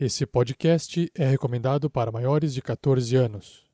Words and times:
Esse 0.00 0.24
podcast 0.24 1.10
é 1.12 1.26
recomendado 1.26 1.90
para 1.90 2.12
maiores 2.12 2.54
de 2.54 2.62
14 2.62 3.16
anos. 3.16 3.64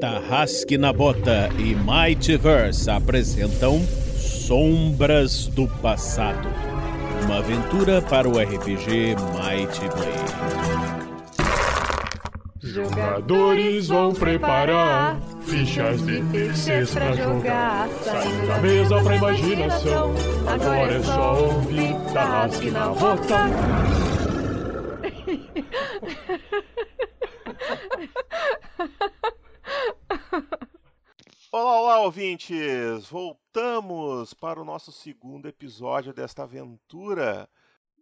Tarrasque 0.00 0.78
na 0.78 0.92
Bota 0.92 1.48
e 1.58 1.74
Mightyverse 1.74 2.88
apresentam 2.88 3.80
Sombras 4.16 5.48
do 5.48 5.66
Passado. 5.66 6.48
Uma 7.24 7.38
aventura 7.38 8.00
para 8.00 8.28
o 8.28 8.38
RPG 8.38 9.16
Mighty 9.34 9.88
Blade. 9.88 10.36
Jogadores 12.62 13.88
vão 13.88 14.14
preparar 14.14 15.20
fichas 15.40 16.00
de 16.06 16.22
terceiros 16.30 16.94
pra 16.94 17.12
jogar. 17.12 17.88
Saindo 18.04 18.46
da 18.46 18.58
mesa 18.60 19.02
pra 19.02 19.16
imaginação. 19.16 20.14
Agora 20.46 20.92
é 20.92 21.02
só 21.02 21.42
ouvir 21.42 21.92
Tarrasque 22.12 22.70
na 22.70 22.88
Bota. 22.90 24.05
Olá, 31.52 31.80
olá, 31.80 32.00
ouvintes! 32.00 33.06
Voltamos 33.08 34.34
para 34.34 34.60
o 34.60 34.64
nosso 34.64 34.92
segundo 34.92 35.48
episódio 35.48 36.12
desta 36.12 36.42
aventura. 36.42 37.48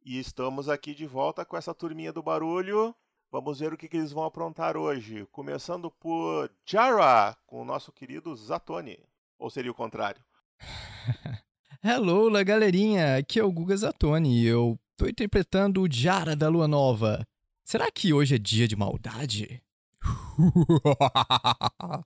E 0.04 0.18
estamos 0.18 0.68
aqui 0.68 0.94
de 0.94 1.06
volta 1.06 1.44
com 1.44 1.56
essa 1.56 1.72
turminha 1.72 2.12
do 2.12 2.22
barulho. 2.22 2.94
Vamos 3.30 3.60
ver 3.60 3.72
o 3.72 3.76
que, 3.76 3.88
que 3.88 3.96
eles 3.96 4.12
vão 4.12 4.24
aprontar 4.24 4.76
hoje. 4.76 5.26
Começando 5.32 5.90
por 5.90 6.50
Jara, 6.66 7.36
com 7.46 7.62
o 7.62 7.64
nosso 7.64 7.92
querido 7.92 8.34
Zatoni. 8.34 8.98
Ou 9.38 9.48
seria 9.50 9.70
o 9.70 9.74
contrário? 9.74 10.22
Hello, 11.82 12.30
galerinha! 12.44 13.16
Aqui 13.16 13.38
é 13.38 13.44
o 13.44 13.52
Guga 13.52 13.76
Zatoni 13.76 14.42
e 14.42 14.46
eu 14.46 14.78
tô 14.96 15.06
interpretando 15.06 15.82
o 15.82 15.90
Jara 15.90 16.36
da 16.36 16.48
Lua 16.48 16.68
Nova. 16.68 17.26
Será 17.64 17.90
que 17.90 18.12
hoje 18.12 18.34
é 18.34 18.38
dia 18.38 18.68
de 18.68 18.76
maldade? 18.76 19.62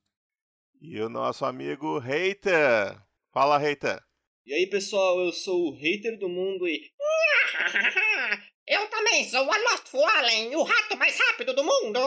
E 0.81 1.01
o 1.01 1.09
nosso 1.09 1.45
amigo 1.45 1.99
Hater. 1.99 3.03
Fala, 3.33 3.59
Hater. 3.59 4.01
E 4.47 4.55
aí, 4.55 4.65
pessoal, 4.69 5.19
eu 5.19 5.33
sou 5.33 5.69
o 5.69 5.75
hater 5.75 6.17
do 6.19 6.29
mundo 6.29 6.69
e. 6.69 6.93
Eu 8.65 8.89
também 8.89 9.29
sou 9.29 9.45
o 9.45 9.51
Aloft 9.51 9.91
Fallen, 9.91 10.55
o 10.55 10.63
rato 10.63 10.97
mais 10.97 11.19
rápido 11.19 11.53
do 11.55 11.65
mundo. 11.65 11.99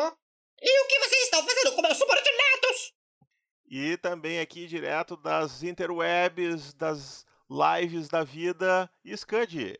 E 0.62 0.84
o 0.84 0.88
que 0.88 1.00
vocês 1.00 1.24
estão 1.24 1.44
fazendo 1.44 1.76
com 1.76 1.82
meus 1.82 1.98
subordinados? 1.98 2.94
E 3.68 3.98
também 3.98 4.40
aqui 4.40 4.68
direto 4.68 5.18
das 5.18 5.64
interwebs, 5.64 6.74
das 6.76 7.26
lives 7.50 8.08
da 8.08 8.24
vida, 8.24 8.90
Scud. 9.18 9.78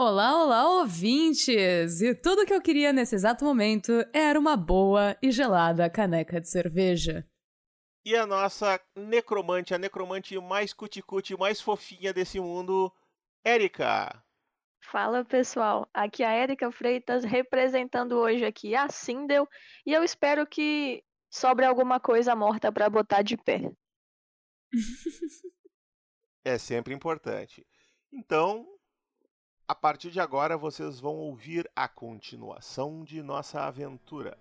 Olá, 0.00 0.44
olá, 0.44 0.78
ouvintes! 0.78 2.00
E 2.00 2.14
tudo 2.14 2.46
que 2.46 2.54
eu 2.54 2.62
queria 2.62 2.92
nesse 2.92 3.16
exato 3.16 3.44
momento 3.44 3.90
era 4.12 4.38
uma 4.38 4.56
boa 4.56 5.18
e 5.20 5.32
gelada 5.32 5.90
caneca 5.90 6.40
de 6.40 6.48
cerveja. 6.48 7.28
E 8.04 8.14
a 8.14 8.24
nossa 8.24 8.80
necromante, 8.94 9.74
a 9.74 9.78
necromante 9.78 10.38
mais 10.38 10.72
cuticute, 10.72 11.36
mais 11.36 11.60
fofinha 11.60 12.12
desse 12.12 12.38
mundo, 12.38 12.94
Érica. 13.44 14.24
Fala 14.84 15.24
pessoal, 15.24 15.90
aqui 15.92 16.22
é 16.22 16.28
a 16.28 16.32
Érica 16.32 16.70
Freitas 16.70 17.24
representando 17.24 18.12
hoje 18.12 18.44
aqui 18.44 18.76
a 18.76 18.88
Sindel 18.88 19.48
e 19.84 19.92
eu 19.92 20.04
espero 20.04 20.46
que 20.46 21.02
sobre 21.28 21.64
alguma 21.64 21.98
coisa 21.98 22.36
morta 22.36 22.70
para 22.70 22.88
botar 22.88 23.22
de 23.22 23.36
pé. 23.36 23.62
É 26.44 26.56
sempre 26.56 26.94
importante. 26.94 27.66
Então, 28.10 28.64
a 29.68 29.74
partir 29.74 30.10
de 30.10 30.18
agora 30.18 30.56
vocês 30.56 30.98
vão 30.98 31.16
ouvir 31.16 31.70
a 31.76 31.86
continuação 31.86 33.04
de 33.04 33.22
nossa 33.22 33.60
aventura. 33.60 34.34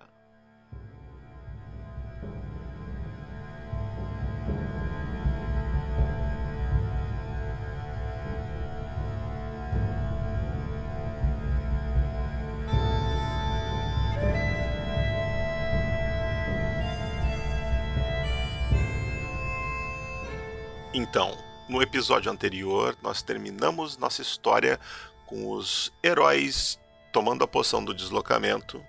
Então, 20.93 21.37
no 21.67 21.81
episódio 21.81 22.31
anterior, 22.31 22.97
nós 23.03 23.21
terminamos 23.21 23.97
nossa 23.97 24.21
história 24.21 24.79
com 25.27 25.51
os 25.51 25.93
heróis 26.03 26.79
tomando 27.13 27.43
a 27.43 27.47
poção 27.47 27.83
do 27.83 27.93
deslocamento 27.93 28.83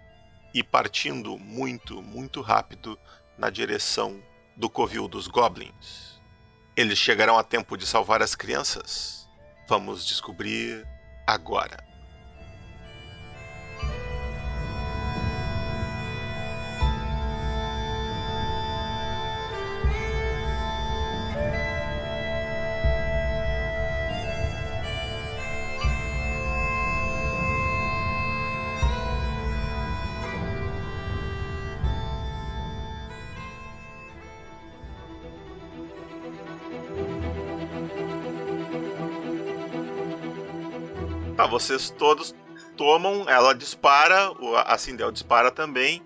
e 0.54 0.62
partindo 0.62 1.36
muito, 1.38 2.00
muito 2.00 2.40
rápido 2.40 2.98
na 3.36 3.50
direção 3.50 4.22
do 4.56 4.70
covil 4.70 5.06
dos 5.06 5.26
goblins. 5.26 6.18
Eles 6.76 6.96
chegarão 6.96 7.36
a 7.36 7.42
tempo 7.42 7.76
de 7.76 7.86
salvar 7.86 8.22
as 8.22 8.34
crianças? 8.34 9.28
Vamos 9.68 10.06
descobrir 10.06 10.86
agora. 11.26 11.84
Vocês 41.48 41.90
todos 41.90 42.34
tomam, 42.76 43.28
ela 43.28 43.54
dispara, 43.54 44.30
a 44.66 44.78
Sindel 44.78 45.10
dispara 45.10 45.50
também. 45.50 46.02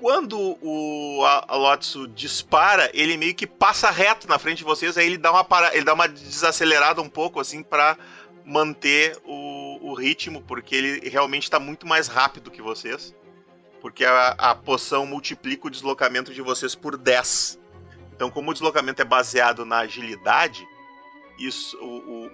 Quando 0.00 0.58
o 0.60 1.24
Alotsu 1.48 2.06
dispara, 2.08 2.90
ele 2.92 3.16
meio 3.16 3.34
que 3.34 3.46
passa 3.46 3.90
reto 3.90 4.28
na 4.28 4.38
frente 4.38 4.58
de 4.58 4.64
vocês, 4.64 4.98
aí 4.98 5.06
ele 5.06 5.16
dá 5.16 5.30
uma 5.30 5.44
para, 5.44 5.74
ele 5.74 5.84
dá 5.84 5.94
uma 5.94 6.08
desacelerada 6.08 7.00
um 7.00 7.08
pouco 7.08 7.40
assim 7.40 7.62
pra 7.62 7.96
manter 8.44 9.16
o, 9.24 9.78
o 9.90 9.94
ritmo, 9.94 10.42
porque 10.42 10.74
ele 10.74 11.08
realmente 11.08 11.48
tá 11.50 11.58
muito 11.58 11.86
mais 11.86 12.08
rápido 12.08 12.50
que 12.50 12.60
vocês. 12.60 13.14
Porque 13.80 14.04
a, 14.04 14.28
a 14.38 14.54
poção 14.54 15.06
multiplica 15.06 15.66
o 15.68 15.70
deslocamento 15.70 16.34
de 16.34 16.42
vocês 16.42 16.74
por 16.74 16.96
10. 16.96 17.58
Então, 18.14 18.30
como 18.30 18.50
o 18.50 18.52
deslocamento 18.52 19.00
é 19.00 19.04
baseado 19.04 19.64
na 19.64 19.78
agilidade, 19.78 20.66
isso, 21.38 21.76
o- 21.78 22.26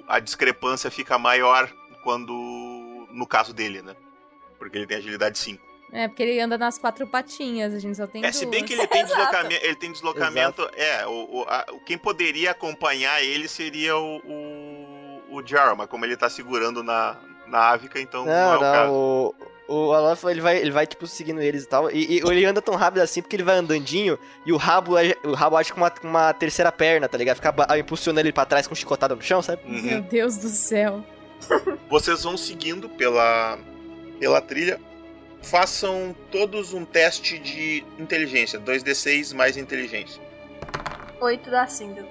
o- 0.00 0.04
a 0.08 0.18
discrepância 0.18 0.90
fica 0.90 1.18
maior 1.18 1.70
quando. 2.02 2.32
no 3.10 3.26
caso 3.26 3.52
dele, 3.54 3.82
né? 3.82 3.94
Porque 4.58 4.76
ele 4.78 4.86
tem 4.86 4.96
agilidade 4.98 5.38
5. 5.38 5.62
É, 5.92 6.08
porque 6.08 6.22
ele 6.22 6.40
anda 6.40 6.56
nas 6.56 6.78
quatro 6.78 7.06
patinhas, 7.06 7.74
a 7.74 7.78
gente 7.78 7.96
só 7.96 8.06
tem 8.06 8.24
É, 8.24 8.32
se 8.32 8.46
bem 8.46 8.60
duas. 8.60 8.70
que 8.70 8.72
ele 8.78 8.86
tem 8.86 9.04
deslocamento. 9.04 9.64
Ele 9.66 9.76
tem 9.76 9.92
deslocamento. 9.92 10.70
É, 10.74 11.06
o, 11.06 11.40
o- 11.40 11.44
a- 11.48 11.66
quem 11.84 11.98
poderia 11.98 12.52
acompanhar 12.52 13.22
ele 13.22 13.46
seria 13.46 13.96
o, 13.98 14.16
o, 14.24 15.36
o 15.36 15.46
Jara, 15.46 15.74
mas 15.74 15.88
como 15.88 16.04
ele 16.06 16.16
tá 16.16 16.30
segurando 16.30 16.82
na, 16.82 17.16
na 17.46 17.58
Ávica, 17.58 18.00
então 18.00 18.24
não, 18.24 18.32
é 18.32 18.34
Não, 18.34 18.56
o 18.56 18.60
caso. 18.60 18.92
o, 19.68 19.74
o 19.88 19.92
Alonso, 19.92 20.30
ele 20.30 20.40
vai, 20.40 20.56
ele 20.56 20.70
vai, 20.70 20.86
tipo, 20.86 21.06
seguindo 21.06 21.42
eles 21.42 21.64
e 21.64 21.68
tal, 21.68 21.90
e, 21.90 22.18
e 22.18 22.20
ele 22.20 22.44
anda 22.46 22.62
tão 22.62 22.74
rápido 22.74 23.02
assim 23.02 23.20
porque 23.20 23.36
ele 23.36 23.42
vai 23.42 23.56
andandinho 23.56 24.18
e 24.46 24.52
o 24.52 24.56
rabo, 24.56 24.96
age- 24.96 25.16
o 25.22 25.32
rabo 25.34 25.58
age 25.58 25.72
com 25.74 25.80
uma, 25.80 25.90
com 25.90 26.08
uma 26.08 26.32
terceira 26.32 26.72
perna, 26.72 27.06
tá 27.06 27.18
ligado? 27.18 27.36
Fica 27.36 27.54
impulsionando 27.78 28.20
ele 28.26 28.32
pra 28.32 28.46
trás 28.46 28.66
com 28.66 28.74
chicotada 28.74 29.14
no 29.14 29.20
chão, 29.20 29.42
sabe? 29.42 29.60
Uhum. 29.66 29.82
Meu 29.82 30.00
Deus 30.00 30.38
do 30.38 30.48
céu. 30.48 31.04
Vocês 31.92 32.22
vão 32.22 32.38
seguindo 32.38 32.88
pela, 32.88 33.58
pela 34.18 34.40
trilha. 34.40 34.80
Façam 35.42 36.16
todos 36.30 36.72
um 36.72 36.86
teste 36.86 37.38
de 37.38 37.84
inteligência. 37.98 38.58
2d6 38.58 39.34
mais 39.34 39.58
inteligência. 39.58 40.22
Oito 41.20 41.50
da 41.50 41.66
Sindel. 41.66 42.08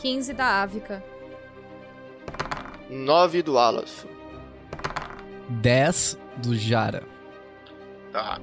15 0.00 0.32
da 0.32 0.62
Ávica. 0.62 1.00
9 2.90 3.42
do 3.44 3.56
Alonso. 3.56 4.08
10 5.48 6.18
do 6.38 6.56
Jara. 6.56 7.04
Tá. 8.10 8.40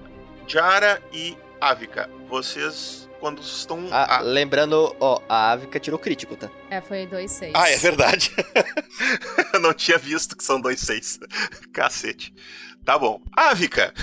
Jara 0.47 1.03
e 1.11 1.37
Ávica, 1.59 2.09
vocês, 2.29 3.08
quando 3.19 3.41
estão. 3.41 3.87
Ah, 3.91 4.17
Ah, 4.17 4.21
lembrando, 4.21 4.95
ó, 4.99 5.21
a 5.27 5.51
Avica 5.51 5.79
tirou 5.79 5.99
crítico, 5.99 6.35
tá? 6.35 6.49
É, 6.69 6.81
foi 6.81 7.05
2, 7.05 7.29
6. 7.31 7.51
ah, 7.55 7.69
é 7.69 7.77
verdade. 7.77 8.31
Eu 9.53 9.59
não 9.59 9.73
tinha 9.73 9.97
visto 9.97 10.35
que 10.37 10.43
são 10.43 10.59
dois 10.59 10.79
seis. 10.79 11.19
Cacete. 11.73 12.33
Tá 12.85 12.97
bom. 12.97 13.21
Ávica, 13.35 13.93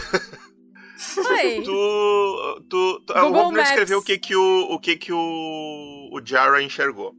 Oi. 1.16 1.62
tu. 1.64 2.60
tu, 2.68 3.00
tu 3.06 3.12
Google 3.14 3.22
vou 3.32 3.32
primeiro 3.46 3.56
Maps. 3.56 3.68
escrever 3.70 3.94
o 3.96 4.02
que 4.02 4.18
que 4.18 4.36
o, 4.36 4.66
o, 4.70 4.78
que 4.78 4.96
que 4.96 5.12
o, 5.12 6.10
o 6.12 6.20
Jara 6.24 6.62
enxergou. 6.62 7.14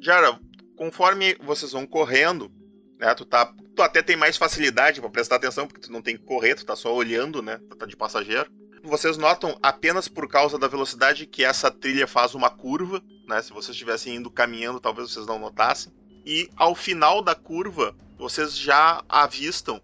Jara, 0.00 0.38
conforme 0.76 1.36
vocês 1.42 1.72
vão 1.72 1.86
correndo, 1.86 2.50
né? 2.98 3.14
Tu, 3.14 3.24
tá, 3.24 3.52
tu 3.76 3.82
até 3.82 4.02
tem 4.02 4.16
mais 4.16 4.36
facilidade 4.36 5.00
para 5.00 5.10
prestar 5.10 5.36
atenção, 5.36 5.66
porque 5.66 5.80
tu 5.80 5.92
não 5.92 6.02
tem 6.02 6.16
que 6.16 6.24
correr, 6.24 6.54
tu 6.54 6.64
tá 6.66 6.74
só 6.76 6.92
olhando, 6.94 7.40
né? 7.42 7.58
Tu 7.70 7.76
tá 7.76 7.86
de 7.86 7.96
passageiro. 7.96 8.50
Vocês 8.84 9.16
notam 9.16 9.58
apenas 9.62 10.08
por 10.08 10.28
causa 10.28 10.58
da 10.58 10.68
velocidade 10.68 11.24
que 11.24 11.42
essa 11.42 11.70
trilha 11.70 12.06
faz 12.06 12.34
uma 12.34 12.50
curva, 12.50 13.02
né? 13.26 13.40
Se 13.40 13.50
vocês 13.50 13.70
estivessem 13.70 14.16
indo 14.16 14.30
caminhando, 14.30 14.78
talvez 14.78 15.10
vocês 15.10 15.26
não 15.26 15.38
notassem. 15.38 15.90
E 16.26 16.50
ao 16.54 16.74
final 16.74 17.22
da 17.22 17.34
curva, 17.34 17.96
vocês 18.18 18.54
já 18.56 19.02
avistam 19.08 19.80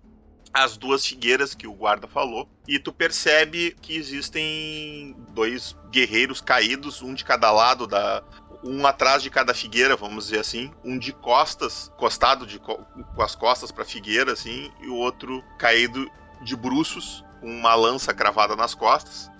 as 0.52 0.76
duas 0.76 1.06
figueiras 1.06 1.54
que 1.54 1.66
o 1.66 1.72
guarda 1.72 2.06
falou. 2.06 2.46
E 2.68 2.78
tu 2.78 2.92
percebe 2.92 3.74
que 3.80 3.96
existem 3.96 5.16
dois 5.30 5.74
guerreiros 5.90 6.42
caídos, 6.42 7.00
um 7.00 7.14
de 7.14 7.24
cada 7.24 7.50
lado 7.50 7.86
da. 7.86 8.22
Um 8.62 8.86
atrás 8.86 9.22
de 9.22 9.30
cada 9.30 9.54
figueira, 9.54 9.96
vamos 9.96 10.26
dizer 10.26 10.40
assim. 10.40 10.70
Um 10.84 10.98
de 10.98 11.14
costas, 11.14 11.90
costado 11.96 12.46
de, 12.46 12.58
co 12.58 12.84
com 13.16 13.22
as 13.22 13.34
costas 13.34 13.72
pra 13.72 13.86
figueira, 13.86 14.32
assim. 14.32 14.70
E 14.82 14.88
o 14.88 14.96
outro 14.96 15.42
caído 15.58 16.06
de 16.42 16.54
bruços, 16.54 17.24
com 17.40 17.48
uma 17.50 17.74
lança 17.74 18.12
cravada 18.12 18.54
nas 18.54 18.74
costas. 18.74 19.30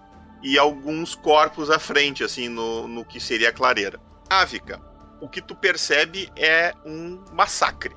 E 0.42 0.58
alguns 0.58 1.14
corpos 1.14 1.70
à 1.70 1.78
frente, 1.78 2.24
assim, 2.24 2.48
no, 2.48 2.88
no 2.88 3.04
que 3.04 3.20
seria 3.20 3.50
a 3.50 3.52
clareira. 3.52 4.00
Ávica, 4.28 4.80
o 5.20 5.28
que 5.28 5.42
tu 5.42 5.54
percebe 5.54 6.30
é 6.34 6.74
um 6.84 7.22
massacre 7.32 7.94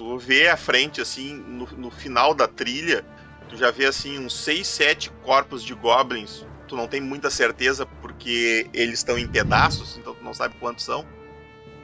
tu 0.00 0.16
vê 0.16 0.48
à 0.48 0.56
frente, 0.56 0.98
assim, 0.98 1.34
no, 1.34 1.66
no 1.76 1.90
final 1.90 2.32
da 2.32 2.48
trilha, 2.48 3.04
tu 3.50 3.56
já 3.58 3.70
vê, 3.70 3.84
assim, 3.84 4.18
uns 4.18 4.34
6, 4.34 4.66
7 4.66 5.10
corpos 5.22 5.62
de 5.62 5.74
goblins. 5.74 6.46
Tu 6.66 6.74
não 6.74 6.88
tem 6.88 7.02
muita 7.02 7.28
certeza 7.28 7.84
porque 7.84 8.66
eles 8.72 9.00
estão 9.00 9.18
em 9.18 9.28
pedaços, 9.28 9.98
então 9.98 10.14
tu 10.14 10.24
não 10.24 10.32
sabe 10.32 10.54
quantos 10.58 10.86
são. 10.86 11.04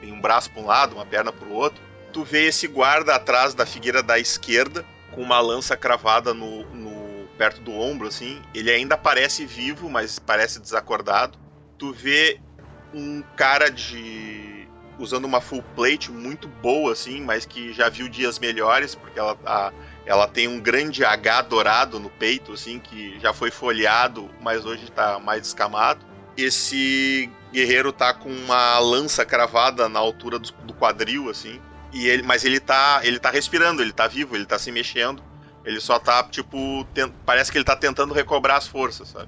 Tem 0.01 0.11
um 0.11 0.19
braço 0.19 0.49
para 0.49 0.63
um 0.63 0.65
lado, 0.65 0.95
uma 0.95 1.05
perna 1.05 1.31
para 1.31 1.47
o 1.47 1.53
outro. 1.53 1.79
Tu 2.11 2.23
vê 2.23 2.47
esse 2.47 2.67
guarda 2.67 3.13
atrás 3.13 3.53
da 3.53 3.67
figueira 3.67 4.01
da 4.01 4.17
esquerda, 4.17 4.83
com 5.11 5.21
uma 5.21 5.39
lança 5.39 5.77
cravada 5.77 6.33
no, 6.33 6.63
no 6.73 6.96
perto 7.37 7.61
do 7.61 7.71
ombro, 7.71 8.07
assim. 8.07 8.41
Ele 8.53 8.71
ainda 8.71 8.97
parece 8.97 9.45
vivo, 9.45 9.89
mas 9.89 10.19
parece 10.19 10.59
desacordado. 10.59 11.37
Tu 11.77 11.93
vê 11.93 12.39
um 12.93 13.21
cara 13.35 13.69
de 13.69 14.67
usando 14.99 15.25
uma 15.25 15.39
full 15.39 15.63
plate 15.75 16.11
muito 16.11 16.47
boa, 16.47 16.91
assim, 16.91 17.21
mas 17.21 17.45
que 17.45 17.71
já 17.73 17.87
viu 17.89 18.09
dias 18.09 18.39
melhores, 18.39 18.95
porque 18.95 19.19
ela, 19.19 19.37
a, 19.45 19.71
ela 20.05 20.27
tem 20.27 20.47
um 20.47 20.59
grande 20.59 21.05
H 21.05 21.43
dourado 21.43 21.99
no 21.99 22.09
peito, 22.09 22.53
assim, 22.53 22.79
que 22.79 23.19
já 23.19 23.33
foi 23.33 23.51
folheado, 23.51 24.29
mas 24.41 24.65
hoje 24.65 24.85
está 24.85 25.19
mais 25.19 25.41
descamado. 25.41 26.05
Esse 26.35 27.29
guerreiro 27.51 27.91
tá 27.91 28.13
com 28.13 28.29
uma 28.29 28.79
lança 28.79 29.25
cravada 29.25 29.87
na 29.87 29.99
altura 29.99 30.39
do, 30.39 30.51
do 30.51 30.73
quadril, 30.73 31.29
assim, 31.29 31.61
e 31.93 32.07
ele, 32.07 32.23
mas 32.23 32.43
ele 32.43 32.59
tá, 32.59 33.01
ele 33.03 33.19
tá 33.19 33.29
respirando, 33.29 33.81
ele 33.81 33.93
tá 33.93 34.07
vivo, 34.07 34.35
ele 34.35 34.45
tá 34.45 34.59
se 34.59 34.71
mexendo. 34.71 35.23
Ele 35.67 35.81
só 35.81 35.99
tá, 35.99 36.23
tipo, 36.23 36.85
tent, 36.93 37.11
parece 37.25 37.51
que 37.51 37.57
ele 37.57 37.65
tá 37.65 37.75
tentando 37.75 38.13
recobrar 38.13 38.55
as 38.55 38.65
forças, 38.65 39.09
sabe? 39.09 39.27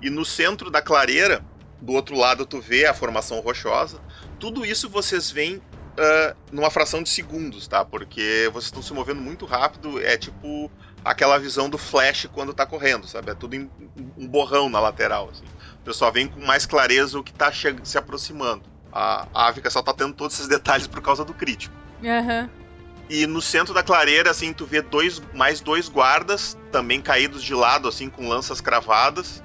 E 0.00 0.08
no 0.08 0.24
centro 0.24 0.70
da 0.70 0.80
clareira, 0.80 1.44
do 1.80 1.92
outro 1.92 2.16
lado 2.16 2.46
tu 2.46 2.60
vê 2.60 2.86
a 2.86 2.94
formação 2.94 3.40
rochosa, 3.40 3.98
tudo 4.38 4.64
isso 4.64 4.88
vocês 4.88 5.28
veem 5.28 5.56
uh, 5.56 6.36
numa 6.52 6.70
fração 6.70 7.02
de 7.02 7.08
segundos, 7.08 7.66
tá? 7.66 7.84
Porque 7.84 8.48
vocês 8.52 8.66
estão 8.66 8.80
se 8.80 8.92
movendo 8.92 9.20
muito 9.20 9.44
rápido, 9.44 10.00
é 10.00 10.16
tipo 10.16 10.70
aquela 11.04 11.36
visão 11.36 11.68
do 11.68 11.76
Flash 11.76 12.28
quando 12.32 12.54
tá 12.54 12.64
correndo, 12.64 13.08
sabe? 13.08 13.32
É 13.32 13.34
tudo 13.34 13.56
em 13.56 13.68
um 14.16 14.28
borrão 14.28 14.70
na 14.70 14.78
lateral, 14.78 15.30
assim. 15.30 15.44
O 15.80 15.84
pessoal 15.84 16.12
vem 16.12 16.28
com 16.28 16.46
mais 16.46 16.64
clareza 16.64 17.18
o 17.18 17.24
que 17.24 17.32
tá 17.32 17.50
se 17.82 17.98
aproximando. 17.98 18.62
A, 18.92 19.26
a 19.34 19.48
Ávica 19.48 19.68
só 19.68 19.82
tá 19.82 19.92
tendo 19.92 20.14
todos 20.14 20.36
esses 20.36 20.46
detalhes 20.46 20.86
por 20.86 21.02
causa 21.02 21.24
do 21.24 21.34
crítico. 21.34 21.74
Aham. 22.04 22.42
Uhum. 22.42 22.61
E 23.08 23.26
no 23.26 23.42
centro 23.42 23.74
da 23.74 23.82
clareira, 23.82 24.30
assim, 24.30 24.52
tu 24.52 24.64
vê 24.64 24.80
dois, 24.80 25.20
mais 25.34 25.60
dois 25.60 25.88
guardas, 25.88 26.56
também 26.70 27.00
caídos 27.00 27.42
de 27.42 27.54
lado, 27.54 27.88
assim, 27.88 28.08
com 28.08 28.28
lanças 28.28 28.60
cravadas. 28.60 29.42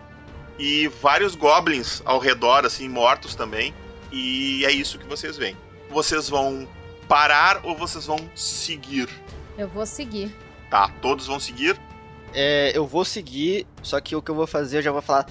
E 0.57 0.87
vários 1.01 1.35
goblins 1.35 2.01
ao 2.05 2.19
redor, 2.19 2.65
assim, 2.65 2.87
mortos 2.87 3.35
também. 3.35 3.73
E 4.11 4.65
é 4.65 4.71
isso 4.71 4.97
que 4.97 5.05
vocês 5.05 5.37
veem. 5.37 5.55
Vocês 5.89 6.29
vão 6.29 6.67
parar 7.07 7.61
ou 7.63 7.75
vocês 7.75 8.05
vão 8.05 8.17
seguir? 8.35 9.09
Eu 9.57 9.67
vou 9.67 9.85
seguir. 9.85 10.33
Tá, 10.69 10.89
todos 11.01 11.27
vão 11.27 11.39
seguir? 11.39 11.79
É, 12.33 12.71
eu 12.75 12.85
vou 12.85 13.05
seguir, 13.05 13.65
só 13.81 13.99
que 13.99 14.15
o 14.15 14.21
que 14.21 14.29
eu 14.29 14.35
vou 14.35 14.47
fazer, 14.47 14.77
eu 14.77 14.81
já 14.81 14.91
vou 14.91 15.01
falar. 15.01 15.25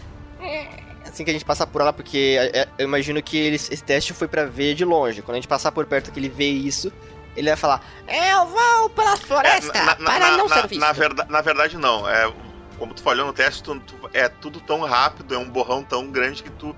Assim 1.04 1.24
que 1.24 1.30
a 1.30 1.32
gente 1.32 1.44
passar 1.44 1.66
por 1.66 1.82
lá, 1.82 1.92
porque 1.92 2.36
é, 2.38 2.60
é, 2.60 2.68
eu 2.78 2.84
imagino 2.84 3.22
que 3.22 3.36
eles, 3.36 3.70
esse 3.70 3.82
teste 3.82 4.12
foi 4.12 4.26
para 4.26 4.44
ver 4.44 4.74
de 4.74 4.84
longe. 4.84 5.22
Quando 5.22 5.36
a 5.36 5.38
gente 5.38 5.48
passar 5.48 5.70
por 5.72 5.86
perto 5.86 6.10
que 6.10 6.18
ele 6.18 6.28
vê 6.28 6.48
isso, 6.48 6.92
ele 7.36 7.48
vai 7.48 7.56
falar: 7.56 7.82
Eu 8.08 8.46
vou 8.46 8.90
pela 8.90 9.16
floresta 9.16 9.76
é, 9.76 9.84
na, 9.84 9.96
para 9.96 10.30
na, 10.30 10.36
não 10.38 10.48
na, 10.48 10.54
ser 10.56 10.66
visto. 10.68 10.80
Na, 10.80 10.92
verdade, 10.92 11.30
na 11.30 11.40
verdade, 11.40 11.76
não. 11.76 12.08
É, 12.08 12.32
como 12.78 12.94
tu 12.94 13.02
falhou 13.02 13.26
no 13.26 13.32
teste, 13.32 13.62
tu, 13.62 13.78
tu, 13.80 13.94
é 14.12 14.28
tudo 14.28 14.60
tão 14.60 14.80
rápido, 14.80 15.34
é 15.34 15.38
um 15.38 15.48
borrão 15.48 15.82
tão 15.82 16.10
grande 16.10 16.42
que 16.42 16.50
tu 16.50 16.74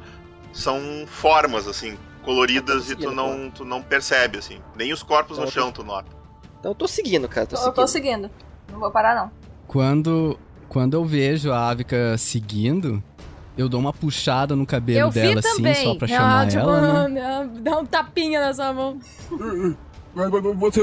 são 0.52 0.80
formas, 1.06 1.66
assim, 1.66 1.96
coloridas 2.24 2.90
e 2.90 2.96
tu 2.96 3.10
não, 3.10 3.50
tu 3.50 3.64
não 3.64 3.82
percebe, 3.82 4.38
assim. 4.38 4.60
Nem 4.76 4.92
os 4.92 5.02
corpos 5.02 5.38
então, 5.38 5.44
no 5.44 5.50
chão 5.50 5.72
tu 5.72 5.82
nota. 5.84 6.10
Então 6.58 6.72
eu 6.72 6.74
tô 6.74 6.88
seguindo, 6.88 7.28
cara. 7.28 7.46
Tô 7.46 7.54
eu 7.54 7.58
seguindo. 7.58 7.74
tô 7.74 7.86
seguindo. 7.86 8.30
Não 8.70 8.80
vou 8.80 8.90
parar, 8.90 9.14
não. 9.14 9.30
Quando, 9.66 10.38
quando 10.68 10.94
eu 10.94 11.04
vejo 11.04 11.52
a 11.52 11.68
Ávica 11.68 12.16
seguindo, 12.18 13.02
eu 13.56 13.68
dou 13.68 13.80
uma 13.80 13.92
puxada 13.92 14.54
no 14.54 14.64
cabelo 14.64 15.08
eu 15.08 15.10
dela, 15.10 15.40
assim, 15.40 15.74
só 15.74 15.94
pra 15.94 16.08
chamar 16.08 16.42
ah, 16.42 16.46
tipo, 16.46 16.62
ela, 16.62 17.08
né? 17.08 17.50
Dá 17.60 17.78
um 17.78 17.84
tapinha 17.84 18.40
na 18.40 18.54
sua 18.54 18.72
mão. 18.72 18.98
Você, 20.56 20.80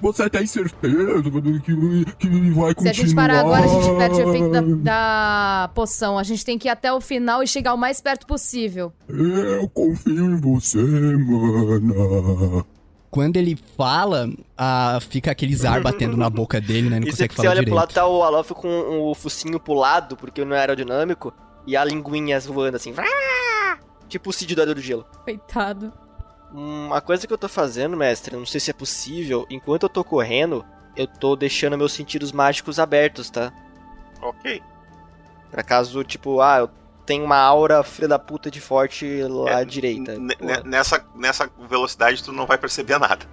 você 0.00 0.30
tem 0.30 0.46
certeza 0.46 1.22
que, 1.22 2.04
que 2.18 2.50
vai 2.50 2.74
continuar? 2.74 2.74
Se 2.74 2.88
a 2.88 2.92
gente 2.92 3.14
parar 3.14 3.40
agora, 3.40 3.64
a 3.64 3.68
gente 3.68 3.96
perde 3.96 4.20
o 4.20 4.28
efeito 4.28 4.50
da, 4.50 4.60
da, 4.60 5.70
poção. 5.74 6.18
A 6.18 6.22
gente 6.22 6.44
tem 6.44 6.58
que 6.58 6.68
ir 6.68 6.70
até 6.70 6.92
o 6.92 7.00
final 7.00 7.42
e 7.42 7.46
chegar 7.46 7.74
o 7.74 7.78
mais 7.78 8.00
perto 8.00 8.26
possível. 8.26 8.92
Eu 9.08 9.68
confio 9.68 10.24
em 10.24 10.40
você, 10.40 10.78
mana. 10.78 12.64
Quando 13.10 13.36
ele 13.36 13.58
fala, 13.76 14.28
ah, 14.56 14.98
fica 15.08 15.30
aqueles 15.30 15.66
ar 15.66 15.82
batendo 15.82 16.16
na 16.16 16.30
boca 16.30 16.58
dele, 16.60 16.88
né? 16.88 16.98
Não 16.98 17.06
Isso 17.06 17.18
consegue 17.18 17.28
que 17.28 17.34
falar 17.36 17.44
você 17.44 17.48
olha 17.48 17.60
direito. 17.60 17.68
pro 17.68 17.76
lado, 17.76 17.92
tá 17.92 18.06
o 18.06 18.22
Alof 18.22 18.50
com 18.54 19.10
o 19.10 19.14
focinho 19.14 19.60
pro 19.60 19.74
lado, 19.74 20.16
porque 20.16 20.44
não 20.44 20.56
é 20.56 20.60
aerodinâmico, 20.60 21.32
e 21.66 21.76
a 21.76 21.84
linguinha 21.84 22.40
voando 22.40 22.76
assim. 22.76 22.94
Tipo 24.08 24.30
o 24.30 24.32
Cid 24.32 24.54
do 24.54 24.62
Ador 24.62 24.74
do 24.74 24.80
Gelo. 24.80 25.06
Coitado. 25.24 25.92
Uma 26.52 27.00
coisa 27.00 27.26
que 27.26 27.32
eu 27.32 27.38
tô 27.38 27.48
fazendo, 27.48 27.96
mestre, 27.96 28.36
não 28.36 28.44
sei 28.46 28.60
se 28.60 28.70
é 28.70 28.74
possível, 28.74 29.46
enquanto 29.48 29.84
eu 29.84 29.88
tô 29.88 30.04
correndo, 30.04 30.64
eu 30.94 31.06
tô 31.06 31.34
deixando 31.34 31.78
meus 31.78 31.92
sentidos 31.92 32.30
mágicos 32.32 32.78
abertos, 32.78 33.30
tá? 33.30 33.52
Ok. 34.20 34.62
Pra 35.50 35.62
caso, 35.62 36.04
tipo, 36.04 36.40
ah, 36.40 36.58
eu 36.58 36.70
tenho 37.06 37.24
uma 37.24 37.38
aura 37.38 37.82
filha 37.82 38.06
da 38.08 38.18
puta 38.18 38.50
de 38.50 38.60
forte 38.60 39.22
lá 39.22 39.50
É, 39.50 39.54
à 39.54 39.64
direita. 39.64 40.16
Nessa, 40.64 41.04
nessa 41.14 41.50
velocidade 41.68 42.22
tu 42.22 42.32
não 42.32 42.46
vai 42.46 42.58
perceber 42.58 42.98
nada. 42.98 43.24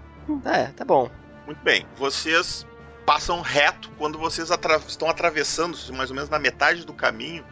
É, 0.46 0.68
tá 0.68 0.86
bom. 0.86 1.10
Muito 1.46 1.62
bem. 1.64 1.86
Vocês 1.98 2.66
passam 3.06 3.42
reto 3.42 3.90
quando 3.98 4.18
vocês 4.18 4.52
atra- 4.52 4.82
estão 4.88 5.10
atravessando, 5.10 5.78
mais 5.96 6.10
ou 6.10 6.16
menos 6.16 6.30
na 6.30 6.40
metade 6.40 6.86
do 6.86 6.94
caminho. 6.94 7.44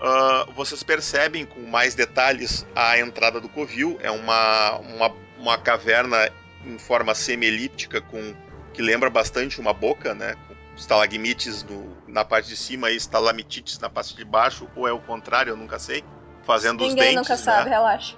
Ah, 0.00 0.46
vocês 0.54 0.82
percebem 0.82 1.44
com 1.44 1.60
mais 1.60 1.94
detalhes 1.94 2.66
a 2.74 2.98
entrada 2.98 3.40
do 3.40 3.48
covil. 3.48 3.98
É 4.02 4.10
uma, 4.10 4.78
uma, 4.78 5.12
uma 5.38 5.58
caverna 5.58 6.30
em 6.64 6.78
forma 6.78 7.14
semi-elíptica 7.14 8.00
com 8.00 8.34
que 8.72 8.80
lembra 8.80 9.10
bastante 9.10 9.60
uma 9.60 9.72
boca, 9.72 10.14
né? 10.14 10.36
Com 10.46 10.54
estalagmites 10.76 11.62
no, 11.64 11.96
na 12.08 12.24
parte 12.24 12.48
de 12.48 12.56
cima 12.56 12.90
e 12.90 12.96
estalactites 12.96 13.78
na 13.78 13.90
parte 13.90 14.14
de 14.16 14.24
baixo, 14.24 14.68
ou 14.74 14.88
é 14.88 14.92
o 14.92 15.00
contrário, 15.00 15.50
eu 15.50 15.56
nunca 15.56 15.78
sei. 15.78 16.02
Fazendo 16.44 16.82
os 16.82 16.94
Ninguém 16.94 17.14
dentes. 17.14 17.16
nunca 17.16 17.36
né? 17.36 17.36
sabe, 17.36 17.68
relaxa. 17.68 18.16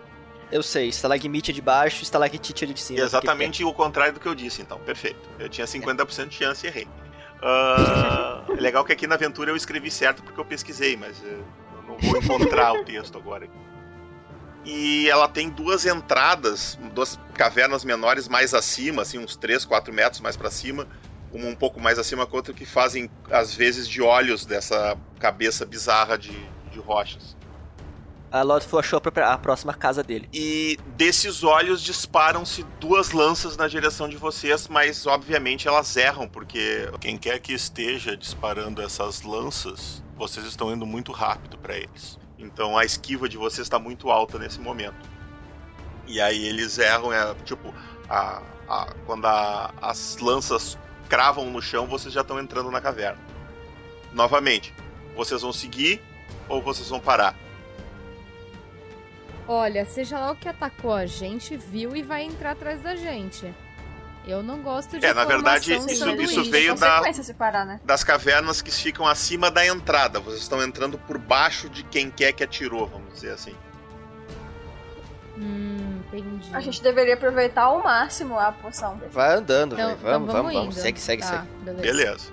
Eu 0.53 0.62
sei, 0.62 0.89
estalagmite 0.89 1.51
é 1.51 1.55
de 1.55 1.62
baixo, 1.62 2.03
estalactite 2.03 2.65
é 2.65 2.67
de 2.69 2.79
cima. 2.79 3.01
Exatamente 3.01 3.65
o 3.65 3.73
contrário 3.73 4.12
do 4.12 4.21
que 4.21 4.29
eu 4.29 4.35
disse, 4.35 4.62
então. 4.62 4.79
Perfeito. 4.81 5.29
Eu 5.39 5.49
tinha 5.49 5.67
50% 5.67 6.29
de 6.29 6.37
chance 6.37 6.65
e 6.65 6.69
errei. 6.69 6.87
É 8.57 8.61
legal 8.61 8.85
que 8.85 8.93
aqui 8.93 9.07
na 9.07 9.17
aventura 9.17 9.51
eu 9.51 9.57
escrevi 9.57 9.91
certo 9.91 10.23
porque 10.23 10.39
eu 10.39 10.45
pesquisei, 10.45 10.97
mas 10.97 11.17
não 11.23 11.62
vou 12.02 12.18
encontrar 12.18 12.73
o 12.75 12.85
texto 12.85 13.16
agora. 13.18 13.49
E 14.64 15.09
ela 15.09 15.28
tem 15.28 15.50
duas 15.50 15.85
entradas, 15.85 16.78
duas 16.94 17.18
cavernas 17.35 17.85
menores 17.85 18.28
mais 18.28 18.54
acima, 18.54 19.02
assim, 19.02 19.18
uns 19.18 19.35
3, 19.35 19.64
4 19.64 19.92
metros 19.92 20.21
mais 20.21 20.37
para 20.37 20.50
cima, 20.50 20.87
uma 21.32 21.49
um 21.49 21.54
pouco 21.54 21.80
mais 21.80 21.99
acima 21.99 22.26
que 22.26 22.32
a 22.32 22.37
outra, 22.37 22.54
que 22.54 22.64
fazem, 22.64 23.11
às 23.30 23.54
vezes, 23.54 23.88
de 23.88 24.00
olhos 24.00 24.47
dessa 24.47 24.97
cabeça 25.18 25.66
bizarra 25.66 26.16
de, 26.16 26.37
de 26.71 26.78
rochas. 26.78 27.37
A 28.30 28.40
Lodful 28.40 28.78
achou 28.78 28.99
a 29.04 29.38
próxima 29.38 29.75
casa 29.75 30.02
dele. 30.02 30.26
E 30.32 30.78
desses 30.97 31.44
olhos 31.44 31.82
disparam-se 31.82 32.64
duas 32.80 33.12
lanças 33.12 33.59
na 33.59 33.68
direção 33.68 34.09
de 34.09 34.16
vocês, 34.16 34.68
mas 34.68 35.06
obviamente 35.06 35.68
elas 35.68 35.94
erram, 35.99 36.26
porque 36.26 36.88
quem 36.99 37.18
quer 37.18 37.38
que 37.40 37.52
esteja 37.52 38.16
disparando 38.16 38.80
essas 38.80 39.21
lanças, 39.21 40.02
vocês 40.23 40.47
estão 40.47 40.73
indo 40.73 40.87
muito 40.87 41.11
rápido 41.11 41.59
para 41.59 41.76
eles. 41.76 42.17
Então 42.38 42.79
a 42.79 42.85
esquiva 42.85 43.29
de 43.29 43.37
vocês 43.37 43.67
está 43.67 43.76
muito 43.79 44.09
alta 44.09 44.38
nesse 44.38 44.61
momento. 44.61 45.11
E 46.07 46.21
aí 46.21 46.45
eles 46.47 46.79
erram, 46.79 47.12
é 47.12 47.35
tipo, 47.45 47.75
a, 48.09 48.41
a- 48.69 48.95
quando 49.05 49.26
a- 49.26 49.75
as 49.83 50.19
lanças 50.19 50.79
cravam 51.09 51.50
no 51.50 51.61
chão, 51.61 51.87
vocês 51.88 52.14
já 52.14 52.21
estão 52.21 52.38
entrando 52.38 52.71
na 52.71 52.81
caverna. 52.81 53.19
Novamente, 54.12 54.73
vocês 55.17 55.43
vão 55.43 55.52
seguir 55.52 56.00
ou 56.49 56.62
vocês 56.62 56.88
vão 56.88 57.00
parar? 57.00 57.35
Olha, 59.49 59.85
seja 59.85 60.19
lá 60.21 60.31
o 60.31 60.37
que 60.37 60.49
atacou 60.49 60.93
a 60.93 61.05
gente, 61.05 61.57
viu 61.57 61.97
e 61.97 62.02
vai 62.02 62.23
entrar 62.23 62.52
atrás 62.52 62.81
da 62.81 62.95
gente. 62.95 63.52
Eu 64.26 64.41
não 64.43 64.62
gosto 64.62 64.99
de 64.99 65.05
É, 65.05 65.12
na 65.12 65.25
verdade, 65.25 65.75
isso- 65.75 65.91
isso 65.91 66.45
veio 66.50 66.75
da- 66.76 66.91
Consequência 66.99 67.23
se 67.25 67.35
parar, 67.35 67.67
né? 67.67 67.81
Das 67.85 68.05
cavernas 68.05 68.62
que 68.62 68.71
ficam 68.71 69.07
acima 69.07 69.50
da 69.50 69.67
entrada. 69.67 70.21
Vocês 70.21 70.43
estão 70.43 70.62
entrando 70.62 70.97
por 70.97 71.19
baixo 71.19 71.69
de 71.69 71.83
quem 71.83 72.09
quer 72.11 72.33
que 72.33 72.45
atirou, 72.45 72.87
vamos 72.87 73.14
dizer 73.14 73.33
assim. 73.33 73.55
Hum, 75.37 76.00
entendi. 76.12 76.50
A 76.55 76.61
gente 76.61 76.83
deveria 76.83 77.14
aproveitar 77.14 77.62
ao 77.62 77.83
máximo 77.83 78.38
a 78.38 78.52
poção. 78.52 79.00
Vai 79.11 79.35
andando, 79.35 79.75
Então- 79.75 79.87
velho. 79.88 79.99
então 79.99 80.11
Vamos, 80.12 80.26
vamos, 80.29 80.33
vamos 80.33 80.52
vamos. 80.55 80.75
indo. 80.76 80.83
Segue, 80.83 81.00
segue, 81.00 81.23
Tá, 81.23 81.29
segue. 81.29 81.49
beleza. 81.64 81.83
Beleza. 81.83 82.33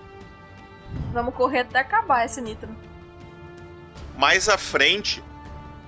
Vamos 1.14 1.34
correr 1.36 1.60
até 1.60 1.80
acabar 1.80 2.26
esse 2.26 2.42
nitro. 2.42 2.70
Mais 4.18 4.50
à 4.50 4.58
frente, 4.58 5.24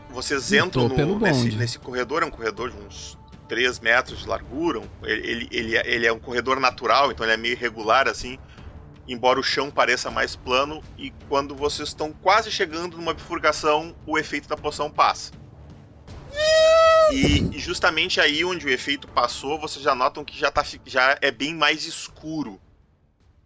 vocês 0.09 0.51
entram 0.53 0.87
no, 0.87 1.19
nesse, 1.19 1.51
nesse 1.55 1.77
corredor. 1.77 2.23
É 2.23 2.25
um 2.25 2.31
corredor 2.31 2.71
de 2.71 2.77
uns 2.77 3.17
3 3.51 3.81
metros 3.81 4.19
de 4.19 4.27
largura. 4.29 4.81
Ele, 5.03 5.49
ele, 5.51 5.75
é- 5.75 5.83
ele 5.85 6.07
é 6.07 6.13
um 6.13 6.19
corredor 6.19 6.57
natural, 6.57 7.11
então 7.11 7.25
ele 7.25 7.33
é 7.33 7.37
meio 7.37 7.51
irregular 7.51 8.07
assim. 8.07 8.39
Embora 9.05 9.41
o 9.41 9.43
chão 9.43 9.69
pareça 9.69 10.09
mais 10.09 10.37
plano. 10.37 10.81
E 10.97 11.11
quando 11.27 11.53
vocês 11.53 11.89
estão 11.89 12.13
quase 12.13 12.49
chegando 12.49 12.95
numa 12.95 13.13
bifurcação, 13.13 13.93
o 14.07 14.17
efeito 14.17 14.47
da 14.47 14.55
poção 14.55 14.89
passa. 14.89 15.33
E, 17.11 17.53
e 17.53 17.59
justamente 17.59 18.21
aí 18.21 18.45
onde 18.45 18.65
o 18.65 18.69
efeito 18.69 19.05
passou, 19.09 19.59
vocês 19.59 19.83
já 19.83 19.93
notam 19.93 20.23
que 20.23 20.39
já, 20.39 20.49
tá, 20.49 20.63
já 20.85 21.17
é 21.21 21.29
bem 21.29 21.53
mais 21.53 21.85
escuro. 21.85 22.57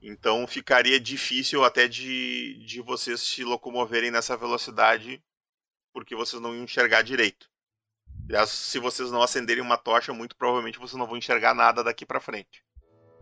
Então 0.04 0.46
ficaria 0.46 1.00
difícil 1.00 1.64
até 1.64 1.88
de, 1.88 2.64
de 2.64 2.80
vocês 2.80 3.22
se 3.22 3.44
locomoverem 3.44 4.12
nessa 4.12 4.38
velocidade, 4.38 5.20
porque 5.92 6.16
vocês 6.16 6.40
não 6.40 6.54
iam 6.54 6.64
enxergar 6.64 7.02
direito. 7.02 7.50
Se 8.48 8.80
vocês 8.80 9.12
não 9.12 9.22
acenderem 9.22 9.64
uma 9.64 9.78
tocha, 9.78 10.14
muito 10.14 10.36
provavelmente 10.36 10.80
vocês 10.80 10.98
não 10.98 11.08
vão 11.08 11.18
enxergar 11.18 11.54
nada 11.54 11.84
daqui 11.84 12.06
pra 12.06 12.20
frente. 12.20 12.64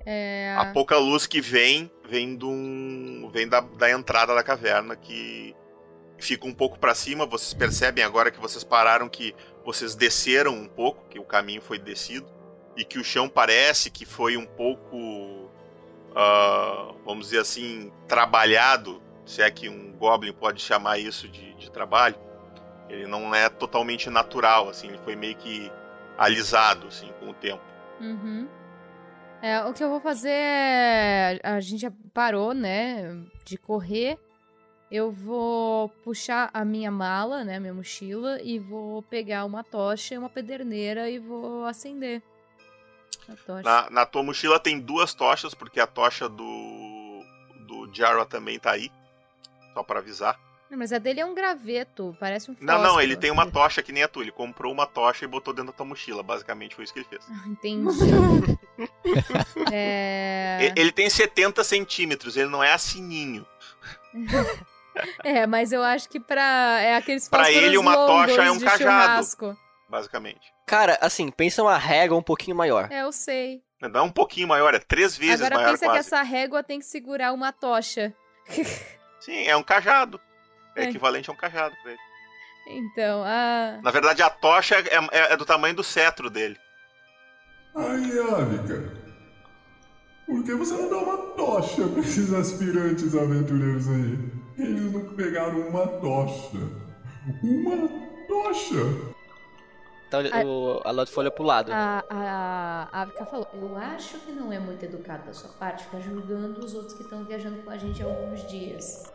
É... 0.05 0.55
A 0.57 0.65
pouca 0.73 0.97
luz 0.97 1.25
que 1.25 1.39
vem, 1.39 1.91
vem, 2.07 2.37
de 2.37 2.45
um, 2.45 3.29
vem 3.31 3.47
da, 3.47 3.61
da 3.61 3.89
entrada 3.89 4.35
da 4.35 4.43
caverna, 4.43 4.95
que 4.95 5.55
fica 6.17 6.45
um 6.45 6.53
pouco 6.53 6.77
pra 6.77 6.93
cima. 6.93 7.25
Vocês 7.25 7.53
percebem 7.53 8.03
agora 8.03 8.31
que 8.31 8.39
vocês 8.39 8.63
pararam 8.63 9.07
que 9.09 9.35
vocês 9.65 9.95
desceram 9.95 10.53
um 10.53 10.67
pouco, 10.67 11.07
que 11.09 11.19
o 11.19 11.23
caminho 11.23 11.61
foi 11.61 11.79
descido, 11.79 12.27
e 12.75 12.83
que 12.83 12.99
o 12.99 13.03
chão 13.03 13.29
parece 13.29 13.89
que 13.89 14.05
foi 14.05 14.35
um 14.35 14.45
pouco, 14.45 15.49
ah, 16.15 16.93
vamos 17.05 17.27
dizer 17.27 17.39
assim, 17.39 17.91
trabalhado, 18.07 19.01
se 19.25 19.41
é 19.41 19.49
que 19.49 19.69
um 19.69 19.93
goblin 19.93 20.33
pode 20.33 20.61
chamar 20.61 20.97
isso 20.97 21.27
de, 21.29 21.53
de 21.53 21.71
trabalho. 21.71 22.15
Ele 22.89 23.07
não 23.07 23.33
é 23.33 23.49
totalmente 23.49 24.09
natural, 24.09 24.69
assim, 24.69 24.89
ele 24.89 24.99
foi 24.99 25.15
meio 25.15 25.35
que 25.35 25.71
alisado, 26.17 26.87
assim, 26.87 27.11
com 27.19 27.29
o 27.29 27.33
tempo. 27.33 27.63
Uhum. 27.99 28.47
É, 29.41 29.61
o 29.65 29.73
que 29.73 29.83
eu 29.83 29.89
vou 29.89 29.99
fazer 29.99 30.29
é. 30.29 31.39
A 31.43 31.59
gente 31.59 31.81
já 31.81 31.91
parou, 32.13 32.53
né? 32.53 33.21
De 33.43 33.57
correr. 33.57 34.17
Eu 34.89 35.11
vou 35.11 35.89
puxar 35.89 36.49
a 36.53 36.63
minha 36.63 36.89
mala, 36.89 37.43
né? 37.43 37.59
Minha 37.59 37.73
mochila. 37.73 38.41
E 38.41 38.57
vou 38.57 39.01
pegar 39.03 39.43
uma 39.43 39.61
tocha 39.61 40.15
e 40.15 40.17
uma 40.17 40.29
pederneira 40.29 41.09
e 41.09 41.19
vou 41.19 41.65
acender. 41.65 42.21
A 43.27 43.35
tocha. 43.35 43.63
Na, 43.63 43.89
na 43.89 44.05
tua 44.05 44.23
mochila 44.23 44.59
tem 44.59 44.79
duas 44.79 45.13
tochas, 45.13 45.53
porque 45.53 45.79
a 45.79 45.87
tocha 45.87 46.29
do, 46.29 47.23
do 47.67 47.93
Jarrah 47.93 48.25
também 48.25 48.57
tá 48.57 48.71
aí. 48.71 48.89
Só 49.73 49.83
pra 49.83 49.99
avisar. 49.99 50.39
Não, 50.73 50.79
Mas 50.79 50.91
a 50.91 50.97
dele 50.97 51.19
é 51.19 51.25
um 51.25 51.35
graveto, 51.35 52.17
parece 52.19 52.49
um 52.49 52.55
Não, 52.59 52.73
não, 52.77 52.83
fósforo. 52.85 53.03
ele 53.03 53.15
tem 53.15 53.29
uma 53.29 53.45
tocha 53.49 53.83
que 53.83 53.91
nem 53.91 54.01
a 54.01 54.07
tua. 54.07 54.23
Ele 54.23 54.31
comprou 54.31 54.73
uma 54.73 54.87
tocha 54.87 55.23
e 55.23 55.27
botou 55.27 55.53
dentro 55.53 55.71
da 55.71 55.77
tua 55.77 55.85
mochila. 55.85 56.23
Basicamente 56.23 56.73
foi 56.73 56.83
isso 56.83 56.91
que 56.91 56.99
ele 56.99 57.07
fez. 57.07 57.23
Entendi. 57.45 57.95
é... 59.71 60.73
Ele 60.75 60.91
tem 60.91 61.07
70 61.07 61.63
centímetros, 61.63 62.35
ele 62.35 62.49
não 62.49 62.63
é 62.63 62.73
asininho. 62.73 63.45
é, 65.23 65.45
mas 65.45 65.71
eu 65.71 65.83
acho 65.83 66.09
que 66.09 66.19
pra. 66.19 66.79
É 66.81 66.95
aqueles 66.95 67.29
Pra 67.29 67.51
ele, 67.51 67.77
uma 67.77 67.95
tocha 67.95 68.41
é 68.41 68.51
um 68.51 68.59
cajado. 68.59 68.77
churrasco. 68.83 69.57
Basicamente. 69.87 70.51
Cara, 70.65 70.97
assim, 71.01 71.29
pensa 71.29 71.61
uma 71.61 71.77
régua 71.77 72.17
um 72.17 72.23
pouquinho 72.23 72.57
maior. 72.57 72.91
É, 72.91 73.03
eu 73.03 73.11
sei. 73.11 73.61
Não 73.79 73.99
é 73.99 74.03
um 74.03 74.11
pouquinho 74.11 74.47
maior, 74.47 74.73
é 74.73 74.79
três 74.79 75.15
vezes 75.15 75.41
Agora 75.41 75.55
maior 75.55 75.71
pensa 75.71 75.85
quase. 75.85 75.93
que 75.93 76.15
essa 76.15 76.23
régua 76.23 76.63
tem 76.63 76.79
que 76.79 76.85
segurar 76.85 77.31
uma 77.31 77.51
tocha. 77.51 78.11
Sim, 79.19 79.45
é 79.45 79.55
um 79.55 79.61
cajado. 79.61 80.19
É 80.75 80.83
É. 80.85 80.89
equivalente 80.89 81.29
a 81.29 81.33
um 81.33 81.35
cajado 81.35 81.75
pra 81.81 81.91
ele. 81.91 81.99
Então, 82.67 83.23
a. 83.25 83.79
Na 83.83 83.91
verdade, 83.91 84.21
a 84.21 84.29
tocha 84.29 84.75
é, 84.75 84.95
é- 85.11 85.33
é 85.33 85.37
do 85.37 85.45
tamanho 85.45 85.75
do 85.75 85.83
cetro 85.83 86.29
dele. 86.29 86.57
Aí, 87.75 88.19
Ávica, 88.19 88.93
por 90.25 90.43
que 90.43 90.53
você 90.55 90.73
não 90.75 90.89
dá 90.89 90.97
uma 90.97 91.17
tocha 91.35 91.87
pra 91.87 91.99
esses 92.01 92.31
aspirantes 92.33 93.13
aventureiros 93.15 93.87
aí? 93.89 94.31
Eles 94.57 94.93
não 94.93 95.13
pegaram 95.15 95.59
uma 95.67 95.87
tocha. 95.87 96.57
Uma 97.41 97.87
tocha! 98.27 99.13
Então 100.07 100.21
o, 100.45 100.81
a 100.85 100.91
Lot 100.91 101.11
folha 101.11 101.31
pro 101.31 101.43
lado. 101.43 101.71
A, 101.73 102.03
a, 102.07 102.89
a 102.91 103.01
Avika 103.01 103.25
falou: 103.25 103.47
Eu 103.53 103.75
acho 103.77 104.19
que 104.19 104.31
não 104.31 104.53
é 104.53 104.59
muito 104.59 104.85
educado 104.85 105.25
da 105.25 105.33
sua 105.33 105.49
parte 105.53 105.85
ficar 105.85 105.99
julgando 105.99 106.63
os 106.63 106.75
outros 106.75 106.93
que 106.93 107.01
estão 107.03 107.25
viajando 107.25 107.63
com 107.63 107.71
a 107.71 107.77
gente 107.77 108.01
há 108.03 108.05
alguns 108.05 108.47
dias. 108.47 109.11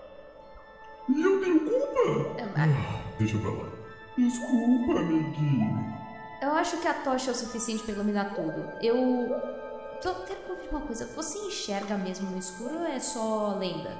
E 1.08 1.22
eu 1.22 1.40
tenho 1.40 1.60
culpa? 1.60 2.40
É, 2.40 2.44
Ah, 2.56 3.00
deixa 3.18 3.38
pra 3.38 3.50
lá. 3.50 3.64
Desculpa, 4.16 4.98
amiguinho. 5.00 5.98
Eu 6.42 6.52
acho 6.52 6.76
que 6.78 6.86
a 6.88 6.94
tocha 6.94 7.30
é 7.30 7.32
o 7.32 7.36
suficiente 7.36 7.82
pra 7.82 7.94
iluminar 7.94 8.34
tudo. 8.34 8.64
Eu. 8.82 9.28
Só 10.00 10.14
quero 10.26 10.40
confirmar 10.40 10.80
uma 10.82 10.86
coisa: 10.86 11.06
você 11.16 11.38
enxerga 11.38 11.96
mesmo 11.98 12.30
no 12.30 12.38
escuro 12.38 12.74
ou 12.78 12.86
é 12.86 13.00
só 13.00 13.56
lenda? 13.58 13.90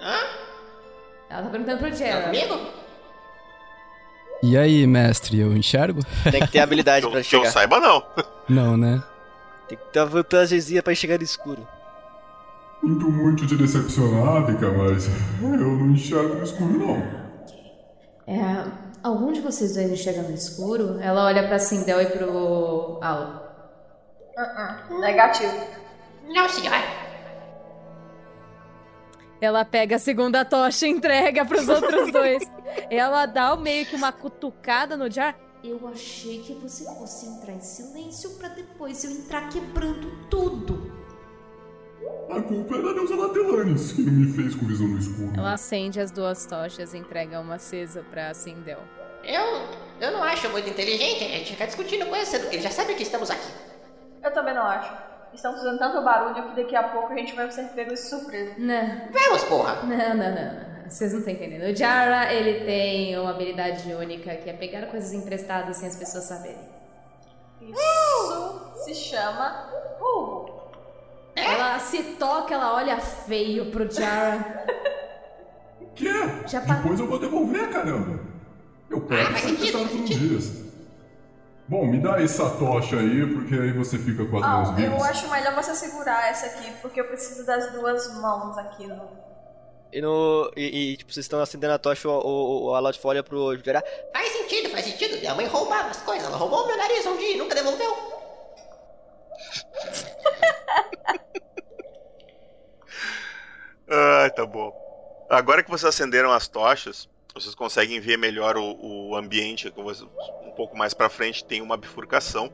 Hã? 0.00 0.18
Ela 1.28 1.42
tá 1.42 1.50
perguntando 1.50 1.78
pro 1.78 1.90
Tá 1.90 1.94
Gerald. 1.96 2.24
comigo? 2.40 2.70
E 4.42 4.56
aí, 4.56 4.86
mestre, 4.86 5.38
eu 5.38 5.52
enxergo? 5.54 6.00
Tem 6.30 6.40
que 6.40 6.52
ter 6.52 6.60
habilidade 6.60 7.06
pra 7.08 7.18
eu, 7.20 7.24
que 7.24 7.36
eu 7.36 7.44
saiba, 7.46 7.78
não. 7.78 8.02
Não, 8.48 8.76
né? 8.76 9.02
Tem 9.68 9.76
que 9.76 9.84
ter 9.92 10.00
uma 10.00 10.06
vantagemzinha 10.06 10.82
pra 10.82 10.94
chegar 10.94 11.18
no 11.18 11.22
escuro. 11.24 11.66
Sinto 12.80 13.10
muito 13.10 13.46
te 13.46 13.56
decepcionar, 13.56 14.38
Ávica, 14.38 14.70
mas 14.72 15.06
eu 15.42 15.48
não 15.50 15.90
enxergo 15.90 16.34
no 16.36 16.42
escuro, 16.42 16.78
não. 16.78 16.96
É. 18.26 18.64
Algum 19.02 19.32
de 19.32 19.40
vocês 19.40 19.74
dois 19.74 19.90
enxerga 19.90 20.22
no 20.22 20.34
escuro? 20.34 20.98
Ela 21.00 21.24
olha 21.26 21.46
pra 21.46 21.58
Sindel 21.58 22.00
e 22.00 22.06
pro 22.06 22.98
Al. 23.02 23.50
Uh-uh. 24.36 25.00
Negativo. 25.00 25.66
Não, 26.28 26.48
senhor. 26.48 26.74
Ela 29.40 29.64
pega 29.64 29.96
a 29.96 29.98
segunda 29.98 30.44
tocha 30.44 30.86
e 30.86 30.90
entrega 30.90 31.44
pros 31.44 31.68
outros 31.68 32.12
dois. 32.12 32.42
Ela 32.90 33.26
dá 33.26 33.56
meio 33.56 33.86
que 33.86 33.96
uma 33.96 34.12
cutucada 34.12 34.96
no 34.96 35.10
Jar. 35.10 35.34
Eu 35.64 35.88
achei 35.88 36.40
que 36.40 36.54
você 36.54 36.84
fosse 36.84 37.26
entrar 37.26 37.52
em 37.52 37.60
silêncio 37.60 38.30
pra 38.38 38.48
depois 38.48 39.02
eu 39.04 39.10
entrar 39.10 39.48
quebrando 39.48 40.10
tudo. 40.30 40.79
A 42.30 42.40
culpa 42.42 42.76
é 42.76 42.82
da 42.82 42.92
deusa 42.92 43.16
Latelanes, 43.16 43.92
que 43.92 44.02
não 44.02 44.12
me 44.12 44.32
fez 44.32 44.54
com 44.54 44.66
visão 44.66 44.86
no 44.86 44.98
escuro. 44.98 45.32
Ela 45.36 45.54
acende 45.54 46.00
as 46.00 46.10
duas 46.10 46.46
tochas 46.46 46.94
e 46.94 46.98
entrega 46.98 47.40
uma 47.40 47.56
acesa 47.56 48.04
pra 48.08 48.32
Sindel. 48.34 48.78
Eu, 49.24 49.42
eu 50.00 50.12
não 50.12 50.22
acho 50.22 50.48
muito 50.50 50.68
inteligente 50.68 51.24
a 51.24 51.28
gente 51.28 51.52
ficar 51.52 51.66
discutindo 51.66 52.06
com 52.06 52.12
que 52.12 52.54
ele 52.56 52.62
já 52.62 52.70
sabe 52.70 52.94
que 52.94 53.02
estamos 53.02 53.30
aqui. 53.30 53.50
Eu 54.22 54.32
também 54.32 54.54
não 54.54 54.62
acho. 54.62 54.92
Estão 55.34 55.52
fazendo 55.52 55.78
tanto 55.78 56.02
barulho 56.02 56.50
que 56.50 56.56
daqui 56.62 56.74
a 56.76 56.84
pouco 56.84 57.12
a 57.12 57.16
gente 57.16 57.34
vai 57.34 57.50
ser 57.50 57.64
pego 57.70 57.90
de 57.90 58.00
surpresa. 58.00 58.54
Não, 58.58 59.08
Vamos, 59.12 59.44
porra! 59.44 59.82
não, 59.82 59.96
não, 59.96 60.16
não. 60.16 60.54
não. 60.54 60.70
Vocês 60.90 61.12
não 61.12 61.20
estão 61.20 61.32
entendendo. 61.34 61.70
O 61.72 61.76
Jara, 61.76 62.32
ele 62.34 62.64
tem 62.64 63.16
uma 63.16 63.30
habilidade 63.30 63.92
única 63.94 64.34
que 64.36 64.50
é 64.50 64.52
pegar 64.52 64.86
coisas 64.86 65.12
emprestadas 65.12 65.76
sem 65.76 65.88
as 65.88 65.94
pessoas 65.94 66.24
saberem. 66.24 66.58
Isso 67.60 68.72
se 68.84 68.94
chama 68.94 69.70
roubo. 70.00 70.59
Ela 71.34 71.78
se 71.78 72.02
toca, 72.18 72.54
ela 72.54 72.74
olha 72.74 72.98
feio 73.00 73.70
pro 73.70 73.90
Jara. 73.90 74.64
Que? 75.94 76.08
Já 76.48 76.60
pa- 76.60 76.74
Depois 76.74 76.98
eu 77.00 77.06
vou 77.06 77.18
devolver, 77.18 77.70
caramba. 77.70 78.20
Eu 78.88 79.00
pego 79.02 79.28
Ah, 79.28 79.50
emprestada 79.50 79.84
faz 79.84 79.90
por 79.90 80.00
uns 80.00 80.08
dias. 80.10 80.70
Bom, 81.68 81.86
me 81.86 81.98
dá 82.00 82.20
essa 82.20 82.50
tocha 82.50 82.96
aí, 82.96 83.24
porque 83.32 83.54
aí 83.54 83.72
você 83.72 83.96
fica 83.96 84.24
com 84.24 84.38
as 84.38 84.42
mãos 84.42 84.68
Ah, 84.70 84.72
livres. 84.72 84.98
eu 84.98 85.04
acho 85.04 85.30
melhor 85.30 85.54
você 85.54 85.74
segurar 85.74 86.28
essa 86.28 86.46
aqui, 86.46 86.72
porque 86.82 87.00
eu 87.00 87.04
preciso 87.06 87.46
das 87.46 87.70
duas 87.72 88.12
mãos 88.20 88.58
aqui 88.58 88.86
no. 88.88 89.08
E, 89.92 90.00
no, 90.00 90.50
e, 90.56 90.92
e, 90.92 90.96
tipo, 90.96 91.12
vocês 91.12 91.24
estão 91.24 91.40
acendendo 91.40 91.72
a 91.74 91.78
tocha, 91.78 92.08
o, 92.08 92.12
o, 92.12 92.64
o 92.66 92.74
Alot 92.74 92.98
olha 93.04 93.22
pro 93.22 93.56
Jurá. 93.56 93.82
Faz 94.12 94.32
sentido, 94.32 94.68
faz 94.70 94.84
sentido. 94.84 95.18
Minha 95.18 95.34
mãe 95.34 95.46
roubava 95.46 95.88
as 95.90 96.00
coisas. 96.02 96.26
Ela 96.26 96.36
roubou 96.36 96.66
meu 96.66 96.76
nariz 96.76 97.04
um 97.06 97.16
dia 97.16 97.34
e 97.34 97.38
nunca 97.38 97.54
devolveu. 97.54 97.92
Ai, 103.88 104.30
tá 104.30 104.46
bom. 104.46 104.74
Agora 105.28 105.62
que 105.62 105.70
vocês 105.70 105.94
acenderam 105.94 106.32
as 106.32 106.48
tochas, 106.48 107.08
vocês 107.34 107.54
conseguem 107.54 108.00
ver 108.00 108.16
melhor 108.16 108.56
o, 108.56 109.10
o 109.10 109.16
ambiente. 109.16 109.72
Um 110.44 110.50
pouco 110.50 110.76
mais 110.76 110.92
para 110.92 111.08
frente 111.08 111.44
tem 111.44 111.62
uma 111.62 111.76
bifurcação. 111.76 112.52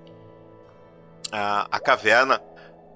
Ah, 1.32 1.66
a 1.70 1.80
caverna, 1.80 2.42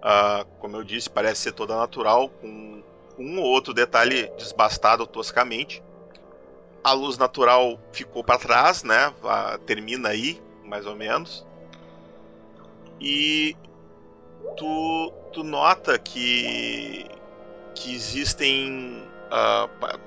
ah, 0.02 0.44
como 0.58 0.76
eu 0.76 0.84
disse, 0.84 1.08
parece 1.08 1.42
ser 1.42 1.52
toda 1.52 1.76
natural, 1.76 2.28
com 2.28 2.82
um 3.18 3.38
ou 3.38 3.46
outro 3.46 3.74
detalhe 3.74 4.30
desbastado 4.36 5.06
toscamente. 5.06 5.82
A 6.82 6.92
luz 6.92 7.18
natural 7.18 7.78
ficou 7.92 8.24
para 8.24 8.38
trás, 8.38 8.82
né? 8.82 9.12
Termina 9.66 10.08
aí, 10.08 10.40
mais 10.64 10.86
ou 10.86 10.96
menos. 10.96 11.46
E 12.98 13.54
tu, 14.56 15.12
tu 15.32 15.42
nota 15.42 15.98
que 15.98 17.06
que 17.74 17.94
existem 17.94 19.08
uh, 19.30 20.00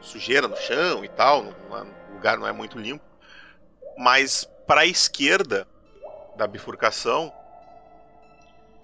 sujeira 0.00 0.48
no 0.48 0.56
chão 0.56 1.04
e 1.04 1.08
tal, 1.08 1.44
o 1.44 2.14
lugar 2.14 2.38
não 2.38 2.46
é 2.46 2.52
muito 2.52 2.78
limpo, 2.78 3.04
mas 3.96 4.48
para 4.66 4.80
a 4.80 4.86
esquerda 4.86 5.66
da 6.36 6.46
bifurcação 6.46 7.32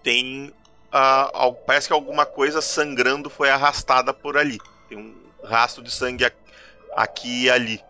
tem 0.02 0.54
uh, 0.92 1.54
parece 1.66 1.88
que 1.88 1.92
alguma 1.92 2.24
coisa 2.26 2.60
sangrando 2.60 3.28
foi 3.28 3.50
arrastada 3.50 4.12
por 4.12 4.36
ali. 4.36 4.58
Tem 4.88 4.98
um 4.98 5.14
rastro 5.42 5.82
de 5.82 5.90
sangue 5.90 6.30
aqui 6.94 7.44
e 7.44 7.50
ali 7.50 7.82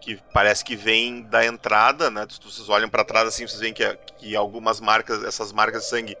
que 0.00 0.20
parece 0.32 0.64
que 0.64 0.74
vem 0.74 1.22
da 1.22 1.44
entrada, 1.44 2.10
né? 2.10 2.26
Vocês 2.42 2.68
olham 2.68 2.88
para 2.88 3.04
trás 3.04 3.28
assim, 3.28 3.46
vocês 3.46 3.60
veem 3.60 3.74
que, 3.74 3.86
que 4.18 4.34
algumas 4.34 4.80
marcas, 4.80 5.22
essas 5.22 5.52
marcas 5.52 5.82
de 5.82 5.88
sangue 5.88 6.16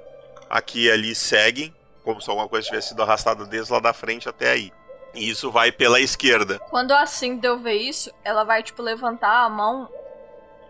aqui 0.48 0.86
e 0.86 0.90
ali 0.90 1.14
seguem 1.14 1.74
como 2.04 2.20
se 2.20 2.28
alguma 2.28 2.48
coisa 2.48 2.66
tivesse 2.66 2.88
sido 2.88 3.02
arrastada 3.02 3.44
desde 3.44 3.72
lá 3.72 3.80
da 3.80 3.92
frente 3.92 4.28
até 4.28 4.50
aí. 4.50 4.72
E 5.14 5.28
isso 5.28 5.50
vai 5.50 5.72
pela 5.72 6.00
esquerda. 6.00 6.58
Quando 6.70 6.92
a 6.92 7.06
Sindel 7.06 7.58
vê 7.58 7.74
isso, 7.74 8.12
ela 8.24 8.44
vai, 8.44 8.62
tipo, 8.62 8.82
levantar 8.82 9.44
a 9.44 9.48
mão 9.48 9.88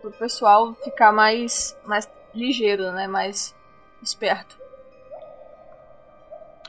pro 0.00 0.10
pessoal 0.12 0.74
ficar 0.82 1.12
mais, 1.12 1.76
mais 1.84 2.08
ligeiro, 2.34 2.90
né? 2.92 3.06
Mais 3.06 3.54
esperto. 4.02 4.58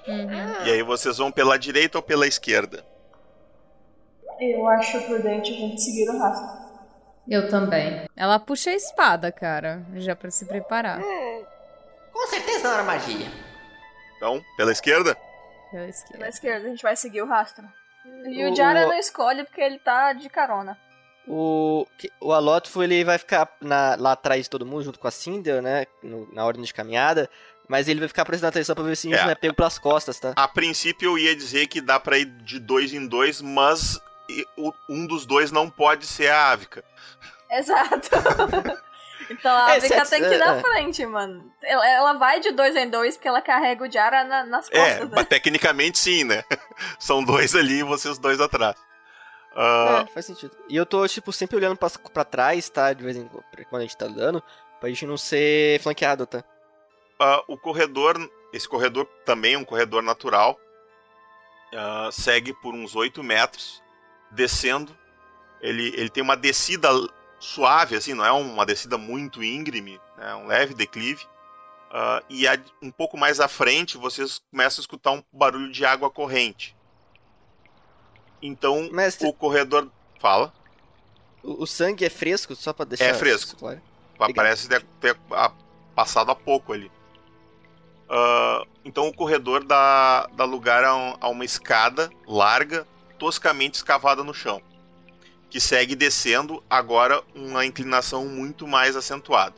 Uhum. 0.07 0.65
E 0.65 0.71
aí 0.71 0.83
vocês 0.83 1.17
vão 1.17 1.31
pela 1.31 1.57
direita 1.57 1.98
ou 1.98 2.01
pela 2.01 2.27
esquerda? 2.27 2.86
Eu 4.41 4.67
acho 4.67 5.00
prudente 5.03 5.53
a 5.53 5.55
gente 5.55 5.79
seguir 5.79 6.10
o 6.10 6.17
rastro. 6.17 6.62
Eu 7.29 7.48
também. 7.48 8.10
Ela 8.17 8.39
puxa 8.39 8.71
a 8.71 8.75
espada, 8.75 9.31
cara, 9.31 9.86
já 9.98 10.15
para 10.15 10.31
se 10.31 10.45
preparar. 10.45 11.00
Hum, 11.00 11.45
com 12.12 12.27
certeza 12.27 12.63
não 12.63 12.74
era 12.74 12.83
magia. 12.83 13.27
Então, 14.17 14.43
pela 14.57 14.71
esquerda? 14.71 15.15
Pela 15.69 15.88
esquerda. 15.88 16.17
Pela 16.17 16.29
esquerda, 16.29 16.65
a 16.65 16.69
gente 16.71 16.81
vai 16.81 16.95
seguir 16.95 17.21
o 17.21 17.27
rastro. 17.27 17.63
E 18.25 18.43
o, 18.43 18.51
o 18.51 18.55
Jara 18.55 18.88
não 18.88 18.98
escolhe 18.98 19.43
porque 19.43 19.62
ele 19.62 19.77
tá 19.77 20.12
de 20.13 20.27
carona. 20.27 20.75
O, 21.27 21.86
o 22.19 22.33
Alotfo, 22.33 22.81
ele 22.81 23.03
vai 23.03 23.19
ficar 23.19 23.48
na, 23.62 23.95
lá 23.95 24.13
atrás 24.13 24.45
de 24.45 24.50
todo 24.50 24.65
mundo, 24.65 24.83
junto 24.83 24.98
com 24.98 25.07
a 25.07 25.12
Cinder, 25.12 25.62
né? 25.62 25.86
No, 26.01 26.27
na 26.33 26.43
ordem 26.43 26.63
de 26.63 26.74
caminhada. 26.74 27.29
Mas 27.67 27.88
ele 27.88 28.00
vai 28.00 28.07
ficar 28.07 28.25
prestando 28.25 28.50
atenção 28.50 28.75
pra 28.75 28.83
ver 28.83 28.98
se 28.98 29.07
a 29.07 29.12
gente 29.12 29.19
é. 29.21 29.24
não 29.24 29.31
é 29.31 29.36
pego 29.36 29.53
pelas 29.53 29.77
costas, 29.77 30.19
tá? 30.19 30.33
A 30.36 30.48
princípio 30.48 31.12
eu 31.12 31.17
ia 31.19 31.36
dizer 31.36 31.67
que 31.67 31.79
dá 31.79 32.00
pra 32.00 32.17
ir 32.17 32.25
de 32.25 32.60
dois 32.60 32.91
em 32.91 33.07
dois, 33.07 33.39
mas 33.39 34.01
um 34.89 35.05
dos 35.05 35.25
dois 35.25 35.51
não 35.51 35.69
pode 35.69 36.05
ser 36.05 36.27
a 36.27 36.51
Ávica. 36.51 36.83
Exato. 37.50 38.09
Então 39.29 39.51
a 39.55 39.77
África 39.77 39.95
é, 39.95 40.05
tem 40.05 40.21
que 40.21 40.33
ir 40.33 40.38
na 40.38 40.57
é. 40.57 40.61
frente, 40.61 41.05
mano. 41.05 41.51
Ela, 41.63 41.89
ela, 41.89 42.13
vai 42.13 42.41
de 42.41 42.51
dois 42.51 42.75
em 42.75 42.89
dois 42.89 43.15
porque 43.15 43.29
ela 43.29 43.41
carrega 43.41 43.83
o 43.83 43.89
Jara 43.89 44.25
na, 44.25 44.43
nas 44.45 44.69
é, 44.69 44.77
costas. 44.77 45.11
É, 45.11 45.15
né? 45.15 45.23
tecnicamente 45.23 45.97
sim, 45.97 46.25
né? 46.25 46.43
São 47.00 47.23
dois 47.23 47.55
ali 47.55 47.79
e 47.79 47.83
vocês 47.83 48.17
dois 48.17 48.41
atrás. 48.41 48.75
Uh... 49.55 50.01
É, 50.01 50.07
faz 50.07 50.25
sentido. 50.25 50.55
E 50.67 50.75
eu 50.75 50.85
tô, 50.85 51.07
tipo, 51.07 51.31
sempre 51.31 51.55
olhando 51.55 51.77
pra, 51.77 51.89
pra 51.89 52.25
trás, 52.25 52.70
tá? 52.70 52.91
De 52.94 53.03
vez 53.03 53.15
em 53.15 53.29
quando 53.70 53.81
a 53.81 53.85
gente 53.85 53.98
tá 53.98 54.05
andando, 54.05 54.44
pra 54.79 54.89
gente 54.89 55.05
não 55.05 55.17
ser 55.17 55.79
flanqueado, 55.81 56.25
tá? 56.25 56.44
Uh, 57.20 57.53
o 57.53 57.57
corredor, 57.57 58.17
esse 58.51 58.67
corredor 58.67 59.05
também 59.25 59.53
é 59.53 59.57
um 59.57 59.65
corredor 59.65 60.01
natural, 60.01 60.57
uh, 61.74 62.11
segue 62.11 62.53
por 62.53 62.74
uns 62.74 62.96
8 62.96 63.24
metros, 63.24 63.83
descendo. 64.31 64.96
Ele, 65.61 65.89
ele 65.96 66.09
tem 66.09 66.24
uma 66.24 66.35
descida 66.35 66.89
suave, 67.39 67.96
assim, 67.96 68.13
não 68.13 68.25
é 68.25 68.31
uma 68.31 68.65
descida 68.65 68.98
muito 68.98 69.44
íngreme, 69.44 70.00
é 70.17 70.22
né, 70.22 70.35
um 70.35 70.48
leve 70.48 70.74
declive. 70.74 71.25
Uh, 71.89 72.24
e 72.29 72.48
a, 72.48 72.57
um 72.81 72.89
pouco 72.89 73.17
mais 73.17 73.41
à 73.41 73.50
frente 73.50 73.98
vocês 73.98 74.41
começam 74.50 74.79
a 74.79 74.83
escutar 74.83 75.11
um 75.11 75.24
barulho 75.33 75.72
de 75.72 75.83
água 75.83 76.09
corrente. 76.09 76.75
Então 78.41 78.89
Mestre, 78.91 79.27
o 79.27 79.33
corredor. 79.33 79.89
Fala. 80.20 80.53
O, 81.44 81.63
o, 81.63 81.67
sangue 81.67 82.05
é 82.05 82.09
fresco, 82.09 82.55
só 82.55 82.72
pra 82.72 82.85
deixar. 82.85 83.05
É 83.05 83.13
fresco. 83.13 83.57
Claro. 83.57 83.81
Parece 84.33 84.70
ter, 84.70 84.83
ter 85.01 85.17
passado 85.94 86.31
há 86.31 86.35
pouco 86.35 86.72
ali. 86.72 86.89
Uh, 88.07 88.67
então 88.85 89.07
o 89.07 89.13
corredor 89.13 89.63
dá, 89.63 90.27
dá 90.33 90.46
lugar 90.46 90.83
a, 90.83 90.96
um, 90.96 91.15
a 91.20 91.29
uma 91.29 91.44
escada 91.44 92.09
larga, 92.27 92.87
toscamente 93.22 93.75
escavada 93.75 94.24
no 94.24 94.34
chão 94.34 94.60
que 95.48 95.60
segue 95.60 95.96
descendo, 95.96 96.64
agora 96.68 97.22
uma 97.36 97.64
inclinação 97.64 98.25
muito 98.25 98.66
mais 98.66 98.96
acentuada. 98.96 99.53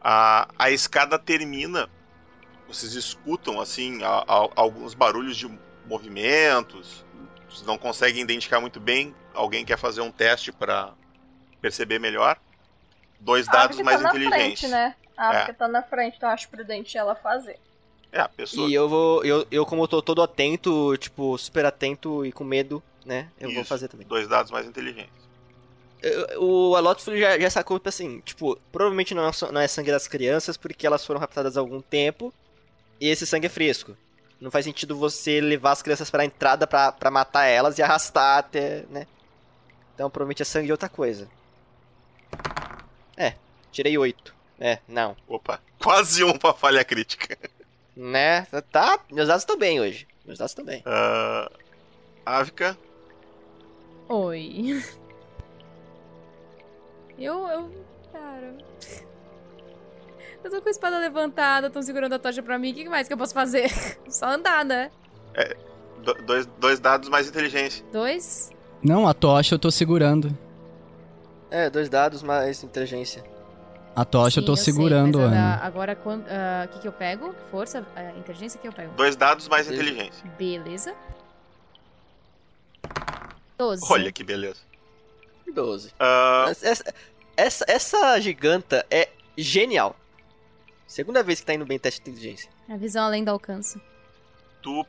A, 0.00 0.48
a 0.56 0.70
escada 0.70 1.18
termina, 1.18 1.90
vocês 2.66 2.94
escutam 2.94 3.60
assim 3.60 4.02
a, 4.02 4.24
a, 4.26 4.48
alguns 4.54 4.94
barulhos 4.94 5.36
de 5.36 5.50
movimentos, 5.84 7.04
vocês 7.50 7.66
não 7.66 7.76
conseguem 7.76 8.22
identificar 8.22 8.60
muito 8.60 8.80
bem. 8.80 9.14
Alguém 9.34 9.64
quer 9.64 9.76
fazer 9.76 10.00
um 10.00 10.10
teste 10.10 10.52
para 10.52 10.94
perceber 11.60 11.98
melhor? 11.98 12.38
Dois 13.20 13.46
dados 13.46 13.78
mais 13.80 14.00
tá 14.00 14.08
inteligentes. 14.08 14.60
Frente, 14.60 14.68
né? 14.68 14.94
A 15.16 15.28
África 15.28 15.50
é. 15.50 15.54
tá 15.54 15.68
na 15.68 15.82
frente, 15.82 16.16
então 16.16 16.30
acho 16.30 16.48
prudente 16.48 16.96
ela 16.96 17.14
fazer. 17.14 17.58
É, 18.12 18.20
a 18.20 18.28
pessoa. 18.28 18.68
E 18.68 18.74
eu 18.74 18.88
vou. 18.88 19.24
Eu, 19.24 19.46
eu 19.50 19.64
como 19.64 19.82
eu 19.82 19.88
tô 19.88 20.02
todo 20.02 20.22
atento, 20.22 20.94
tipo, 20.98 21.36
super 21.38 21.64
atento 21.64 22.24
e 22.26 22.30
com 22.30 22.44
medo, 22.44 22.82
né? 23.06 23.28
Eu 23.40 23.48
Isso, 23.48 23.56
vou 23.56 23.64
fazer 23.64 23.88
também. 23.88 24.06
Dois 24.06 24.28
dados 24.28 24.52
mais 24.52 24.66
inteligentes. 24.66 25.22
O 26.36 26.74
Alotful 26.74 27.16
já, 27.16 27.38
já 27.38 27.48
sacou, 27.48 27.78
tipo 27.78 27.88
assim, 27.88 28.20
tipo, 28.20 28.58
provavelmente 28.72 29.14
não 29.14 29.26
é, 29.26 29.30
não 29.52 29.60
é 29.60 29.68
sangue 29.68 29.90
das 29.90 30.08
crianças, 30.08 30.56
porque 30.56 30.84
elas 30.86 31.06
foram 31.06 31.20
raptadas 31.20 31.56
há 31.56 31.60
algum 31.60 31.80
tempo, 31.80 32.34
e 33.00 33.08
esse 33.08 33.24
sangue 33.24 33.46
é 33.46 33.48
fresco. 33.48 33.96
Não 34.40 34.50
faz 34.50 34.64
sentido 34.64 34.96
você 34.96 35.40
levar 35.40 35.70
as 35.70 35.80
crianças 35.80 36.10
para 36.10 36.24
a 36.24 36.26
entrada 36.26 36.66
para 36.66 37.10
matar 37.10 37.44
elas 37.44 37.78
e 37.78 37.82
arrastar 37.82 38.38
até, 38.38 38.84
né? 38.90 39.06
Então 39.94 40.10
provavelmente 40.10 40.42
é 40.42 40.44
sangue 40.44 40.66
de 40.66 40.72
outra 40.72 40.88
coisa. 40.88 41.28
É, 43.16 43.34
tirei 43.70 43.96
oito. 43.96 44.34
É, 44.58 44.80
não. 44.88 45.16
Opa, 45.28 45.60
quase 45.78 46.24
um 46.24 46.36
pra 46.36 46.52
falha 46.52 46.84
crítica. 46.84 47.38
Né? 47.96 48.46
Tá, 48.70 48.98
meus 49.10 49.28
dados 49.28 49.42
estão 49.42 49.58
bem 49.58 49.80
hoje. 49.80 50.06
Meus 50.24 50.38
dados 50.38 50.52
estão 50.52 50.64
bem. 50.64 50.80
Uh, 50.80 51.50
Ávica? 52.24 52.76
Oi. 54.08 54.82
Eu, 57.18 57.46
eu. 57.46 57.70
Cara. 58.12 58.56
Eu 60.42 60.50
tô 60.50 60.60
com 60.60 60.68
a 60.68 60.70
espada 60.70 60.98
levantada, 60.98 61.68
estão 61.68 61.82
segurando 61.82 62.14
a 62.14 62.18
tocha 62.18 62.42
pra 62.42 62.58
mim. 62.58 62.72
O 62.72 62.74
que 62.74 62.88
mais 62.88 63.06
que 63.06 63.14
eu 63.14 63.18
posso 63.18 63.32
fazer? 63.32 63.70
Só 64.10 64.26
andar, 64.26 64.64
né? 64.64 64.90
É. 65.34 65.56
Dois, 66.26 66.46
dois 66.58 66.80
dados 66.80 67.08
mais 67.08 67.28
inteligência. 67.28 67.84
Dois? 67.92 68.50
Não, 68.82 69.06
a 69.06 69.14
tocha 69.14 69.54
eu 69.54 69.58
tô 69.58 69.70
segurando. 69.70 70.36
É, 71.48 71.70
dois 71.70 71.88
dados 71.88 72.24
mais 72.24 72.64
inteligência. 72.64 73.22
A 73.94 74.04
tocha 74.04 74.34
Sim, 74.34 74.40
eu 74.40 74.46
tô 74.46 74.52
eu 74.52 74.56
segurando, 74.56 75.18
sei, 75.18 75.26
Ana. 75.26 75.56
agora, 75.56 75.98
o 76.02 76.08
uh, 76.08 76.68
que, 76.72 76.78
que 76.80 76.88
eu 76.88 76.92
pego? 76.92 77.34
Força, 77.50 77.82
uh, 77.82 78.18
inteligência, 78.18 78.58
que 78.58 78.66
eu 78.66 78.72
pego? 78.72 78.94
Dois 78.94 79.16
dados 79.16 79.48
mais 79.48 79.70
inteligência. 79.70 80.24
Beleza. 80.38 80.94
12. 83.58 83.86
Olha 83.90 84.10
que 84.10 84.24
beleza. 84.24 84.60
12. 85.52 85.88
Uh... 85.88 86.50
Essa, 86.62 86.94
essa, 87.36 87.64
essa 87.68 88.20
giganta 88.20 88.86
é 88.90 89.10
genial. 89.36 89.94
Segunda 90.86 91.22
vez 91.22 91.40
que 91.40 91.46
tá 91.46 91.54
indo 91.54 91.64
bem 91.64 91.78
teste 91.78 92.02
de 92.02 92.10
inteligência. 92.10 92.50
A 92.68 92.76
visão 92.76 93.04
além 93.04 93.24
do 93.24 93.30
alcance. 93.30 93.80
Tu 94.62 94.86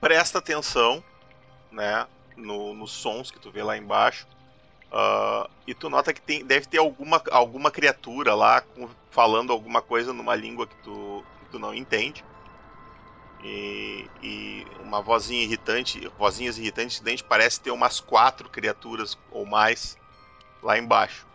presta 0.00 0.38
atenção, 0.38 1.02
né, 1.70 2.06
no, 2.36 2.74
nos 2.74 2.92
sons 2.92 3.30
que 3.30 3.38
tu 3.38 3.50
vê 3.50 3.62
lá 3.62 3.76
embaixo. 3.76 4.26
Uh, 4.92 5.48
e 5.66 5.72
tu 5.72 5.88
nota 5.88 6.12
que 6.12 6.20
tem, 6.20 6.44
deve 6.44 6.66
ter 6.66 6.76
alguma, 6.76 7.22
alguma 7.30 7.70
criatura 7.70 8.34
lá 8.34 8.60
com, 8.60 8.90
falando 9.10 9.50
alguma 9.50 9.80
coisa 9.80 10.12
numa 10.12 10.34
língua 10.34 10.66
que 10.66 10.76
tu, 10.82 11.24
que 11.40 11.50
tu 11.52 11.58
não 11.58 11.74
entende. 11.74 12.22
E, 13.42 14.06
e 14.22 14.66
uma 14.80 15.00
vozinha 15.00 15.42
irritante, 15.42 16.06
vozinhas 16.18 16.58
irritantes 16.58 17.00
dentro 17.00 17.24
parece 17.24 17.58
ter 17.58 17.70
umas 17.70 18.00
quatro 18.00 18.50
criaturas 18.50 19.16
ou 19.30 19.46
mais 19.46 19.96
lá 20.62 20.78
embaixo. 20.78 21.26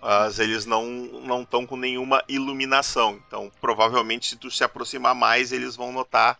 Mas 0.00 0.38
eles 0.38 0.64
não 0.64 0.86
não 1.24 1.42
estão 1.42 1.66
com 1.66 1.76
nenhuma 1.76 2.22
iluminação. 2.28 3.20
Então, 3.26 3.50
provavelmente, 3.60 4.28
se 4.28 4.36
tu 4.36 4.48
se 4.50 4.62
aproximar 4.62 5.14
mais, 5.14 5.50
eles 5.50 5.74
vão 5.74 5.92
notar 5.92 6.38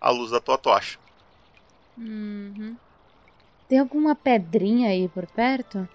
a 0.00 0.10
luz 0.10 0.32
da 0.32 0.40
tua 0.40 0.58
tocha. 0.58 0.98
Uhum. 1.96 2.76
Tem 3.68 3.78
alguma 3.78 4.16
pedrinha 4.16 4.90
aí 4.90 5.08
por 5.08 5.26
perto? 5.26 5.88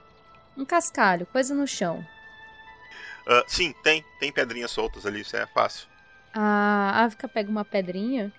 Um 0.58 0.66
cascalho, 0.66 1.26
coisa 1.28 1.54
no 1.54 1.68
chão. 1.68 2.06
Ah, 3.28 3.44
sim, 3.48 3.74
tem. 3.84 4.04
Tem 4.20 4.32
pedrinhas 4.32 4.72
soltas 4.72 5.06
ali, 5.06 5.22
isso 5.22 5.36
é 5.36 5.46
fácil. 5.48 5.88
A 6.34 7.04
África 7.06 7.28
pega 7.28 7.50
uma 7.50 7.66
pedrinha. 7.66 8.32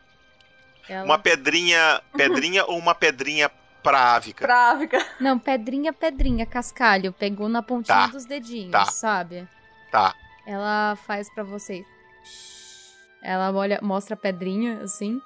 Ela... 0.88 1.04
Uma 1.04 1.18
pedrinha. 1.18 2.00
Pedrinha 2.16 2.64
ou 2.66 2.78
uma 2.78 2.94
pedrinha 2.94 3.50
právica? 3.82 4.46
Právica. 4.46 5.04
Não, 5.20 5.38
pedrinha, 5.38 5.92
pedrinha, 5.92 6.46
cascalho. 6.46 7.12
Pegou 7.12 7.48
na 7.48 7.62
pontinha 7.62 7.96
Tá, 7.98 8.06
dos 8.08 8.24
dedinhos, 8.24 8.70
tá. 8.72 8.86
sabe? 8.86 9.46
Tá. 9.90 10.14
Ela 10.46 10.96
faz 11.06 11.28
pra 11.34 11.42
vocês. 11.42 11.84
Ela 13.22 13.50
olha, 13.52 13.80
mostra 13.82 14.14
a 14.14 14.16
pedrinha, 14.18 14.80
assim. 14.82 15.20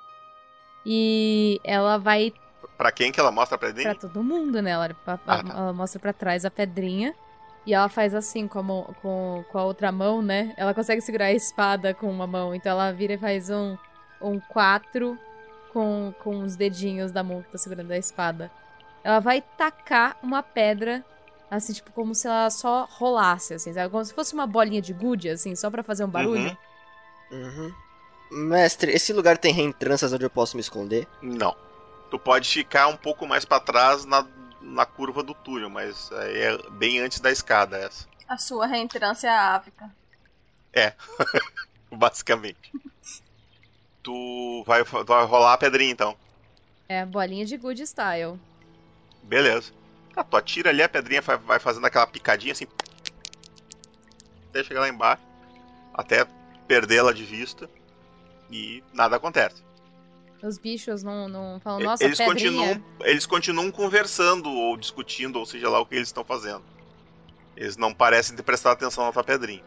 E 0.86 1.60
ela 1.62 1.98
vai 1.98 2.32
Pra 2.80 2.90
quem 2.90 3.12
que 3.12 3.20
ela 3.20 3.30
mostra 3.30 3.56
a 3.56 3.58
pra 3.58 3.68
pedrinha? 3.68 3.94
todo 3.94 4.24
mundo, 4.24 4.62
né? 4.62 4.70
Ela, 4.70 4.96
Ah, 5.06 5.18
tá. 5.18 5.42
ela 5.50 5.72
mostra 5.74 6.00
pra 6.00 6.14
trás 6.14 6.46
a 6.46 6.50
pedrinha. 6.50 7.14
E 7.66 7.74
ela 7.74 7.90
faz 7.90 8.14
assim 8.14 8.48
com 8.48 8.58
a, 8.58 8.62
mão, 8.62 8.94
com, 9.02 9.44
com 9.52 9.58
a 9.58 9.64
outra 9.64 9.92
mão, 9.92 10.22
né? 10.22 10.54
Ela 10.56 10.72
consegue 10.72 11.02
segurar 11.02 11.26
a 11.26 11.32
espada 11.32 11.92
com 11.92 12.10
uma 12.10 12.26
mão. 12.26 12.54
Então 12.54 12.72
ela 12.72 12.90
vira 12.90 13.12
e 13.12 13.18
faz 13.18 13.50
um, 13.50 13.76
um 14.18 14.40
quatro 14.40 15.18
com, 15.74 16.14
com 16.24 16.38
os 16.42 16.56
dedinhos 16.56 17.12
da 17.12 17.22
mão 17.22 17.42
que 17.42 17.50
tá 17.50 17.58
segurando 17.58 17.90
a 17.90 17.98
espada. 17.98 18.50
Ela 19.04 19.20
vai 19.20 19.42
tacar 19.58 20.16
uma 20.22 20.42
pedra, 20.42 21.04
assim, 21.50 21.74
tipo, 21.74 21.92
como 21.92 22.14
se 22.14 22.26
ela 22.26 22.48
só 22.48 22.88
rolasse, 22.92 23.52
assim, 23.52 23.74
sabe? 23.74 23.90
Como 23.90 24.02
se 24.06 24.14
fosse 24.14 24.32
uma 24.32 24.46
bolinha 24.46 24.80
de 24.80 24.94
gude, 24.94 25.28
assim, 25.28 25.54
só 25.54 25.70
pra 25.70 25.82
fazer 25.82 26.04
um 26.04 26.08
barulho. 26.08 26.56
Uhum. 27.30 27.72
Mestre, 28.30 28.90
esse 28.92 29.12
lugar 29.12 29.36
tem 29.36 29.52
reentranças 29.52 30.14
onde 30.14 30.24
eu 30.24 30.30
posso 30.30 30.56
me 30.56 30.62
esconder? 30.62 31.06
Não. 31.20 31.54
Tu 32.10 32.18
pode 32.18 32.48
ficar 32.48 32.88
um 32.88 32.96
pouco 32.96 33.26
mais 33.26 33.44
pra 33.44 33.60
trás 33.60 34.04
na, 34.04 34.26
na 34.60 34.84
curva 34.84 35.22
do 35.22 35.34
túnel, 35.34 35.70
mas 35.70 36.10
aí 36.12 36.38
é 36.38 36.58
bem 36.70 36.98
antes 37.00 37.20
da 37.20 37.30
escada 37.30 37.76
essa. 37.78 38.06
A 38.28 38.36
sua 38.36 38.66
reentrância 38.66 39.28
é 39.28 39.30
a 39.30 39.54
África. 39.54 39.90
É, 40.72 40.92
basicamente. 41.90 42.72
Tu 44.02 44.64
vai, 44.66 44.84
tu 44.84 45.04
vai 45.04 45.24
rolar 45.24 45.54
a 45.54 45.58
pedrinha 45.58 45.92
então. 45.92 46.16
É, 46.88 47.04
bolinha 47.04 47.44
de 47.44 47.56
good 47.56 47.80
style. 47.82 48.38
Beleza. 49.22 49.72
Ah, 50.16 50.24
tu 50.24 50.36
atira 50.36 50.70
ali, 50.70 50.82
a 50.82 50.88
pedrinha 50.88 51.22
vai, 51.22 51.36
vai 51.36 51.58
fazendo 51.58 51.86
aquela 51.86 52.06
picadinha 52.06 52.52
assim. 52.52 52.66
Até 54.48 54.64
chegar 54.64 54.80
lá 54.80 54.88
embaixo. 54.88 55.22
Até 55.94 56.26
perdê-la 56.66 57.12
de 57.12 57.24
vista. 57.24 57.70
E 58.50 58.82
nada 58.92 59.16
acontece. 59.16 59.62
Os 60.42 60.58
bichos 60.58 61.02
não, 61.02 61.28
não 61.28 61.60
falam, 61.60 61.80
nossa, 61.80 62.04
eles 62.04 62.16
pedrinha. 62.16 62.50
continuam, 62.50 62.84
eles 63.02 63.26
continuam 63.26 63.70
conversando 63.70 64.50
ou 64.50 64.76
discutindo, 64.76 65.38
ou 65.38 65.44
seja 65.44 65.68
lá 65.68 65.80
o 65.80 65.86
que 65.86 65.94
eles 65.94 66.08
estão 66.08 66.24
fazendo. 66.24 66.62
Eles 67.56 67.76
não 67.76 67.92
parecem 67.92 68.34
ter 68.34 68.42
prestado 68.42 68.72
atenção 68.72 69.04
na 69.04 69.12
tua 69.12 69.22
pedrinha. 69.22 69.62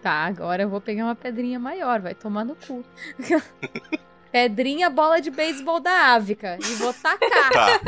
Tá, 0.00 0.26
agora 0.26 0.62
eu 0.62 0.68
vou 0.68 0.80
pegar 0.80 1.04
uma 1.04 1.16
pedrinha 1.16 1.58
maior, 1.58 2.00
vai 2.00 2.14
tomar 2.14 2.44
no 2.44 2.54
cu. 2.54 2.84
pedrinha, 4.30 4.88
bola 4.88 5.20
de 5.20 5.30
beisebol 5.30 5.80
da 5.80 6.14
Ávica. 6.14 6.58
E 6.60 6.74
vou 6.74 6.94
tacar. 6.94 7.50
Tá. 7.50 7.80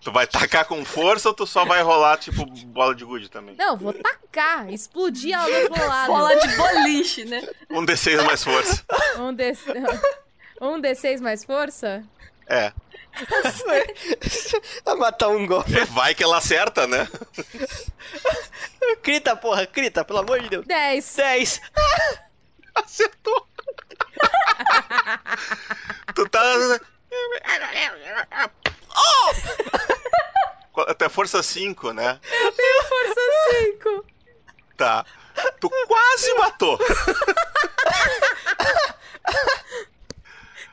tu 0.00 0.12
vai 0.12 0.26
tacar 0.26 0.64
com 0.66 0.84
força 0.84 1.28
ou 1.28 1.34
tu 1.34 1.46
só 1.46 1.64
vai 1.64 1.82
rolar 1.82 2.18
tipo 2.18 2.46
bola 2.66 2.94
de 2.94 3.04
gude 3.04 3.28
também? 3.28 3.56
Não, 3.56 3.76
vou 3.76 3.92
tacar. 3.92 4.72
Explodir 4.72 5.36
do 5.36 5.52
outro 5.52 5.86
lado. 5.86 6.06
Bola 6.12 6.36
de 6.36 6.56
boliche, 6.56 7.24
né? 7.24 7.46
Um 7.70 7.84
D6 7.84 8.22
mais 8.22 8.44
força. 8.44 8.84
Um, 9.18 9.34
D... 9.34 9.52
um 10.60 10.80
D6 10.80 11.20
mais 11.20 11.44
força? 11.44 12.04
É. 12.46 12.72
Vai 14.84 14.94
matar 14.96 15.28
um 15.28 15.46
golpe. 15.46 15.78
É, 15.78 15.84
Vai 15.86 16.14
que 16.14 16.22
ela 16.22 16.38
acerta, 16.38 16.86
né? 16.86 17.08
Crita, 19.02 19.36
porra, 19.36 19.66
crita, 19.66 20.04
pelo 20.04 20.20
amor 20.20 20.40
de 20.40 20.48
Deus. 20.48 20.66
10. 20.66 21.16
10. 21.16 21.60
Acertou. 22.74 23.48
tu 26.14 26.28
tá. 26.28 26.42
Oh! 28.96 29.32
Até 30.82 31.08
força 31.08 31.42
5, 31.42 31.92
né? 31.92 32.20
Eu 32.30 32.52
tenho 32.52 32.84
força 32.84 33.20
5. 33.60 34.06
Tá. 34.76 35.04
Tu 35.60 35.68
quase 35.86 36.34
matou. 36.34 36.78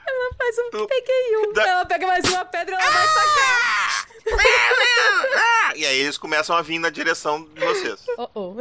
Ela 0.07 0.35
faz 0.37 0.55
um. 0.59 0.87
Peguei 0.87 1.37
um. 1.37 1.59
Ela 1.59 1.85
pega 1.85 2.07
mais 2.07 2.25
uma 2.25 2.45
pedra 2.45 2.75
e 2.75 2.79
ela 2.79 2.91
vai 2.91 3.07
tacar. 3.07 4.07
E 5.75 5.85
aí 5.85 5.99
eles 5.99 6.17
começam 6.17 6.55
a 6.55 6.61
vir 6.61 6.79
na 6.79 6.89
direção 6.89 7.47
de 7.53 7.61
vocês. 7.65 8.05
Oh, 8.17 8.29
oh. 8.33 8.55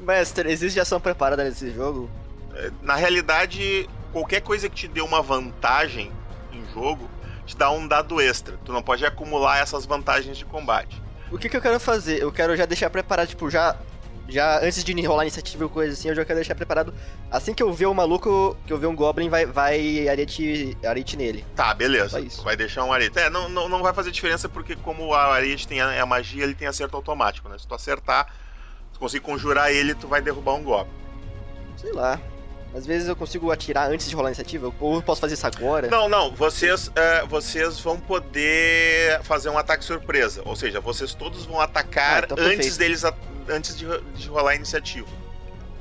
Mestre, 0.00 0.50
existe 0.50 0.80
ação 0.80 1.00
preparada 1.00 1.44
nesse 1.44 1.70
jogo? 1.70 2.10
Na 2.82 2.94
realidade, 2.96 3.88
qualquer 4.12 4.40
coisa 4.40 4.68
que 4.68 4.74
te 4.74 4.88
dê 4.88 5.00
uma 5.00 5.22
vantagem 5.22 6.12
em 6.52 6.66
jogo 6.72 7.08
te 7.46 7.56
dá 7.56 7.70
um 7.70 7.86
dado 7.86 8.20
extra. 8.20 8.58
Tu 8.64 8.72
não 8.72 8.82
pode 8.82 9.04
acumular 9.04 9.58
essas 9.58 9.86
vantagens 9.86 10.36
de 10.36 10.44
combate. 10.44 11.00
O 11.30 11.38
que, 11.38 11.48
que 11.48 11.56
eu 11.56 11.60
quero 11.60 11.78
fazer? 11.80 12.20
Eu 12.22 12.32
quero 12.32 12.56
já 12.56 12.64
deixar 12.66 12.90
preparado, 12.90 13.28
tipo, 13.28 13.50
já. 13.50 13.76
Já 14.28 14.58
antes 14.64 14.82
de 14.82 15.06
rolar 15.06 15.24
iniciativa 15.24 15.64
ou 15.64 15.70
coisa 15.70 15.92
assim, 15.92 16.08
eu 16.08 16.14
já 16.14 16.24
quero 16.24 16.38
deixar 16.38 16.54
preparado. 16.54 16.94
Assim 17.30 17.52
que 17.52 17.62
eu 17.62 17.72
ver 17.72 17.86
o 17.86 17.94
maluco, 17.94 18.56
que 18.66 18.72
eu 18.72 18.78
ver 18.78 18.86
um 18.86 18.96
Goblin, 18.96 19.28
vai, 19.28 19.44
vai 19.44 20.08
arete, 20.08 20.76
arete 20.84 21.16
nele. 21.16 21.44
Tá, 21.54 21.74
beleza. 21.74 22.24
Vai 22.42 22.56
deixar 22.56 22.84
um 22.84 22.92
arete. 22.92 23.18
É, 23.18 23.28
não, 23.28 23.48
não, 23.48 23.68
não 23.68 23.82
vai 23.82 23.92
fazer 23.92 24.10
diferença 24.10 24.48
porque 24.48 24.76
como 24.76 25.12
a 25.12 25.34
arete 25.34 25.68
tem 25.68 25.80
a, 25.80 26.02
a 26.02 26.06
magia, 26.06 26.42
ele 26.42 26.54
tem 26.54 26.66
acerto 26.66 26.96
automático, 26.96 27.48
né? 27.50 27.58
Se 27.58 27.66
tu 27.66 27.74
acertar, 27.74 28.32
se 28.92 28.98
conseguir 28.98 29.24
conjurar 29.24 29.70
ele, 29.70 29.94
tu 29.94 30.08
vai 30.08 30.22
derrubar 30.22 30.54
um 30.54 30.62
Goblin. 30.62 30.90
Sei 31.76 31.92
lá. 31.92 32.18
Às 32.74 32.86
vezes 32.86 33.06
eu 33.08 33.14
consigo 33.14 33.52
atirar 33.52 33.88
antes 33.88 34.08
de 34.08 34.16
rolar 34.16 34.28
a 34.28 34.30
iniciativa, 34.30 34.72
ou 34.80 34.96
eu 34.96 35.02
posso 35.02 35.20
fazer 35.20 35.34
isso 35.34 35.46
agora. 35.46 35.86
Não, 35.88 36.08
não, 36.08 36.34
vocês, 36.34 36.90
é, 36.96 37.24
vocês 37.24 37.78
vão 37.78 38.00
poder 38.00 39.20
fazer 39.22 39.48
um 39.48 39.56
ataque 39.56 39.84
surpresa. 39.84 40.42
Ou 40.44 40.56
seja, 40.56 40.80
vocês 40.80 41.14
todos 41.14 41.44
vão 41.46 41.60
atacar 41.60 42.22
Ah, 42.24 42.26
então 42.32 42.44
antes 42.44 42.76
deles, 42.76 43.04
a- 43.04 43.14
antes 43.48 43.76
de, 43.76 43.86
de 44.14 44.28
rolar 44.28 44.52
a 44.52 44.54
iniciativa. 44.56 45.06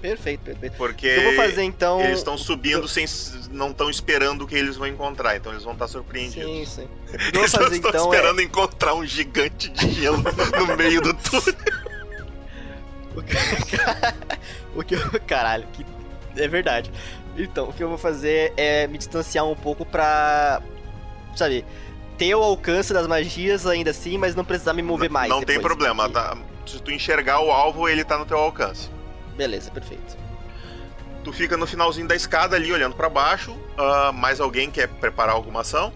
Perfeito, 0.01 0.41
perfeito. 0.41 0.75
Porque 0.75 1.07
O 1.07 1.13
que 1.13 1.17
eu 1.17 1.23
vou 1.23 1.33
fazer 1.33 1.63
então. 1.63 2.01
eles 2.01 2.17
estão 2.17 2.37
subindo 2.37 2.85
sem. 2.89 3.05
não 3.51 3.71
estão 3.71 3.89
esperando 3.89 4.41
o 4.41 4.47
que 4.47 4.53
eles 4.53 4.75
vão 4.75 4.85
encontrar, 4.85 5.37
então 5.37 5.53
eles 5.53 5.63
vão 5.63 5.71
estar 5.71 5.87
surpreendidos. 5.87 6.43
Sim, 6.43 6.65
sim. 6.65 6.81
O 6.81 7.15
eu 7.15 7.31
vou 7.31 7.41
Eles 7.41 7.53
não 7.53 7.61
fazer 7.61 7.75
estão 7.75 7.89
então 7.89 8.13
é. 8.13 8.15
esperando 8.15 8.41
encontrar 8.41 8.93
um 8.95 9.05
gigante 9.05 9.69
de 9.69 9.91
gelo 9.91 10.21
no 10.59 10.75
meio 10.75 11.01
do 11.01 11.13
túnel. 11.13 11.55
O 14.75 14.83
que 14.83 14.95
eu... 14.95 15.21
Caralho, 15.27 15.67
que... 15.71 15.85
é 16.35 16.47
verdade. 16.47 16.91
Então, 17.37 17.69
o 17.69 17.73
que 17.73 17.83
eu 17.83 17.89
vou 17.89 17.97
fazer 17.97 18.53
é 18.57 18.87
me 18.87 18.97
distanciar 18.97 19.45
um 19.45 19.55
pouco 19.55 19.85
pra. 19.85 20.61
Sabe? 21.35 21.63
Ter 22.17 22.33
o 22.35 22.43
alcance 22.43 22.91
das 22.91 23.07
magias 23.07 23.65
ainda 23.65 23.91
assim, 23.91 24.17
mas 24.17 24.35
não 24.35 24.43
precisar 24.43 24.73
me 24.73 24.81
mover 24.81 25.09
mais. 25.09 25.29
não 25.29 25.41
tem 25.43 25.59
problema, 25.59 26.09
tá? 26.09 26.35
Se 26.65 26.81
tu 26.81 26.91
enxergar 26.91 27.41
o 27.41 27.51
alvo, 27.51 27.87
ele 27.87 28.03
tá 28.03 28.17
no 28.17 28.25
teu 28.25 28.37
alcance. 28.37 28.89
Beleza, 29.35 29.71
perfeito. 29.71 30.17
Tu 31.23 31.31
fica 31.31 31.55
no 31.55 31.65
finalzinho 31.65 32.07
da 32.07 32.15
escada 32.15 32.55
ali, 32.55 32.71
olhando 32.71 32.95
pra 32.95 33.09
baixo. 33.09 33.57
Ah, 33.77 34.11
mais 34.11 34.39
alguém 34.39 34.69
quer 34.69 34.87
preparar 34.87 35.35
alguma 35.35 35.61
ação? 35.61 35.93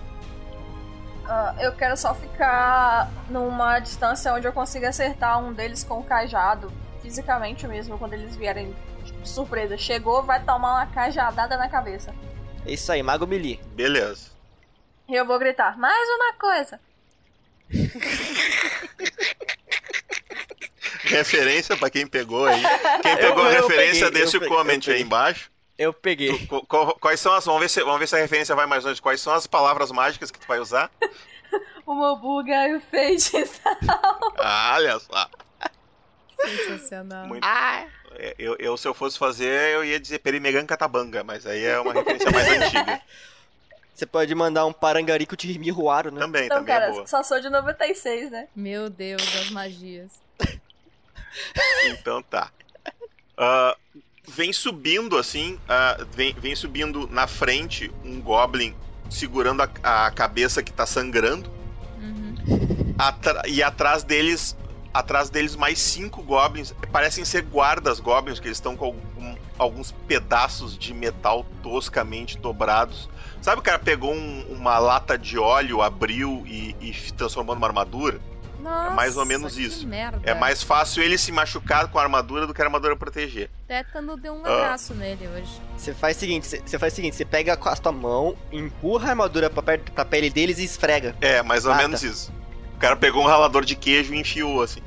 Ah, 1.26 1.54
eu 1.60 1.74
quero 1.74 1.98
só 1.98 2.16
ficar 2.16 3.12
numa 3.30 3.80
distância 3.80 4.34
onde 4.34 4.48
eu 4.48 4.54
consiga 4.54 4.90
acertar 4.90 5.38
um 5.44 5.52
deles 5.52 5.84
com 5.84 6.00
o 6.00 6.04
cajado, 6.04 6.72
fisicamente 7.02 7.68
mesmo, 7.68 7.98
quando 7.98 8.14
eles 8.14 8.36
vierem 8.36 8.74
de 9.22 9.30
surpresa. 9.30 9.78
Chegou, 9.78 10.24
vai 10.24 10.42
tomar 10.42 10.76
uma 10.76 10.86
cajadada 10.88 11.58
na 11.58 11.68
cabeça. 11.68 12.16
É 12.66 12.72
isso 12.72 12.90
aí, 12.92 13.04
Mago 13.04 13.28
Melee. 13.28 13.60
Beleza. 13.76 14.32
E 15.08 15.16
eu 15.16 15.26
vou 15.26 15.38
gritar, 15.38 15.78
mais 15.78 16.08
uma 16.10 16.34
coisa. 16.34 16.80
Referência 21.08 21.76
pra 21.78 21.90
quem 21.90 22.06
pegou 22.08 22.46
aí. 22.46 22.62
Quem 23.02 23.12
Eu- 23.12 23.18
pegou 23.18 23.44
a 23.46 23.54
eu 23.54 23.62
referência, 23.68 24.06
peguei, 24.08 24.22
deixa 24.24 24.38
o 24.38 24.48
comment 24.48 24.80
aí 24.88 25.02
embaixo. 25.02 25.50
Eu 25.78 25.94
peguei. 25.94 26.46
Tu- 26.48 26.66
qual- 26.68 26.96
quais 27.00 27.20
são 27.20 27.34
as. 27.34 27.46
Vamos 27.46 27.62
ver, 27.62 27.70
se, 27.70 27.84
vamos 27.84 28.00
ver 28.00 28.08
se 28.08 28.16
a 28.16 28.20
referência 28.20 28.56
vai 28.56 28.66
mais 28.66 28.84
longe. 28.84 29.02
Quais 29.02 29.22
são 29.22 29.34
as 29.34 29.46
palavras 29.46 29.92
mágicas 29.92 30.32
que 30.32 30.40
tu 30.40 30.48
vai 30.48 30.60
usar? 30.60 30.90
O 31.86 31.94
Mobuga 31.96 32.68
e 32.68 32.76
o 32.76 32.82
Fade 32.82 33.50
Ah, 34.38 34.74
olha 34.76 35.00
só. 35.00 35.30
Sensacional. 36.42 37.28
Muito- 37.28 37.48
Eu, 38.38 38.58
eu, 38.60 38.76
se 38.78 38.86
eu 38.88 38.94
fosse 38.94 39.18
fazer, 39.18 39.74
eu 39.76 39.86
ia 39.86 39.98
dizer 40.00 40.20
Perimegan 40.20 40.66
Catabanga, 40.66 41.24
mas 41.24 41.46
aí 41.46 41.64
é 41.64 41.80
uma 41.80 41.94
referência 41.94 42.30
mais 42.30 42.48
antiga. 42.50 43.02
Você 43.94 44.06
pode 44.06 44.36
mandar 44.36 44.66
um 44.66 44.74
parangarico 44.74 45.38
de 45.38 45.58
Miruaro, 45.58 46.12
né? 46.12 46.20
Também, 46.20 46.46
Então, 46.48 46.58
também 46.58 46.76
é 46.76 46.80
cara, 46.80 46.92
boa. 46.92 47.08
só 47.08 47.24
sou 47.24 47.40
de 47.40 47.50
96, 47.50 48.30
né? 48.32 48.48
Meu 48.56 48.90
Deus, 48.90 49.22
as 49.38 49.50
magias. 49.52 50.12
Então 51.86 52.22
tá. 52.22 52.52
Ah, 53.38 53.76
vem 54.28 54.52
subindo 54.52 55.18
assim, 55.18 55.60
ah, 55.70 55.98
vem, 56.12 56.34
vem 56.34 56.56
subindo 56.56 57.08
na 57.12 57.28
frente 57.28 57.92
um 58.04 58.20
Goblin 58.22 58.76
segurando 59.10 59.62
a, 59.64 60.06
a 60.08 60.12
cabeça 60.12 60.62
que 60.62 60.72
tá 60.72 60.86
sangrando. 60.86 61.50
Uhum. 62.00 62.94
Atra- 62.98 63.44
e 63.48 63.62
atrás 63.64 64.04
deles, 64.04 64.58
atrás 64.94 65.30
deles 65.30 65.56
mais 65.56 65.80
cinco 65.80 66.22
Goblins. 66.24 66.74
Parecem 66.92 67.24
ser 67.24 67.44
guardas 67.44 68.00
Goblins, 68.00 68.40
que 68.40 68.48
eles 68.48 68.58
estão 68.58 68.76
com 68.76 68.86
algum- 68.86 69.36
alguns 69.58 69.92
pedaços 69.92 70.78
de 70.78 70.94
metal 70.94 71.46
toscamente 71.64 72.38
dobrados. 72.38 73.10
Sabe 73.42 73.60
o 73.60 73.64
cara 73.64 73.80
pegou 73.80 74.14
um- 74.14 74.46
uma 74.50 74.78
lata 74.80 75.18
de 75.18 75.38
óleo, 75.38 75.82
abriu 75.82 76.44
e, 76.46 76.76
e 76.82 76.92
transformou 77.14 77.56
numa 77.56 77.68
armadura? 77.68 78.20
Nossa, 78.60 78.90
mais 78.92 79.16
ou 79.18 79.26
menos 79.26 79.58
isso. 79.58 79.86
Merda. 79.88 80.20
É 80.24 80.34
mais 80.34 80.64
fácil 80.64 81.04
ele 81.04 81.18
se 81.18 81.32
machucar 81.32 81.88
com 81.90 82.00
a 82.00 82.04
armadura 82.04 82.48
do 82.48 82.54
que 82.54 82.62
a 82.62 82.66
armadura 82.66 82.96
proteger. 82.96 83.50
Tétano 83.68 84.18
deu 84.18 84.34
um 84.34 84.46
Ah. 84.46 84.50
abraço 84.66 84.94
nele 84.94 85.28
hoje. 85.28 85.52
Você 85.78 85.94
faz 85.94 86.18
o 86.18 86.20
seguinte, 86.20 86.48
você- 86.48 86.80
faz 86.80 86.94
o 86.94 86.96
seguinte, 86.96 87.16
você 87.16 87.26
pega 87.26 87.56
com 87.56 87.70
a 87.70 87.76
tua 87.76 87.92
mão, 87.92 88.36
empurra 88.52 89.08
a 89.08 89.10
armadura 89.12 89.50
pra, 89.50 89.62
perto, 89.62 89.92
pra 89.92 90.04
pele 90.06 90.30
deles 90.30 90.58
e 90.60 90.64
esfrega. 90.64 91.16
É, 91.22 91.42
mais 91.44 91.66
ou 91.66 91.72
Ah, 91.72 91.76
menos 91.78 92.02
isso. 92.04 92.32
O 92.76 92.80
cara 92.80 92.96
pegou 92.96 93.24
um 93.24 93.28
ralador 93.28 93.64
de 93.66 93.76
queijo 93.76 94.14
e 94.14 94.20
enfiou, 94.20 94.62
assim. 94.62 94.82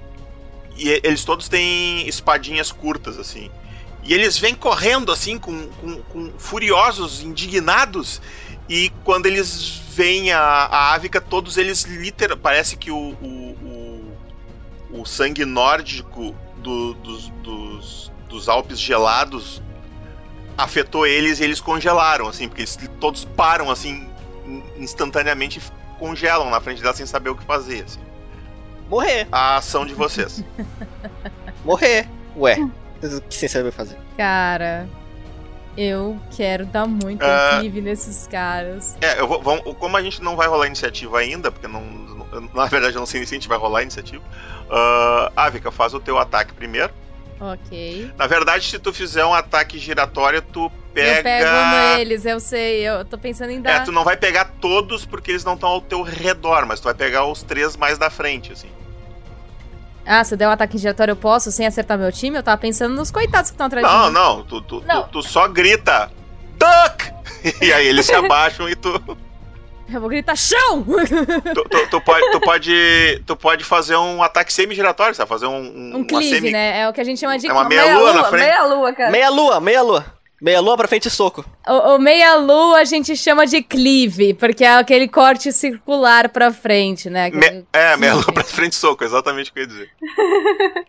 E 0.76 0.88
e- 0.88 1.00
eles 1.04 1.24
todos 1.24 1.48
têm 1.48 2.08
espadinhas 2.08 2.72
curtas, 2.72 3.18
assim. 3.18 3.50
E 4.02 4.14
eles 4.14 4.38
vêm 4.38 4.54
correndo, 4.54 5.12
assim, 5.12 5.38
com, 5.38 5.68
com- 5.68 6.02
com 6.02 6.32
furiosos, 6.38 7.20
indignados. 7.22 8.20
E 8.70 8.90
quando 9.04 9.26
eles 9.26 9.82
veem 9.94 10.30
a, 10.32 10.38
a 10.40 10.94
Ávica, 10.94 11.20
todos 11.20 11.58
eles 11.58 11.82
literal. 11.82 12.36
Parece 12.38 12.76
que 12.76 12.90
o, 12.90 12.96
o, 12.96 14.14
o, 14.92 15.00
o 15.00 15.04
sangue 15.04 15.44
nórdico 15.44 16.34
do- 16.58 16.94
dos, 16.94 17.28
dos, 17.42 18.12
dos 18.28 18.48
Alpes 18.48 18.78
gelados 18.78 19.60
afetou 20.56 21.04
eles 21.06 21.40
e 21.40 21.44
eles 21.44 21.60
congelaram, 21.60 22.28
assim, 22.28 22.46
porque 22.48 22.60
eles 22.62 22.78
todos 23.00 23.24
param, 23.24 23.70
assim, 23.70 24.08
in- 24.46 24.62
instantaneamente 24.78 25.58
e 25.58 25.98
congelam 25.98 26.48
na 26.48 26.60
frente 26.60 26.80
dela 26.80 26.94
sem 26.94 27.06
saber 27.06 27.30
o 27.30 27.34
que 27.34 27.44
fazer. 27.44 27.82
assim. 27.84 28.00
Morrer. 28.88 29.26
A 29.32 29.56
ação 29.56 29.84
de 29.84 29.94
vocês. 29.94 30.44
Morrer. 31.64 32.06
Ué, 32.36 32.56
o 33.02 33.20
que 33.22 33.34
você 33.34 33.48
sabe 33.48 33.70
fazer? 33.72 33.98
Cara, 34.16 34.88
eu 35.76 36.18
quero 36.36 36.66
dar 36.66 36.86
muito 36.86 37.22
Ah. 37.22 37.58
clive 37.60 37.80
nesses 37.80 38.26
caras. 38.26 38.96
É, 39.00 39.20
eu 39.20 39.26
vou, 39.28 39.40
vamos- 39.42 39.74
como 39.78 39.96
a 39.96 40.02
gente 40.02 40.22
não 40.22 40.36
vai 40.36 40.46
rolar 40.48 40.66
iniciativa 40.66 41.18
ainda, 41.18 41.50
porque 41.50 41.66
não, 41.68 41.82
na 42.54 42.66
verdade 42.66 42.94
eu 42.96 43.00
não 43.00 43.06
sei 43.06 43.20
nem 43.20 43.26
se 43.26 43.34
a 43.34 43.38
gente 43.38 43.48
vai 43.48 43.58
rolar 43.58 43.82
iniciativa. 43.82 44.22
Uh, 44.68 45.32
Ávica, 45.36 45.70
faz 45.70 45.94
o 45.94 46.00
teu 46.00 46.18
ataque 46.18 46.52
primeiro. 46.54 46.92
Ok. 47.40 48.12
Na 48.18 48.26
verdade, 48.26 48.68
se 48.68 48.78
tu 48.78 48.92
fizer 48.92 49.24
um 49.24 49.32
ataque 49.32 49.78
giratório, 49.78 50.42
tu 50.42 50.70
pega. 50.92 51.18
Eu 51.20 51.22
pego 51.22 51.96
neles, 51.96 52.26
eu 52.26 52.38
sei. 52.38 52.86
Eu 52.86 53.02
tô 53.04 53.16
pensando 53.16 53.50
em 53.50 53.56
É, 53.58 53.60
dar. 53.62 53.84
tu 53.84 53.90
não 53.92 54.04
vai 54.04 54.14
pegar 54.16 54.44
todos 54.60 55.06
porque 55.06 55.30
eles 55.30 55.42
não 55.42 55.54
estão 55.54 55.70
ao 55.70 55.80
teu 55.80 56.02
redor, 56.02 56.66
mas 56.66 56.80
tu 56.80 56.84
vai 56.84 56.94
pegar 56.94 57.24
os 57.24 57.42
três 57.42 57.76
mais 57.76 57.96
da 57.96 58.10
frente, 58.10 58.52
assim. 58.52 58.68
Ah, 60.06 60.24
se 60.24 60.34
eu 60.34 60.38
der 60.38 60.48
um 60.48 60.50
ataque 60.50 60.76
giratório, 60.78 61.12
eu 61.12 61.16
posso 61.16 61.52
sem 61.52 61.66
acertar 61.66 61.98
meu 61.98 62.10
time? 62.10 62.36
Eu 62.36 62.42
tava 62.42 62.56
pensando 62.58 62.94
nos 62.94 63.10
coitados 63.10 63.50
que 63.50 63.54
estão 63.54 63.66
atrás 63.66 63.86
de 63.86 63.92
Não, 63.92 64.06
mim. 64.06 64.12
não, 64.12 64.42
tu, 64.44 64.60
tu, 64.62 64.82
Não. 64.86 65.02
tu, 65.04 65.08
tu 65.10 65.22
só 65.22 65.46
grita. 65.48 66.10
Duck! 66.58 67.10
E 67.62 67.72
aí 67.72 67.86
eles 67.86 68.04
se 68.06 68.12
abaixam 68.14 68.68
e 68.68 68.74
tu. 68.74 68.90
Eu 69.92 70.00
vou 70.00 70.08
gritar 70.10 70.36
chão! 70.36 70.84
Tu, 71.54 71.64
tu- 71.68 71.86
tu 71.90 72.00
pode, 72.00 72.30
tu, 72.30 72.40
pode, 72.40 73.22
tu 73.26 73.36
pode 73.36 73.64
fazer 73.64 73.96
um 73.96 74.22
ataque 74.22 74.52
semi-giratório, 74.52 75.14
sabe? 75.14 75.28
Fazer 75.28 75.46
um, 75.46 75.56
um, 75.56 75.96
Um 75.98 76.04
clive, 76.04 76.28
semi- 76.36 76.50
né? 76.52 76.80
É 76.82 76.88
o 76.88 76.92
que 76.92 77.00
a 77.00 77.04
gente 77.04 77.18
chama 77.18 77.36
de. 77.38 77.46
É 77.48 77.52
uma 77.52 77.64
meia 77.64 77.82
Meia 77.84 77.98
lua 77.98 78.12
na 78.12 78.24
frente. 78.24 78.42
meia 78.44 78.64
lua, 78.66 78.92
cara. 78.92 79.10
Meia 79.10 79.30
lua, 79.30 79.60
meia 80.40 80.58
lua. 80.58 80.60
Meia 80.60 80.60
lua 80.60 80.76
pra 80.76 80.88
frente 80.88 81.06
e 81.06 81.10
soco. 81.10 81.44
O, 81.68 81.94
o 81.94 81.98
meia-lua 81.98 82.78
a 82.78 82.84
gente 82.84 83.16
chama 83.16 83.46
de 83.46 83.62
clive, 83.62 84.34
porque 84.34 84.64
é 84.64 84.74
aquele 84.76 85.06
corte 85.08 85.52
circular 85.52 86.28
pra 86.28 86.52
frente, 86.52 87.08
né? 87.10 87.26
Aquele- 87.26 87.50
Me- 87.50 87.66
é, 87.72 87.96
meia 87.96 88.14
lua 88.14 88.32
pra 88.32 88.44
frente 88.44 88.74
soco, 88.74 89.04
exatamente 89.04 89.50
o 89.50 89.52
que 89.54 89.58
eu 89.60 89.62
ia 89.62 89.68
dizer. 89.68 89.90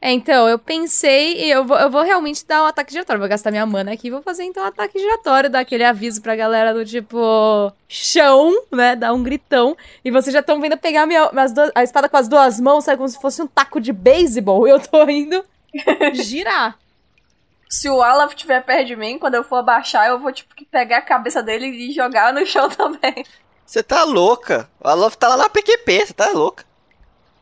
É, 0.00 0.12
então, 0.12 0.48
eu 0.48 0.60
pensei 0.60 1.44
e 1.44 1.50
eu 1.50 1.64
vou, 1.64 1.76
eu 1.76 1.90
vou 1.90 2.02
realmente 2.04 2.46
dar 2.46 2.62
um 2.62 2.66
ataque 2.66 2.92
giratório. 2.92 3.18
Vou 3.18 3.28
gastar 3.28 3.50
minha 3.50 3.66
mana 3.66 3.92
aqui 3.94 4.06
e 4.06 4.10
vou 4.12 4.22
fazer 4.22 4.44
então 4.44 4.62
um 4.62 4.66
ataque 4.68 4.96
giratório, 4.96 5.50
dar 5.50 5.58
aquele 5.58 5.82
aviso 5.82 6.22
pra 6.22 6.36
galera 6.36 6.72
do 6.72 6.84
tipo. 6.84 7.72
chão, 7.88 8.52
né? 8.70 8.94
Dar 8.94 9.12
um 9.12 9.24
gritão. 9.24 9.76
E 10.04 10.10
vocês 10.12 10.32
já 10.32 10.38
estão 10.38 10.60
vendo 10.60 10.76
pegar 10.78 11.04
minha, 11.04 11.28
minhas 11.32 11.52
duas- 11.52 11.72
a 11.74 11.82
espada 11.82 12.08
com 12.08 12.16
as 12.16 12.28
duas 12.28 12.60
mãos, 12.60 12.84
sabe? 12.84 12.98
Como 12.98 13.08
se 13.08 13.20
fosse 13.20 13.42
um 13.42 13.48
taco 13.48 13.80
de 13.80 13.92
beisebol. 13.92 14.68
Eu 14.68 14.78
tô 14.78 15.02
indo 15.10 15.44
girar. 16.14 16.78
Se 17.68 17.88
o 17.88 17.96
Olaf 17.96 18.32
estiver 18.34 18.62
perto 18.64 18.86
de 18.86 18.96
mim, 18.96 19.18
quando 19.18 19.34
eu 19.34 19.44
for 19.44 19.56
abaixar, 19.56 20.08
eu 20.08 20.18
vou, 20.18 20.32
tipo, 20.32 20.54
pegar 20.70 20.98
a 20.98 21.02
cabeça 21.02 21.42
dele 21.42 21.66
e 21.66 21.92
jogar 21.92 22.32
no 22.32 22.44
chão 22.46 22.68
também. 22.70 23.24
Você 23.66 23.82
tá 23.82 24.04
louca. 24.04 24.68
A 24.82 24.94
Love 24.94 25.16
tá 25.18 25.28
lá 25.28 25.36
na 25.36 25.48
PQP, 25.50 26.06
você 26.06 26.12
tá 26.14 26.30
louca. 26.30 26.64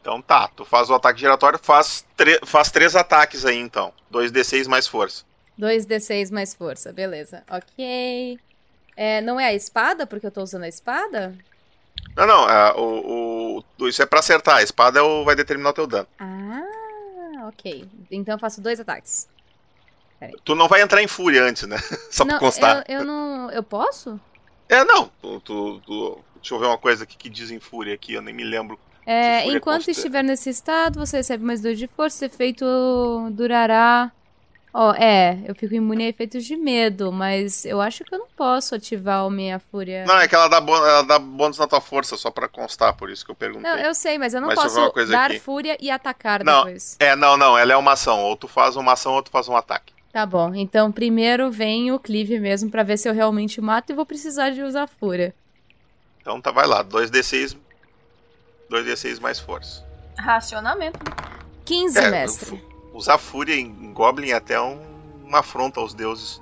Então 0.01 0.21
tá, 0.23 0.49
tu 0.49 0.65
faz 0.65 0.89
o 0.91 0.95
ataque 0.95 1.21
giratório, 1.21 1.59
faz, 1.63 2.05
faz 2.45 2.71
três 2.71 2.95
ataques 2.97 3.45
aí 3.45 3.57
então. 3.59 3.93
2d6 4.13 4.67
mais 4.69 4.87
força. 4.87 5.25
2d6 5.59 6.31
mais 6.33 6.55
força, 6.55 6.93
beleza. 6.93 7.43
Ok. 7.51 8.39
É, 8.97 9.21
não 9.21 9.39
é 9.39 9.47
a 9.47 9.55
espada, 9.55 10.07
porque 10.07 10.27
eu 10.27 10.31
tô 10.31 10.43
usando 10.43 10.63
a 10.65 10.69
espada? 10.69 11.35
Não, 12.17 12.27
não, 12.27 12.49
é, 12.49 12.73
o, 12.75 13.63
o- 13.79 13.89
isso 13.89 14.03
é 14.03 14.07
pra 14.07 14.21
acertar. 14.21 14.57
A 14.57 14.63
espada 14.63 14.99
é 14.99 15.03
o- 15.03 15.25
vai 15.25 15.35
determinar 15.37 15.71
o 15.71 15.75
teu 15.75 15.87
dano. 15.87 16.09
Ah, 16.19 16.63
ok. 17.49 17.89
Então 18.11 18.35
eu 18.35 18.39
faço 18.39 18.61
dois 18.61 18.79
ataques. 18.81 19.29
Tu 20.45 20.55
não 20.55 20.67
vai 20.69 20.81
entrar 20.83 21.03
em 21.03 21.07
fúria 21.09 21.43
antes, 21.45 21.65
né? 21.69 21.77
Só 22.11 22.25
não, 22.25 22.31
pra 22.31 22.39
constar. 22.41 22.85
Eu, 22.89 23.01
eu 23.01 23.05
não. 23.05 23.51
Eu 23.51 23.63
posso? 23.63 24.19
É, 24.69 24.85
não. 24.85 25.11
Tu, 25.21 25.41
tu- 25.41 25.81
tu- 25.87 26.19
deixa 26.37 26.55
eu 26.55 26.59
ver 26.59 26.67
uma 26.67 26.79
coisa 26.79 27.05
aqui 27.05 27.17
que 27.17 27.29
diz 27.29 27.51
em 27.51 27.61
fúria 27.61 27.95
aqui, 27.95 28.15
eu 28.15 28.23
nem 28.23 28.35
me 28.35 28.43
lembro. 28.45 28.79
É, 29.05 29.45
enquanto 29.47 29.63
consta- 29.85 29.91
estiver 29.93 30.25
nesse 30.25 30.51
estado, 30.51 30.99
você 30.99 31.19
recebe 31.19 31.45
mais 31.45 31.61
dois 31.61 31.79
de 31.79 31.87
força. 31.87 32.27
Efeito 32.27 32.65
durará. 33.33 34.11
Ó, 34.79 34.93
é, 34.93 35.39
eu 35.47 35.55
fico 35.55 35.73
imune 35.75 36.05
a 36.05 36.09
efeitos 36.09 36.45
de 36.45 36.55
medo, 36.55 37.11
mas 37.11 37.65
eu 37.65 37.81
acho 37.81 38.05
que 38.05 38.15
eu 38.15 38.19
não 38.19 38.27
posso 38.37 38.75
ativar 38.75 39.27
o 39.27 39.31
minha 39.31 39.59
fúria. 39.59 40.05
Não, 40.05 40.19
é 40.19 40.29
que 40.29 40.35
ela 40.35 40.49
dá, 40.49 40.61
bô- 40.61 40.77
ela 40.77 41.03
dá 41.03 41.19
bônus 41.19 41.57
na 41.57 41.67
tua 41.67 41.81
força, 41.81 42.15
só 42.19 42.31
pra 42.31 42.47
constar, 42.47 42.95
por 42.95 43.09
isso 43.09 43.25
que 43.25 43.31
eu 43.31 43.35
perguntei. 43.35 43.71
Não, 43.71 43.79
eu 43.79 43.95
sei, 43.95 44.19
mas 44.19 44.35
eu 44.35 44.41
não 44.43 44.49
Mas 44.49 44.59
posso 44.61 44.93
dar 45.09 45.31
aqui. 45.31 45.41
fúria 45.41 45.79
e 45.81 45.91
atacar 45.91 46.45
Não, 46.45 46.65
depois. 46.65 46.95
é, 47.01 47.17
não, 47.17 47.39
não, 47.39 47.57
ela 47.57 47.73
é 47.73 47.77
uma 47.77 47.93
ação. 47.93 48.23
Ou 48.23 48.37
tu 48.37 48.47
faz 48.49 48.77
uma 48.77 48.93
ação 48.93 49.15
ou 49.15 49.23
tu 49.23 49.31
faz 49.31 49.49
um 49.49 49.57
ataque. 49.57 49.95
Tá 50.17 50.25
bom, 50.25 50.55
então 50.55 50.91
primeiro 50.91 51.51
vem 51.51 51.93
o 51.93 51.99
cleave 51.99 52.41
mesmo 52.41 52.71
pra 52.71 52.83
ver 52.83 52.97
se 52.97 53.07
eu 53.07 53.13
realmente 53.13 53.61
mato 53.61 53.93
e 53.93 53.95
vou 53.95 54.07
precisar 54.07 54.49
de 54.49 54.63
usar 54.63 54.87
fúria. 54.89 55.35
Então 56.23 56.41
tá, 56.41 56.51
vai 56.51 56.67
lá, 56.67 56.83
2d6. 56.83 57.55
2d6 58.71 59.21
mais 59.21 59.39
força. 59.39 59.85
Racionamento. 60.17 60.99
15, 61.67 61.99
É, 61.99 62.11
mestre. 62.11 62.65
Usar 62.95 63.19
fúria 63.19 63.55
em 63.57 63.93
Goblin 63.93 64.31
é 64.31 64.37
até 64.37 64.59
um- 64.59 64.81
uma 65.23 65.41
afronta 65.41 65.81
aos 65.81 65.93
deuses. 65.93 66.41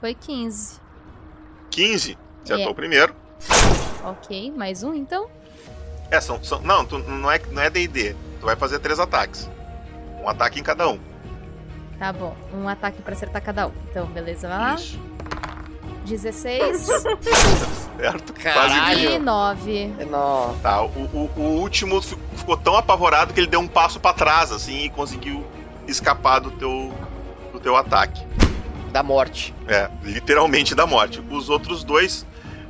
Foi 0.00 0.14
15. 0.14 0.80
15, 1.70 2.16
acertou 2.42 2.68
É. 2.68 2.70
o 2.70 2.74
primeiro. 2.74 3.14
Ok, 4.02 4.50
mais 4.52 4.82
um 4.82 4.94
então? 4.94 5.28
É, 6.10 6.22
são, 6.22 6.42
são- 6.42 6.62
não, 6.62 6.86
tu, 6.86 6.96
não 7.00 7.30
é 7.30 7.38
não 7.50 7.60
é 7.60 7.68
D&D. 7.68 8.16
Tu 8.40 8.46
vai 8.46 8.56
fazer 8.56 8.78
três 8.78 8.98
ataques. 8.98 9.46
Um 10.22 10.26
ataque 10.26 10.58
em 10.58 10.62
cada 10.62 10.88
um. 10.88 10.98
Tá 11.98 12.12
bom, 12.12 12.36
um 12.52 12.68
ataque 12.68 13.00
pra 13.02 13.12
acertar 13.14 13.42
cada 13.42 13.66
um. 13.68 13.72
Então, 13.90 14.06
beleza, 14.06 14.48
vai 14.48 14.58
lá. 14.58 14.74
Isso. 14.74 14.98
16 16.06 16.86
Certo? 17.96 18.32
Quase 18.40 18.92
e 18.92 19.08
viu. 19.08 19.18
9. 19.20 19.86
Não. 20.08 20.56
Tá, 20.62 20.82
o, 20.82 20.88
o, 20.88 21.30
o 21.36 21.42
último 21.60 22.00
fi- 22.00 22.16
ficou 22.36 22.56
tão 22.56 22.76
apavorado 22.76 23.34
que 23.34 23.40
ele 23.40 23.48
deu 23.48 23.58
um 23.58 23.66
passo 23.66 23.98
pra 23.98 24.12
trás, 24.12 24.52
assim, 24.52 24.84
e 24.84 24.90
conseguiu 24.90 25.44
escapar 25.88 26.38
do 26.40 26.50
teu, 26.52 26.92
do 27.52 27.58
teu 27.58 27.74
ataque. 27.74 28.24
Da 28.92 29.02
morte. 29.02 29.52
É, 29.66 29.90
literalmente 30.04 30.74
da 30.76 30.86
morte. 30.86 31.20
Os 31.28 31.48
outros 31.50 31.82
dois, 31.82 32.24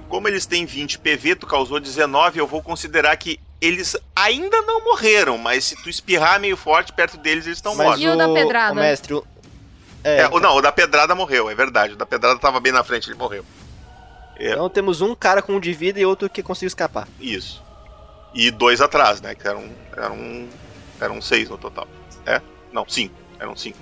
como 0.09 0.29
eles 0.29 0.47
têm 0.47 0.65
20 0.65 0.99
PV, 0.99 1.37
tu 1.37 1.47
causou 1.47 1.79
19, 1.79 2.39
eu 2.39 2.47
vou 2.47 2.63
considerar 2.63 3.15
que 3.19 3.39
eles 3.61 3.97
ainda 4.15 4.61
não 4.63 4.85
morreram, 4.85 5.39
mas 5.39 5.65
se 5.65 5.83
tu 5.83 5.89
espirrar 5.89 6.39
meio 6.41 6.57
forte 6.57 6.93
perto 6.93 7.17
deles, 7.17 7.47
eles 7.47 7.59
estão 7.59 7.75
Mas 7.75 7.87
mortos. 7.87 8.05
E 8.05 8.09
o 8.09 8.17
da 8.17 8.29
pedrada? 8.29 8.73
O 8.73 8.77
mestre. 8.77 9.15
o- 9.15 9.27
É, 10.05 10.21
É, 10.21 10.29
o- 10.29 10.39
não, 10.39 10.55
o 10.57 10.63
da 10.63 10.71
pedrada 10.71 11.15
morreu, 11.15 11.51
é 11.51 11.55
verdade. 11.55 11.95
O 11.95 11.97
da 11.97 12.07
pedrada 12.07 12.39
tava 12.39 12.61
bem 12.61 12.71
na 12.73 12.85
frente, 12.85 13.09
ele 13.09 13.19
morreu. 13.19 13.45
É, 14.39 14.53
Então 14.53 14.69
temos 14.69 15.01
um 15.01 15.15
cara 15.15 15.41
com 15.43 15.55
um 15.55 15.61
de 15.61 15.73
vida 15.73 15.99
e 15.99 16.05
outro 16.07 16.29
que 16.29 16.43
conseguiu 16.43 16.69
escapar. 16.69 17.09
isso. 17.21 17.65
E 18.35 18.51
dois 18.51 18.81
atrás, 18.83 19.21
né? 19.23 19.35
Que 19.35 19.49
eram, 19.49 19.71
eram, 19.97 20.49
eram 21.01 21.23
seis 21.23 21.49
no 21.49 21.57
total. 21.57 21.89
É? 22.27 22.41
Não, 22.71 22.87
cinco. 22.87 23.15
Eram 23.41 23.57
cinco. 23.57 23.79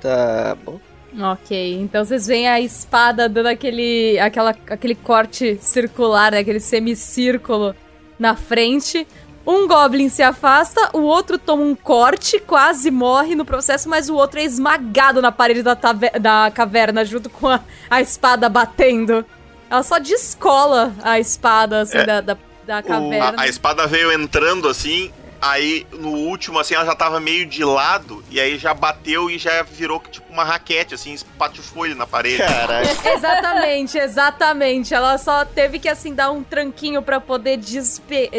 Tá 0.00 0.56
bom. 0.64 0.80
Ok, 1.20 1.74
então 1.80 2.04
vocês 2.04 2.26
veem 2.26 2.48
a 2.48 2.60
espada 2.60 3.28
dando 3.28 3.46
aquele, 3.46 4.18
aquela, 4.18 4.50
aquele 4.68 4.96
corte 4.96 5.56
circular, 5.60 6.32
né, 6.32 6.38
aquele 6.38 6.58
semicírculo 6.58 7.74
na 8.18 8.34
frente. 8.34 9.06
Um 9.46 9.68
Goblin 9.68 10.08
se 10.08 10.22
afasta, 10.22 10.90
o 10.94 11.02
outro 11.02 11.38
toma 11.38 11.62
um 11.62 11.74
corte, 11.74 12.40
quase 12.40 12.90
morre 12.90 13.34
no 13.34 13.44
processo, 13.44 13.88
mas 13.88 14.08
o 14.08 14.14
outro 14.14 14.40
é 14.40 14.44
esmagado 14.44 15.20
na 15.20 15.30
parede 15.30 15.62
da, 15.62 15.74
da 15.74 16.50
caverna, 16.52 17.04
junto 17.04 17.28
com 17.28 17.48
a, 17.48 17.60
a, 17.90 18.00
espada 18.00 18.48
batendo. 18.48 19.24
Ela 19.70 19.82
só 19.82 19.98
descola 19.98 20.94
a 21.02 21.20
espada, 21.20 21.82
assim, 21.82 21.98
é, 21.98 22.06
da, 22.06 22.20
da, 22.22 22.38
da, 22.66 22.82
caverna. 22.82 23.36
O, 23.36 23.40
a, 23.40 23.42
a 23.42 23.46
espada 23.46 23.86
veio 23.86 24.10
entrando, 24.10 24.66
assim, 24.66 25.12
Aí, 25.46 25.86
no 25.92 26.08
último, 26.08 26.58
assim, 26.58 26.74
ela 26.74 26.86
já 26.86 26.94
tava 26.94 27.20
meio 27.20 27.44
de 27.44 27.62
lado, 27.62 28.24
e 28.30 28.40
aí 28.40 28.56
já 28.56 28.72
bateu 28.72 29.28
e 29.28 29.36
já 29.36 29.62
virou 29.62 30.00
tipo 30.00 30.32
uma 30.32 30.42
raquete, 30.42 30.94
assim, 30.94 31.12
espatifou 31.12 31.84
ele 31.84 31.94
na 31.94 32.06
parede. 32.06 32.38
Caralho. 32.38 32.88
exatamente, 33.14 33.98
exatamente. 33.98 34.94
Ela 34.94 35.18
só 35.18 35.44
teve 35.44 35.78
que, 35.78 35.86
assim, 35.86 36.14
dar 36.14 36.30
um 36.30 36.42
tranquinho 36.42 37.02
para 37.02 37.20
poder 37.20 37.58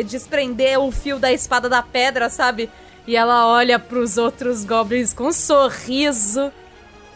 desprender 0.04 0.80
o 0.80 0.92
fio 0.92 1.20
da 1.20 1.32
espada 1.32 1.70
da 1.70 1.84
pedra, 1.84 2.28
sabe? 2.28 2.72
E 3.06 3.16
ela 3.16 3.46
olha 3.46 3.78
pros 3.78 4.18
outros 4.18 4.66
goblins 4.66 5.14
com 5.14 5.28
um 5.28 5.32
sorriso. 5.32 6.52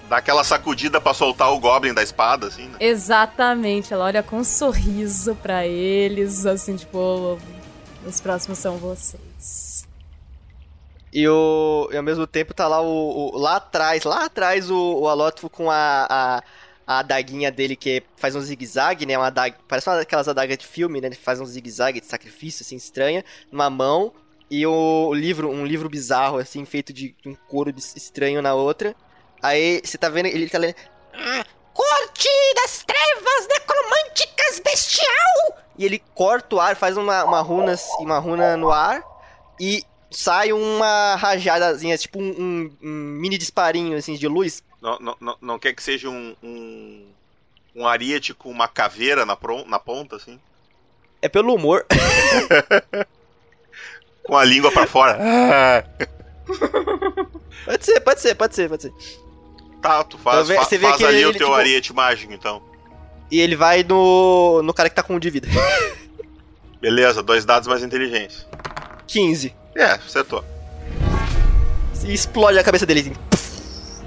Dá 0.07 0.17
aquela 0.17 0.43
sacudida 0.43 1.01
para 1.01 1.15
soltar 1.15 1.51
o 1.51 1.59
goblin 1.59 1.95
da 1.95 2.03
espada, 2.03 2.45
assim, 2.45 2.67
né? 2.67 2.77
Exatamente. 2.79 3.91
Ela 3.91 4.05
olha 4.05 4.21
com 4.21 4.37
um 4.37 4.43
sorriso 4.43 5.33
para 5.33 5.65
eles, 5.65 6.45
assim, 6.45 6.75
tipo, 6.75 7.39
os 8.05 8.21
próximos 8.21 8.59
são 8.59 8.77
vocês. 8.77 9.28
E, 11.11 11.27
o, 11.27 11.89
e 11.91 11.97
ao 11.97 12.03
mesmo 12.03 12.27
tempo 12.27 12.53
tá 12.53 12.67
lá 12.67 12.81
o, 12.81 13.33
o 13.33 13.37
lá 13.37 13.55
atrás, 13.55 14.03
lá 14.03 14.25
atrás 14.25 14.69
o, 14.69 15.03
o 15.03 15.49
com 15.49 15.71
a, 15.71 16.07
a, 16.09 16.43
a 16.85 16.99
adaguinha 16.99 17.51
dele 17.51 17.75
que 17.75 18.03
faz 18.15 18.35
um 18.35 18.41
zigue-zague, 18.41 19.05
né? 19.05 19.17
Uma 19.17 19.27
adag, 19.27 19.55
parece 19.67 19.89
uma 19.89 19.97
daquelas 19.97 20.27
adagas 20.27 20.57
de 20.57 20.67
filme, 20.67 21.01
né? 21.01 21.07
Ele 21.07 21.15
faz 21.15 21.39
um 21.39 21.45
zigue-zague 21.45 21.99
de 21.99 22.07
sacrifício, 22.07 22.63
assim, 22.63 22.75
estranha, 22.75 23.23
numa 23.51 23.69
mão. 23.69 24.13
E 24.51 24.65
o, 24.65 25.13
livro, 25.13 25.49
um 25.49 25.65
livro 25.65 25.87
bizarro, 25.87 26.37
assim, 26.37 26.65
feito 26.65 26.91
de 26.91 27.15
um 27.25 27.35
couro 27.35 27.73
estranho 27.95 28.41
na 28.41 28.53
outra. 28.53 28.95
Aí 29.41 29.81
você 29.83 29.97
tá 29.97 30.09
vendo, 30.09 30.25
ele 30.27 30.49
tá 30.49 30.57
lendo. 30.57 30.75
Ah, 31.13 31.45
corte 31.73 32.29
das 32.55 32.83
trevas 32.83 33.47
necromânticas 33.47 34.59
bestial! 34.59 35.59
E 35.77 35.85
ele 35.85 35.99
corta 36.13 36.55
o 36.55 36.59
ar, 36.59 36.75
faz 36.75 36.97
uma, 36.97 37.23
uma, 37.23 37.41
runa, 37.41 37.75
uma 37.99 38.19
runa 38.19 38.57
no 38.57 38.71
ar. 38.71 39.03
E 39.59 39.83
sai 40.09 40.51
uma 40.51 41.15
rajadazinha, 41.15 41.97
tipo 41.97 42.19
um, 42.19 42.29
um, 42.29 42.71
um, 42.81 43.17
mini 43.19 43.37
disparinho 43.37 43.97
assim 43.97 44.15
de 44.15 44.27
luz. 44.27 44.63
Não, 44.81 45.17
não, 45.19 45.37
não, 45.41 45.59
quer 45.59 45.73
que 45.73 45.83
seja 45.83 46.09
um, 46.09 46.35
um, 46.41 47.05
um 47.75 47.87
ariete 47.87 48.33
com 48.33 48.49
uma 48.49 48.67
caveira 48.67 49.25
na, 49.25 49.37
na 49.67 49.79
ponta, 49.79 50.15
assim? 50.15 50.39
É 51.21 51.27
pelo 51.27 51.53
humor. 51.53 51.85
com 54.23 54.37
a 54.37 54.45
língua 54.45 54.71
para 54.71 54.87
fora. 54.87 55.17
pode 57.65 57.85
ser, 57.85 57.99
pode 57.99 58.21
ser, 58.21 58.35
pode 58.35 58.55
ser, 58.55 58.69
pode 58.69 58.83
ser. 58.83 58.93
Tá, 59.81 60.03
tu 60.03 60.17
faz, 60.17 60.49
então, 60.49 60.63
fa 60.63 60.79
faz 60.79 61.03
ali 61.03 61.17
ele, 61.17 61.25
o 61.25 61.31
teu 61.31 61.47
tipo... 61.47 61.53
ariete 61.53 61.93
mágico, 61.93 62.33
então. 62.33 62.61
E 63.31 63.39
ele 63.39 63.55
vai 63.55 63.83
no, 63.83 64.61
no 64.63 64.73
cara 64.73 64.89
que 64.89 64.95
tá 64.95 65.03
com 65.03 65.15
um 65.15 65.19
de 65.19 65.29
vida. 65.29 65.47
Beleza, 66.81 67.21
dois 67.21 67.45
dados 67.45 67.67
mais 67.67 67.83
inteligentes. 67.83 68.47
15. 69.07 69.53
É, 69.79 69.91
acertou. 69.91 70.43
E 72.03 72.13
explode 72.13 72.59
a 72.59 72.63
cabeça 72.65 72.85
dele. 72.85 72.99
Assim. 73.31 74.05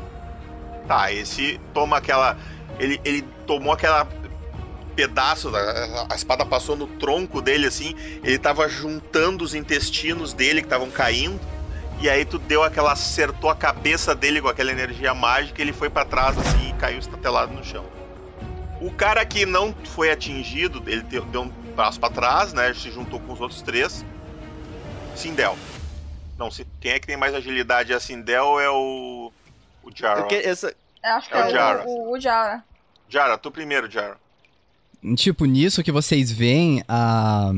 Tá, 0.87 1.11
esse 1.11 1.59
toma 1.73 1.97
aquela. 1.97 2.37
Ele, 2.79 3.01
ele 3.03 3.23
tomou 3.47 3.73
aquela 3.73 4.07
pedaço, 4.95 5.51
a 6.11 6.15
espada 6.15 6.45
passou 6.45 6.77
no 6.77 6.87
tronco 6.87 7.41
dele 7.41 7.67
assim, 7.67 7.95
ele 8.23 8.39
tava 8.39 8.69
juntando 8.69 9.43
os 9.43 9.55
intestinos 9.55 10.35
dele 10.35 10.61
que 10.61 10.67
estavam 10.67 10.91
caindo, 10.91 11.41
e 11.99 12.11
aí 12.11 12.27
tu 12.27 12.39
deu 12.39 12.63
aquela 12.63 12.93
acertou 12.93 13.49
a 13.49 13.55
cabeça 13.55 14.15
dele 14.15 14.43
com 14.43 14.49
aquela 14.49 14.71
energia 14.71 15.15
mágica, 15.15 15.63
ele 15.63 15.73
foi 15.73 15.89
para 15.89 16.05
trás 16.05 16.37
assim 16.37 16.69
e 16.69 16.73
caiu 16.75 16.99
estatelado 16.99 17.55
no 17.55 17.65
chão. 17.65 17.87
O 18.83 18.91
cara 18.91 19.25
que 19.25 19.47
não 19.47 19.75
foi 19.95 20.11
atingido, 20.11 20.83
ele 20.87 21.03
deu, 21.03 21.25
deu 21.25 21.43
um 21.43 21.49
passo 21.75 21.99
para 21.99 22.13
trás, 22.13 22.53
né, 22.53 22.75
se 22.75 22.91
juntou 22.91 23.19
com 23.19 23.33
os 23.33 23.41
outros 23.41 23.63
três. 23.63 24.05
Sindel. 25.23 25.57
Não, 26.37 26.51
se, 26.51 26.67
quem 26.81 26.91
é 26.91 26.99
que 26.99 27.07
tem 27.07 27.17
mais 27.17 27.33
agilidade? 27.33 27.93
É 27.93 27.95
a 27.95 28.01
Sindel 28.01 28.45
ou 28.45 28.61
é 28.61 28.69
o. 28.69 29.33
O 29.85 29.91
Jara? 29.95 30.25
Que, 30.25 30.35
essa... 30.35 30.75
Acho 31.03 31.29
que 31.29 31.35
é, 31.35 31.41
é 31.41 31.47
o, 31.47 31.51
Jara. 31.51 31.85
O, 31.87 32.13
o 32.13 32.21
Jara. 32.21 32.65
Jara, 33.09 33.39
tu 33.39 33.51
primeiro, 33.51 33.89
Jara. 33.89 34.17
Tipo, 35.17 35.45
nisso 35.45 35.83
que 35.83 35.93
vocês 35.93 36.31
veem 36.31 36.83
a, 36.89 37.53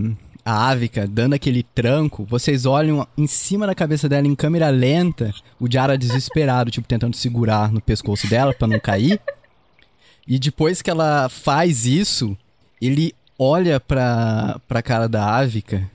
a 0.44 0.68
Avica 0.68 1.06
dando 1.06 1.34
aquele 1.34 1.62
tranco, 1.62 2.24
vocês 2.24 2.66
olham 2.66 3.06
em 3.16 3.26
cima 3.26 3.66
da 3.66 3.74
cabeça 3.74 4.08
dela 4.08 4.26
em 4.26 4.34
câmera 4.34 4.68
lenta, 4.68 5.32
o 5.58 5.70
Jara 5.70 5.96
desesperado, 5.96 6.70
tipo, 6.70 6.86
tentando 6.86 7.16
segurar 7.16 7.72
no 7.72 7.80
pescoço 7.80 8.28
dela 8.28 8.52
para 8.52 8.68
não 8.68 8.80
cair. 8.80 9.20
E 10.26 10.38
depois 10.38 10.82
que 10.82 10.90
ela 10.90 11.28
faz 11.30 11.86
isso, 11.86 12.36
ele 12.80 13.14
olha 13.38 13.80
pra, 13.80 14.60
pra 14.66 14.82
cara 14.82 15.08
da 15.08 15.36
Avica 15.36 15.93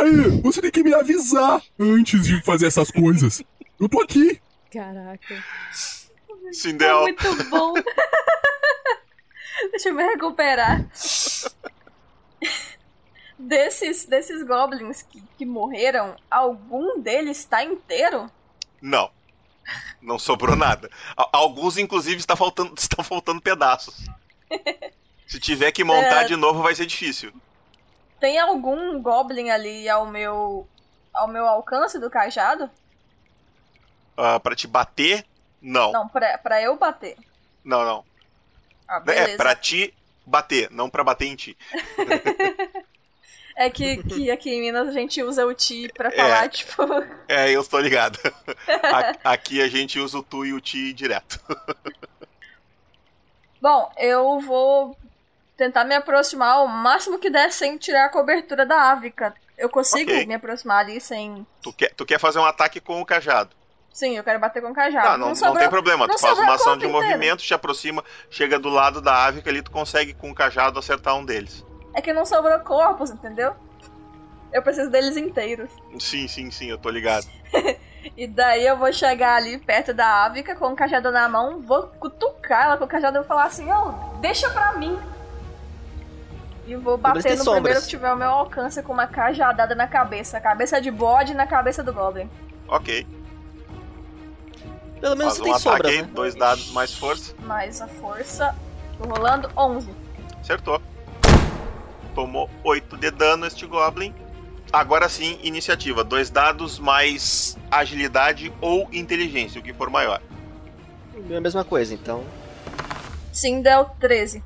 Aí, 0.00 0.40
você 0.42 0.60
tem 0.60 0.70
que 0.70 0.82
me 0.82 0.94
avisar 0.94 1.62
antes 1.78 2.26
de 2.26 2.42
fazer 2.42 2.66
essas 2.66 2.90
coisas. 2.90 3.42
Eu 3.80 3.88
tô 3.88 4.00
aqui. 4.00 4.40
Caraca. 4.72 5.44
Sindel. 6.52 7.02
muito 7.02 7.44
bom. 7.50 7.74
Deixa 9.70 9.88
eu 9.88 9.94
me 9.94 10.04
recuperar. 10.04 10.86
desses, 13.38 14.06
desses 14.06 14.42
goblins 14.46 15.02
que, 15.02 15.22
que 15.36 15.44
morreram, 15.44 16.16
algum 16.30 17.00
deles 17.00 17.38
está 17.38 17.64
inteiro? 17.64 18.30
Não. 18.80 19.10
Não 20.00 20.18
sobrou 20.18 20.56
nada. 20.56 20.90
Alguns, 21.32 21.76
inclusive, 21.76 22.16
está 22.16 22.36
faltando, 22.36 22.74
estão 22.78 23.04
faltando 23.04 23.40
pedaços. 23.40 24.06
Se 25.26 25.38
tiver 25.38 25.72
que 25.72 25.84
montar 25.84 26.22
é... 26.22 26.24
de 26.24 26.36
novo, 26.36 26.62
vai 26.62 26.74
ser 26.74 26.86
difícil. 26.86 27.32
Tem 28.20 28.38
algum 28.38 29.00
goblin 29.00 29.50
ali 29.50 29.88
ao 29.88 30.06
meu 30.06 30.66
ao 31.12 31.28
meu 31.28 31.46
alcance 31.46 31.98
do 31.98 32.10
cajado? 32.10 32.70
Uh, 34.16 34.40
pra 34.40 34.54
te 34.54 34.66
bater? 34.66 35.24
Não. 35.60 35.92
Não, 35.92 36.08
pra, 36.08 36.38
pra 36.38 36.62
eu 36.62 36.76
bater. 36.76 37.16
Não, 37.64 37.84
não. 37.84 38.04
Ah, 38.88 39.02
é, 39.08 39.36
pra 39.36 39.54
te 39.54 39.92
bater, 40.24 40.70
não 40.70 40.88
pra 40.88 41.04
bater 41.04 41.26
em 41.26 41.36
ti. 41.36 41.56
é 43.56 43.68
que, 43.68 44.02
que 44.02 44.30
aqui 44.30 44.50
em 44.50 44.60
Minas 44.60 44.88
a 44.88 44.92
gente 44.92 45.22
usa 45.22 45.46
o 45.46 45.52
ti 45.52 45.90
pra 45.94 46.10
falar, 46.10 46.44
é, 46.44 46.48
tipo. 46.48 46.82
É, 47.28 47.50
eu 47.50 47.60
estou 47.60 47.80
ligado. 47.80 48.18
aqui 49.22 49.60
a 49.60 49.68
gente 49.68 49.98
usa 49.98 50.18
o 50.18 50.22
tu 50.22 50.44
e 50.44 50.52
o 50.52 50.60
ti 50.60 50.92
direto. 50.92 51.40
Bom, 53.60 53.92
eu 53.98 54.40
vou 54.40 54.96
tentar 55.58 55.84
me 55.84 55.94
aproximar 55.96 56.62
o 56.62 56.68
máximo 56.68 57.18
que 57.18 57.28
der 57.28 57.52
sem 57.52 57.76
tirar 57.76 58.06
a 58.06 58.08
cobertura 58.08 58.64
da 58.64 58.92
Ávica. 58.92 59.34
Eu 59.58 59.68
consigo 59.68 60.08
okay. 60.08 60.24
me 60.24 60.34
aproximar 60.34 60.84
ali 60.84 61.00
sem. 61.00 61.44
Tu 61.60 61.72
quer, 61.72 61.92
tu 61.94 62.06
quer 62.06 62.20
fazer 62.20 62.38
um 62.38 62.44
ataque 62.44 62.80
com 62.80 63.00
o 63.00 63.04
cajado? 63.04 63.50
Sim, 63.92 64.16
eu 64.16 64.22
quero 64.22 64.38
bater 64.38 64.62
com 64.62 64.70
o 64.70 64.74
cajado. 64.74 65.04
Tá, 65.04 65.18
não, 65.18 65.28
não, 65.28 65.34
sobrou, 65.34 65.54
não 65.54 65.60
tem 65.60 65.68
problema. 65.68 66.06
Não 66.06 66.14
tu 66.14 66.20
faz 66.20 66.38
uma 66.38 66.54
ação 66.54 66.78
de 66.78 66.86
inteiro. 66.86 67.04
movimento, 67.04 67.42
te 67.42 67.52
aproxima, 67.52 68.04
chega 68.30 68.56
do 68.56 68.68
lado 68.68 69.00
da 69.00 69.26
Ávica 69.26 69.50
ali, 69.50 69.60
tu 69.60 69.72
consegue 69.72 70.14
com 70.14 70.30
o 70.30 70.34
cajado 70.34 70.78
acertar 70.78 71.16
um 71.16 71.24
deles. 71.24 71.66
É 71.92 72.00
que 72.00 72.12
não 72.12 72.24
sobrou 72.24 72.60
corpos, 72.60 73.10
entendeu? 73.10 73.56
Eu 74.52 74.62
preciso 74.62 74.88
deles 74.88 75.16
inteiros. 75.16 75.68
Sim, 75.98 76.28
sim, 76.28 76.52
sim, 76.52 76.70
eu 76.70 76.78
tô 76.78 76.88
ligado. 76.88 77.26
e 78.16 78.28
daí 78.28 78.64
eu 78.64 78.76
vou 78.76 78.92
chegar 78.92 79.34
ali 79.34 79.58
perto 79.58 79.92
da 79.92 80.24
Ávica 80.24 80.54
com 80.54 80.68
o 80.68 80.76
cajado 80.76 81.10
na 81.10 81.28
mão, 81.28 81.60
vou 81.60 81.88
cutucar 81.98 82.66
ela 82.66 82.76
com 82.76 82.84
o 82.84 82.88
cajado 82.88 83.16
e 83.16 83.18
vou 83.18 83.26
falar 83.26 83.46
assim: 83.46 83.68
ó, 83.68 83.88
oh, 83.88 84.18
deixa 84.18 84.48
pra 84.50 84.74
mim. 84.74 84.96
E 86.68 86.76
vou 86.76 86.98
bater 86.98 87.30
no 87.38 87.44
sombras. 87.44 87.54
primeiro 87.62 87.80
que 87.80 87.88
tiver 87.88 88.12
o 88.12 88.16
meu 88.16 88.28
alcance 88.28 88.82
com 88.82 88.92
uma 88.92 89.06
cajadada 89.06 89.74
na 89.74 89.86
cabeça. 89.86 90.38
Cabeça 90.38 90.78
de 90.82 90.90
bode 90.90 91.32
na 91.32 91.46
cabeça 91.46 91.82
do 91.82 91.94
Goblin. 91.94 92.28
Ok. 92.68 93.06
Pelo 95.00 95.16
menos 95.16 95.38
Faz 95.38 95.38
você 95.38 95.40
um 95.40 95.44
tem 95.44 95.52
ataque 95.54 95.88
sombras, 95.94 95.96
né? 96.08 96.12
dois 96.14 96.34
dados 96.34 96.70
mais 96.72 96.92
força. 96.92 97.34
Mais 97.40 97.80
a 97.80 97.88
força. 97.88 98.54
Tô 98.98 99.08
rolando 99.08 99.50
11. 99.56 99.88
Acertou. 100.40 100.82
Tomou 102.14 102.50
8 102.62 102.98
de 102.98 103.10
dano 103.12 103.46
este 103.46 103.64
Goblin. 103.64 104.14
Agora 104.70 105.08
sim, 105.08 105.38
iniciativa. 105.42 106.04
Dois 106.04 106.28
dados 106.28 106.78
mais 106.78 107.56
agilidade 107.70 108.52
ou 108.60 108.86
inteligência, 108.92 109.58
o 109.58 109.64
que 109.64 109.72
for 109.72 109.88
maior. 109.88 110.20
É 111.30 111.36
a 111.36 111.40
mesma 111.40 111.64
coisa, 111.64 111.94
então. 111.94 112.22
Sim, 113.32 113.62
deu 113.62 113.86
13. 113.98 114.42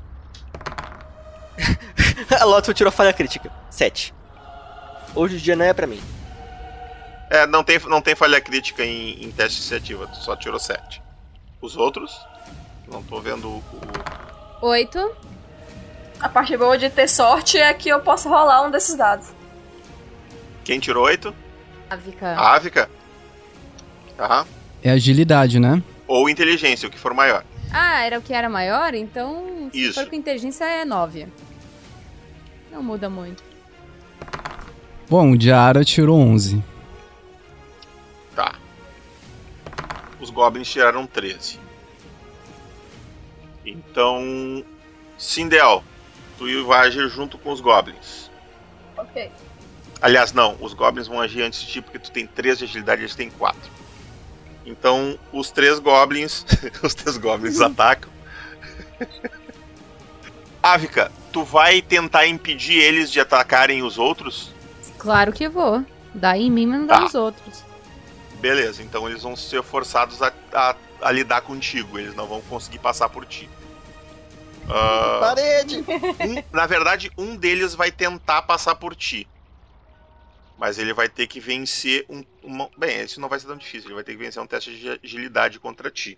a 2.41 2.45
Lotus 2.45 2.75
tirou 2.75 2.93
falha 2.93 3.12
crítica. 3.12 3.51
7. 3.70 4.14
Hoje 5.14 5.37
o 5.37 5.41
dia 5.41 5.57
não 5.57 5.64
é 5.64 5.73
pra 5.73 5.87
mim. 5.87 6.01
É, 7.31 7.47
não 7.47 7.64
tem, 7.64 7.79
não 7.87 8.03
tem 8.03 8.14
falha 8.14 8.41
crítica 8.41 8.85
em, 8.85 9.25
em 9.25 9.31
teste 9.31 9.57
de 9.57 9.62
iniciativa, 9.62 10.07
tu 10.07 10.16
só 10.16 10.37
tirou 10.37 10.59
7. 10.59 11.03
Os 11.61 11.77
outros? 11.77 12.12
Não 12.91 13.03
tô 13.03 13.20
vendo 13.20 13.49
o. 13.49 13.62
Oito. 14.62 15.14
A 16.20 16.29
parte 16.29 16.57
boa 16.57 16.77
de 16.77 16.91
ter 16.91 17.09
sorte 17.09 17.59
é 17.59 17.73
que 17.75 17.89
eu 17.89 18.01
posso 18.01 18.29
rolar 18.29 18.62
um 18.62 18.70
desses 18.70 18.97
dados. 18.97 19.29
Quem 20.64 20.79
tirou 20.79 21.05
oito? 21.07 21.35
Ávica. 21.91 22.29
A 22.29 22.55
Ávica? 22.55 22.91
Tá. 24.16 24.47
É 24.83 24.91
agilidade, 24.91 25.59
né? 25.59 25.83
Ou 26.07 26.29
inteligência, 26.29 26.89
o 26.89 26.91
que 26.91 26.99
for 26.99 27.14
maior. 27.14 27.45
Ah, 27.73 28.05
era 28.05 28.18
o 28.18 28.23
que 28.23 28.35
era 28.35 28.49
maior? 28.49 28.95
Então, 28.95 29.68
se 29.73 29.87
Isso. 29.89 29.95
for 29.95 30.09
com 30.09 30.14
inteligência, 30.14 30.64
é 30.64 30.85
nove. 30.85 31.27
Não 32.73 32.83
muda 32.83 33.11
muito. 33.11 33.45
Bom, 35.09 35.33
o 35.33 35.37
Diara 35.37 35.85
tirou 35.85 36.18
11. 36.18 36.64
Tá. 38.35 38.55
Os 40.18 40.31
goblins 40.31 40.70
tiraram 40.70 41.07
13. 41.07 41.61
Então. 43.66 44.64
Sindel, 45.18 45.85
tu 46.39 46.66
vai 46.66 46.89
agir 46.89 47.09
junto 47.09 47.39
com 47.39 47.53
os 47.53 47.61
goblins. 47.61 48.31
Ok. 48.97 49.31
Aliás, 50.01 50.33
não, 50.33 50.57
os 50.61 50.73
goblins 50.75 51.07
vão 51.07 51.20
agir 51.20 51.43
antes 51.43 51.61
de 51.61 51.66
ti 51.68 51.81
porque 51.81 51.99
tu 51.99 52.11
tem 52.11 52.27
3 52.27 52.59
de 52.59 52.64
agilidade 52.64 53.03
e 53.03 53.05
eles 53.05 53.14
têm 53.14 53.31
4. 53.31 53.70
Então, 54.64 55.18
os 55.33 55.51
três 55.51 55.79
goblins. 55.79 56.45
os 56.83 56.95
três 56.95 57.16
goblins 57.16 57.61
atacam. 57.62 58.11
Ávica, 60.63 61.11
tu 61.33 61.43
vai 61.45 61.83
tentar 61.83 62.27
impedir 62.27 62.75
eles 62.79 63.11
de 63.11 63.19
atacarem 63.21 63.83
os 63.83 63.99
outros? 63.99 64.53
Claro 64.99 65.33
que 65.33 65.49
vou. 65.49 65.85
Dá 66.15 66.37
em 66.37 66.51
mim, 66.51 66.67
mas 66.67 66.79
não 66.81 66.87
dá 66.87 66.95
Tá. 66.97 67.01
nos 67.03 67.15
outros. 67.15 67.65
Beleza, 68.41 68.83
então 68.83 69.09
eles 69.09 69.23
vão 69.23 69.35
ser 69.35 69.63
forçados 69.63 70.21
a, 70.23 70.33
a- 70.53 70.77
a 71.01 71.11
lidar 71.11 71.41
contigo, 71.43 71.99
eles 71.99 72.15
não 72.15 72.27
vão 72.27 72.41
conseguir 72.43 72.79
passar 72.79 73.09
por 73.09 73.25
ti. 73.25 73.49
Ah, 74.69 75.19
Parede! 75.21 75.79
um- 76.21 76.43
na 76.57 76.67
verdade, 76.67 77.11
um 77.19 77.35
deles 77.37 77.75
vai 77.75 77.91
tentar 77.91 78.43
passar 78.43 78.75
por 78.77 78.95
ti. 78.95 79.27
Mas 80.59 80.79
ele 80.79 80.93
vai 80.93 81.09
ter 81.09 81.27
que 81.27 81.41
vencer 81.41 82.05
um. 82.09 82.25
uma- 82.43 82.69
bem, 82.77 83.01
esse 83.01 83.19
não 83.19 83.29
vai 83.29 83.41
ser 83.41 83.49
tão 83.49 83.57
difícil, 83.57 83.89
ele 83.89 83.95
vai 83.97 84.05
ter 84.05 84.13
que 84.13 84.19
vencer 84.23 84.41
um 84.41 84.47
teste 84.47 84.77
de 84.79 85.01
agilidade 85.03 85.59
contra 85.59 85.91
ti. 85.91 86.17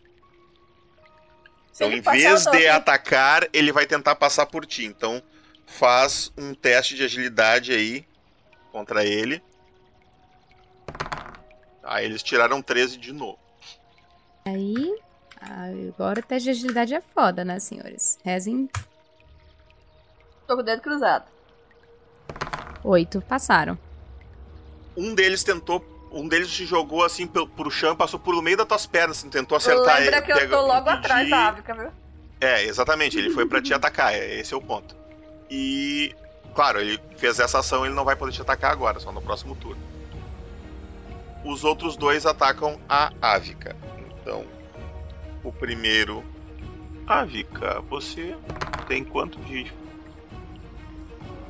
Então, 1.74 1.90
em 1.90 2.00
vez 2.00 2.44
de 2.46 2.68
atacar, 2.68 3.48
ele 3.52 3.72
vai 3.72 3.84
tentar 3.84 4.14
passar 4.14 4.46
por 4.46 4.64
ti. 4.64 4.84
Então, 4.84 5.20
faz 5.66 6.32
um 6.38 6.54
teste 6.54 6.94
de 6.94 7.02
agilidade 7.02 7.72
aí 7.72 8.06
contra 8.70 9.04
ele. 9.04 9.42
Aí 11.82 12.04
eles 12.04 12.22
tiraram 12.22 12.62
13 12.62 12.96
de 12.96 13.12
novo. 13.12 13.38
Aí. 14.46 14.98
Agora 15.40 16.20
o 16.20 16.22
teste 16.22 16.44
de 16.44 16.50
agilidade 16.50 16.94
é 16.94 17.02
foda, 17.02 17.44
né, 17.44 17.58
senhores? 17.58 18.18
Rezem 18.24 18.70
Tô 20.46 20.54
com 20.54 20.62
o 20.62 20.64
dedo 20.64 20.80
cruzado. 20.80 21.26
oito. 22.82 23.20
Passaram. 23.20 23.78
Um 24.96 25.14
deles 25.14 25.42
tentou. 25.42 25.93
Um 26.16 26.28
deles 26.28 26.48
te 26.50 26.64
jogou 26.64 27.02
assim 27.04 27.26
pro, 27.26 27.46
pro 27.48 27.70
chão, 27.70 27.96
passou 27.96 28.20
por 28.20 28.40
meio 28.40 28.56
das 28.56 28.66
tuas 28.66 28.86
pernas, 28.86 29.18
assim, 29.18 29.28
tentou 29.28 29.56
acertar 29.56 29.98
Lembra 30.00 30.18
ele. 30.18 30.22
que 30.26 30.32
eu 30.32 30.50
tô 30.50 30.60
logo 30.66 30.80
impedir. 30.88 30.98
atrás 30.98 31.28
da 31.30 31.48
Ávica, 31.48 31.74
viu? 31.74 31.90
É, 32.40 32.62
exatamente, 32.64 33.18
ele 33.18 33.30
foi 33.30 33.46
pra 33.46 33.60
te 33.60 33.74
atacar, 33.74 34.14
é- 34.14 34.38
esse 34.38 34.54
é 34.54 34.56
o 34.56 34.60
ponto. 34.62 34.94
E. 35.50 36.14
Claro, 36.54 36.80
ele 36.80 37.00
fez 37.16 37.40
essa 37.40 37.58
ação, 37.58 37.84
ele 37.84 37.94
não 37.94 38.04
vai 38.04 38.14
poder 38.14 38.32
te 38.32 38.40
atacar 38.40 38.70
agora, 38.70 39.00
só 39.00 39.10
no 39.10 39.20
próximo 39.20 39.56
turno. 39.56 39.82
Os 41.44 41.64
outros 41.64 41.96
dois 41.96 42.24
atacam 42.26 42.78
a 42.88 43.12
Ávica. 43.20 43.74
Então, 44.22 44.44
o 45.42 45.52
primeiro. 45.52 46.22
Ávica, 47.06 47.80
você 47.90 48.36
tem 48.86 49.02
quanto 49.04 49.38
de. 49.40 49.70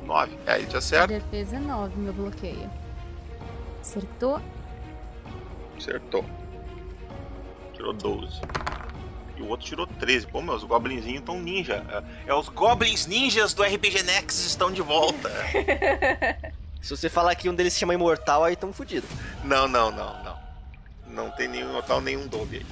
9. 0.03 0.37
É, 0.45 0.57
ele 0.57 0.67
te 0.67 0.75
acerta. 0.77 1.07
Defesa 1.07 1.59
9, 1.59 1.95
meu 1.97 2.13
bloqueio. 2.13 2.69
Acertou. 3.81 4.41
Acertou. 5.85 6.25
Tirou 7.73 7.93
12. 7.93 8.41
E 9.37 9.41
o 9.43 9.49
outro 9.49 9.67
tirou 9.67 9.85
13. 9.85 10.25
Pô, 10.25 10.41
meus 10.41 10.63
goblinzinhos 10.63 11.23
tão 11.23 11.39
ninja. 11.39 11.85
É, 12.25 12.31
é 12.31 12.33
os 12.33 12.49
goblins 12.49 13.05
ninjas 13.05 13.53
do 13.53 13.61
RPG 13.61 14.01
Next 14.01 14.47
estão 14.47 14.71
de 14.71 14.81
volta. 14.81 15.29
Se 16.81 16.89
você 16.89 17.07
falar 17.07 17.35
que 17.35 17.47
um 17.47 17.53
deles 17.53 17.73
se 17.73 17.79
chama 17.79 17.93
Imortal, 17.93 18.43
aí 18.43 18.55
tamo 18.55 18.73
fudido. 18.73 19.07
não, 19.43 19.67
não, 19.67 19.91
não, 19.91 20.23
não. 20.23 20.45
Não 21.07 21.31
tem 21.31 21.47
nenhum 21.47 21.71
total 21.73 22.01
nenhum 22.01 22.27
dobe 22.27 22.57
aí. 22.57 22.65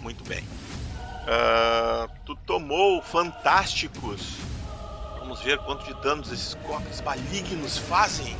Muito 0.00 0.24
bem. 0.24 0.42
Ah, 1.26 2.08
tu 2.24 2.34
tomou 2.34 3.02
fantásticos. 3.02 4.38
Vamos 5.18 5.42
ver 5.42 5.58
quanto 5.58 5.84
de 5.84 5.92
danos 6.02 6.32
esses 6.32 6.54
goblins 6.54 7.02
malignos 7.02 7.76
fazem. 7.76 8.34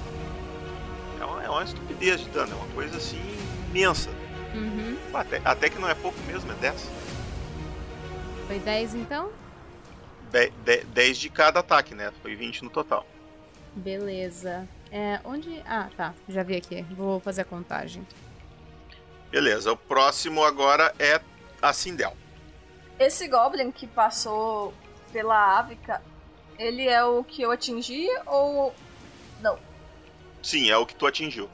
É 1.20 1.24
uma, 1.24 1.44
é 1.44 1.48
uma 1.48 1.64
estupidez 1.64 2.20
de 2.20 2.28
dano, 2.30 2.52
é 2.52 2.54
uma 2.54 2.74
coisa 2.74 2.96
assim 2.96 3.20
imensa. 3.70 4.10
Uhum. 4.54 4.96
Até, 5.12 5.40
até 5.44 5.68
que 5.68 5.78
não 5.78 5.88
é 5.88 5.94
pouco 5.94 6.18
mesmo, 6.26 6.50
é 6.52 6.54
10. 6.56 6.90
Foi 8.46 8.58
10 8.58 8.94
então? 8.94 9.30
10 10.92 11.18
de 11.18 11.28
cada 11.30 11.60
ataque, 11.60 11.94
né? 11.94 12.12
Foi 12.22 12.34
20 12.34 12.64
no 12.64 12.70
total. 12.70 13.06
Beleza. 13.74 14.68
É, 14.90 15.20
onde. 15.24 15.62
Ah, 15.66 15.88
tá. 15.96 16.14
Já 16.28 16.42
vi 16.42 16.56
aqui. 16.56 16.82
Vou 16.90 17.20
fazer 17.20 17.42
a 17.42 17.44
contagem. 17.44 18.06
Beleza, 19.30 19.72
o 19.72 19.76
próximo 19.76 20.42
agora 20.42 20.94
é 20.98 21.20
a 21.60 21.72
Sindel. 21.72 22.16
Esse 22.98 23.28
Goblin 23.28 23.70
que 23.70 23.86
passou 23.86 24.72
pela 25.12 25.58
Ávica, 25.58 26.02
ele 26.58 26.88
é 26.88 27.04
o 27.04 27.22
que 27.22 27.42
eu 27.42 27.50
atingi 27.50 28.08
ou. 28.26 28.74
Não. 29.40 29.58
Sim, 30.48 30.70
é 30.70 30.78
o 30.78 30.86
que 30.86 30.94
tu 30.94 31.06
atingiu. 31.06 31.46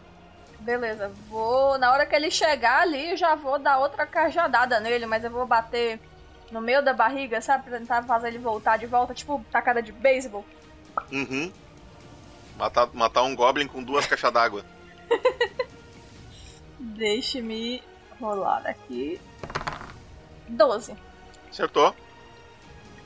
Beleza, 0.61 1.11
vou. 1.29 1.77
Na 1.79 1.91
hora 1.91 2.07
que 2.07 2.15
ele 2.15 2.31
chegar 2.31 2.83
ali, 2.83 3.11
eu 3.11 3.17
já 3.17 3.35
vou 3.35 3.59
dar 3.59 3.79
outra 3.79 4.07
cajadada 4.07 4.79
nele, 4.79 5.05
mas 5.05 5.25
eu 5.25 5.33
vou 5.33 5.45
bater 5.45 5.99
no 6.53 6.61
meio 6.61 6.81
da 6.81 6.95
barriga, 6.95 7.41
sabe? 7.41 7.65
Pra 7.65 7.77
tentar 7.77 8.05
fazer 8.05 8.29
ele 8.29 8.39
voltar 8.39 8.77
de 8.77 8.87
volta, 8.87 9.13
tipo 9.13 9.45
tacada 9.51 9.83
de 9.83 9.91
beisebol. 9.91 10.45
Uhum. 11.11 11.53
Matar, 12.57 12.89
matar 12.93 13.25
um 13.25 13.35
Goblin 13.35 13.67
com 13.67 13.83
duas 13.83 14.07
caixas 14.07 14.33
d'água. 14.33 14.65
Deixe-me 16.79 17.83
rolar 18.21 18.65
aqui. 18.65 19.21
12. 20.47 20.95
Acertou. 21.51 21.93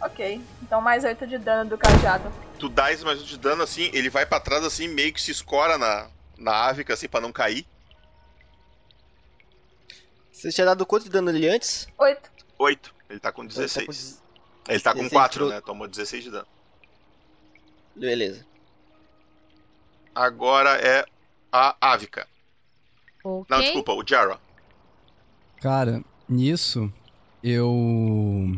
Ok, 0.03 0.39
então 0.63 0.83
mais 0.83 1.03
8 1.03 1.27
de 1.27 1.39
dano 1.39 1.71
do 1.71 1.79
cajado. 1.79 2.31
Tu 2.59 2.69
dá 2.69 2.93
esse 2.93 3.05
mais 3.05 3.21
um 3.23 3.25
de 3.25 3.39
dano 3.39 3.63
assim, 3.63 3.91
ele 3.93 4.11
vai 4.11 4.27
pra 4.27 4.41
trás 4.41 4.65
assim, 4.65 4.89
meio 4.89 5.13
que 5.13 5.21
se 5.23 5.31
escora 5.31 5.79
na, 5.79 6.11
na 6.37 6.53
ávica 6.53 6.95
assim, 6.95 7.09
pra 7.09 7.21
não 7.21 7.31
cair. 7.33 7.67
Você 10.33 10.51
tinha 10.51 10.65
dado 10.65 10.85
quanto 10.87 11.05
de 11.05 11.11
dano 11.11 11.31
nele 11.33 11.49
antes? 11.49 11.89
8. 11.97 12.31
8. 12.59 12.95
Ele 13.11 13.21
tá 13.21 13.33
com 13.33 13.45
16. 13.47 14.23
Ele 14.69 14.81
tá 14.81 14.91
com 14.93 14.99
16 14.99 15.13
4, 15.13 15.33
tirou- 15.33 15.49
né? 15.51 15.61
Tomou 15.61 15.89
16 15.89 16.25
de 16.25 16.31
dano. 16.31 16.47
Beleza. 17.95 18.45
Agora 20.15 20.71
é 20.81 21.05
a 21.53 21.77
Ávica. 21.81 22.27
Ok. 23.25 23.47
Não, 23.49 23.63
desculpa, 23.63 23.93
o 23.93 24.05
Jara. 24.07 24.39
Cara, 25.61 26.03
nisso 26.29 26.93
eu 27.43 28.57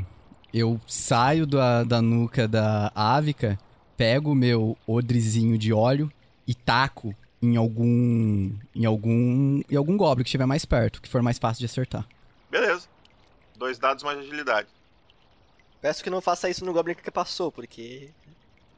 eu 0.53 0.81
saio 0.87 1.47
da, 1.47 1.85
da 1.85 2.03
nuca 2.03 2.47
da 2.49 2.91
Ávica, 2.95 3.59
pego 4.01 4.31
o 4.31 4.35
meu 4.35 4.79
odrizinho 4.87 5.59
de 5.59 5.75
óleo 5.75 6.11
e 6.47 6.55
taco 6.55 7.15
em 7.43 7.55
algum 7.55 8.51
em 8.75 8.87
algum 8.87 9.61
em 9.71 9.77
algum 9.77 9.95
goblin 9.95 10.25
que 10.25 10.29
estiver 10.29 10.47
mais 10.47 10.65
perto, 10.65 11.03
que 11.03 11.09
for 11.09 11.21
mais 11.21 11.37
fácil 11.39 11.61
de 11.61 11.67
acertar. 11.67 12.09
Beleza. 12.51 12.89
Dois 13.59 13.79
dados 13.79 14.03
mais 14.03 14.19
agilidade. 14.19 14.69
Peço 15.83 16.03
que 16.03 16.09
não 16.09 16.23
faça 16.23 16.49
isso 16.49 16.65
no 16.65 16.73
Goblin 16.73 16.95
que 16.95 17.11
passou, 17.11 17.53
porque. 17.53 18.09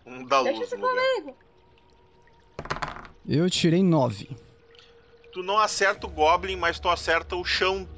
Um 0.05 0.25
da 0.25 0.43
Deixa 0.43 0.59
luz 0.59 0.73
lugar. 0.73 0.91
comigo. 0.91 1.37
Eu 3.29 3.49
tirei 3.49 3.83
9. 3.83 4.29
Tu 5.33 5.41
não 5.45 5.57
acerta 5.57 6.09
o 6.09 6.11
Goblin, 6.11 6.57
mas 6.57 6.81
tu 6.81 6.89
acerta 6.89 7.37
o 7.37 7.45
chão 7.45 7.89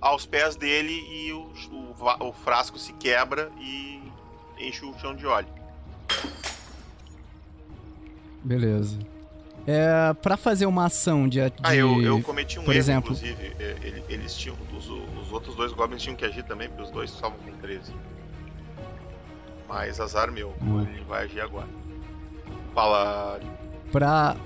aos 0.00 0.24
pés 0.24 0.56
dele 0.56 0.94
e 1.10 1.30
o, 1.34 1.52
o 1.70 2.28
o 2.28 2.32
frasco 2.32 2.78
se 2.78 2.94
quebra 2.94 3.52
e 3.58 4.00
enche 4.58 4.82
o 4.86 4.98
chão 4.98 5.14
de 5.14 5.26
óleo. 5.26 5.52
Beleza. 8.42 8.98
É, 9.66 10.12
para 10.22 10.36
fazer 10.36 10.66
uma 10.66 10.86
ação 10.86 11.28
de, 11.28 11.38
de 11.38 11.52
Ah, 11.62 11.74
eu, 11.76 12.00
eu 12.02 12.22
cometi 12.22 12.58
um 12.58 12.64
por 12.64 12.70
erro, 12.72 12.78
exemplo, 12.80 13.12
inclusive. 13.12 13.52
É, 13.58 13.76
ele- 13.82 14.04
Eles 14.08 14.34
tinham. 14.36 14.56
Os, 14.76 14.88
os 14.88 15.30
outros 15.32 15.54
dois 15.54 15.72
goblins 15.72 16.02
tinham 16.02 16.16
que 16.16 16.24
agir 16.24 16.42
também, 16.44 16.68
porque 16.68 16.82
os 16.82 16.90
dois 16.90 17.10
estavam 17.10 17.36
com 17.38 17.52
13. 17.58 17.92
Mas 19.68 20.00
azar 20.00 20.32
meu, 20.32 20.54
Hum. 20.62 20.80
ele 20.82 21.04
vai 21.04 21.24
agir 21.24 21.40
agora. 21.40 21.68
Fala. 22.74 23.38
Pra, 23.92 24.36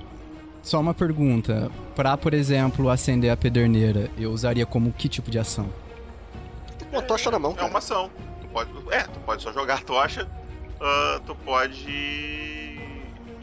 Só 0.62 0.80
uma 0.80 0.94
pergunta. 0.94 1.70
Pra, 1.94 2.16
por 2.16 2.32
exemplo, 2.34 2.88
acender 2.90 3.30
a 3.30 3.36
pederneira, 3.36 4.10
eu 4.18 4.32
usaria 4.32 4.64
como 4.66 4.90
que 4.92 5.08
tipo 5.08 5.30
de 5.30 5.38
ação? 5.38 5.68
Tem 6.78 6.88
uma 6.90 7.02
tocha 7.02 7.30
na 7.30 7.38
mão, 7.38 7.52
É 7.52 7.56
cara. 7.56 7.68
uma 7.68 7.78
ação. 7.78 8.10
Tu 8.40 8.48
pode, 8.48 8.70
é, 8.90 9.02
tu 9.02 9.20
pode 9.20 9.42
só 9.42 9.52
jogar 9.52 9.74
a 9.74 9.82
tocha, 9.82 10.26
ah, 10.80 11.20
tu 11.26 11.34
pode 11.36 12.73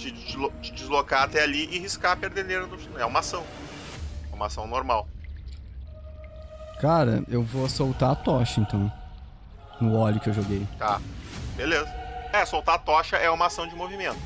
te, 0.10 0.50
te 0.62 0.72
deslocar 0.72 1.24
até 1.24 1.44
ali 1.44 1.68
e 1.72 1.80
riscar 1.80 2.14
a 2.14 2.16
perdeneira 2.16 2.66
no 2.66 2.80
chão. 2.80 2.98
É 2.98 3.06
uma 3.06 3.20
ação. 3.20 3.44
É 4.32 4.36
uma 4.36 4.46
ação 4.48 4.66
normal. 4.66 5.08
Cara, 6.80 7.24
eu 7.28 7.44
vou 7.44 7.70
soltar 7.70 8.12
a 8.12 8.16
tocha, 8.16 8.62
então. 8.62 8.92
No 9.80 9.98
óleo 9.98 10.20
que 10.20 10.30
eu 10.30 10.34
joguei. 10.34 10.66
Tá. 10.80 11.00
Beleza. 11.56 11.88
É, 12.34 12.46
soltar 12.46 12.76
a 12.76 12.80
tocha 12.80 13.18
é 13.18 13.30
uma 13.30 13.48
ação 13.48 13.68
de 13.68 13.76
movimento. 13.76 14.18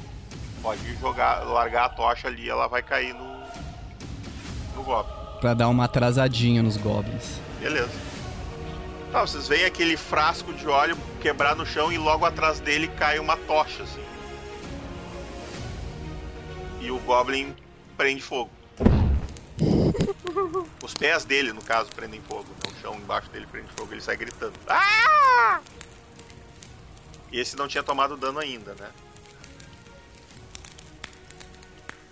Pode 0.62 0.96
jogar, 0.96 1.44
largar 1.44 1.86
a 1.86 1.90
tocha 1.90 2.28
ali, 2.28 2.50
ela 2.50 2.68
vai 2.68 2.82
cair 2.82 3.14
no. 3.14 3.40
no 4.76 4.84
golpe. 4.84 5.12
Pra 5.42 5.54
dar 5.54 5.68
uma 5.68 5.84
atrasadinha 5.86 6.64
nos 6.64 6.78
goblins. 6.78 7.40
Beleza. 7.60 7.92
Tá, 9.12 9.22
vocês 9.22 9.48
veem 9.48 9.66
aquele 9.66 9.98
frasco 9.98 10.54
de 10.54 10.68
óleo 10.68 10.98
quebrar 11.22 11.56
no 11.56 11.66
chão 11.66 11.92
e 11.92 11.98
logo 11.98 12.26
atrás 12.26 12.60
dele 12.60 12.88
cai 12.88 13.20
uma 13.20 13.36
tocha, 13.36 13.84
assim. 13.84 14.04
E 16.86 16.92
o 16.92 17.00
Goblin 17.00 17.56
prende 17.98 18.22
fogo. 18.22 18.52
Os 20.84 20.94
pés 20.94 21.26
dele, 21.26 21.52
no 21.52 21.64
caso, 21.64 21.90
prendem 21.92 22.22
fogo. 22.22 22.46
Então, 22.60 22.72
o 22.72 22.76
chão 22.80 22.96
embaixo 22.96 23.28
dele 23.32 23.48
prende 23.48 23.72
fogo. 23.76 23.92
Ele 23.92 24.02
sai 24.02 24.16
gritando. 24.16 24.54
Ah! 24.68 25.60
E 27.32 27.40
esse 27.40 27.56
não 27.56 27.68
tinha 27.68 27.82
tomado 27.82 28.16
dano 28.16 28.38
ainda, 28.38 28.76
né? 28.76 28.92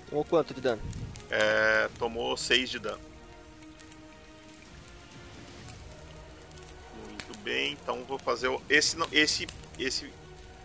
Tomou 0.10 0.26
quanto 0.26 0.56
de 0.56 0.62
dano? 0.62 0.82
É, 1.30 1.88
tomou 2.00 2.36
6 2.36 2.68
de 2.72 2.80
dano. 2.80 3.00
Muito 7.08 7.38
bem, 7.44 7.74
então 7.74 8.04
vou 8.06 8.18
fazer 8.18 8.48
o- 8.48 8.62
esse 8.68 8.98
esse 9.12 9.48
esse 9.78 10.12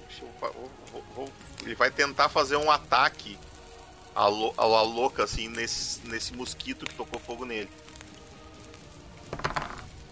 deixa 0.08 0.24
eu 0.24 0.32
vou- 0.40 1.04
vou- 1.14 1.32
ele 1.62 1.74
vai 1.74 1.90
tentar 1.90 2.28
fazer 2.30 2.56
um 2.56 2.70
ataque 2.70 3.38
a, 4.18 4.26
lou- 4.26 4.54
a, 4.58 4.62
a 4.62 4.82
louca 4.82 5.24
assim 5.24 5.48
nesse 5.48 6.00
nesse 6.06 6.34
mosquito 6.34 6.84
que 6.86 6.94
tocou 6.94 7.20
fogo 7.20 7.44
nele. 7.44 7.70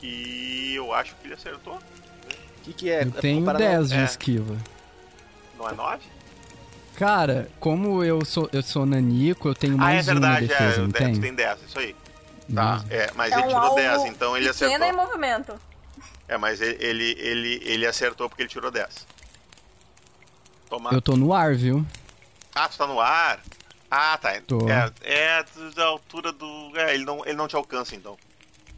E 0.02 0.74
eu 0.76 0.92
acho 0.94 1.14
que 1.16 1.26
ele 1.26 1.34
acertou. 1.34 1.74
O 1.74 1.80
que, 2.64 2.72
que 2.72 2.90
é? 2.90 3.02
Eu 3.04 3.10
tenho 3.12 3.40
comparado- 3.40 3.64
10 3.64 3.88
de 3.90 3.96
É. 3.96 4.04
esquiva. 4.04 4.56
Não 5.58 5.68
é 5.68 5.72
9? 5.72 6.02
Cara, 6.96 7.48
como 7.60 8.02
eu 8.04 8.24
sou, 8.24 8.48
eu 8.52 8.62
sou 8.62 8.86
nanico, 8.86 9.48
eu 9.48 9.54
tenho 9.54 9.74
Ah, 9.74 9.78
mais 9.78 10.06
é 10.08 10.12
verdade, 10.12 10.44
uma 10.44 10.48
defesa, 10.48 10.74
é, 10.74 10.78
não 10.78 10.84
é, 10.88 10.92
tu 10.92 10.98
tem? 10.98 11.20
tem 11.20 11.34
10, 11.34 11.62
isso 11.62 11.78
aí. 11.78 11.96
Tá, 12.54 12.76
Beleza. 12.76 12.94
é, 12.94 13.10
mas 13.14 13.32
é 13.32 13.34
ele 13.36 13.42
um 13.44 13.48
tirou 13.48 13.62
alvo 13.62 13.76
10, 13.76 14.04
então 14.04 14.36
ele 14.36 14.48
pequeno 14.52 14.74
acertou. 14.84 14.86
em 14.88 14.92
movimento. 15.06 15.60
É, 16.28 16.36
mas 16.38 16.60
ele, 16.60 16.76
ele, 16.84 17.16
ele, 17.18 17.60
ele 17.64 17.86
acertou 17.86 18.28
porque 18.28 18.42
ele 18.42 18.48
tirou 18.48 18.70
10. 18.70 19.06
Toma. 20.70 20.90
Eu 20.92 21.00
tô 21.02 21.16
no 21.16 21.32
ar, 21.34 21.54
viu? 21.54 21.84
Ah, 22.54 22.68
tu 22.68 22.76
tá 22.78 22.86
no 22.86 23.00
ar? 23.00 23.40
Ah, 23.90 24.18
tá. 24.20 24.40
Tô. 24.46 24.68
É, 24.68 24.92
é 25.02 25.44
da 25.74 25.84
altura 25.86 26.32
do. 26.32 26.72
É, 26.74 26.94
ele 26.94 27.04
não, 27.04 27.24
ele 27.24 27.34
não 27.36 27.46
te 27.48 27.56
alcança 27.56 27.94
então. 27.94 28.16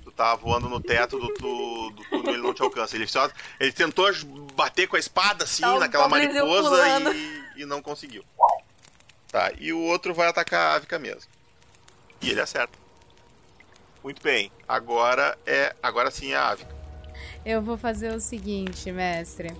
Tu 0.04 0.10
tá 0.12 0.34
voando 0.34 0.68
no 0.68 0.80
teto 0.80 1.18
do, 1.18 1.28
tu- 1.34 1.90
do 1.90 2.04
túnel, 2.10 2.34
ele 2.34 2.42
não 2.42 2.54
te 2.54 2.62
alcança. 2.62 2.96
Ele, 2.96 3.06
só, 3.06 3.28
ele 3.60 3.72
tentou 3.72 4.06
bater 4.54 4.86
com 4.88 4.96
a 4.96 4.98
espada 4.98 5.44
assim, 5.44 5.62
Tá 5.62 5.74
um 5.74 5.78
naquela 5.78 6.08
mariposa 6.08 6.88
e, 7.14 7.62
e 7.62 7.64
não 7.66 7.80
conseguiu. 7.82 8.24
Tá, 9.30 9.52
e 9.58 9.72
o 9.72 9.78
outro 9.80 10.14
vai 10.14 10.26
atacar 10.28 10.72
a 10.72 10.74
Avica 10.76 10.98
mesmo. 10.98 11.30
E 12.22 12.30
ele 12.30 12.40
acerta. 12.40 12.72
Muito 14.02 14.22
bem. 14.22 14.50
Agora 14.66 15.36
é. 15.46 15.74
Agora 15.82 16.10
sim 16.10 16.32
é 16.32 16.36
a 16.36 16.48
Avica. 16.48 16.74
Eu 17.44 17.60
vou 17.62 17.76
fazer 17.76 18.12
o 18.14 18.20
seguinte, 18.20 18.90
mestre. 18.90 19.54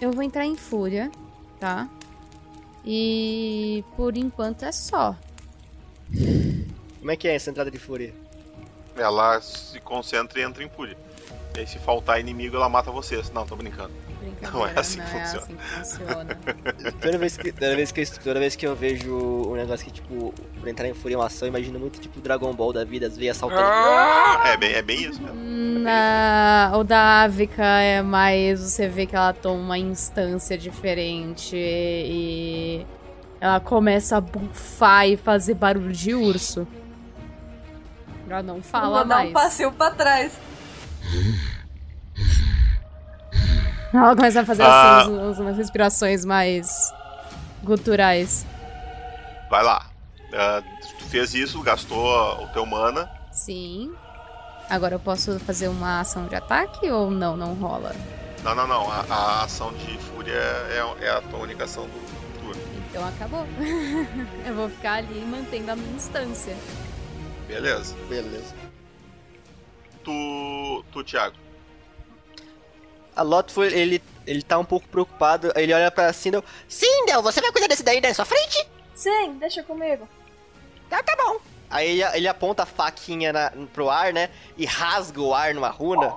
Eu 0.00 0.10
vou 0.12 0.22
entrar 0.22 0.46
em 0.46 0.56
fúria, 0.56 1.10
tá? 1.58 1.88
E 2.84 3.84
por 3.96 4.16
enquanto 4.16 4.64
é 4.64 4.72
só. 4.72 5.16
Como 6.98 7.10
é 7.10 7.16
que 7.16 7.28
é 7.28 7.34
essa 7.34 7.50
entrada 7.50 7.70
de 7.70 7.78
fúria? 7.78 8.14
Ela 8.96 9.40
se 9.40 9.80
concentra 9.80 10.40
e 10.40 10.42
entra 10.42 10.62
em 10.62 10.68
fúria. 10.68 10.96
E 11.56 11.60
aí, 11.60 11.66
se 11.66 11.78
faltar 11.78 12.20
inimigo, 12.20 12.56
ela 12.56 12.68
mata 12.68 12.90
vocês. 12.90 13.30
Não, 13.30 13.46
tô 13.46 13.56
brincando. 13.56 13.92
Brincadeira, 14.20 14.52
Não 14.52 14.66
é 14.66 14.72
assim 14.78 15.00
que 15.00 15.04
é 15.04 15.06
funciona. 15.24 15.38
assim 15.40 15.56
que 15.56 15.62
funciona. 15.64 16.38
Toda 17.00 17.18
vez 17.18 17.36
que, 17.36 17.52
toda 17.52 17.76
vez 17.76 17.92
que, 17.92 18.00
eu, 18.00 18.06
toda 18.22 18.38
vez 18.40 18.56
que 18.56 18.66
eu 18.66 18.76
vejo 18.76 19.14
um 19.16 19.54
negócio 19.54 19.84
que, 19.86 19.92
tipo, 19.92 20.34
pra 20.60 20.70
entrar 20.70 20.88
em 20.88 20.94
fúria 20.94 21.16
uma 21.18 21.26
ação, 21.26 21.46
eu 21.46 21.50
imagino 21.50 21.78
muito, 21.78 21.98
tipo, 22.00 22.20
Dragon 22.20 22.52
Ball 22.52 22.72
da 22.72 22.84
vida, 22.84 23.06
as 23.06 23.16
veias 23.16 23.36
saltando. 23.36 23.62
É 24.46 24.56
bem, 24.56 24.72
é 24.72 24.82
bem 24.82 25.02
isso 25.04 25.20
mesmo. 25.22 25.40
Na, 25.80 26.72
o 26.74 26.84
da 26.84 27.22
Ávica 27.22 27.64
é 27.64 28.02
mais. 28.02 28.60
Você 28.60 28.86
vê 28.88 29.06
que 29.06 29.16
ela 29.16 29.32
toma 29.32 29.60
uma 29.62 29.78
instância 29.78 30.56
diferente 30.58 31.56
e. 31.56 32.86
Ela 33.40 33.58
começa 33.58 34.18
a 34.18 34.20
bufar 34.20 35.08
e 35.08 35.16
fazer 35.16 35.54
barulho 35.54 35.92
de 35.92 36.14
urso. 36.14 36.68
Ela 38.28 38.42
não 38.42 38.60
fala 38.62 38.98
vou 38.98 39.04
dar 39.06 39.16
mais. 39.16 39.30
um 39.30 39.32
passeio 39.32 39.72
pra 39.72 39.90
trás. 39.90 40.38
Ela 43.94 44.14
começa 44.14 44.40
a 44.40 44.44
fazer 44.46 44.62
Ah. 44.62 45.00
assim, 45.00 45.10
uns- 45.12 45.38
umas 45.38 45.56
respirações 45.56 46.24
mais 46.24 46.92
guturais. 47.62 48.46
Vai 49.50 49.62
lá. 49.64 49.86
Ah, 50.32 50.62
tu 50.98 51.04
fez 51.06 51.34
isso, 51.34 51.60
gastou 51.62 52.42
o 52.44 52.48
teu 52.48 52.64
mana. 52.64 53.10
Sim. 53.32 53.92
Agora 54.68 54.94
eu 54.94 55.00
posso 55.00 55.38
fazer 55.40 55.66
uma 55.68 56.00
ação 56.00 56.26
de 56.28 56.34
ataque 56.36 56.88
ou 56.90 57.10
não? 57.10 57.36
Não 57.36 57.54
rola. 57.54 57.94
Não, 58.44 58.54
não, 58.54 58.66
não. 58.66 58.90
A, 58.90 59.04
a 59.10 59.44
ação 59.44 59.72
de 59.74 59.98
fúria 59.98 60.32
é, 60.32 61.04
é 61.06 61.10
a 61.10 61.20
tua 61.22 61.40
única 61.40 61.64
ação 61.64 61.84
do 61.86 62.40
turno. 62.40 62.62
Então 62.88 63.06
acabou. 63.08 63.44
eu 64.46 64.54
vou 64.54 64.68
ficar 64.70 64.94
ali 64.98 65.20
mantendo 65.26 65.72
a 65.72 65.76
minha 65.76 65.96
instância. 65.96 66.56
Beleza. 67.48 67.96
Beleza. 68.08 68.54
Tu, 70.04 70.84
tu 70.92 71.02
Thiago. 71.04 71.36
A 73.20 73.22
Lot 73.22 73.52
foi, 73.52 73.66
ele, 73.66 74.02
ele 74.26 74.40
tá 74.40 74.58
um 74.58 74.64
pouco 74.64 74.88
preocupado, 74.88 75.52
ele 75.54 75.74
olha 75.74 75.90
pra 75.90 76.10
Sindel. 76.10 76.42
Sindel, 76.66 77.20
você 77.20 77.38
vai 77.38 77.52
cuidar 77.52 77.68
desse 77.68 77.82
daí 77.82 78.00
da 78.00 78.14
sua 78.14 78.24
frente? 78.24 78.66
Sim, 78.94 79.36
deixa 79.38 79.62
comigo. 79.62 80.08
Tá, 80.88 81.02
tá 81.02 81.14
bom. 81.22 81.38
Aí 81.68 82.00
ele, 82.00 82.16
ele 82.16 82.26
aponta 82.26 82.62
a 82.62 82.66
faquinha 82.66 83.30
na, 83.30 83.52
pro 83.74 83.90
ar, 83.90 84.10
né? 84.10 84.30
E 84.56 84.64
rasga 84.64 85.20
o 85.20 85.34
ar 85.34 85.52
numa 85.54 85.68
runa. 85.68 86.10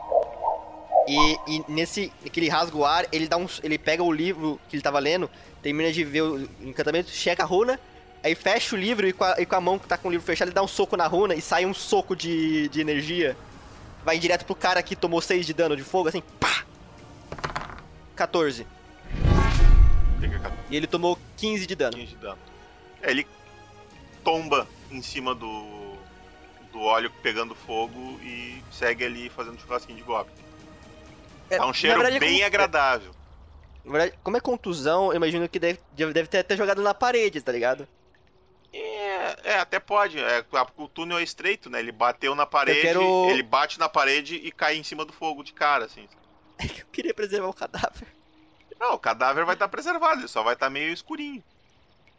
E, 1.05 1.37
e 1.45 1.65
nesse 1.67 2.09
que 2.31 2.39
ele 2.39 2.47
rasga 2.47 2.77
o 2.77 2.85
ar, 2.85 3.05
ele 3.11 3.27
dá 3.27 3.35
um. 3.35 3.47
Ele 3.61 3.77
pega 3.77 4.01
o 4.01 4.09
livro 4.09 4.57
que 4.69 4.77
ele 4.77 4.81
tava 4.81 4.97
lendo, 4.99 5.29
termina 5.61 5.91
de 5.91 6.05
ver 6.05 6.21
o 6.21 6.49
encantamento, 6.61 7.09
checa 7.09 7.43
a 7.43 7.45
runa, 7.45 7.77
aí 8.23 8.33
fecha 8.33 8.77
o 8.77 8.79
livro 8.79 9.05
e 9.05 9.11
com 9.11 9.25
a, 9.25 9.35
e 9.41 9.45
com 9.45 9.55
a 9.55 9.59
mão 9.59 9.77
que 9.77 9.89
tá 9.89 9.97
com 9.97 10.07
o 10.07 10.11
livro 10.11 10.25
fechado, 10.25 10.47
ele 10.47 10.55
dá 10.55 10.63
um 10.63 10.69
soco 10.69 10.95
na 10.95 11.05
runa 11.05 11.35
e 11.35 11.41
sai 11.41 11.65
um 11.65 11.73
soco 11.73 12.15
de, 12.15 12.69
de 12.69 12.79
energia. 12.79 13.35
Vai 14.05 14.17
direto 14.17 14.45
pro 14.45 14.55
cara 14.55 14.81
que 14.81 14.95
tomou 14.95 15.19
6 15.19 15.45
de 15.45 15.53
dano 15.53 15.75
de 15.75 15.83
fogo, 15.83 16.07
assim, 16.07 16.23
pá! 16.39 16.63
14. 18.27 18.65
Fica 20.21 20.39
com 20.39 20.55
E 20.69 20.75
ele 20.77 20.87
tomou 20.87 21.17
15 21.37 21.65
de 21.67 21.75
dano. 21.75 21.97
15 21.97 22.07
de 22.07 22.15
dano. 22.15 22.37
É, 23.01 23.11
ele 23.11 23.27
tomba 24.23 24.67
em 24.89 25.01
cima 25.01 25.35
do, 25.35 25.95
do 26.71 26.81
óleo 26.81 27.11
pegando 27.21 27.53
fogo 27.53 28.19
e 28.21 28.63
segue 28.71 29.03
ali 29.03 29.29
fazendo 29.29 29.59
churrasquinho 29.59 29.97
de 29.97 30.03
goblin. 30.03 30.33
É, 31.49 31.57
Tá 31.57 31.65
um 31.65 31.73
cheiro 31.73 31.97
verdade, 31.99 32.19
bem 32.19 32.35
como- 32.35 32.45
agradável. 32.45 33.11
Na 33.83 33.91
verdade, 33.91 34.17
como 34.23 34.37
é 34.37 34.39
contusão, 34.39 35.09
eu 35.11 35.15
imagino 35.17 35.49
que 35.49 35.59
deve, 35.59 35.77
deve 35.93 36.27
ter 36.27 36.37
até 36.39 36.55
jogado 36.55 36.81
na 36.81 36.93
parede, 36.93 37.41
tá 37.41 37.51
ligado? 37.51 37.85
É, 38.71 39.35
é, 39.43 39.59
até 39.59 39.77
pode. 39.77 40.17
É, 40.17 40.43
o 40.77 40.87
túnel 40.87 41.17
é 41.19 41.23
estreito, 41.23 41.69
né? 41.69 41.79
Ele 41.79 41.91
bateu 41.91 42.33
na 42.33 42.45
parede, 42.45 42.81
quero- 42.81 43.29
ele 43.29 43.43
bate 43.43 43.77
na 43.77 43.89
parede 43.89 44.35
e 44.35 44.51
cai 44.53 44.77
em 44.77 44.83
cima 44.83 45.03
do 45.03 45.11
fogo 45.11 45.43
de 45.43 45.51
cara, 45.51 45.83
assim. 45.85 46.07
Eu 46.59 46.85
queria 46.91 47.13
preservar 47.13 47.47
o 47.49 47.53
cadáver. 47.53 48.07
Não, 48.79 48.93
o 48.95 48.99
cadáver 48.99 49.45
vai 49.45 49.55
estar 49.55 49.67
preservado, 49.67 50.21
ele 50.21 50.27
só 50.27 50.43
vai 50.43 50.53
estar 50.53 50.69
meio 50.69 50.91
escurinho. 50.91 51.43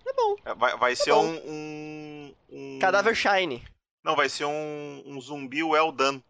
Tá 0.05 0.13
bom. 0.17 0.37
É, 0.45 0.55
Vai, 0.55 0.77
vai 0.77 0.97
ser 0.97 1.13
bom. 1.13 1.25
um, 1.25 1.37
um, 1.51 2.35
um- 2.51 2.79
Cadáver 2.79 3.15
shiny. 3.15 3.63
Não, 4.03 4.15
vai 4.15 4.29
ser 4.29 4.45
um, 4.45 5.03
um 5.07 5.21
zumbi 5.21 5.63
well 5.63 5.91
done. 5.93 6.23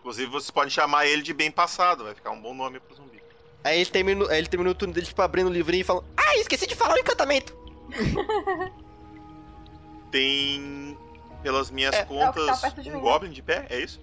Inclusive, 0.00 0.30
vocês 0.30 0.50
podem 0.50 0.70
chamar 0.70 1.06
ele 1.06 1.22
de 1.22 1.34
bem 1.34 1.50
passado, 1.50 2.04
vai 2.04 2.14
ficar 2.14 2.30
um 2.30 2.40
bom 2.40 2.54
nome 2.54 2.78
pro 2.80 2.94
zumbi. 2.94 3.22
Aí 3.64 3.80
ele 3.80 3.90
termina, 3.90 4.30
aí 4.30 4.38
ele 4.38 4.48
termina 4.48 4.70
o 4.70 4.74
turno 4.74 4.94
dele, 4.94 5.06
tipo, 5.06 5.20
abrindo 5.20 5.48
o 5.48 5.52
livrinho 5.52 5.80
e 5.80 5.84
falando: 5.84 6.06
Ah, 6.16 6.36
esqueci 6.36 6.66
de 6.66 6.74
falar 6.76 6.94
o 6.94 6.98
encantamento! 6.98 7.54
Tem, 10.10 10.96
pelas 11.42 11.70
minhas 11.70 11.94
É, 11.94 11.98
é 12.00 12.04
que 12.04 12.14
tá 12.14 12.32
contas, 12.32 12.60
perto 12.60 12.82
de 12.82 12.90
um 12.90 12.94
mim, 12.94 13.00
goblin 13.00 13.30
de 13.30 13.42
pé, 13.42 13.66
é 13.68 13.80
isso? 13.80 14.00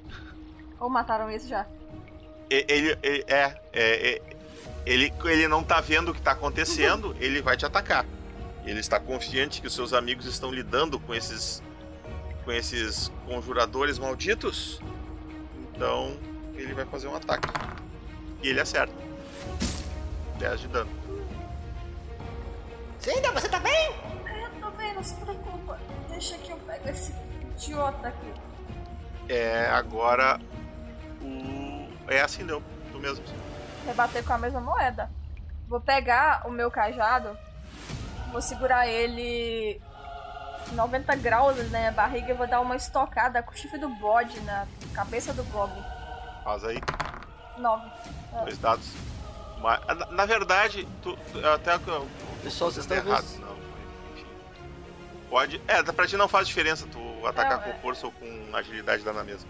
Ou 0.79 0.89
mataram 0.89 1.29
esse 1.29 1.47
já? 1.47 1.65
Ele, 2.49 2.97
ele- 3.01 3.25
é, 3.27 3.43
é, 3.73 4.11
é, 4.13 4.21
ele, 4.85 5.13
ele 5.25 5.47
não 5.47 5.63
tá 5.63 5.79
vendo 5.81 6.09
o 6.11 6.13
que 6.13 6.21
tá 6.21 6.31
acontecendo, 6.31 7.15
ele 7.19 7.41
vai 7.41 7.55
te 7.57 7.65
atacar. 7.65 8.05
Ele 8.65 8.79
está 8.79 8.99
confiante 8.99 9.59
que 9.61 9.67
os 9.67 9.73
seus 9.73 9.93
amigos 9.93 10.25
estão 10.25 10.51
lidando 10.51 10.99
com 10.99 11.13
esses 11.13 11.61
com 12.45 12.51
esses 12.51 13.09
conjuradores 13.25 13.97
malditos. 13.97 14.81
Então, 15.73 16.17
ele 16.55 16.73
vai 16.73 16.85
fazer 16.85 17.07
um 17.07 17.15
ataque. 17.15 17.47
E 18.41 18.49
ele 18.49 18.59
acerta. 18.59 18.93
10 20.37 20.59
de 20.59 20.67
dano. 20.67 20.89
Cinda, 22.99 23.31
você 23.31 23.47
tá 23.49 23.59
bem? 23.59 23.91
Eu 24.25 24.61
tô 24.61 24.71
bem, 24.71 24.93
não 24.93 25.03
se 25.03 25.13
preocupa. 25.15 25.79
Deixa 26.09 26.37
que 26.37 26.51
eu 26.51 26.57
pego 26.57 26.89
esse 26.89 27.13
idiota 27.55 28.09
aqui. 28.09 28.33
É 29.29 29.67
agora 29.67 30.39
o 31.23 31.87
é 32.11 32.21
assim 32.21 32.45
deu, 32.45 32.61
tu 32.91 32.99
mesmo. 32.99 33.23
Rebater 33.85 34.23
com 34.23 34.33
a 34.33 34.37
mesma 34.37 34.61
moeda. 34.61 35.09
Vou 35.67 35.79
pegar 35.81 36.47
o 36.47 36.51
meu 36.51 36.69
cajado, 36.69 37.37
vou 38.31 38.41
segurar 38.41 38.87
ele 38.87 39.81
90 40.73 41.15
graus 41.17 41.57
na 41.71 41.79
minha 41.79 41.91
barriga 41.91 42.31
e 42.31 42.33
vou 42.35 42.47
dar 42.47 42.59
uma 42.61 42.75
estocada 42.75 43.41
com 43.43 43.51
o 43.51 43.55
chifre 43.55 43.77
do 43.79 43.89
bode 43.89 44.39
na 44.41 44.65
cabeça 44.93 45.33
do 45.33 45.43
Goblin. 45.45 45.83
Faz 46.43 46.63
aí. 46.63 46.79
9. 47.57 47.89
Dois 48.43 48.57
dados. 48.57 48.91
Na, 49.59 49.79
na 50.11 50.25
verdade, 50.25 50.87
tu, 51.01 51.15
tu- 51.31 51.47
até 51.47 51.77
Pessoal, 52.43 52.69
vocês 52.71 52.77
estão 52.85 52.97
errado, 52.97 53.23
vendo- 53.25 53.45
não. 53.45 53.53
Enfim. 54.13 54.25
Pode. 55.29 55.61
É, 55.67 55.81
pra 55.83 56.05
ti 56.07 56.17
não 56.17 56.27
faz 56.27 56.47
diferença 56.47 56.85
tu 56.91 57.25
atacar 57.27 57.57
Não, 57.57 57.63
com 57.63 57.69
é. 57.69 57.73
força 57.81 58.05
ou 58.05 58.11
com 58.11 58.55
agilidade 58.55 59.03
dá 59.03 59.13
na 59.13 59.23
mesma. 59.23 59.47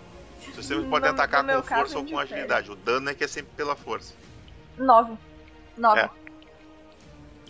Você 0.55 0.75
No- 0.75 0.89
pode 0.89 1.07
atacar 1.07 1.43
com 1.45 1.61
força 1.63 1.97
ou 1.97 2.05
com 2.05 2.17
agilidade. 2.19 2.69
O 2.71 2.75
dano 2.75 3.09
é 3.09 3.13
que 3.13 3.23
é 3.23 3.27
sempre 3.27 3.51
pela 3.55 3.75
força. 3.75 4.13
9. 4.77 5.13
9. 5.77 5.99
É. 6.01 6.09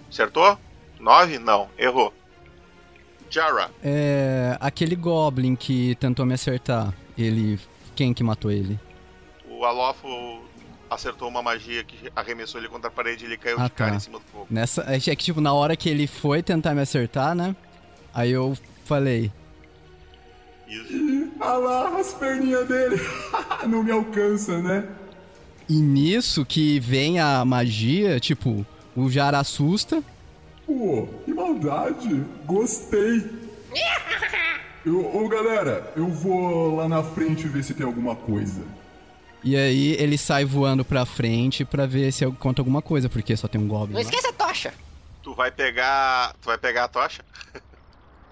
Acertou? 0.09 0.57
9? 0.99 1.39
Não, 1.39 1.69
errou. 1.77 2.13
Jara, 3.29 3.71
É. 3.83 4.55
Aquele 4.59 4.95
Goblin 4.95 5.55
que 5.55 5.95
tentou 5.95 6.25
me 6.25 6.33
acertar, 6.35 6.93
ele. 7.17 7.59
Quem 7.95 8.13
que 8.13 8.23
matou 8.23 8.51
ele? 8.51 8.79
o 9.49 9.65
Alofo 9.65 10.41
acertou 10.89 11.29
uma 11.29 11.41
magia 11.41 11.83
que 11.85 12.11
arremessou 12.15 12.59
ele 12.59 12.67
contra 12.67 12.89
a 12.89 12.91
parede 12.91 13.23
e 13.23 13.27
ele 13.27 13.37
caiu 13.37 13.57
Ah, 13.59 13.63
de 13.65 13.71
cara 13.71 13.91
tá. 13.91 13.95
em 13.97 13.99
cima 13.99 14.19
do 14.19 14.25
fogo. 14.25 14.47
Nessa. 14.49 14.83
É 14.87 14.99
que, 14.99 15.15
tipo, 15.15 15.39
na 15.39 15.53
hora 15.53 15.75
que 15.77 15.87
ele 15.89 16.05
foi 16.05 16.43
tentar 16.43 16.73
me 16.75 16.81
acertar, 16.81 17.33
né? 17.33 17.55
Aí 18.13 18.31
eu 18.31 18.57
falei. 18.85 19.31
Isso. 20.81 21.31
Ah 21.39 21.53
lá, 21.53 21.99
as 21.99 22.13
perninhas 22.13 22.67
dele. 22.67 22.95
Não 23.67 23.83
me 23.83 23.91
alcança, 23.91 24.59
né? 24.59 24.87
E 25.69 25.73
nisso 25.73 26.45
que 26.45 26.79
vem 26.79 27.19
a 27.19 27.43
magia, 27.45 28.19
tipo, 28.19 28.65
o 28.95 29.09
Jara 29.09 29.39
assusta. 29.39 30.03
Pô, 30.65 31.07
que 31.25 31.33
maldade. 31.33 32.23
Gostei. 32.45 33.43
Eu, 34.85 35.15
ô 35.15 35.29
galera, 35.29 35.93
eu 35.95 36.09
vou 36.09 36.75
lá 36.75 36.89
na 36.89 37.01
frente 37.01 37.47
ver 37.47 37.63
se 37.63 37.73
tem 37.73 37.85
alguma 37.85 38.17
coisa. 38.17 38.61
E 39.41 39.55
aí 39.55 39.93
ele 39.93 40.17
sai 40.17 40.43
voando 40.43 40.83
pra 40.83 41.05
frente 41.05 41.63
pra 41.63 41.85
ver 41.85 42.11
se 42.11 42.25
eu 42.25 42.33
conto 42.33 42.59
alguma 42.59 42.81
coisa, 42.81 43.07
porque 43.07 43.35
só 43.37 43.47
tem 43.47 43.61
um 43.61 43.67
Goblin. 43.67 43.93
Não 43.93 44.01
lá. 44.01 44.01
esqueça 44.01 44.27
a 44.29 44.33
tocha. 44.33 44.73
Tu 45.21 45.33
vai 45.33 45.51
pegar. 45.51 46.33
Tu 46.41 46.45
vai 46.47 46.57
pegar 46.57 46.83
a 46.83 46.87
tocha? 46.89 47.23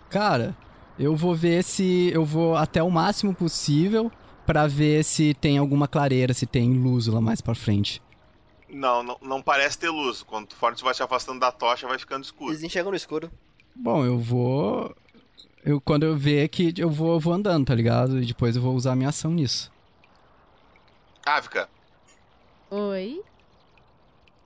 Cara, 0.10 0.54
eu 1.02 1.16
vou 1.16 1.36
ver 1.36 1.64
se. 1.64 2.12
Eu 2.14 2.24
vou 2.24 2.56
até 2.56 2.82
o 2.82 2.90
máximo 2.90 3.34
possível 3.34 4.12
pra 4.46 4.68
ver 4.68 5.04
se 5.04 5.34
tem 5.34 5.58
alguma 5.58 5.88
clareira, 5.88 6.34
se 6.34 6.46
tem 6.46 6.74
luz 6.74 7.08
lá 7.08 7.20
mais 7.20 7.42
pra 7.42 7.56
frente. 7.56 8.02
Não, 8.70 9.04
não, 9.04 9.18
não 9.22 9.42
parece 9.42 9.78
ter 9.78 9.90
luz. 9.90 10.24
Quando 10.24 10.48
tu 10.48 10.56
for, 10.56 10.74
tu 10.76 10.84
vai 10.84 10.94
se 10.94 11.04
afastando 11.04 11.40
da 11.40 11.52
tocha, 11.52 11.88
vai 11.88 12.00
ficando 12.00 12.24
escuro. 12.24 12.52
Eles 12.52 12.64
enxergam 12.64 12.92
no 12.92 12.98
escuro. 12.98 13.32
Bom, 13.76 14.06
eu 14.06 14.18
vou. 14.18 14.96
Eu, 15.64 15.82
quando 15.82 16.04
eu 16.04 16.16
ver 16.16 16.48
que 16.48 16.74
eu 16.78 16.90
vou, 16.90 17.14
eu 17.14 17.20
vou 17.20 17.34
andando, 17.34 17.66
tá 17.66 17.76
ligado? 17.76 18.22
E 18.22 18.26
depois 18.26 18.56
eu 18.56 18.62
vou 18.62 18.74
usar 18.74 18.94
a 18.94 18.96
minha 18.96 19.10
ação 19.10 19.32
nisso. 19.32 19.72
Ávica, 21.26 21.70
Oi? 22.72 23.22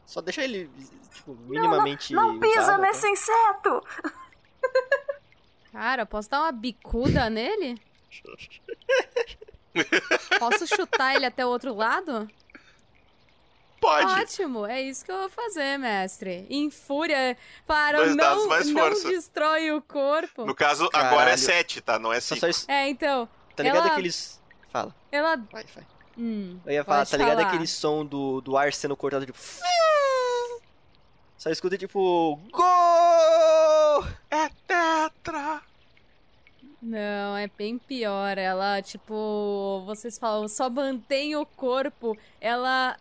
Só 0.03 0.19
deixa 0.19 0.43
ele, 0.43 0.67
tipo, 1.13 1.35
minimamente. 1.47 2.11
Não 2.11 2.39
pisa 2.39 2.61
usável, 2.63 2.81
nesse 2.81 3.01
tá? 3.03 3.09
inseto! 3.09 3.83
Cara, 5.75 6.05
posso 6.05 6.29
dar 6.29 6.43
uma 6.43 6.51
bicuda 6.53 7.27
nele? 7.29 7.77
Posso 10.39 10.65
chutar 10.67 11.15
ele 11.15 11.25
até 11.25 11.45
o 11.45 11.49
outro 11.49 11.75
lado? 11.75 12.27
pode. 13.81 14.21
Ótimo, 14.21 14.65
é 14.65 14.81
isso 14.81 15.03
que 15.05 15.11
eu 15.11 15.19
vou 15.19 15.29
fazer, 15.29 15.77
mestre. 15.77 16.47
Em 16.49 16.71
fúria, 16.71 17.37
para 17.67 17.97
Dois 17.97 18.15
não, 18.15 18.47
mais 18.47 18.67
não 18.69 18.81
força. 18.81 19.09
destrói 19.09 19.71
o 19.73 19.81
corpo. 19.81 20.45
No 20.45 20.55
caso, 20.55 20.85
agora 20.93 21.23
é 21.31 21.35
Caralho. 21.35 21.37
7, 21.37 21.81
tá? 21.81 21.99
Não 21.99 22.11
é 22.11 22.19
Só, 22.21 22.35
5. 22.35 22.39
só 22.39 22.47
isso. 22.47 22.65
É, 22.71 22.87
então, 22.89 23.27
Tá 23.55 23.63
ligado 23.63 23.83
Ela- 23.83 23.91
aqueles. 23.91 24.41
Fala, 24.71 24.95
ela... 25.11 25.35
vai, 25.51 25.63
vai. 25.75 25.83
Hum, 26.17 26.57
Eu 26.65 26.71
ia 26.73 26.83
falar, 26.85 27.05
tá 27.05 27.17
ligado 27.17 27.35
falar. 27.37 27.49
aquele 27.49 27.67
som 27.67 28.05
do, 28.05 28.39
do 28.41 28.57
ar 28.57 28.71
sendo 28.73 28.95
cortado, 28.95 29.25
tipo. 29.25 29.37
Só 31.37 31.49
escuta 31.51 31.77
tipo. 31.77 32.39
Gol! 32.51 32.63
É 34.29 34.49
tetra. 34.67 35.61
Não, 36.81 37.35
é 37.35 37.47
bem 37.47 37.77
pior. 37.77 38.37
Ela, 38.37 38.81
tipo, 38.81 39.83
vocês 39.85 40.17
falam, 40.17 40.47
só 40.47 40.69
mantém 40.69 41.35
o 41.35 41.45
corpo. 41.45 42.17
Ela 42.39 42.97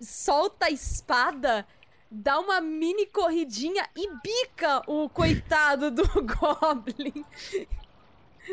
solta 0.00 0.66
a 0.66 0.70
espada, 0.70 1.66
dá 2.10 2.38
uma 2.38 2.60
mini 2.60 3.06
corridinha 3.06 3.88
e 3.96 4.08
bica 4.22 4.82
o 4.86 5.08
coitado 5.08 5.90
do 5.90 6.04
Goblin. 6.22 7.24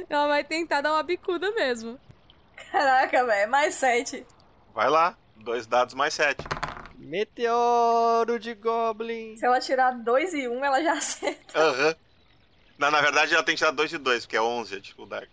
Ela 0.09 0.27
vai 0.27 0.43
tentar 0.43 0.81
dar 0.81 0.93
uma 0.93 1.03
bicuda 1.03 1.51
mesmo. 1.51 1.99
Caraca, 2.71 3.25
velho, 3.25 3.49
mais 3.49 3.75
7. 3.75 4.25
Vai 4.73 4.89
lá. 4.89 5.15
Dois 5.35 5.65
dados 5.65 5.93
mais 5.93 6.13
7. 6.13 6.43
Meteoro 6.99 8.37
de 8.39 8.53
Goblin. 8.53 9.35
Se 9.37 9.45
ela 9.45 9.59
tirar 9.59 9.91
2 9.91 10.33
e 10.33 10.47
1, 10.47 10.51
um, 10.57 10.63
ela 10.63 10.83
já 10.83 10.93
acerta. 10.99 11.59
Aham. 11.59 11.95
Não, 12.77 12.91
na 12.91 13.01
verdade 13.01 13.33
ela 13.33 13.43
tem 13.43 13.55
que 13.55 13.59
tirar 13.59 13.71
2 13.71 13.89
de 13.89 13.97
2, 13.97 14.25
porque 14.25 14.37
é 14.37 14.41
11 14.41 14.75
a 14.75 14.79
dificuldade. 14.79 15.27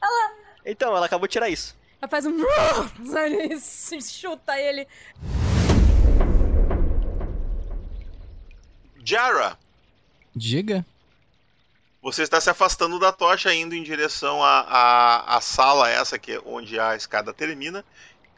Então, 0.64 0.96
ela 0.96 1.06
acabou 1.06 1.28
de 1.28 1.32
tirar 1.32 1.48
isso. 1.48 1.76
Ela 2.00 2.08
faz 2.08 2.26
um. 2.26 2.36
Ele 3.24 3.58
chuta 4.02 4.58
ele. 4.58 4.86
Jara, 9.04 9.56
Diga? 10.34 10.84
você 12.02 12.22
está 12.22 12.40
se 12.40 12.50
afastando 12.50 12.98
da 12.98 13.12
tocha, 13.12 13.54
indo 13.54 13.74
em 13.74 13.82
direção 13.82 14.42
à, 14.42 14.60
à, 14.60 15.36
à 15.36 15.40
sala 15.40 15.88
essa, 15.88 16.18
que 16.18 16.32
é 16.32 16.40
onde 16.44 16.78
a 16.78 16.94
escada 16.96 17.32
termina, 17.32 17.84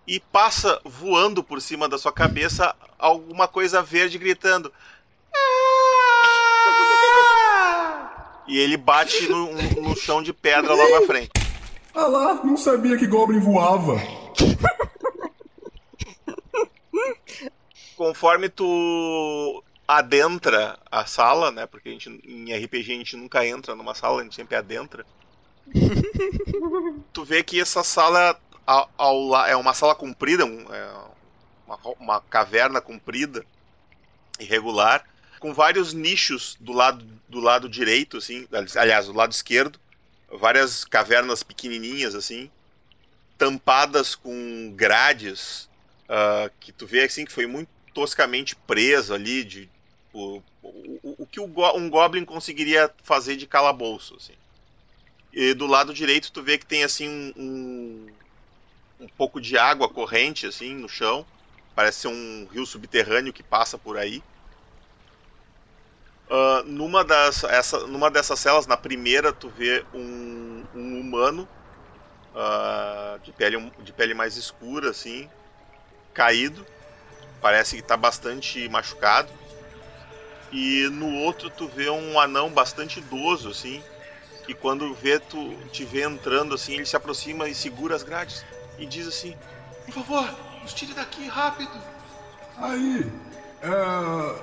e 0.09 0.19
passa 0.19 0.81
voando 0.87 1.45
por 1.45 1.61
cima 1.61 1.87
da 1.87 1.99
sua 1.99 2.11
cabeça 2.11 2.75
alguma 2.99 3.47
coisa 3.47 3.83
verde 3.83 4.17
gritando. 4.17 4.73
E 8.47 8.59
ele 8.59 8.79
bate 8.79 9.29
no, 9.29 9.53
no 9.83 9.95
chão 9.95 10.23
de 10.23 10.33
pedra 10.33 10.73
logo 10.73 10.95
à 10.97 11.07
frente. 11.07 11.31
Ah 11.95 12.07
lá, 12.07 12.35
não 12.43 12.57
sabia 12.57 12.97
que 12.97 13.07
Goblin 13.07 13.39
voava. 13.39 14.01
Conforme 17.95 18.49
tu 18.49 19.63
adentra 19.87 20.79
a 20.91 21.05
sala, 21.05 21.51
né? 21.51 21.67
Porque 21.67 21.91
a 21.91 21.93
gente, 21.93 22.09
em 22.25 22.55
RPG 22.55 22.93
a 22.93 22.97
gente 22.97 23.17
nunca 23.17 23.47
entra 23.47 23.75
numa 23.75 23.95
sala, 23.95 24.21
a 24.21 24.25
gente 24.25 24.37
sempre 24.37 24.57
adentra. 24.57 25.05
tu 27.13 27.25
vê 27.25 27.43
que 27.43 27.61
essa 27.61 27.85
sala 27.85 28.41
ao, 28.69 28.91
ao 28.99 29.47
é 29.47 29.57
uma 29.57 29.75
sala 29.75 29.95
comprida, 29.95 30.45
um- 30.45 30.75
é 30.75 30.93
uma, 31.67 31.79
uma 31.99 32.21
caverna 32.23 32.81
comprida, 32.81 33.45
irregular, 34.39 35.05
com 35.41 35.55
vários 35.55 35.93
nichos 35.93 36.57
do 36.61 36.73
lado, 36.73 37.05
do 37.29 37.41
lado 37.41 37.69
direito, 37.69 38.19
assim, 38.19 38.47
aliás, 38.77 39.07
do 39.07 39.13
lado 39.13 39.33
esquerdo, 39.33 39.79
várias 40.31 40.85
cavernas 40.85 41.43
pequenininhas, 41.43 42.15
assim, 42.15 42.51
tampadas 43.39 44.15
com 44.15 44.73
grades, 44.77 45.69
ah, 46.09 46.51
que 46.61 46.73
tu 46.73 46.87
vê 46.87 47.05
assim 47.05 47.25
que 47.25 47.33
foi 47.33 47.47
muito 47.47 47.69
toscamente 47.95 48.57
preso 48.57 49.15
ali, 49.15 49.45
de 49.45 49.71
o, 50.13 50.43
o, 50.63 51.17
o 51.23 51.27
que 51.27 51.41
um 51.41 51.89
goblin 51.91 52.25
conseguiria 52.25 52.93
fazer 53.03 53.37
de 53.37 53.47
calabouço, 53.47 54.17
assim. 54.17 54.35
E 55.33 55.55
do 55.55 55.67
lado 55.67 55.93
direito 55.95 56.33
tu 56.33 56.43
vê 56.43 56.59
que 56.59 56.67
tem 56.67 56.85
assim 56.85 57.33
um, 57.37 58.07
um 59.01 59.09
pouco 59.09 59.41
de 59.41 59.57
água 59.57 59.89
corrente 59.89 60.47
assim 60.47 60.75
no 60.75 60.89
chão, 60.89 61.25
parece 61.75 62.01
ser 62.01 62.09
um 62.09 62.49
rio 62.53 62.67
subterrâneo 62.67 63.33
que 63.33 63.43
passa 63.43 63.79
por 63.79 63.97
aí. 63.97 64.23
Ah, 66.31 66.63
numa, 66.67 67.05
das, 67.05 67.45
essa, 67.45 67.87
numa 67.87 68.11
dessas 68.11 68.39
celas, 68.39 68.67
na 68.67 68.77
primeira, 68.77 69.33
tu 69.33 69.49
vê 69.49 69.85
um, 69.95 70.65
um 70.75 71.01
humano 71.01 71.49
ah, 72.35 73.19
de, 73.23 73.33
pele, 73.33 73.73
de 73.83 73.93
pele 73.93 74.15
mais 74.15 74.37
escura, 74.37 74.91
assim, 74.91 75.29
caído. 76.13 76.67
Parece 77.41 77.77
que 77.77 77.83
está 77.83 77.97
bastante 77.97 78.69
machucado. 78.69 79.33
E 80.51 80.89
no 80.91 81.15
outro 81.15 81.51
tu 81.51 81.69
vê 81.69 81.89
um 81.91 82.19
anão 82.19 82.51
bastante 82.51 82.99
idoso, 82.99 83.51
assim. 83.51 83.83
E 84.47 84.55
quando 84.55 84.95
vê, 84.95 85.19
tu 85.19 85.55
te 85.71 85.85
vê 85.85 86.05
entrando 86.05 86.55
assim, 86.55 86.75
ele 86.75 86.87
se 86.87 86.97
aproxima 86.97 87.49
e 87.49 87.55
segura 87.55 87.95
as 87.95 88.03
grades 88.03 88.45
e 88.79 88.87
diz 88.87 89.07
assim: 89.07 89.35
Por 89.85 89.95
favor, 89.95 90.29
nos 90.63 90.73
tire 90.73 90.95
daqui 90.95 91.27
rápido. 91.29 91.71
Aí, 92.57 93.11
é... 93.63 94.35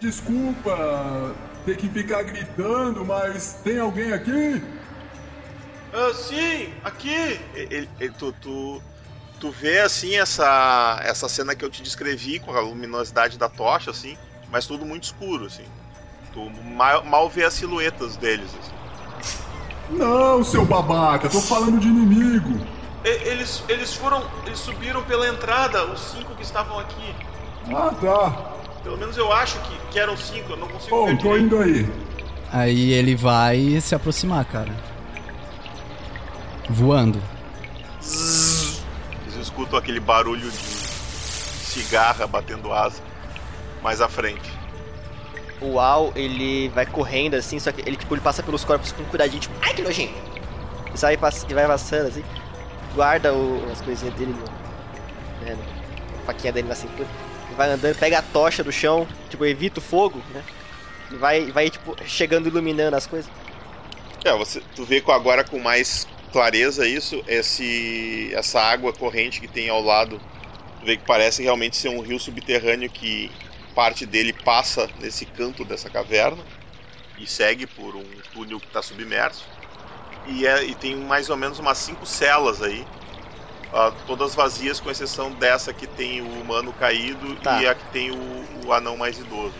desculpa 0.00 1.34
ter 1.64 1.76
que 1.76 1.88
ficar 1.88 2.22
gritando, 2.22 3.04
mas 3.04 3.60
tem 3.62 3.78
alguém 3.78 4.12
aqui? 4.12 4.62
Ah, 5.92 6.12
sim, 6.14 6.72
aqui. 6.84 7.40
Ele, 7.54 7.88
ele- 7.98 8.12
tu, 8.18 8.32
tu, 8.32 8.82
tu 9.40 9.50
vê 9.50 9.80
assim 9.80 10.16
essa, 10.16 11.00
essa 11.02 11.28
cena 11.28 11.54
que 11.54 11.64
eu 11.64 11.70
te 11.70 11.82
descrevi 11.82 12.38
com 12.38 12.52
a 12.54 12.60
luminosidade 12.60 13.36
da 13.36 13.48
tocha, 13.48 13.90
assim, 13.90 14.16
mas 14.50 14.66
tudo 14.66 14.86
muito 14.86 15.04
escuro, 15.04 15.46
assim. 15.46 15.64
Tu 16.32 16.48
mal, 16.64 17.04
mal 17.04 17.28
vê 17.28 17.44
as 17.44 17.54
silhuetas 17.54 18.16
deles, 18.16 18.50
assim. 18.60 18.80
Não, 19.98 20.44
seu 20.44 20.64
babaca, 20.64 21.28
tô 21.28 21.40
falando 21.40 21.80
de 21.80 21.88
inimigo. 21.88 22.64
Eles, 23.04 23.62
eles 23.68 23.94
foram. 23.94 24.22
Eles 24.46 24.58
subiram 24.58 25.02
pela 25.04 25.26
entrada, 25.28 25.84
os 25.86 26.00
cinco 26.00 26.34
que 26.34 26.42
estavam 26.42 26.78
aqui. 26.78 27.14
Ah, 27.74 27.92
tá. 28.00 28.52
Pelo 28.82 28.96
menos 28.98 29.16
eu 29.16 29.32
acho 29.32 29.58
que, 29.60 29.76
que 29.90 29.98
eram 29.98 30.16
cinco, 30.16 30.52
eu 30.52 30.56
não 30.56 30.68
consigo 30.68 30.94
Bom, 30.96 31.06
ver 31.06 31.16
tô 31.18 31.22
direito. 31.32 31.44
indo 31.44 31.58
aí. 31.58 31.88
Aí 32.52 32.92
ele 32.92 33.14
vai 33.14 33.80
se 33.80 33.94
aproximar, 33.94 34.44
cara. 34.44 34.72
Voando. 36.68 37.20
Zzz. 38.02 38.82
Eles 39.22 39.36
escutam 39.36 39.78
aquele 39.78 40.00
barulho 40.00 40.50
de 40.50 40.56
cigarra 40.56 42.26
batendo 42.26 42.72
asa 42.72 43.02
mais 43.82 44.00
à 44.00 44.08
frente. 44.08 44.50
O 45.60 45.78
Al, 45.78 46.12
ele 46.16 46.68
vai 46.70 46.86
correndo 46.86 47.34
assim, 47.34 47.58
só 47.58 47.70
que 47.70 47.82
ele, 47.82 47.96
tipo, 47.96 48.14
ele 48.14 48.20
passa 48.20 48.42
pelos 48.42 48.64
corpos 48.64 48.92
com 48.92 49.04
cuidadinho, 49.04 49.40
tipo, 49.40 49.54
ai 49.62 49.74
que 49.74 49.82
nojinho. 49.82 50.14
E 50.94 50.98
sai 50.98 51.14
e 51.14 51.54
vai 51.54 51.66
passando 51.66 52.08
assim, 52.08 52.24
guarda 52.92 53.34
o- 53.34 53.70
as 53.70 53.80
coisinhas 53.80 54.14
dele 54.14 54.34
no, 54.34 54.52
né, 55.40 55.58
a 56.18 56.22
faquinha 56.22 56.52
dele 56.52 56.68
na 56.68 56.74
cintura. 56.74 57.10
E 57.48 57.54
vai 57.54 57.70
andando, 57.70 57.96
pega 57.98 58.18
a 58.18 58.22
tocha 58.22 58.64
do 58.64 58.72
chão, 58.72 59.08
tipo, 59.28 59.44
evita 59.46 59.80
o 59.80 59.82
fogo, 59.82 60.24
né? 60.30 60.44
E 61.10 61.16
vai, 61.16 61.50
vai 61.52 61.70
tipo, 61.70 61.96
chegando 62.06 62.48
iluminando 62.48 62.96
as 62.96 63.06
coisas. 63.06 63.32
É, 64.24 64.34
você, 64.36 64.60
tu 64.74 64.84
vê 64.84 65.00
com 65.00 65.12
agora 65.12 65.44
com 65.44 65.58
mais 65.58 66.06
clareza 66.30 66.86
isso, 66.86 67.22
esse, 67.26 68.30
essa 68.34 68.60
água 68.60 68.92
corrente 68.92 69.40
que 69.40 69.48
tem 69.48 69.68
ao 69.68 69.82
lado, 69.82 70.22
tu 70.78 70.86
vê 70.86 70.96
que 70.96 71.04
parece 71.04 71.42
realmente 71.42 71.76
ser 71.76 71.88
um 71.88 72.00
rio 72.00 72.18
subterrâneo 72.20 72.90
que 72.90 73.32
parte 73.74 74.06
dele 74.06 74.32
passa 74.32 74.90
nesse 74.98 75.26
canto 75.26 75.64
dessa 75.64 75.90
caverna 75.90 76.44
e 77.18 77.26
segue 77.26 77.66
por 77.66 77.96
um 77.96 78.22
túnel 78.32 78.60
que 78.60 78.66
está 78.66 78.82
submerso. 78.82 79.52
E, 80.26 80.46
é, 80.46 80.64
e 80.64 80.74
tem 80.74 80.96
mais 80.96 81.28
ou 81.30 81.36
menos 81.36 81.58
umas 81.58 81.78
cinco 81.78 82.06
celas 82.06 82.62
aí, 82.62 82.86
ah, 83.72 83.92
todas 84.06 84.34
vazias, 84.34 84.78
com 84.80 84.90
exceção 84.90 85.30
dessa 85.32 85.72
que 85.72 85.86
tem 85.86 86.20
o 86.20 86.40
humano 86.40 86.72
caído 86.72 87.36
Tá. 87.36 87.60
e 87.62 87.66
a 87.68 87.74
que 87.74 87.84
tem 87.88 88.10
o, 88.10 88.44
o 88.66 88.72
anão 88.72 88.96
mais 88.96 89.18
idoso. 89.18 89.54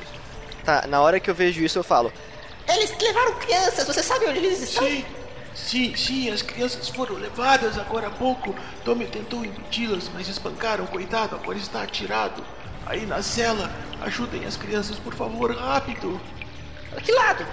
Tá, 0.64 0.86
na 0.86 1.00
hora 1.00 1.18
que 1.18 1.30
eu 1.30 1.34
vejo 1.34 1.62
isso 1.62 1.78
eu 1.78 1.82
falo, 1.84 2.12
Eles 2.68 2.92
levaram 3.00 3.34
crianças, 3.34 3.86
você 3.86 4.02
sabe 4.02 4.26
onde 4.26 4.38
eles 4.38 4.60
estão? 4.62 4.84
Sim, 4.86 5.04
sim, 5.54 5.96
sim, 5.96 6.30
as 6.30 6.42
crianças 6.42 6.88
foram 6.88 7.16
levadas 7.16 7.78
agora 7.78 8.08
há 8.08 8.10
pouco. 8.10 8.54
Tommy 8.84 9.06
tentou 9.06 9.44
impedi-las, 9.44 10.10
mas 10.12 10.28
espancaram, 10.28 10.86
coitado, 10.86 11.34
agora 11.36 11.58
está 11.58 11.82
atirado. 11.82 12.44
Aí 12.86 13.06
na 13.06 13.22
cela, 13.22 13.70
ajudem 14.02 14.44
as 14.44 14.56
crianças, 14.56 14.98
por 14.98 15.14
favor, 15.14 15.54
rápido. 15.56 16.20
Que 17.02 17.12
lado? 17.12 17.46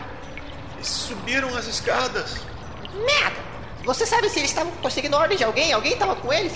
Eles 0.75 0.87
subiram 0.87 1.55
as 1.55 1.65
escadas. 1.67 2.37
Merda! 2.93 3.47
Você 3.83 4.05
sabe 4.05 4.29
se 4.29 4.39
eles 4.39 4.49
estavam 4.49 4.71
conseguindo 4.81 5.15
ordem 5.15 5.37
de 5.37 5.43
alguém? 5.43 5.71
Alguém 5.71 5.93
estava 5.93 6.15
com 6.15 6.31
eles? 6.31 6.53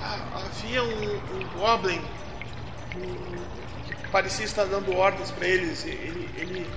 Ah, 0.00 0.18
havia 0.36 0.82
um, 0.82 1.16
um 1.16 1.58
Goblin 1.58 2.00
que 2.90 4.08
parecia 4.10 4.44
estar 4.44 4.64
dando 4.64 4.96
ordens 4.96 5.30
para 5.30 5.46
eles. 5.46 5.84
Ele, 5.84 6.30
ele, 6.36 6.70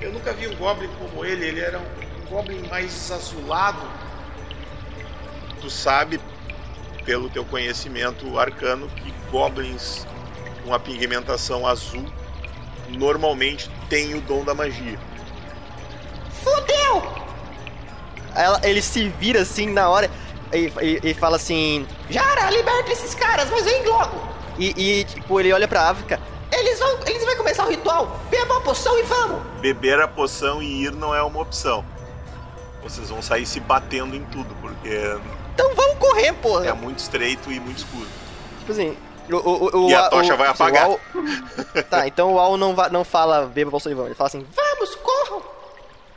eu 0.00 0.12
nunca 0.12 0.32
vi 0.32 0.48
um 0.48 0.56
Goblin 0.56 0.90
como 0.98 1.24
ele. 1.24 1.46
Ele 1.46 1.60
era 1.60 1.78
um, 1.78 1.82
um 1.82 2.26
Goblin 2.28 2.66
mais 2.68 3.10
azulado. 3.10 3.86
tu 5.60 5.70
sabe, 5.70 6.20
pelo 7.04 7.30
teu 7.30 7.44
conhecimento 7.44 8.38
arcano, 8.38 8.88
que 8.88 9.12
goblins 9.30 10.06
com 10.64 10.74
a 10.74 10.78
pigmentação 10.78 11.66
azul 11.66 12.04
normalmente 12.88 13.70
têm 13.88 14.14
o 14.14 14.20
dom 14.20 14.44
da 14.44 14.54
magia. 14.54 14.98
Fudeu! 16.42 17.21
Ela, 18.36 18.60
ele 18.64 18.80
se 18.82 19.08
vira 19.08 19.42
assim 19.42 19.66
na 19.70 19.88
hora 19.88 20.10
e, 20.52 20.72
e- 20.80 21.00
e 21.10 21.14
fala 21.14 21.36
assim, 21.36 21.86
Jara, 22.10 22.50
liberta 22.50 22.92
esses 22.92 23.14
caras, 23.14 23.50
mas 23.50 23.64
vem 23.64 23.84
logo! 23.86 24.32
e, 24.58 25.00
e, 25.00 25.04
tipo, 25.04 25.40
ele 25.40 25.52
olha 25.52 25.66
pra 25.66 25.88
África, 25.88 26.20
Eles 26.50 26.78
vão, 26.78 26.98
eles 27.06 27.24
vão 27.24 27.36
começar 27.36 27.64
o 27.64 27.70
ritual! 27.70 28.20
Beba 28.30 28.58
a 28.58 28.60
poção 28.60 28.98
e 28.98 29.02
vamos! 29.04 29.42
Beber 29.60 29.98
a 30.00 30.06
poção 30.08 30.62
e 30.62 30.84
ir 30.84 30.92
não 30.92 31.14
é 31.14 31.22
uma 31.22 31.40
opção. 31.40 31.82
Vocês 32.82 33.08
vão 33.08 33.22
sair 33.22 33.46
se 33.46 33.60
batendo 33.60 34.14
em 34.16 34.24
tudo, 34.24 34.54
porque 34.60 34.90
então 35.54 35.74
vamos 35.74 35.98
correr, 35.98 36.32
porra. 36.34 36.66
é 36.66 36.72
muito 36.72 36.98
estreito 36.98 37.50
e 37.52 37.58
muito 37.60 37.78
escuro. 37.78 38.06
Tipo 38.58 38.72
assim, 38.72 38.96
o, 39.30 39.36
o, 39.36 39.84
o, 39.86 39.90
E 39.90 39.94
a 39.94 40.08
tocha 40.10 40.34
vai 40.36 40.48
assim, 40.48 40.62
apagar. 40.62 40.84
Al- 40.86 41.00
tá, 41.88 42.06
então 42.08 42.34
o 42.34 42.38
Al 42.40 42.56
não, 42.58 42.74
va- 42.74 42.88
não 42.90 43.04
fala 43.04 43.46
beba 43.46 43.70
bolsa 43.70 43.88
de 43.88 43.94
vão, 43.94 44.06
ele 44.06 44.14
fala 44.14 44.28
assim, 44.28 44.44
Vamos, 44.54 44.94
corram! 44.96 45.42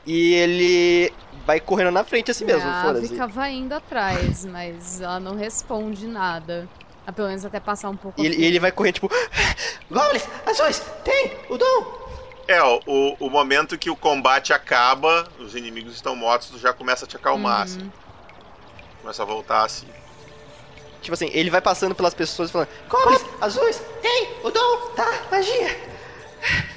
e 0.07 0.33
ele 0.33 1.13
vai 1.45 1.59
correndo 1.59 1.91
na 1.91 2.03
frente 2.03 2.31
assim 2.31 2.45
mesmo, 2.45 2.69
a 2.69 2.81
foda-se. 2.81 3.05
Ávica 3.07 3.27
vai 3.27 3.53
indo 3.53 3.73
atrás, 3.73 4.45
mas 4.45 5.01
ela 5.01 5.19
não 5.19 5.35
responde 5.35 6.07
nada. 6.07 6.67
Ah, 7.07 7.11
Pelo 7.11 7.27
menos 7.27 7.45
até 7.45 7.59
passar 7.59 7.89
um 7.89 7.95
pouco. 7.95 8.19
E 8.21 8.25
ele, 8.25 8.35
e 8.37 8.45
ele 8.45 8.59
vai 8.59 8.71
correndo, 8.71 8.95
tipo, 8.95 9.09
Goblins, 9.91 10.27
azuis, 10.45 10.79
tem 11.03 11.33
o 11.49 11.57
dom! 11.57 12.05
É, 12.47 12.61
ó, 12.61 12.79
o, 12.85 13.15
o 13.19 13.29
momento 13.29 13.77
que 13.77 13.89
o 13.89 13.95
combate 13.95 14.53
acaba, 14.53 15.27
os 15.39 15.55
inimigos 15.55 15.93
estão 15.95 16.15
mortos, 16.15 16.49
tu 16.49 16.59
já 16.59 16.73
começa 16.73 17.05
a 17.05 17.07
te 17.07 17.15
acalmar, 17.15 17.61
assim. 17.63 17.91
Começa 19.01 19.21
a 19.21 19.25
voltar 19.25 19.63
assim. 19.63 19.87
tipo 21.01 21.13
assim, 21.13 21.29
ele 21.33 21.49
vai 21.51 21.61
passando 21.61 21.93
pelas 21.95 22.13
pessoas 22.13 22.49
falando, 22.51 22.69
Goblins, 22.89 23.23
azuis, 23.41 23.81
tem 24.01 24.29
o 24.43 24.49
dom, 24.49 24.77
tá? 24.95 25.11
Magia! 25.31 25.94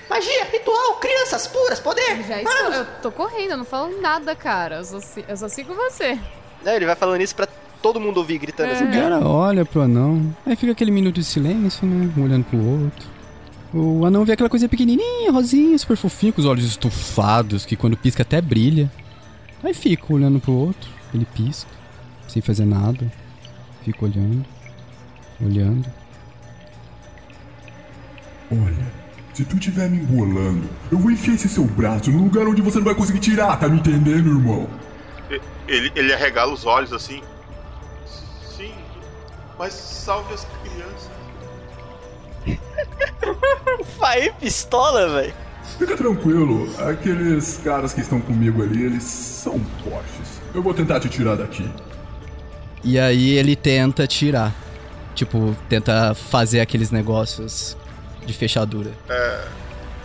Magia, 0.09 0.45
ritual, 0.51 0.95
crianças 0.97 1.47
puras, 1.47 1.79
poder! 1.81 2.23
Já 2.27 2.41
estou, 2.43 2.73
eu 2.73 2.87
tô 3.03 3.13
correndo, 3.13 3.51
eu 3.53 3.57
não 3.59 3.65
falo 3.65 4.01
nada, 4.01 4.35
cara. 4.35 4.77
Eu 4.77 4.85
só, 4.85 4.99
eu 5.29 5.37
só 5.37 5.49
sigo 5.49 5.75
você. 5.75 6.19
né, 6.65 6.77
ele 6.77 6.87
vai 6.87 6.97
falando 6.97 7.21
isso 7.21 7.35
pra 7.37 7.47
todo 7.83 8.01
mundo 8.01 8.17
ouvir, 8.19 8.39
gritando 8.39 8.73
assim, 8.73 8.85
O 8.85 8.93
cara 8.93 9.21
olha 9.21 9.65
pro 9.65 9.83
anão, 9.83 10.35
aí 10.47 10.57
fica 10.57 10.73
aquele 10.73 10.91
minuto 10.91 11.17
de 11.17 11.25
silêncio, 11.25 11.87
né? 11.87 12.11
Um 12.17 12.25
olhando 12.25 12.45
pro 12.45 12.59
outro. 12.59 13.07
O 13.73 14.05
anão 14.07 14.25
vê 14.25 14.33
aquela 14.33 14.49
coisinha 14.49 14.69
pequenininha, 14.69 15.31
rosinha, 15.31 15.77
super 15.79 15.97
fofinho, 15.97 16.33
com 16.33 16.41
os 16.41 16.47
olhos 16.47 16.65
estufados, 16.65 17.67
que 17.67 17.77
quando 17.77 17.97
pisca 17.97 18.23
até 18.23 18.41
brilha. 18.41 18.91
Aí 19.63 19.75
fica 19.75 20.13
olhando 20.13 20.41
pro 20.41 20.53
outro, 20.53 20.91
ele 21.13 21.27
pisca, 21.27 21.71
sem 22.27 22.41
fazer 22.41 22.65
nada. 22.65 23.07
Fica 23.85 24.05
olhando, 24.05 24.45
olhando. 25.45 25.87
Olha, 28.51 28.93
se 29.39 29.45
tu 29.45 29.57
tiver 29.57 29.89
me 29.89 29.99
embolando, 29.99 30.69
eu 30.91 30.99
vou 30.99 31.13
enfiar 31.13 31.35
esse 31.35 31.49
seu 31.49 31.63
braço 31.63 32.11
num 32.11 32.25
lugar 32.25 32.45
onde 32.49 32.61
você 32.61 32.79
não 32.79 32.85
vai 32.85 32.95
conseguir 32.97 33.21
tirar, 33.21 33.57
tá 33.57 33.69
me 33.69 33.79
entendendo, 33.79 34.31
irmão? 34.31 34.69
Ele, 35.69 35.93
ele 35.95 36.13
arregala 36.13 36.53
os 36.53 36.67
olhos 36.67 36.93
assim. 36.93 37.23
Sim, 38.57 38.73
mas 39.57 39.75
salve 39.75 40.35
as 40.35 40.45
crianças. 40.61 41.11
vai 43.97 44.33
pistola, 44.41 45.09
velho. 45.21 45.35
Fica 45.79 45.97
tranquilo, 45.97 46.69
aqueles 46.91 47.61
caras 47.63 47.95
que 47.95 48.01
estão 48.01 48.21
comigo 48.21 48.61
ali, 48.61 48.87
eles 48.87 49.05
são 49.05 49.61
fortes. 49.85 50.41
Eu 50.53 50.65
vou 50.65 50.75
tentar 50.75 50.99
te 50.99 51.09
tirar 51.09 51.37
daqui. 51.37 51.71
E 52.83 52.99
aí 52.99 53.37
ele 53.37 53.55
tenta 53.55 54.05
tirar. 54.05 54.53
Tipo, 55.15 55.57
tenta 55.69 56.13
fazer 56.13 56.59
aqueles 56.59 56.91
negócios 56.91 57.77
de 58.29 58.35
fechadura. 58.35 58.93
É, 59.09 59.49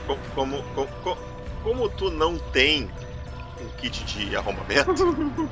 co- 0.07 0.17
como, 0.33 0.63
co- 0.73 0.87
co- 1.03 1.17
como 1.61 1.89
tu 1.89 2.09
não 2.09 2.37
tem 2.39 2.89
um 3.61 3.67
kit 3.79 4.03
de 4.05 4.35
arrombamento, 4.35 4.93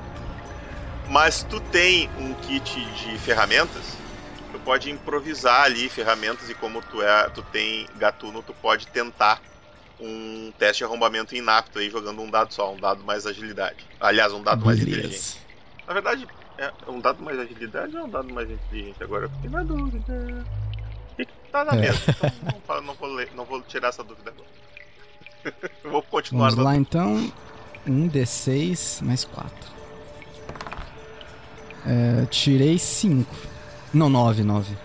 mas 1.09 1.43
tu 1.43 1.59
tem 1.59 2.09
um 2.17 2.33
kit 2.33 2.79
de 2.95 3.17
ferramentas, 3.19 3.97
tu 4.51 4.59
pode 4.59 4.89
improvisar 4.89 5.63
ali 5.63 5.89
ferramentas 5.89 6.49
e 6.49 6.53
como 6.53 6.81
tu 6.81 7.01
é, 7.01 7.29
tu 7.29 7.41
tem 7.43 7.85
gatuno, 7.97 8.41
tu 8.41 8.53
pode 8.53 8.87
tentar 8.87 9.41
um 9.99 10.51
teste 10.57 10.79
de 10.79 10.83
arrombamento 10.85 11.35
inapto 11.35 11.77
aí 11.77 11.89
jogando 11.89 12.21
um 12.21 12.29
dado 12.29 12.53
só, 12.53 12.73
um 12.73 12.79
dado 12.79 13.03
mais 13.03 13.27
agilidade. 13.27 13.85
Aliás, 13.99 14.33
um 14.33 14.41
dado 14.41 14.65
mais 14.65 14.79
Beleza. 14.79 14.97
inteligente. 14.99 15.39
Na 15.87 15.93
verdade, 15.93 16.27
é 16.57 16.71
um 16.87 16.99
dado 16.99 17.21
mais 17.21 17.37
agilidade 17.37 17.95
ou 17.97 18.05
um 18.05 18.09
dado 18.09 18.33
mais 18.33 18.49
inteligente 18.49 19.03
agora? 19.03 19.25
Eu 19.25 19.29
fiquei 19.29 19.49
na 19.49 19.61
dúvida. 19.61 20.45
Tá 21.51 21.65
na 21.65 21.73
É. 21.73 21.75
mesa. 21.77 22.01
Então, 22.55 22.81
não, 22.81 22.93
vou 22.93 23.09
não 23.35 23.45
vou 23.45 23.61
tirar 23.61 23.89
essa 23.89 24.03
dúvida 24.03 24.31
agora. 24.31 25.55
Eu 25.83 25.91
vou 25.91 26.01
continuar 26.03 26.49
Vamos 26.51 26.63
lá 26.65 26.75
então. 26.75 27.31
Um 27.85 28.07
D6 28.09 29.03
mais 29.03 29.25
4. 29.25 29.53
É, 31.85 32.25
tirei 32.27 32.77
5. 32.77 33.35
Não, 33.93 34.07
9, 34.09 34.43
9. 34.43 34.77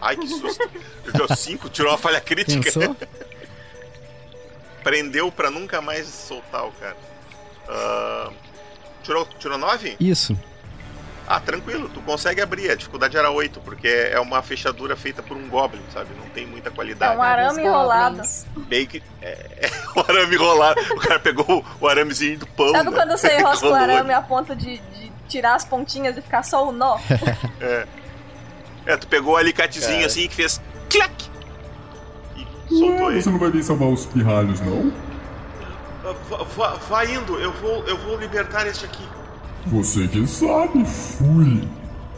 Ai, 0.00 0.16
que 0.16 0.26
susto. 0.28 0.68
Deu 1.14 1.28
5, 1.34 1.68
tirou 1.70 1.92
uma 1.92 1.98
falha 1.98 2.20
crítica. 2.20 2.70
Prendeu 4.82 5.30
pra 5.30 5.50
nunca 5.50 5.80
mais 5.80 6.06
soltar 6.06 6.66
o 6.66 6.72
cara. 6.72 6.96
Ah, 7.68 8.30
tirou, 9.02 9.24
tirou 9.38 9.58
9? 9.58 9.96
Isso. 10.00 10.38
Ah, 11.30 11.40
tranquilo, 11.40 11.90
tu 11.92 12.00
consegue 12.00 12.40
abrir. 12.40 12.70
A 12.70 12.74
dificuldade 12.74 13.14
era 13.14 13.30
8, 13.30 13.60
porque 13.60 13.86
é 13.86 14.18
uma 14.18 14.40
fechadura 14.42 14.96
feita 14.96 15.22
por 15.22 15.36
um 15.36 15.46
Goblin, 15.46 15.82
sabe? 15.92 16.08
Não 16.18 16.26
tem 16.30 16.46
muita 16.46 16.70
É 16.70 16.72
qualidade. 16.72 17.18
um 17.18 17.22
arame 17.22 17.62
enrolado. 17.62 18.22
Bem 18.56 18.86
que. 18.86 19.02
É, 19.20 19.28
é 19.66 19.70
um 19.94 20.00
arame 20.00 20.34
enrolado. 20.36 20.80
O 20.94 21.00
cara 21.00 21.18
pegou 21.20 21.62
o 21.78 21.86
aramezinho 21.86 22.38
do 22.38 22.46
pão. 22.46 22.70
Sabe 22.70 22.88
né? 22.90 22.96
quando 22.96 23.10
você 23.10 23.38
enrosca 23.38 23.68
o 23.68 23.74
arame 23.74 24.12
a 24.14 24.22
ponto 24.22 24.56
de, 24.56 24.78
de 24.78 25.12
tirar 25.28 25.54
as 25.54 25.66
pontinhas 25.66 26.16
e 26.16 26.22
ficar 26.22 26.42
só 26.42 26.66
o 26.66 26.72
nó? 26.72 26.98
É. 27.60 27.86
É, 28.86 28.96
tu 28.96 29.06
pegou 29.06 29.34
o 29.34 29.36
alicatezinho 29.36 29.96
Cara. 29.96 30.06
assim 30.06 30.26
que 30.28 30.34
fez 30.34 30.58
clac! 30.88 31.12
E 32.70 32.78
soltou 32.78 33.10
ele. 33.10 33.20
você 33.20 33.28
não 33.28 33.38
vai 33.38 33.50
vir 33.50 33.62
salvar 33.62 33.88
os 33.88 34.06
pirralhos, 34.06 34.60
não? 34.62 34.90
Va- 36.56 36.74
Vai 36.88 37.12
indo, 37.14 37.38
eu 37.38 37.52
vou, 37.52 37.84
eu 37.86 37.98
vou 37.98 38.16
libertar 38.16 38.66
este 38.66 38.86
aqui. 38.86 39.06
Você 39.70 40.08
que 40.08 40.26
sabe, 40.26 40.84
fui. 40.84 41.68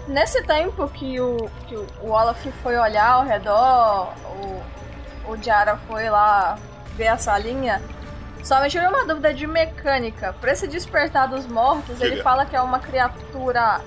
Nesse 0.07 0.42
tempo 0.42 0.88
que 0.88 1.20
o, 1.20 1.48
que 1.66 1.76
o 1.76 2.11
Olaf 2.11 2.44
foi 2.62 2.76
olhar 2.78 3.12
ao 3.12 3.24
redor, 3.24 4.12
o, 4.26 5.32
o 5.32 5.42
Jara 5.42 5.76
foi 5.88 6.09
lá 6.11 6.59
ver 6.96 7.09
a 7.09 7.16
salinha, 7.18 7.80
só 8.42 8.61
me 8.61 8.68
tirou 8.68 8.88
uma 8.88 9.05
dúvida 9.05 9.32
de 9.34 9.46
mecânica. 9.46 10.34
Pra 10.40 10.53
esse 10.53 10.66
despertar 10.66 11.28
dos 11.28 11.46
mortos, 11.46 12.01
ele 12.01 12.22
fala 12.22 12.44
que 12.46 12.57
é 12.57 12.61
uma 12.62 12.78
criatura 12.80 13.80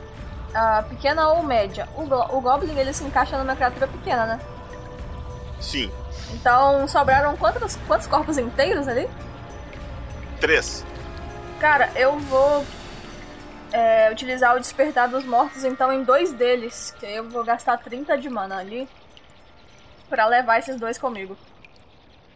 ah, 0.53 0.84
pequena 0.89 1.30
ou 1.30 1.43
média. 1.43 1.88
O, 1.95 2.01
o 2.03 2.41
Goblin, 2.41 2.78
ele 2.78 2.93
se 2.93 3.03
encaixa 3.03 3.38
numa 3.38 3.55
criatura 3.55 3.88
pequena, 3.88 4.26
né? 4.26 4.39
Sim, 5.59 5.89
Então, 6.34 6.86
sobraram 6.88 7.36
quantos, 7.38 7.78
quantos 7.88 8.07
corpos 8.07 8.38
inteiros 8.38 8.88
ali? 8.88 9.09
três. 10.39 10.86
Cara, 11.59 11.89
eu 11.95 12.20
vou 12.20 12.66
é, 13.74 14.11
utilizar 14.11 14.55
o 14.55 14.59
despertar 14.59 15.09
dos 15.09 15.26
mortos 15.26 15.63
então 15.63 15.91
em 15.91 16.03
dois 16.03 16.32
deles, 16.32 16.95
que 16.99 17.05
aí 17.07 17.15
eu 17.15 17.28
vou 17.28 17.43
gastar 17.43 17.78
30 17.78 18.17
de 18.19 18.30
mana 18.30 18.57
ali 18.57 18.88
pra 20.07 20.28
levar 20.28 20.59
esses 20.59 20.80
dois 20.80 20.97
comigo. 20.97 21.36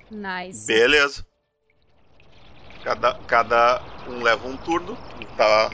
Nice. 0.10 0.66
Beleza. 0.66 1.24
Cada, 2.84 3.14
cada 3.28 3.82
um 4.08 4.24
leva 4.24 4.48
um 4.48 4.58
turno. 4.58 4.98
Tá. 5.36 5.70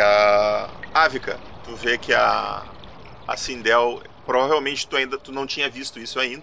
A 0.00 0.70
Ávica, 0.94 1.38
tu 1.64 1.76
vê 1.76 1.96
que 1.96 2.12
a. 2.12 2.64
A 3.26 3.36
Sindel. 3.36 4.02
Provavelmente 4.26 4.86
tu 4.86 4.96
ainda 4.96 5.18
tu 5.18 5.30
não 5.30 5.46
tinha 5.46 5.68
visto 5.70 6.00
isso 6.00 6.18
ainda. 6.18 6.42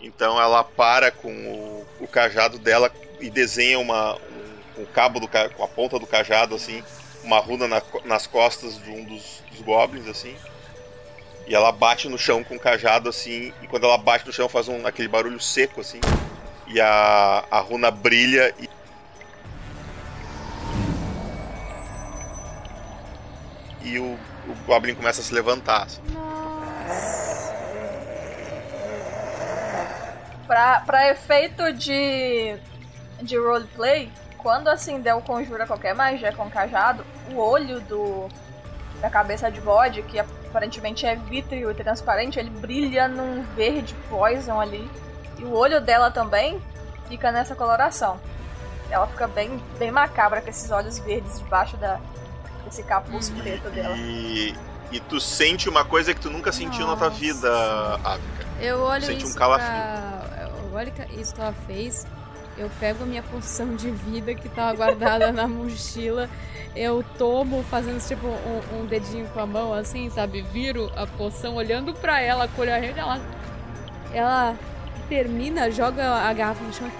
Então 0.00 0.40
ela 0.40 0.64
para 0.64 1.10
com 1.10 1.30
o, 1.30 1.86
o 2.00 2.08
cajado 2.08 2.58
dela 2.58 2.90
e 3.20 3.30
desenha 3.30 3.78
uma. 3.78 4.16
Um, 4.16 4.50
com 4.74 4.82
o 4.82 4.86
cabo 4.86 5.20
do 5.20 5.28
com 5.28 5.64
a 5.64 5.68
ponta 5.68 5.98
do 5.98 6.06
cajado, 6.06 6.54
assim, 6.54 6.82
uma 7.22 7.38
runa 7.38 7.66
na 7.68 7.82
nas 8.04 8.26
costas 8.26 8.82
de 8.82 8.90
um 8.90 9.04
dos, 9.04 9.42
dos 9.50 9.60
goblins, 9.60 10.06
assim. 10.06 10.36
E 11.46 11.54
ela 11.54 11.72
bate 11.72 12.08
no 12.08 12.16
chão 12.16 12.44
com 12.44 12.54
o 12.54 12.60
cajado, 12.60 13.08
assim, 13.08 13.52
e 13.60 13.66
quando 13.66 13.84
ela 13.84 13.98
bate 13.98 14.26
no 14.26 14.32
chão 14.32 14.48
faz 14.48 14.68
um, 14.68 14.86
aquele 14.86 15.08
barulho 15.08 15.40
seco, 15.40 15.80
assim. 15.80 16.00
E 16.66 16.80
a, 16.80 17.44
a 17.50 17.58
runa 17.60 17.90
brilha 17.90 18.54
e. 18.58 18.68
E 23.82 23.98
o, 23.98 24.16
o 24.46 24.54
Goblin 24.66 24.94
começa 24.94 25.20
a 25.20 25.24
se 25.24 25.34
levantar. 25.34 25.82
assim. 25.82 26.00
Pra, 30.46 30.80
pra 30.80 31.10
efeito 31.10 31.72
de, 31.72 32.56
de 33.22 33.36
roleplay, 33.36 34.10
quando 34.42 34.68
a 34.68 34.76
Sindel 34.76 35.20
conjura 35.22 35.66
qualquer 35.66 35.94
magia 35.94 36.32
com 36.32 36.50
cajado, 36.50 37.04
o 37.32 37.36
olho 37.36 37.80
do 37.80 38.28
da 39.00 39.08
cabeça 39.08 39.50
de 39.50 39.60
bode, 39.60 40.02
que 40.02 40.18
aparentemente 40.18 41.06
é 41.06 41.16
vítreo 41.16 41.70
e 41.70 41.74
transparente, 41.74 42.38
ele 42.38 42.50
brilha 42.50 43.08
num 43.08 43.42
verde 43.54 43.94
poison 44.10 44.60
ali. 44.60 44.90
E 45.38 45.44
o 45.44 45.54
olho 45.54 45.80
dela 45.80 46.10
também 46.10 46.60
fica 47.08 47.32
nessa 47.32 47.54
coloração. 47.54 48.20
Ela 48.90 49.06
fica 49.06 49.26
bem, 49.26 49.62
bem 49.78 49.90
macabra 49.90 50.42
com 50.42 50.50
esses 50.50 50.70
olhos 50.70 50.98
verdes 50.98 51.38
debaixo 51.38 51.76
da, 51.78 51.98
desse 52.64 52.82
capuz 52.82 53.30
preto 53.30 53.70
dela. 53.70 53.96
E, 53.96 54.54
e 54.92 55.00
tu 55.00 55.18
sente 55.18 55.68
uma 55.68 55.84
coisa 55.84 56.12
que 56.12 56.20
tu 56.20 56.28
nunca 56.28 56.52
sentiu 56.52 56.86
na 56.86 56.96
tua 56.96 57.08
Nossa. 57.08 57.20
vida, 57.20 57.48
Ávica. 58.04 58.46
Eu 58.60 58.80
olho 58.80 59.02
Sente 59.02 59.24
um 59.24 59.28
isso 59.28 59.38
calafrio. 59.38 59.70
pra... 59.70 60.50
Eu 60.70 60.76
olho 60.76 60.92
isso 61.18 61.34
que 61.34 61.40
ela 61.40 61.54
fez. 61.66 62.06
Eu 62.60 62.70
pego 62.78 63.04
a 63.04 63.06
minha 63.06 63.22
poção 63.22 63.74
de 63.74 63.90
vida 63.90 64.34
que 64.34 64.46
tava 64.50 64.76
guardada 64.76 65.32
na 65.32 65.48
mochila. 65.48 66.28
Eu 66.76 67.02
tomo, 67.16 67.62
fazendo 67.62 68.06
tipo 68.06 68.26
um, 68.26 68.80
um 68.80 68.86
dedinho 68.86 69.26
com 69.28 69.40
a 69.40 69.46
mão, 69.46 69.72
assim, 69.72 70.10
sabe? 70.10 70.42
Viro 70.42 70.92
a 70.94 71.06
poção, 71.06 71.54
olhando 71.54 71.94
pra 71.94 72.20
ela, 72.20 72.46
com 72.48 72.60
o 72.60 72.60
olho 72.60 72.74
arredo, 72.74 73.00
ela... 73.00 73.18
Ela 74.12 74.58
termina, 75.08 75.70
joga 75.70 76.04
a 76.16 76.30
garrafa 76.34 76.62
no 76.62 76.72
chão 76.72 76.86
e. 76.86 76.92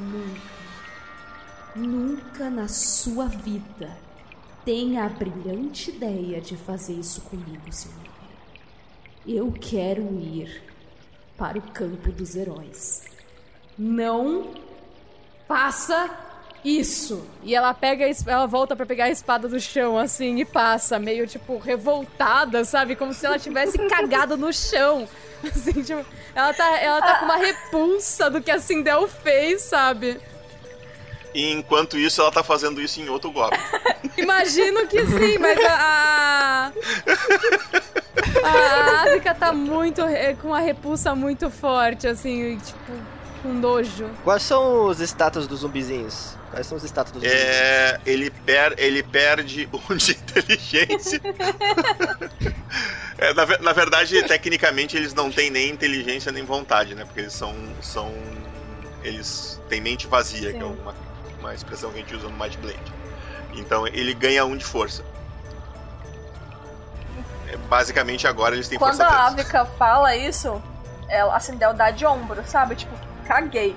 Nunca, 0.00 0.40
nunca 1.76 2.48
na 2.48 2.66
sua 2.66 3.26
vida 3.26 3.90
tenha 4.64 5.04
a 5.04 5.08
brilhante 5.10 5.90
ideia 5.90 6.40
de 6.40 6.56
fazer 6.56 6.94
isso 6.94 7.20
comigo, 7.22 7.70
senhor. 7.70 7.98
Eu 9.26 9.52
quero 9.52 10.02
ir 10.18 10.71
para 11.42 11.58
o 11.58 11.62
campo 11.62 12.12
dos 12.12 12.36
heróis. 12.36 13.02
Não 13.76 14.54
Faça 15.48 16.08
isso! 16.64 17.26
E 17.42 17.52
ela 17.52 17.74
pega, 17.74 18.06
ela 18.28 18.46
volta 18.46 18.76
pra 18.76 18.86
pegar 18.86 19.06
a 19.06 19.10
espada 19.10 19.48
do 19.48 19.58
chão, 19.58 19.98
assim, 19.98 20.38
e 20.38 20.44
passa, 20.44 21.00
meio, 21.00 21.26
tipo, 21.26 21.58
revoltada, 21.58 22.64
sabe? 22.64 22.94
Como 22.94 23.12
se 23.12 23.26
ela 23.26 23.40
tivesse 23.40 23.76
cagado 23.90 24.36
no 24.36 24.52
chão. 24.52 25.08
Assim, 25.44 25.82
tipo, 25.82 26.06
ela 26.32 26.54
tá, 26.54 26.78
ela 26.78 27.00
tá 27.02 27.18
com 27.18 27.24
uma 27.24 27.36
repulsa 27.36 28.30
do 28.30 28.40
que 28.40 28.50
a 28.52 28.60
Sindel 28.60 29.08
fez, 29.08 29.62
sabe? 29.62 30.20
E 31.34 31.52
enquanto 31.52 31.98
isso, 31.98 32.20
ela 32.20 32.30
tá 32.30 32.42
fazendo 32.42 32.80
isso 32.80 33.00
em 33.00 33.08
outro 33.08 33.30
Goblin. 33.30 33.58
Imagino 34.16 34.86
que 34.86 35.04
sim, 35.06 35.38
mas 35.38 35.58
a. 35.64 36.72
A, 38.42 38.48
a 38.48 39.02
África 39.02 39.34
tá 39.34 39.52
muito. 39.52 40.02
com 40.40 40.48
uma 40.48 40.60
repulsa 40.60 41.14
muito 41.14 41.50
forte, 41.50 42.06
assim, 42.06 42.58
tipo, 42.58 42.92
com 43.42 43.52
nojo. 43.52 44.08
Quais 44.22 44.42
são 44.42 44.86
os 44.86 45.00
status 45.00 45.46
dos 45.46 45.60
zumbizinhos? 45.60 46.36
Quais 46.50 46.66
são 46.66 46.76
os 46.76 46.84
status 46.84 47.12
dos 47.12 47.22
zumbizinhos? 47.22 47.50
É, 47.50 48.00
ele, 48.04 48.30
per, 48.30 48.74
ele 48.76 49.02
perde 49.02 49.68
um 49.90 49.96
de 49.96 50.12
inteligência. 50.12 51.20
É, 53.18 53.32
na, 53.34 53.46
na 53.60 53.72
verdade, 53.72 54.20
tecnicamente, 54.24 54.96
eles 54.96 55.14
não 55.14 55.30
têm 55.30 55.48
nem 55.48 55.70
inteligência 55.70 56.32
nem 56.32 56.44
vontade, 56.44 56.92
né? 56.96 57.04
Porque 57.04 57.20
eles 57.20 57.32
são. 57.32 57.54
são 57.80 58.12
eles 59.04 59.60
têm 59.68 59.80
mente 59.80 60.08
vazia, 60.08 60.50
que 60.50 60.56
é 60.56 60.60
Sim. 60.60 60.76
uma, 60.80 60.92
uma 61.42 61.54
expressão 61.54 61.90
que 61.90 61.98
a 61.98 62.00
gente 62.00 62.14
usa 62.14 62.28
no 62.28 62.36
Might 62.36 62.56
Blade. 62.58 62.92
Então 63.54 63.86
ele 63.86 64.14
ganha 64.14 64.44
um 64.44 64.56
de 64.56 64.64
força. 64.64 65.04
É, 67.48 67.56
basicamente 67.68 68.26
agora 68.26 68.54
eles 68.54 68.68
têm 68.68 68.78
Quando 68.78 68.96
força 68.96 69.06
a 69.06 69.30
3. 69.30 69.40
Ávica 69.40 69.64
fala 69.76 70.16
isso, 70.16 70.62
ela, 71.08 71.36
a 71.36 71.40
Sindel 71.40 71.74
dá 71.74 71.90
de 71.90 72.06
ombro, 72.06 72.42
sabe? 72.46 72.76
Tipo, 72.76 72.96
caguei. 73.26 73.76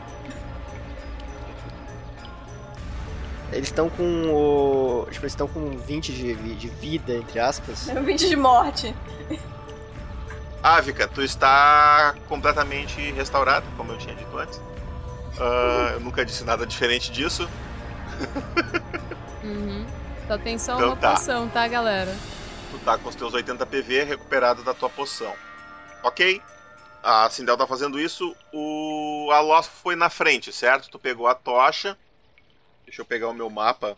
Eles 3.51 3.67
estão 3.67 3.89
com 3.89 4.03
o. 4.03 5.07
Tipo, 5.11 5.23
eles 5.23 5.33
estão 5.33 5.47
com 5.47 5.77
20 5.77 6.13
de, 6.13 6.55
de 6.55 6.67
vida, 6.67 7.13
entre 7.13 7.39
aspas. 7.39 7.87
20 7.93 8.27
de 8.27 8.35
morte. 8.35 8.95
Ávica, 10.61 11.07
tu 11.07 11.21
está 11.21 12.15
completamente 12.27 12.99
restaurado, 13.11 13.65
como 13.77 13.91
eu 13.91 13.97
tinha 13.97 14.15
dito 14.15 14.35
antes. 14.37 14.59
Ah, 15.37 15.91
eu 15.93 15.99
nunca 15.99 16.25
disse 16.25 16.43
nada 16.43 16.65
diferente 16.65 17.11
disso. 17.11 17.51
Uhum. 19.43 19.91
Só 20.27 20.37
tem 20.37 20.57
só 20.57 20.75
Então 20.75 20.89
uma 20.89 20.97
tá. 20.97 21.11
poção, 21.11 21.49
tá, 21.49 21.67
galera? 21.67 22.23
Tu 22.69 22.79
tá 22.79 22.97
com 22.97 23.09
os 23.09 23.15
teus 23.15 23.33
80 23.33 23.65
PV 23.65 24.03
recuperado 24.03 24.63
da 24.63 24.73
tua 24.73 24.89
poção. 24.89 25.39
Ok? 26.03 26.45
A 27.03 27.29
Sindel 27.29 27.57
tá 27.57 27.67
fazendo 27.67 27.99
isso. 27.99 28.35
O 28.51 29.29
Alof 29.33 29.69
foi 29.83 29.95
na 29.95 30.09
frente, 30.09 30.51
certo? 30.51 30.89
Tu 30.89 30.99
pegou 30.99 31.27
a 31.27 31.35
tocha. 31.35 31.97
Deixa 32.85 33.01
eu 33.01 33.05
pegar 33.05 33.29
o 33.29 33.33
meu 33.33 33.49
mapa 33.49 33.97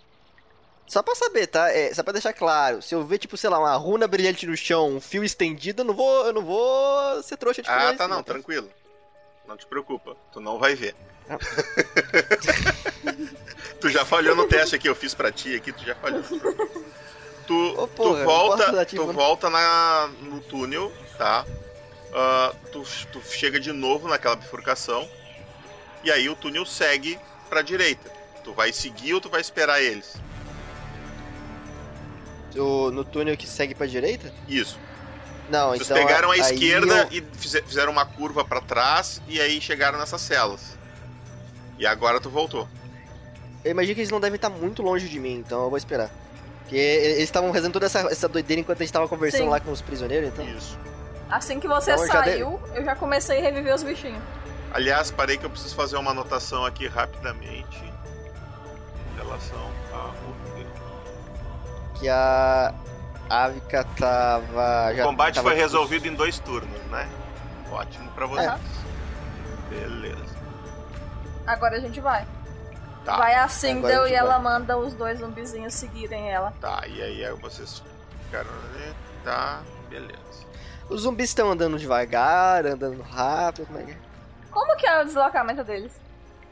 Só 0.87 1.03
pra 1.03 1.15
saber, 1.15 1.47
tá? 1.47 1.69
É, 1.71 1.93
só 1.93 2.03
pra 2.03 2.13
deixar 2.13 2.33
claro. 2.33 2.81
Se 2.81 2.95
eu 2.95 3.05
ver, 3.05 3.19
tipo, 3.19 3.37
sei 3.37 3.49
lá, 3.49 3.59
uma 3.59 3.75
runa 3.75 4.07
brilhante 4.07 4.45
no 4.47 4.55
chão, 4.57 4.95
um 4.97 5.01
fio 5.01 5.23
estendido, 5.23 5.81
eu 5.81 5.85
não 5.85 5.93
vou, 5.93 6.25
eu 6.27 6.33
não 6.33 6.43
vou 6.45 7.23
ser 7.23 7.37
trouxa 7.37 7.61
de 7.61 7.69
Ah, 7.69 7.93
tá, 7.95 8.07
não, 8.07 8.23
tranquilo. 8.23 8.69
Não 9.47 9.55
te 9.55 9.65
preocupa, 9.65 10.15
tu 10.31 10.39
não 10.39 10.59
vai 10.59 10.75
ver. 10.75 10.95
tu 13.79 13.89
já 13.89 14.05
falhou 14.05 14.35
no 14.35 14.47
teste 14.47 14.75
aqui, 14.75 14.87
eu 14.89 14.95
fiz 14.95 15.13
pra 15.13 15.31
ti 15.31 15.55
aqui, 15.55 15.71
tu 15.71 15.83
já 15.85 15.95
falhou. 15.95 16.21
Tu, 17.45 17.87
porra, 17.95 18.19
tu 18.19 18.25
volta, 18.25 18.85
tu 18.85 19.13
volta 19.13 19.49
na, 19.49 20.09
no 20.21 20.41
túnel, 20.41 20.91
tá? 21.17 21.45
Ah, 22.13 22.53
tu, 22.71 22.83
tu 23.11 23.21
chega 23.21 23.59
de 23.59 23.71
novo 23.71 24.07
naquela 24.07 24.35
bifurcação. 24.35 25.07
E 26.03 26.11
aí 26.11 26.27
o 26.29 26.35
túnel 26.35 26.65
segue 26.65 27.17
pra 27.49 27.61
direita. 27.61 28.11
Tu 28.43 28.53
vai 28.53 28.71
seguir 28.73 29.13
ou 29.13 29.21
tu 29.21 29.29
vai 29.29 29.41
esperar 29.41 29.81
eles? 29.81 30.15
O- 32.55 32.91
no 32.91 33.03
túnel 33.05 33.37
que 33.37 33.47
segue 33.47 33.75
pra 33.75 33.85
direita? 33.85 34.33
Isso. 34.47 34.79
Não, 35.49 35.69
Vocês 35.69 35.89
então. 35.89 35.97
pegaram 36.05 36.29
a 36.31 36.33
aí 36.33 36.39
esquerda 36.41 37.07
eu- 37.11 37.17
e 37.19 37.21
fize- 37.37 37.61
fizeram 37.61 37.91
uma 37.91 38.05
curva 38.05 38.43
pra 38.43 38.59
trás 38.61 39.21
e 39.27 39.39
aí 39.39 39.61
chegaram 39.61 39.97
nessas 39.97 40.21
celas. 40.21 40.77
E 41.79 41.85
agora 41.85 42.19
tu 42.19 42.29
voltou. 42.29 42.67
Eu 43.63 43.71
imagino 43.71 43.95
que 43.95 44.01
eles 44.01 44.11
não 44.11 44.19
devem 44.19 44.35
estar 44.35 44.49
muito 44.49 44.81
longe 44.81 45.07
de 45.07 45.19
mim, 45.19 45.35
então 45.35 45.63
eu 45.63 45.69
vou 45.69 45.77
esperar. 45.77 46.09
Porque 46.61 46.75
eles 46.75 47.19
estavam 47.23 47.53
fazendo 47.53 47.71
toda 47.71 47.85
essa, 47.85 47.99
essa 48.11 48.27
doideira 48.27 48.59
enquanto 48.59 48.81
a 48.81 48.83
gente 48.83 48.91
tava 48.93 49.07
conversando 49.07 49.43
Sim. 49.43 49.49
lá 49.49 49.59
com 49.59 49.71
os 49.71 49.81
prisioneiros, 49.81 50.29
então. 50.29 50.45
Isso. 50.45 50.77
Assim 51.29 51.59
que 51.59 51.67
você 51.67 51.91
Então, 51.91 52.03
eu 52.03 52.07
já 52.11 52.23
saiu, 52.23 52.59
eu 52.75 52.83
já 52.85 52.95
comecei 52.95 53.39
a 53.39 53.41
reviver 53.41 53.73
os 53.73 53.83
bichinhos. 53.83 54.21
Aliás, 54.73 55.11
parei 55.11 55.37
que 55.37 55.45
eu 55.45 55.49
preciso 55.49 55.75
fazer 55.75 55.95
uma 55.97 56.11
anotação 56.11 56.65
aqui 56.65 56.87
rapidamente 56.87 57.77
em 57.85 59.17
relação 59.17 59.71
a 59.93 60.13
Que 61.99 62.09
a. 62.09 62.73
Avica 63.29 63.83
tava. 63.97 64.93
O 64.93 65.03
combate 65.03 65.35
tava, 65.35 65.49
foi 65.49 65.57
resolvido 65.57 66.07
em 66.07 66.13
dois 66.13 66.39
turnos, 66.39 66.81
né? 66.91 67.09
Ótimo 67.71 68.09
pra 68.11 68.25
vocês. 68.25 68.47
Aham. 68.47 68.59
Beleza. 69.69 70.35
Agora 71.45 71.77
a 71.77 71.79
gente 71.79 71.99
vai. 71.99 72.25
Tá. 73.03 73.15
vai 73.15 73.35
a 73.35 73.47
Sindel 73.47 74.05
e 74.05 74.09
gente 74.09 74.17
ela 74.17 74.37
vai. 74.37 74.43
manda 74.43 74.77
os 74.77 74.93
dois 74.93 75.19
zumbizinhos 75.19 75.73
seguirem 75.73 76.29
ela. 76.29 76.51
Tá, 76.59 76.85
e 76.87 77.01
aí 77.01 77.25
aí 77.25 77.33
vocês 77.35 77.81
ficaram 78.25 78.49
ali. 78.49 78.93
Tá, 79.23 79.61
beleza. 79.89 80.45
Os 80.89 81.01
zumbis 81.01 81.29
estão 81.29 81.49
andando 81.51 81.79
devagar, 81.79 82.65
andando 82.65 83.01
rápido, 83.01 83.65
como 83.65 83.79
é 83.79 83.83
que 83.83 83.91
é? 83.91 83.97
Como 84.51 84.75
que 84.75 84.85
é 84.85 85.01
o 85.01 85.05
deslocamento 85.05 85.63
deles? 85.63 85.93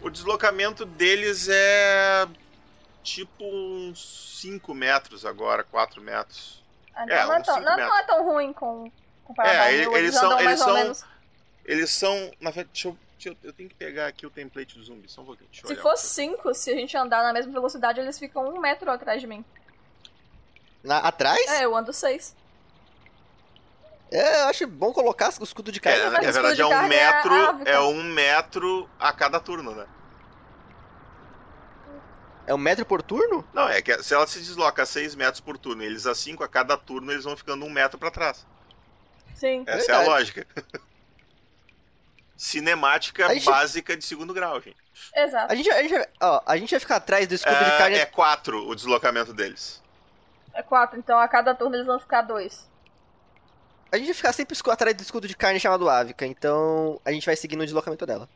O 0.02 0.10
deslocamento 0.10 0.86
deles 0.86 1.48
é 1.50 2.26
tipo 3.04 3.44
uns 3.44 4.40
5 4.42 4.74
metros 4.74 5.26
agora, 5.26 5.64
4 5.64 6.02
metros. 6.02 6.64
Ah, 6.96 7.04
Então 7.04 7.16
É, 7.18 7.26
não, 7.26 7.34
é 7.34 7.42
tão, 7.44 7.56
cinco 7.56 7.66
não, 7.66 7.78
não 7.78 7.98
é 7.98 8.04
tão 8.04 8.24
ruim 8.26 8.54
com, 8.54 8.92
comparado 9.26 9.54
É, 9.56 9.60
ao 9.60 9.68
ele- 9.70 9.82
meu, 9.82 9.98
eles 9.98 10.16
são. 10.16 10.40
Eles 10.40 10.60
são. 10.60 10.74
menos. 10.74 11.06
Eles 11.66 11.90
são. 11.92 12.32
Na 12.40 12.52
verdade, 12.52 12.70
deixa 12.74 12.88
eu, 12.88 12.98
deixa 13.18 13.30
eu. 13.30 13.38
Eu 13.44 13.54
tenho 13.54 13.68
que 13.70 13.76
pegar 13.76 14.08
aqui 14.08 14.26
o 14.26 14.30
template 14.30 14.78
do 14.78 14.84
zumbi, 14.84 15.10
só 15.10 15.22
um 15.22 15.26
pouquinho. 15.26 15.50
Deixa 15.52 15.66
eu 15.66 15.76
Se 15.76 15.82
for 15.82 15.98
5, 15.98 16.54
se 16.54 16.72
a 16.72 16.76
gente 16.76 16.96
andar 16.96 17.24
na 17.24 17.34
mesma 17.34 17.52
velocidade, 17.52 18.00
eles 18.00 18.18
ficam 18.20 18.48
um 18.48 18.60
metro 18.60 18.90
atrás 18.92 19.20
de 19.20 19.28
mim. 19.28 19.44
Na- 20.84 21.00
atrás? 21.00 21.40
É, 21.50 21.66
eu 21.66 21.76
ando 21.76 21.92
6. 21.92 22.36
É, 24.12 24.42
eu 24.44 24.48
acho 24.50 24.68
bom 24.68 24.94
colocar 24.94 25.34
o 25.40 25.44
escudo 25.44 25.72
de 25.72 25.80
É, 25.80 25.82
carne. 25.82 26.04
na 26.12 26.20
verdade 26.32 26.62
é 26.62 26.66
um 26.66 26.72
é 26.74 26.88
metro. 26.88 27.34
ávica. 27.34 27.70
É 27.70 27.80
um 27.80 28.04
metro 28.04 28.90
a 29.00 29.12
cada 29.12 29.40
turno, 29.40 29.74
né? 29.74 29.86
É 32.48 32.54
um 32.54 32.58
metro 32.58 32.86
por 32.86 33.02
turno? 33.02 33.48
Não, 33.54 33.68
é 33.68 33.82
que 33.82 34.02
se 34.04 34.14
ela 34.14 34.28
se 34.28 34.40
desloca 34.40 34.84
a 34.84 34.86
6 34.86 35.16
metros 35.16 35.40
por 35.40 35.58
turno 35.58 35.82
e 35.84 35.86
eles 35.86 36.06
a 36.06 36.14
5 36.14 36.44
a 36.44 36.48
cada 36.48 36.78
turno, 36.78 37.12
eles 37.12 37.24
vão 37.24 37.36
ficando 37.36 37.66
um 37.66 37.70
metro 37.70 37.98
pra 37.98 38.12
trás. 38.12 38.46
Sim. 39.34 39.64
Essa 39.66 39.92
é 39.92 39.96
a 39.96 39.98
Verdade. 40.00 40.10
lógica. 40.10 40.48
Cinemática 42.38 43.34
gente- 43.34 43.46
básica 43.46 43.96
de 43.96 44.04
segundo 44.04 44.34
grau, 44.34 44.60
gente. 44.62 44.76
Exato. 45.16 45.52
A 45.52 45.56
gente, 45.56 45.70
a, 45.72 45.82
gente, 45.82 45.94
vai- 45.94 46.08
ó, 46.22 46.42
a 46.46 46.58
gente 46.58 46.72
vai 46.72 46.80
ficar 46.80 46.98
atrás 46.98 47.28
do 47.28 47.34
escudo 47.34 47.56
de 47.58 47.64
É, 47.72 47.78
carne. 47.78 47.96
é 47.98 48.06
4 48.06 48.68
o 48.68 48.76
deslocamento 48.76 49.34
deles. 49.34 49.82
É 50.54 50.62
4, 50.62 51.00
então 51.00 51.18
a 51.20 51.28
cada 51.28 51.56
turno 51.56 51.76
eles 51.76 51.88
vão 51.88 52.00
ficar 52.00 52.22
2. 52.24 52.70
A 53.92 53.98
gente 53.98 54.08
vai 54.08 54.16
ficar 54.16 54.34
sempre 54.34 54.58
atrás 54.70 54.96
do 54.96 55.02
escudo 55.02 55.28
de 55.28 55.36
carne 55.36 55.60
chamado 55.60 55.90
Avica, 55.90 56.26
então 56.26 57.00
a 57.06 57.12
gente 57.12 57.26
vai 57.26 57.36
seguir 57.36 57.56
no 57.56 57.64
deslocamento 57.66 58.06
dela. 58.06 58.28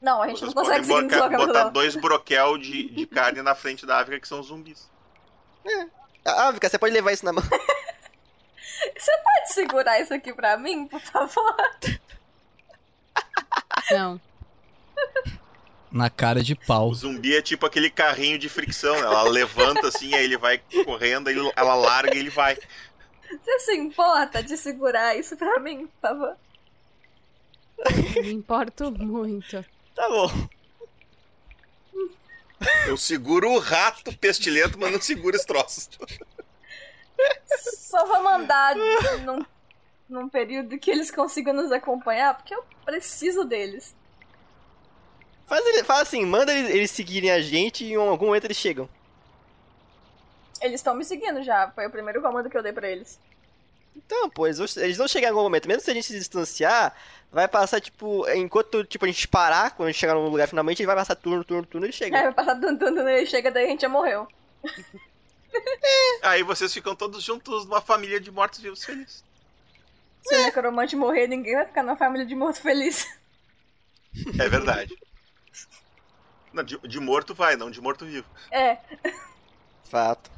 Não, 0.00 0.22
a 0.22 0.28
gente 0.28 0.40
Vocês 0.40 0.54
não 0.54 0.62
consegue 0.62 0.84
seguir 0.86 1.06
deslocamento 1.08 1.46
botar 1.46 1.58
dela. 1.60 1.70
dois 1.70 1.96
broquel 1.96 2.58
de, 2.58 2.88
de 2.90 3.06
carne 3.06 3.42
na 3.42 3.54
frente 3.54 3.86
da 3.86 3.98
África, 3.98 4.20
que 4.20 4.28
são 4.28 4.42
zumbis. 4.42 4.90
Ah, 6.24 6.48
Avica, 6.48 6.68
você 6.68 6.78
pode 6.78 6.92
levar 6.92 7.12
isso 7.12 7.24
na 7.24 7.32
mão. 7.32 7.42
Você 8.98 9.10
pode 9.18 9.52
segurar 9.54 10.00
isso 10.00 10.12
aqui 10.12 10.32
pra 10.34 10.56
mim, 10.58 10.86
por 10.86 11.00
favor? 11.00 11.56
Não. 13.90 14.20
Na 15.90 16.10
cara 16.10 16.42
de 16.42 16.54
pau. 16.54 16.90
O 16.90 16.94
zumbi 16.94 17.34
é 17.36 17.40
tipo 17.42 17.64
aquele 17.64 17.88
carrinho 17.90 18.38
de 18.38 18.48
fricção, 18.48 18.94
né? 18.94 19.00
Ela 19.02 19.22
levanta 19.22 19.88
assim, 19.88 20.14
aí 20.14 20.24
ele 20.24 20.36
vai 20.36 20.58
correndo, 20.84 21.28
aí 21.28 21.36
ela 21.56 21.74
larga 21.74 22.14
e 22.14 22.18
ele 22.18 22.30
vai. 22.30 22.56
Você 23.30 23.58
se 23.60 23.76
importa 23.76 24.42
de 24.42 24.56
segurar 24.56 25.16
isso 25.16 25.36
pra 25.36 25.58
mim, 25.58 25.86
por 25.86 26.00
favor? 26.00 26.36
Me 28.22 28.32
importo 28.32 28.90
muito. 28.92 29.64
Tá 29.96 30.08
bom. 30.08 30.28
Eu 32.86 32.96
seguro 32.96 33.50
o 33.50 33.58
rato 33.58 34.16
pestilento, 34.18 34.78
mas 34.78 34.92
não 34.92 35.00
seguro 35.00 35.34
esse 35.36 35.46
troço. 35.46 35.88
Só 37.78 38.04
vou 38.06 38.22
mandar 38.22 38.74
num, 39.24 39.44
num 40.08 40.28
período 40.28 40.78
que 40.78 40.90
eles 40.90 41.10
consigam 41.10 41.52
nos 41.54 41.72
acompanhar, 41.72 42.34
porque 42.36 42.54
eu 42.54 42.64
preciso 42.84 43.44
deles. 43.44 43.94
Faz, 45.46 45.64
ele- 45.66 45.84
faz 45.84 46.02
assim, 46.02 46.24
manda 46.24 46.52
eles, 46.52 46.70
eles 46.74 46.90
seguirem 46.90 47.30
a 47.30 47.40
gente 47.40 47.84
e 47.84 47.92
em 47.92 47.96
algum 47.96 48.26
momento 48.26 48.44
eles 48.44 48.56
chegam. 48.56 48.88
Eles 50.60 50.80
estão 50.80 50.94
me 50.94 51.04
seguindo 51.04 51.42
já, 51.42 51.70
foi 51.70 51.86
o 51.86 51.90
primeiro 51.90 52.20
comando 52.22 52.50
que 52.50 52.56
eu 52.56 52.62
dei 52.62 52.72
pra 52.72 52.88
eles. 52.90 53.18
Então, 53.96 54.28
pô, 54.28 54.46
eles 54.46 54.58
vão, 54.58 54.66
eles 54.76 54.96
vão 54.96 55.08
chegar 55.08 55.28
em 55.28 55.30
algum 55.30 55.42
momento. 55.42 55.66
Mesmo 55.66 55.82
se 55.82 55.90
a 55.90 55.94
gente 55.94 56.06
se 56.06 56.18
distanciar, 56.18 56.94
vai 57.32 57.48
passar, 57.48 57.80
tipo, 57.80 58.28
enquanto 58.30 58.84
tipo, 58.84 59.04
a 59.04 59.08
gente 59.08 59.26
parar, 59.26 59.70
quando 59.72 59.88
a 59.88 59.92
gente 59.92 60.00
chegar 60.00 60.14
no 60.14 60.28
lugar 60.28 60.46
finalmente, 60.46 60.80
ele 60.80 60.86
vai 60.86 60.96
passar 60.96 61.16
turno, 61.16 61.42
turno, 61.42 61.66
turno 61.66 61.86
e 61.86 61.88
ele 61.88 61.92
chega. 61.92 62.16
Aí 62.16 62.24
vai 62.24 62.34
passar 62.34 62.54
dum 62.54 62.74
dum 62.74 62.94
dum, 62.94 63.08
ele 63.08 63.26
chega, 63.26 63.50
daí 63.50 63.64
a 63.64 63.68
gente 63.68 63.80
já 63.80 63.88
morreu. 63.88 64.28
Aí 66.22 66.42
vocês 66.42 66.72
ficam 66.72 66.94
todos 66.94 67.22
juntos 67.22 67.64
numa 67.64 67.80
família 67.80 68.20
de 68.20 68.30
mortos-vivos 68.30 68.84
felizes. 68.84 69.24
Se 70.22 70.34
o 70.34 70.42
necromante 70.42 70.94
morrer, 70.96 71.26
ninguém 71.26 71.54
vai 71.54 71.66
ficar 71.66 71.82
numa 71.82 71.96
família 71.96 72.26
de 72.26 72.34
morto 72.34 72.60
feliz. 72.60 73.06
É 74.38 74.48
verdade. 74.48 74.94
Não, 76.52 76.64
de, 76.64 76.78
de 76.78 76.98
morto 76.98 77.34
vai, 77.34 77.54
não 77.54 77.70
de 77.70 77.80
morto-vivo. 77.80 78.26
É, 78.50 78.78
Fato. 79.84 80.30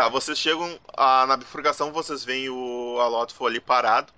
Tá, 0.00 0.08
vocês 0.08 0.38
chegam 0.38 0.80
ah, 0.96 1.26
na 1.26 1.36
bifurcação, 1.36 1.92
vocês 1.92 2.24
veem 2.24 2.48
o 2.48 2.98
Alotfo 2.98 3.46
ali 3.46 3.60
parado, 3.60 4.10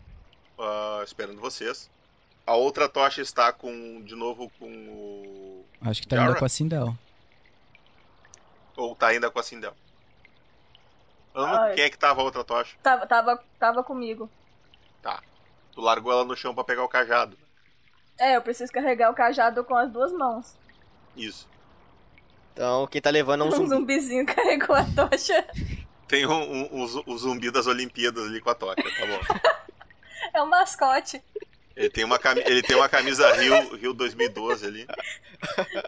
ah, 0.57 1.03
esperando 1.05 1.41
vocês. 1.41 1.91
A 2.47 2.55
outra 2.55 2.89
tocha 2.89 3.20
está 3.20 3.53
com, 3.53 4.01
de 4.01 4.14
novo, 4.14 4.49
com 4.61 4.68
o... 4.68 5.66
Acho 5.80 6.01
que 6.01 6.07
tá 6.07 6.14
Yara? 6.14 6.28
ainda 6.28 6.39
com 6.39 6.45
a 6.45 6.49
Sindel. 6.49 6.97
Ou 8.76 8.95
tá 8.95 9.09
ainda 9.09 9.28
com 9.28 9.41
a 9.41 9.43
Sindel? 9.43 9.74
Ai. 11.35 11.74
Quem 11.74 11.83
é 11.83 11.91
que 11.91 11.99
tava 11.99 12.20
a 12.20 12.24
outra 12.24 12.45
tocha? 12.45 12.76
tava, 12.80 13.05
tava, 13.05 13.45
tava 13.59 13.83
comigo. 13.83 14.30
Tá. 15.03 15.20
Tu 15.72 15.80
largou 15.80 16.12
ela 16.12 16.24
no 16.24 16.37
chão 16.37 16.55
pra 16.55 16.62
pegar 16.62 16.85
o 16.85 16.89
cajado. 16.89 17.37
É, 18.16 18.37
eu 18.37 18.43
preciso 18.43 18.70
carregar 18.70 19.11
o 19.11 19.14
cajado 19.14 19.64
com 19.64 19.74
as 19.74 19.91
duas 19.91 20.12
mãos. 20.12 20.57
Isso. 21.16 21.49
Então, 22.53 22.86
quem 22.86 23.00
tá 23.00 23.11
levando 23.11 23.42
é 23.42 23.44
um 23.44 23.48
Um 23.48 23.50
zumbi. 23.53 23.68
zumbizinho 23.68 24.26
carregou 24.26 24.76
a 24.76 24.84
tocha. 24.84 25.44
Tem 26.09 26.26
um, 26.26 26.32
um- 26.32 26.68
um 26.82 26.86
zu- 26.86 27.03
o 27.07 27.16
zumbi 27.16 27.50
das 27.50 27.66
Olimpíadas 27.66 28.24
ali 28.26 28.40
com 28.40 28.50
a 28.50 28.55
tocha, 28.55 28.82
tá 28.82 29.07
bom. 29.07 29.20
É 30.34 30.42
um 30.42 30.46
mascote. 30.46 31.22
Ele 31.76 31.90
tem 31.90 32.05
uma, 32.05 32.18
cami- 32.18 32.42
ele 32.46 32.62
tem 32.62 32.74
uma 32.74 32.88
camisa 32.88 33.30
Rio, 33.34 33.76
Rio 33.76 33.92
2012 33.92 34.66
ali. 34.66 34.86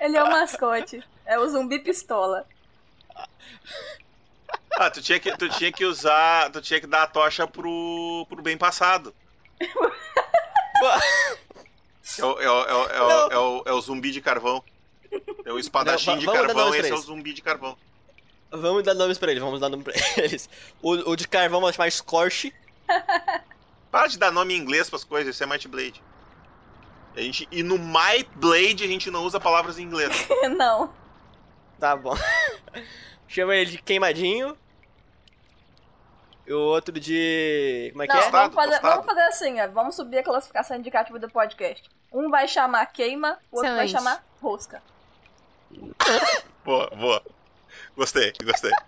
Ele 0.01 0.17
é 0.19 0.23
o 0.23 0.29
mascote. 0.31 1.03
É 1.25 1.39
o 1.39 1.49
zumbi 1.49 1.79
pistola. 1.79 2.47
Ah, 4.77 4.91
tu 4.91 5.01
tinha 5.01 5.19
que, 5.19 5.35
tu 5.39 5.49
tinha 5.49 5.73
que 5.73 5.85
usar. 5.87 6.51
Tu 6.51 6.61
tinha 6.61 6.79
que 6.81 6.87
dar 6.87 7.05
a 7.05 7.07
tocha 7.07 7.47
pro, 7.47 8.27
pro 8.29 8.43
bem 8.43 8.59
passado. 8.59 9.15
É 12.19 12.25
o, 12.25 12.41
é, 12.41 12.51
o, 12.51 12.63
é, 12.65 12.75
o, 12.75 12.85
é, 12.85 13.01
o, 13.01 13.31
é, 13.33 13.39
o, 13.39 13.63
é 13.67 13.73
o 13.73 13.81
zumbi 13.81 14.11
de 14.11 14.21
carvão. 14.21 14.63
É 15.45 15.53
o 15.53 15.59
espadachim 15.59 16.11
Não, 16.11 16.19
de 16.19 16.27
carvão, 16.27 16.75
esse 16.75 16.91
é 16.91 16.95
o 16.95 16.99
zumbi 16.99 17.33
de 17.33 17.43
carvão. 17.43 17.77
Vamos 18.51 18.83
dar 18.85 18.95
nomes 18.95 19.19
pra 19.19 19.31
eles, 19.31 19.43
vamos 19.43 19.61
dar 19.61 19.69
nome 19.69 19.83
pra 19.85 19.93
eles. 20.23 20.49
O, 20.81 21.11
o 21.11 21.17
de 21.17 21.27
carvão 21.27 21.61
vamos 21.61 21.75
chamar 21.77 21.91
Scorch. 21.91 22.55
Para 23.91 24.09
de 24.09 24.19
dar 24.19 24.31
nome 24.33 24.55
em 24.55 24.59
inglês 24.59 24.91
pras 24.91 25.05
coisas, 25.05 25.35
isso 25.35 25.43
é 25.45 25.47
Might 25.47 25.69
Blade. 25.69 26.03
A 27.17 27.21
gente, 27.21 27.47
e 27.51 27.63
no 27.63 27.79
Might 27.79 28.29
Blade 28.35 28.83
a 28.83 28.89
gente 28.89 29.09
não 29.11 29.25
usa 29.25 29.39
palavras 29.39 29.79
em 29.79 29.83
inglês. 29.83 30.11
Não. 30.57 30.93
Tá 31.79 31.95
bom. 31.97 32.17
chama 33.29 33.55
ele 33.55 33.71
de 33.71 33.79
queimadinho. 33.79 34.57
E 36.47 36.53
o 36.53 36.59
outro 36.61 36.99
de. 36.99 37.91
Como 37.93 38.03
é 38.03 38.07
que 38.09 38.13
Não, 38.13 38.21
é? 38.21 38.31
vamos, 38.31 38.55
fazer, 38.55 38.81
vamos 38.81 39.07
fazer 39.07 39.23
assim, 39.23 39.61
ó. 39.61 39.69
Vamos 39.69 39.95
subir 39.97 40.19
a 40.19 40.23
classificação 40.25 40.77
indicativa 40.77 41.19
do 41.19 41.31
podcast. 41.31 41.89
Um 42.13 42.31
vai 42.31 42.47
chamar 42.49 42.85
queima, 42.87 43.39
o 43.51 43.57
outro 43.59 43.75
vai 43.75 43.87
Excelente. 43.87 43.93
chamar 43.93 44.25
rosca. 44.43 44.83
Boa, 46.65 46.89
boa. 46.91 47.23
Gostei, 47.97 48.33
gostei. 48.45 48.71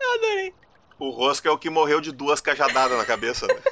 Eu 0.00 0.14
adorei. 0.14 0.54
O 0.98 1.10
Rosca 1.10 1.48
é 1.48 1.52
o 1.52 1.58
que 1.58 1.70
morreu 1.70 2.00
de 2.00 2.10
duas 2.12 2.40
cajadadas 2.40 2.96
na 2.98 3.04
cabeça, 3.04 3.46
né? 3.46 3.54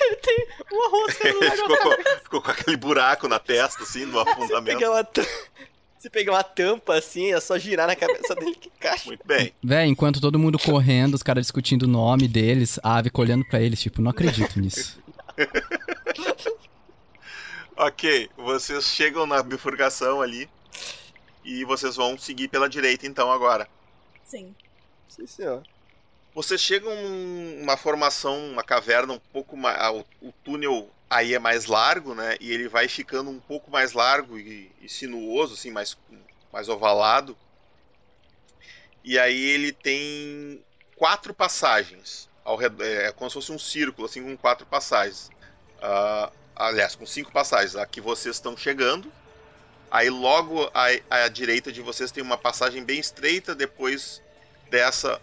Ele 0.00 0.16
tem 0.16 0.46
uma 0.72 0.88
rosca 0.88 1.32
no 1.32 1.42
Ele 1.44 1.50
lugar 1.50 1.56
ficou 1.56 1.78
com, 1.78 2.02
ficou 2.22 2.42
com 2.42 2.50
aquele 2.50 2.76
buraco 2.76 3.28
na 3.28 3.38
testa, 3.38 3.82
assim, 3.84 4.04
no 4.04 4.12
Você 4.24 4.30
afundamento. 4.30 4.78
pega 4.78 4.90
uma, 4.90 5.04
tam- 5.04 5.24
você 5.98 6.10
pega 6.10 6.30
uma 6.32 6.42
tampa 6.42 6.96
assim, 6.96 7.32
é 7.32 7.40
só 7.40 7.56
girar 7.56 7.86
na 7.86 7.96
cabeça 7.96 8.34
dele 8.34 8.54
que 8.54 8.68
encaixa. 8.68 9.06
Muito 9.06 9.24
bem. 9.26 9.54
Véi, 9.62 9.86
enquanto 9.86 10.20
todo 10.20 10.38
mundo 10.38 10.58
correndo, 10.58 11.14
os 11.14 11.22
caras 11.22 11.44
discutindo 11.44 11.84
o 11.84 11.88
nome 11.88 12.26
deles, 12.28 12.78
a 12.82 12.96
ave 12.96 13.10
olhando 13.14 13.44
pra 13.46 13.60
eles, 13.60 13.80
tipo, 13.80 14.02
não 14.02 14.10
acredito 14.10 14.58
nisso. 14.60 14.98
Ok, 17.76 18.30
vocês 18.36 18.84
chegam 18.84 19.26
na 19.26 19.42
bifurcação 19.42 20.20
ali. 20.20 20.48
E 21.44 21.64
vocês 21.64 21.96
vão 21.96 22.16
seguir 22.16 22.48
pela 22.48 22.68
direita, 22.68 23.06
então, 23.06 23.30
agora. 23.30 23.68
Sim. 24.24 24.54
Sim, 25.08 25.26
senhor. 25.26 25.62
Vocês 26.34 26.60
chegam 26.60 26.94
numa 26.94 27.76
formação, 27.76 28.50
uma 28.50 28.62
caverna 28.62 29.12
um 29.12 29.18
pouco 29.18 29.56
mais. 29.56 29.78
O, 30.20 30.28
o 30.28 30.32
túnel 30.44 30.88
aí 31.10 31.34
é 31.34 31.38
mais 31.38 31.66
largo, 31.66 32.14
né? 32.14 32.36
E 32.40 32.50
ele 32.52 32.68
vai 32.68 32.88
ficando 32.88 33.30
um 33.30 33.40
pouco 33.40 33.70
mais 33.70 33.92
largo 33.92 34.38
e, 34.38 34.70
e 34.80 34.88
sinuoso, 34.88 35.54
assim, 35.54 35.70
mais, 35.70 35.96
mais 36.52 36.68
ovalado. 36.68 37.36
E 39.02 39.18
aí 39.18 39.38
ele 39.38 39.72
tem 39.72 40.64
quatro 40.96 41.34
passagens 41.34 42.28
ao 42.44 42.56
redor. 42.56 42.84
É 42.84 43.12
como 43.12 43.28
se 43.28 43.34
fosse 43.34 43.52
um 43.52 43.58
círculo, 43.58 44.06
assim, 44.06 44.22
com 44.22 44.36
quatro 44.36 44.64
passagens. 44.64 45.30
Ah, 45.82 46.32
aliás, 46.54 46.94
com 46.94 47.06
cinco 47.06 47.32
passagens. 47.32 47.76
A 47.76 47.86
que 47.86 48.00
vocês 48.00 48.36
estão 48.36 48.56
chegando. 48.56 49.10
Aí 49.90 50.10
logo 50.10 50.70
à, 50.74 50.86
à 51.24 51.28
direita 51.28 51.70
de 51.70 51.80
vocês 51.80 52.10
tem 52.10 52.22
uma 52.22 52.36
passagem 52.36 52.82
bem 52.82 52.98
estreita, 52.98 53.54
depois 53.54 54.20
dessa 54.68 55.20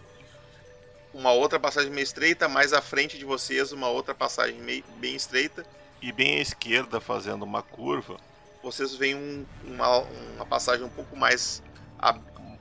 uma 1.12 1.30
outra 1.30 1.60
passagem 1.60 1.90
meio 1.90 2.04
estreita, 2.04 2.48
mais 2.48 2.72
à 2.72 2.80
frente 2.80 3.18
de 3.18 3.24
vocês 3.24 3.70
uma 3.70 3.88
outra 3.88 4.14
passagem 4.14 4.58
meio, 4.60 4.82
bem 4.96 5.14
estreita 5.14 5.66
e 6.00 6.10
bem 6.10 6.38
à 6.38 6.40
esquerda 6.40 7.00
fazendo 7.00 7.42
uma 7.42 7.62
curva, 7.62 8.16
vocês 8.62 8.94
veem 8.94 9.14
um- 9.14 9.46
uma, 9.64 9.98
uma 9.98 10.46
passagem 10.46 10.84
um 10.86 10.88
pouco 10.88 11.14
mais 11.16 11.62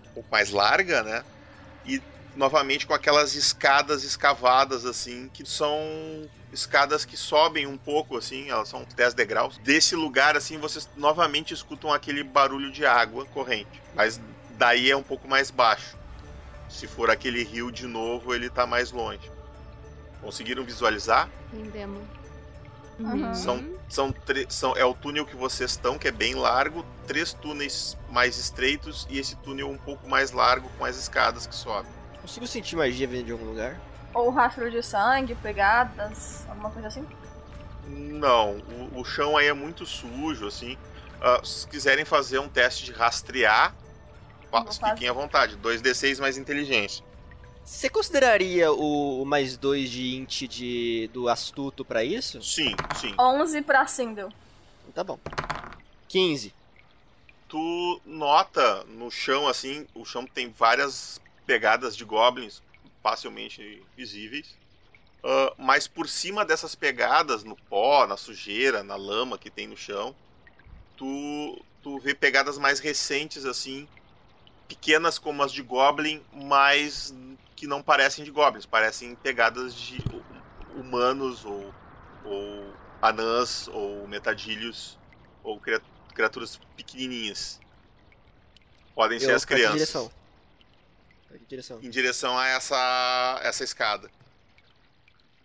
um 0.06 0.14
pouco 0.14 0.30
mais 0.30 0.50
larga, 0.52 1.02
né? 1.02 1.24
E 1.86 2.02
novamente 2.36 2.86
com 2.86 2.94
aquelas 2.94 3.36
escadas 3.36 4.04
escavadas 4.04 4.86
assim, 4.86 5.30
que 5.34 5.46
são 5.48 6.30
escadas 6.52 7.06
que 7.06 7.16
sobem 7.18 7.66
um 7.68 7.78
pouco 7.78 8.18
assim, 8.18 8.50
elas 8.50 8.68
são 8.70 8.86
10 8.96 9.14
degraus. 9.14 9.58
Desse 9.60 9.96
lugar 9.96 10.36
assim, 10.36 10.58
vocês 10.58 10.88
novamente 10.98 11.54
escutam 11.54 11.92
aquele 11.94 12.24
barulho 12.24 12.72
de 12.72 12.86
água 12.86 13.26
corrente, 13.26 13.82
mas 13.96 14.20
daí 14.58 14.92
é 14.92 14.96
um 14.98 15.04
pouco 15.04 15.28
mais 15.28 15.50
baixo. 15.52 15.98
Se 16.70 16.88
for 16.88 17.10
aquele 17.10 17.44
rio 17.44 17.72
de 17.72 17.86
novo, 17.88 18.34
ele 18.34 18.50
tá 18.50 18.66
mais 18.66 18.92
longe. 18.92 19.30
Conseguiram 20.22 20.64
visualizar? 20.64 21.30
Entendemos. 21.54 22.02
Uhum. 23.00 23.34
São, 23.34 23.66
são, 23.90 24.12
tre- 24.12 24.46
são 24.50 24.76
é 24.78 24.86
o 24.86 24.94
túnel 24.94 25.26
que 25.26 25.36
vocês 25.36 25.72
estão, 25.72 25.98
que 25.98 26.08
é 26.08 26.12
bem 26.12 26.36
largo, 26.36 26.86
três 27.08 27.34
túneis 27.34 27.98
mais 28.10 28.38
estreitos 28.38 29.08
e 29.10 29.18
esse 29.18 29.36
túnel 29.38 29.70
um 29.70 29.78
pouco 29.78 30.08
mais 30.08 30.32
largo 30.32 30.70
com 30.78 30.86
as 30.86 30.98
escadas 30.98 31.48
que 31.48 31.56
sobem. 31.56 31.92
Consigo 32.22 32.46
sentir 32.46 32.76
magia 32.76 33.08
vindo 33.08 33.26
de 33.26 33.32
algum 33.32 33.46
lugar? 33.46 33.80
Ou 34.14 34.30
rastro 34.30 34.70
de 34.70 34.84
sangue, 34.84 35.36
pegadas, 35.36 36.46
alguma 36.50 36.70
coisa 36.70 36.88
assim. 36.88 37.08
Não, 37.88 38.58
o, 38.58 39.00
o 39.00 39.06
chão 39.06 39.38
aí 39.38 39.48
é 39.48 39.54
muito 39.54 39.86
sujo, 39.86 40.48
assim. 40.48 40.78
Ah, 41.22 41.42
se 41.44 41.68
quiserem 41.68 42.04
fazer 42.04 42.40
um 42.40 42.50
teste 42.50 42.86
de 42.86 42.92
rastrear, 42.92 43.74
fiquem 44.90 45.08
à 45.08 45.14
vontade. 45.14 45.58
2d6 45.58 46.20
mais 46.20 46.38
inteligência. 46.38 47.04
Você 47.64 47.90
consideraria 47.90 48.72
o 48.72 49.24
mais 49.24 49.56
dois 49.56 49.90
de 49.90 50.16
int 50.16 50.42
de, 50.48 51.10
do 51.14 51.30
astuto 51.30 51.86
pra 51.86 52.04
isso? 52.04 52.42
Sim, 52.42 52.76
sim. 53.00 53.14
11 53.20 53.62
pra 53.62 53.86
Sindel. 53.86 54.30
Tá 54.94 55.04
bom. 55.04 55.20
15. 56.08 56.54
tu 57.48 58.02
nota 58.06 58.84
no 58.86 59.10
chão 59.10 59.48
assim, 59.48 59.88
o 59.96 60.04
chão 60.04 60.26
tem 60.26 60.50
várias 60.50 61.22
pegadas 61.46 61.96
de 61.96 62.04
goblins 62.04 62.62
facilmente 63.02 63.84
visíveis. 63.96 64.56
Ah, 65.24 65.54
mas 65.58 65.88
por 65.88 66.08
cima 66.10 66.44
dessas 66.46 66.76
pegadas, 66.76 67.44
no 67.44 67.56
pó, 67.56 68.08
na 68.08 68.18
sujeira, 68.18 68.84
na 68.84 68.96
lama 68.96 69.38
que 69.38 69.50
tem 69.50 69.68
no 69.68 69.78
chão, 69.78 70.16
tu, 70.98 71.64
tu 71.82 72.00
vê 72.00 72.14
pegadas 72.14 72.58
mais 72.58 72.80
recentes 72.80 73.46
assim, 73.46 73.88
pequenas 74.68 75.20
como 75.20 75.44
as 75.44 75.52
de 75.52 75.62
goblin, 75.62 76.24
mas 76.34 77.14
que 77.56 77.68
não 77.68 77.82
parecem 77.84 78.24
de 78.24 78.32
goblins, 78.32 78.66
parecem 78.66 79.14
pegadas 79.16 79.76
de 79.76 79.98
hu- 79.98 80.80
humanos 80.80 81.46
ou, 81.46 81.74
ou 82.26 82.74
anãs 83.02 83.68
ou 83.68 84.08
metadilhos 84.08 84.98
ou 85.44 85.60
cria- 85.60 85.82
criaturas 86.16 86.60
pequenininhas. 86.76 87.60
Podem 88.96 89.20
ser 89.20 89.32
Eu 89.32 89.36
as 89.36 89.46
pra 89.46 89.56
que 89.56 89.62
crianças. 89.64 90.12
Pra 91.32 91.40
que 91.40 91.46
direção? 91.46 91.80
Em 91.82 91.90
direção 91.90 92.38
a 92.38 92.48
essa 92.48 93.40
essa 93.44 93.64
escada. 93.64 94.10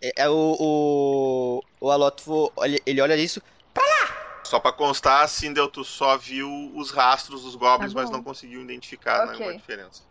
É, 0.01 0.23
é 0.23 0.29
o, 0.29 0.55
o. 0.59 1.63
O 1.79 1.91
Alotfo, 1.91 2.51
olha- 2.55 2.79
ele 2.85 3.01
olha 3.01 3.15
isso. 3.15 3.41
Só 4.43 4.59
pra 4.61 4.71
constar, 4.71 5.23
a 5.23 5.27
Sindel, 5.27 5.67
tu 5.69 5.83
só 5.83 6.15
viu 6.17 6.49
os 6.73 6.89
rastros 6.89 7.43
dos 7.43 7.53
goblins, 7.55 7.93
Tá 7.93 7.99
mas 8.01 8.09
não 8.09 8.23
conseguiu 8.23 8.61
identificar 8.61 9.25
Ok. 9.25 9.37
nenhuma 9.39 9.57
diferença. 9.57 10.03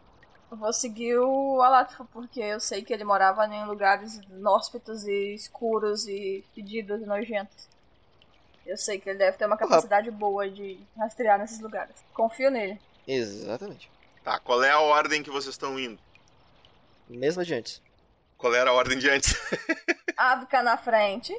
Eu 0.51 0.59
vou 0.59 0.73
seguir 0.75 1.17
o 1.19 1.63
Alatfo, 1.63 2.05
porque 2.13 2.41
eu 2.41 2.61
sei 2.61 2.83
que 2.85 2.93
ele 2.93 3.03
morava 3.03 3.47
em 3.47 3.65
lugares 3.65 4.17
inóspitos 4.31 5.05
e 5.07 5.35
escuros 5.35 6.07
e 6.07 6.45
fedidos 6.55 7.01
e 7.01 7.07
nojentos. 7.07 7.67
Eu 8.67 8.77
sei 8.77 9.01
que 9.01 9.09
ele 9.09 9.19
deve 9.19 9.39
ter 9.39 9.47
uma 9.47 9.57
capacidade 9.57 10.11
boa 10.11 10.51
de 10.51 10.79
rastrear 10.99 11.39
nesses 11.39 11.61
lugares. 11.61 11.95
Confio 12.13 12.51
nele. 12.51 12.79
Exatamente. 13.09 13.91
Tá, 14.27 14.41
qual 14.41 14.65
é 14.65 14.73
a 14.73 14.81
ordem 14.81 15.23
que 15.23 15.31
vocês 15.31 15.55
estão 15.55 15.79
indo? 15.79 16.01
Mesmo 17.09 17.45
de 17.45 17.55
antes. 17.55 17.81
Qual 18.37 18.53
era 18.53 18.71
a 18.71 18.73
ordem 18.73 18.99
de 18.99 19.09
antes? 19.09 19.37
Ávica 20.19 20.65
na 20.65 20.77
frente. 20.77 21.33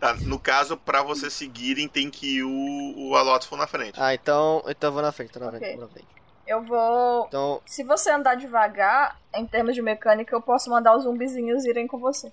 Tá, 0.00 0.14
no 0.14 0.36
caso, 0.36 0.76
pra 0.76 1.04
vocês 1.04 1.32
seguirem, 1.32 1.86
tem 1.86 2.10
que 2.10 2.38
ir 2.38 2.42
o, 2.42 3.08
o 3.08 3.14
Alotfo 3.14 3.56
na 3.56 3.68
frente. 3.68 3.94
Ah, 4.02 4.12
então. 4.12 4.64
Então 4.66 4.88
eu 4.88 4.92
vou 4.94 5.00
na 5.00 5.12
frente, 5.12 5.30
tô 5.30 5.38
na 5.38 5.52
frente, 5.52 5.76
vou 5.76 5.82
na 5.82 5.88
frente. 5.88 6.08
Eu 6.44 6.60
vou. 6.60 7.26
Então. 7.28 7.62
Se 7.64 7.84
você 7.84 8.10
andar 8.10 8.34
devagar, 8.34 9.16
em 9.32 9.46
termos 9.46 9.76
de 9.76 9.80
mecânica, 9.80 10.34
eu 10.34 10.42
posso 10.42 10.68
mandar 10.68 10.96
os 10.96 11.04
zumbizinhos 11.04 11.64
irem 11.64 11.86
com 11.86 11.98
você. 11.98 12.32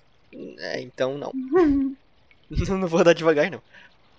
É, 0.58 0.80
então 0.80 1.16
não. 1.16 1.30
não 2.50 2.88
vou 2.88 2.98
andar 2.98 3.12
devagar, 3.12 3.48
não. 3.48 3.62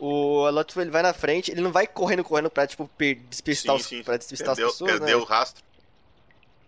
O 0.05 0.45
Alotfo 0.45 0.81
ele 0.81 0.89
vai 0.91 1.01
na 1.01 1.13
frente, 1.13 1.49
ele 1.49 1.61
não 1.61 1.71
vai 1.71 1.87
correndo, 1.87 2.25
correndo 2.25 2.49
pra, 2.49 2.67
tipo, 2.67 2.89
despistar, 3.29 3.79
Sim, 3.79 3.99
os, 3.99 4.05
pra 4.05 4.17
despistar 4.17 4.49
Perdeu, 4.53 4.67
as 4.67 4.73
pessoas, 4.73 4.91
perdeu 4.91 5.17
né? 5.19 5.23
o 5.23 5.25
rastro. 5.25 5.63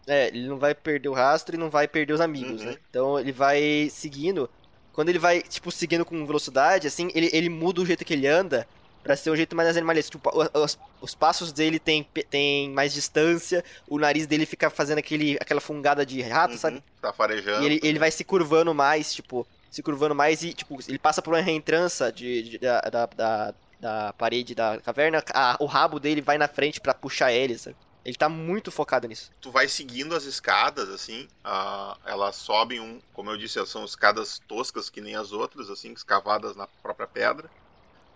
É, 0.07 0.27
ele 0.27 0.47
não 0.47 0.57
vai 0.57 0.73
perder 0.73 1.09
o 1.09 1.13
rastro 1.13 1.53
e 1.55 1.59
não 1.59 1.69
vai 1.69 1.85
perder 1.87 2.13
os 2.13 2.21
amigos, 2.21 2.61
Uhum. 2.61 2.67
né? 2.67 2.77
Então 2.89 3.19
ele 3.19 3.33
vai 3.33 3.89
seguindo. 3.91 4.49
Quando 4.93 5.09
ele 5.09 5.19
vai, 5.19 5.41
tipo, 5.41 5.69
seguindo 5.69 6.05
com 6.05 6.25
velocidade, 6.25 6.87
assim, 6.87 7.11
ele, 7.13 7.29
ele 7.33 7.49
muda 7.49 7.81
o 7.81 7.85
jeito 7.85 8.05
que 8.05 8.13
ele 8.13 8.25
anda 8.25 8.65
pra 9.03 9.17
ser 9.17 9.29
um 9.31 9.35
jeito 9.35 9.53
mais 9.53 9.75
animalesco. 9.75 10.11
Tipo, 10.13 10.31
os, 10.57 10.79
os 11.01 11.13
passos 11.13 11.51
dele 11.51 11.77
tem, 11.77 12.07
tem 12.29 12.69
mais 12.69 12.93
distância, 12.93 13.65
o 13.85 13.99
nariz 13.99 14.25
dele 14.27 14.45
fica 14.45 14.69
fazendo 14.69 14.99
aquele, 14.99 15.35
aquela 15.41 15.59
fungada 15.59 16.05
de 16.05 16.21
rato, 16.21 16.57
sabe? 16.57 16.81
Tá 17.01 17.11
farejando. 17.11 17.63
E 17.63 17.65
ele, 17.65 17.79
ele 17.83 17.99
vai 17.99 18.11
se 18.11 18.23
curvando 18.23 18.73
mais, 18.73 19.13
tipo, 19.13 19.45
se 19.71 19.83
curvando 19.83 20.15
mais 20.15 20.43
e, 20.43 20.53
tipo, 20.53 20.77
ele 20.87 20.99
passa 20.99 21.21
por 21.21 21.33
uma 21.33 21.41
reentrança 21.41 22.11
de, 22.11 22.43
de- 22.43 22.57
da, 22.59 22.81
da, 22.81 23.05
da, 23.07 23.53
da 23.79 24.13
parede 24.13 24.55
da 24.55 24.79
caverna, 24.81 25.23
a- 25.33 25.57
o 25.59 25.65
rabo 25.65 25.99
dele 25.99 26.21
vai 26.21 26.37
na 26.37 26.47
frente 26.47 26.79
pra 26.81 26.93
puxar 26.93 27.31
ele, 27.33 27.57
sabe? 27.57 27.75
Ele 28.03 28.15
tá 28.15 28.29
muito 28.29 28.71
focado 28.71 29.07
nisso. 29.07 29.31
tu 29.41 29.49
vai 29.49 29.67
seguindo 29.67 30.15
as 30.15 30.25
escadas, 30.25 30.89
assim, 30.89 31.27
ah, 31.43 31.97
elas 32.05 32.35
sobem, 32.35 32.79
um, 32.79 33.01
como 33.13 33.31
eu 33.31 33.37
disse, 33.37 33.57
elas 33.57 33.69
são 33.69 33.83
escadas 33.83 34.37
toscas 34.47 34.91
que 34.91 35.01
nem 35.01 35.15
as 35.15 35.31
outras, 35.31 35.71
assim, 35.71 35.91
escavadas 35.91 36.55
na 36.55 36.67
própria 36.83 37.07
pedra. 37.07 37.49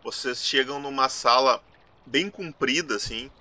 Vocês 0.03 0.45
chegam 0.45 0.79
numa 0.79 1.09
sala 1.09 1.61
bem 2.05 2.29
comprida, 2.29 2.95
assim, 2.95 3.31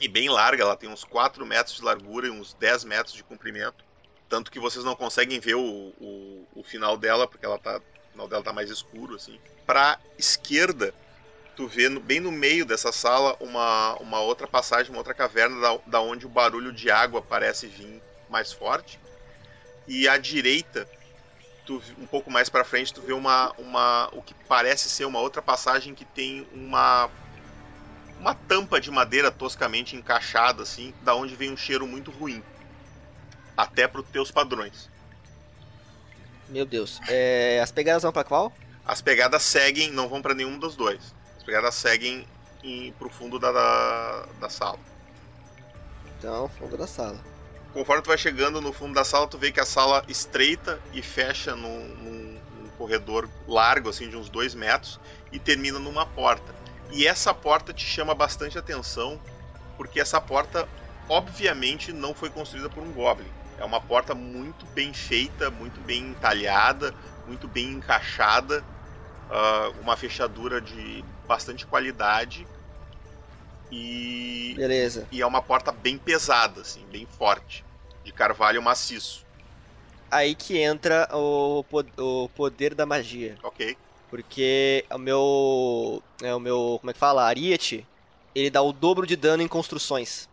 e 0.00 0.08
bem 0.08 0.28
larga, 0.28 0.62
ela 0.64 0.76
tem 0.76 0.88
uns 0.90 1.04
4 1.04 1.46
metros 1.46 1.76
de 1.76 1.82
largura 1.84 2.26
e 2.26 2.30
uns 2.30 2.52
10 2.54 2.82
metros 2.84 3.14
de 3.14 3.22
comprimento. 3.22 3.84
Tanto 4.30 4.50
que 4.50 4.58
vocês 4.60 4.84
não 4.84 4.94
conseguem 4.96 5.40
ver 5.40 5.56
o, 5.56 5.60
o, 6.00 6.46
o 6.54 6.62
final 6.62 6.96
dela, 6.96 7.26
porque 7.26 7.44
ela 7.44 7.58
tá, 7.58 7.78
o 7.78 8.12
final 8.12 8.28
dela 8.28 8.42
tá 8.42 8.52
mais 8.52 8.70
escuro, 8.70 9.16
assim. 9.16 9.38
Pra 9.66 9.98
esquerda, 10.16 10.94
tu 11.56 11.66
vê 11.66 11.88
no- 11.88 12.00
bem 12.00 12.20
no 12.20 12.30
meio 12.30 12.64
dessa 12.64 12.92
sala 12.92 13.36
uma, 13.40 13.96
uma 13.96 14.20
outra 14.20 14.46
passagem, 14.46 14.90
uma 14.92 14.98
outra 14.98 15.12
caverna 15.12 15.60
da, 15.60 15.78
da 15.84 16.00
onde 16.00 16.24
o 16.26 16.28
barulho 16.28 16.72
de 16.72 16.90
água 16.92 17.20
parece 17.20 17.66
vir 17.66 18.00
mais 18.30 18.52
forte. 18.52 19.00
E 19.88 20.08
à 20.08 20.16
direita, 20.16 20.88
tu, 21.66 21.82
um 21.98 22.06
pouco 22.06 22.30
mais 22.30 22.48
pra 22.48 22.62
frente, 22.62 22.94
tu 22.94 23.02
vê 23.02 23.12
uma, 23.12 23.52
uma 23.58 24.08
o 24.12 24.22
que 24.22 24.32
parece 24.48 24.88
ser 24.88 25.06
uma 25.06 25.18
outra 25.18 25.42
passagem 25.42 25.92
que 25.94 26.04
tem 26.04 26.46
uma 26.52 27.10
uma 28.20 28.34
tampa 28.34 28.78
de 28.80 28.90
madeira 28.90 29.30
toscamente 29.30 29.96
encaixada 29.96 30.62
assim, 30.62 30.92
da 31.02 31.14
onde 31.14 31.34
vem 31.34 31.50
um 31.50 31.56
cheiro 31.56 31.86
muito 31.86 32.10
ruim. 32.10 32.44
Até 33.60 33.86
pros 33.86 34.06
teus 34.08 34.30
padrões. 34.30 34.88
Meu 36.48 36.64
Deus. 36.64 36.98
É, 37.08 37.60
as 37.62 37.70
pegadas 37.70 38.02
vão 38.02 38.12
pra 38.12 38.24
qual? 38.24 38.52
As 38.86 39.02
pegadas 39.02 39.42
seguem, 39.42 39.90
não 39.92 40.08
vão 40.08 40.22
pra 40.22 40.34
nenhum 40.34 40.58
dos 40.58 40.74
dois. 40.74 41.14
As 41.36 41.44
pegadas 41.44 41.74
seguem 41.74 42.26
em, 42.64 42.92
pro 42.92 43.10
fundo 43.10 43.38
da, 43.38 43.52
da, 43.52 44.26
da 44.40 44.48
sala. 44.48 44.78
Então, 46.18 46.48
fundo 46.48 46.76
da 46.76 46.86
sala. 46.86 47.18
Conforme 47.72 48.02
tu 48.02 48.08
vai 48.08 48.18
chegando 48.18 48.60
no 48.60 48.72
fundo 48.72 48.94
da 48.94 49.04
sala, 49.04 49.28
tu 49.28 49.38
vê 49.38 49.52
que 49.52 49.60
a 49.60 49.64
sala 49.66 50.02
estreita 50.08 50.80
e 50.92 51.02
fecha 51.02 51.54
num, 51.54 51.84
num- 51.96 52.40
num 52.62 52.68
corredor 52.78 53.28
largo, 53.46 53.88
assim, 53.90 54.08
de 54.08 54.16
uns 54.16 54.28
dois 54.28 54.54
metros, 54.54 54.98
e 55.30 55.38
termina 55.38 55.78
numa 55.78 56.04
porta. 56.06 56.54
E 56.90 57.06
essa 57.06 57.32
porta 57.32 57.72
te 57.72 57.84
chama 57.86 58.14
bastante 58.14 58.58
atenção, 58.58 59.20
porque 59.76 60.00
essa 60.00 60.20
porta, 60.20 60.68
obviamente, 61.08 61.92
não 61.92 62.12
foi 62.12 62.28
construída 62.28 62.68
por 62.68 62.82
um 62.82 62.90
Goblin. 62.90 63.28
É 63.60 63.64
uma 63.64 63.80
porta 63.80 64.14
muito 64.14 64.64
bem 64.74 64.92
feita, 64.92 65.50
muito 65.50 65.80
bem 65.82 66.08
entalhada, 66.08 66.94
muito 67.26 67.46
bem 67.46 67.68
encaixada, 67.68 68.64
ah, 69.30 69.70
uma 69.80 69.96
fechadura 69.96 70.60
de 70.60 71.04
bastante 71.28 71.66
qualidade. 71.66 72.46
E 73.70 74.54
Beleza. 74.56 75.06
e 75.12 75.22
é 75.22 75.26
uma 75.26 75.40
porta 75.40 75.70
bem 75.70 75.96
pesada, 75.96 76.62
assim, 76.62 76.84
bem 76.90 77.06
forte, 77.06 77.64
de 78.02 78.10
carvalho 78.10 78.60
maciço. 78.60 79.24
Aí 80.10 80.34
que 80.34 80.58
entra 80.58 81.08
o, 81.12 81.64
o 81.98 82.28
poder 82.30 82.74
da 82.74 82.84
magia. 82.84 83.38
Ok. 83.44 83.76
Porque 84.10 84.84
o 84.90 84.98
meu. 84.98 86.02
É, 86.20 86.34
o 86.34 86.40
meu. 86.40 86.78
Como 86.80 86.90
é 86.90 86.92
que 86.92 86.98
fala? 86.98 87.22
Ariete, 87.24 87.86
ele 88.34 88.50
dá 88.50 88.60
o 88.60 88.72
dobro 88.72 89.06
de 89.06 89.14
dano 89.14 89.42
em 89.42 89.46
construções. 89.46 90.28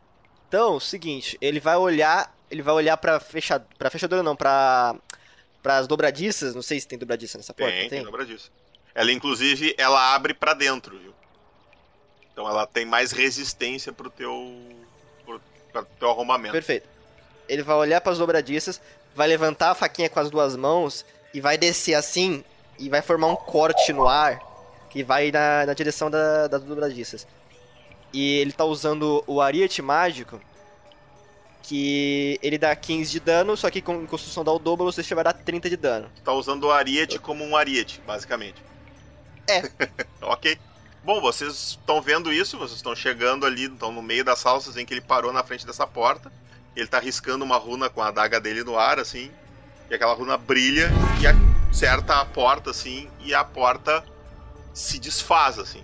Então, 0.48 0.78
o 0.78 0.82
seguinte, 0.82 1.38
ele 1.40 1.60
vai 1.60 1.76
olhar. 1.78 2.36
Ele 2.49 2.61
vai 2.61 2.74
olhar 2.74 2.95
pra, 2.98 3.19
fecha, 3.19 3.60
pra 3.78 3.90
fechadura, 3.90 4.24
não, 4.24 4.36
pra. 4.36 4.95
Pras 5.61 5.88
dobradiças. 5.88 6.56
Não 6.56 6.61
sei 6.61 6.80
se 6.80 6.88
tem 6.88 6.98
dobradiça 6.98 7.38
nessa 7.38 7.53
porta. 7.53 7.74
Tem, 7.74 7.90
tem 7.90 8.03
dobradiça. 8.03 8.49
Ela, 8.95 9.11
inclusive, 9.11 9.76
ela 9.78 10.14
abre 10.15 10.34
pra 10.34 10.53
dentro, 10.53 10.98
viu? 10.98 11.14
Então 12.32 12.48
ela 12.48 12.65
tem 12.65 12.86
mais 12.86 13.11
resistência 13.11 13.91
pro 13.91 14.10
teu. 14.10 14.32
pro, 15.26 15.41
pro 15.74 15.86
teu 15.99 16.10
arrombamento. 16.10 16.53
Perfeito. 16.53 16.88
Ele 17.49 17.64
vai 17.64 17.76
olhar 17.76 17.99
pras 18.02 18.18
dobradiças, 18.18 18.80
vai 19.15 19.28
levantar 19.28 19.72
a 19.72 19.76
faquinha 19.76 20.10
com 20.10 20.19
as 20.19 20.30
duas 20.30 20.56
mãos 20.56 21.06
e 21.34 21.41
vai 21.41 21.57
descer 21.57 21.94
assim 21.95 22.44
e 22.78 22.90
vai 22.90 23.02
formar 23.02 23.28
um 23.28 23.36
corte 23.36 23.91
no 23.94 24.07
ar 24.07 24.40
que 24.90 25.03
vai 25.03 25.32
na, 25.32 25.65
na 25.65 25.74
direção 25.74 26.10
da- 26.11 26.48
das 26.48 26.64
dobradiças. 26.64 27.28
E 28.14 28.38
ele 28.40 28.52
tá 28.52 28.64
usando 28.65 29.24
o 29.28 29.41
ariete 29.41 29.82
mágico 29.82 30.40
que 31.68 32.39
ele 32.41 32.57
dá 32.57 32.73
15 32.73 33.11
de 33.11 33.19
dano, 33.19 33.57
só 33.57 33.69
que 33.69 33.81
com 33.81 34.07
construção 34.07 34.41
dá 34.41 34.53
o 34.53 34.57
dobro, 34.57 34.85
você 34.85 35.03
vai 35.14 35.23
dar 35.26 35.34
30 35.34 35.69
de 35.69 35.76
dano. 35.76 36.10
Tá 36.23 36.31
usando 36.31 36.64
o 36.64 36.72
ariete 36.72 37.19
como 37.19 37.44
um 37.44 37.57
ariete, 37.57 38.02
basicamente. 38.07 38.64
É. 39.45 39.69
ok. 40.23 40.57
Bom, 41.03 41.19
vocês 41.19 41.72
estão 41.72 42.02
vendo 42.02 42.31
isso, 42.31 42.57
vocês 42.57 42.77
estão 42.77 42.95
chegando 42.95 43.45
ali, 43.45 43.65
estão 43.65 43.91
no 43.91 44.02
meio 44.02 44.23
da 44.23 44.35
sala, 44.35 44.61
vocês 44.61 44.76
veem 44.76 44.85
que 44.85 44.94
ele 44.94 45.02
parou 45.02 45.34
na 45.34 45.44
frente 45.44 45.65
dessa 45.65 45.85
porta. 45.85 46.31
Ele 46.73 46.88
tá 46.88 46.99
riscando 46.99 47.44
uma 47.44 47.57
runa 47.57 47.89
com 47.89 48.02
a 48.02 48.07
adaga 48.07 48.39
dele 48.39 48.64
no 48.64 48.77
ar, 48.77 48.98
assim. 48.98 49.30
E 49.89 49.94
aquela 49.94 50.14
runa 50.14 50.38
brilha 50.38 50.89
e 51.22 51.27
acerta 51.69 52.22
a 52.22 52.26
porta, 52.26 52.72
assim, 52.72 53.10
e 53.19 53.34
a 53.34 53.44
porta 53.44 54.06
se 54.73 54.99
desfaz, 54.99 55.60
assim. 55.60 55.84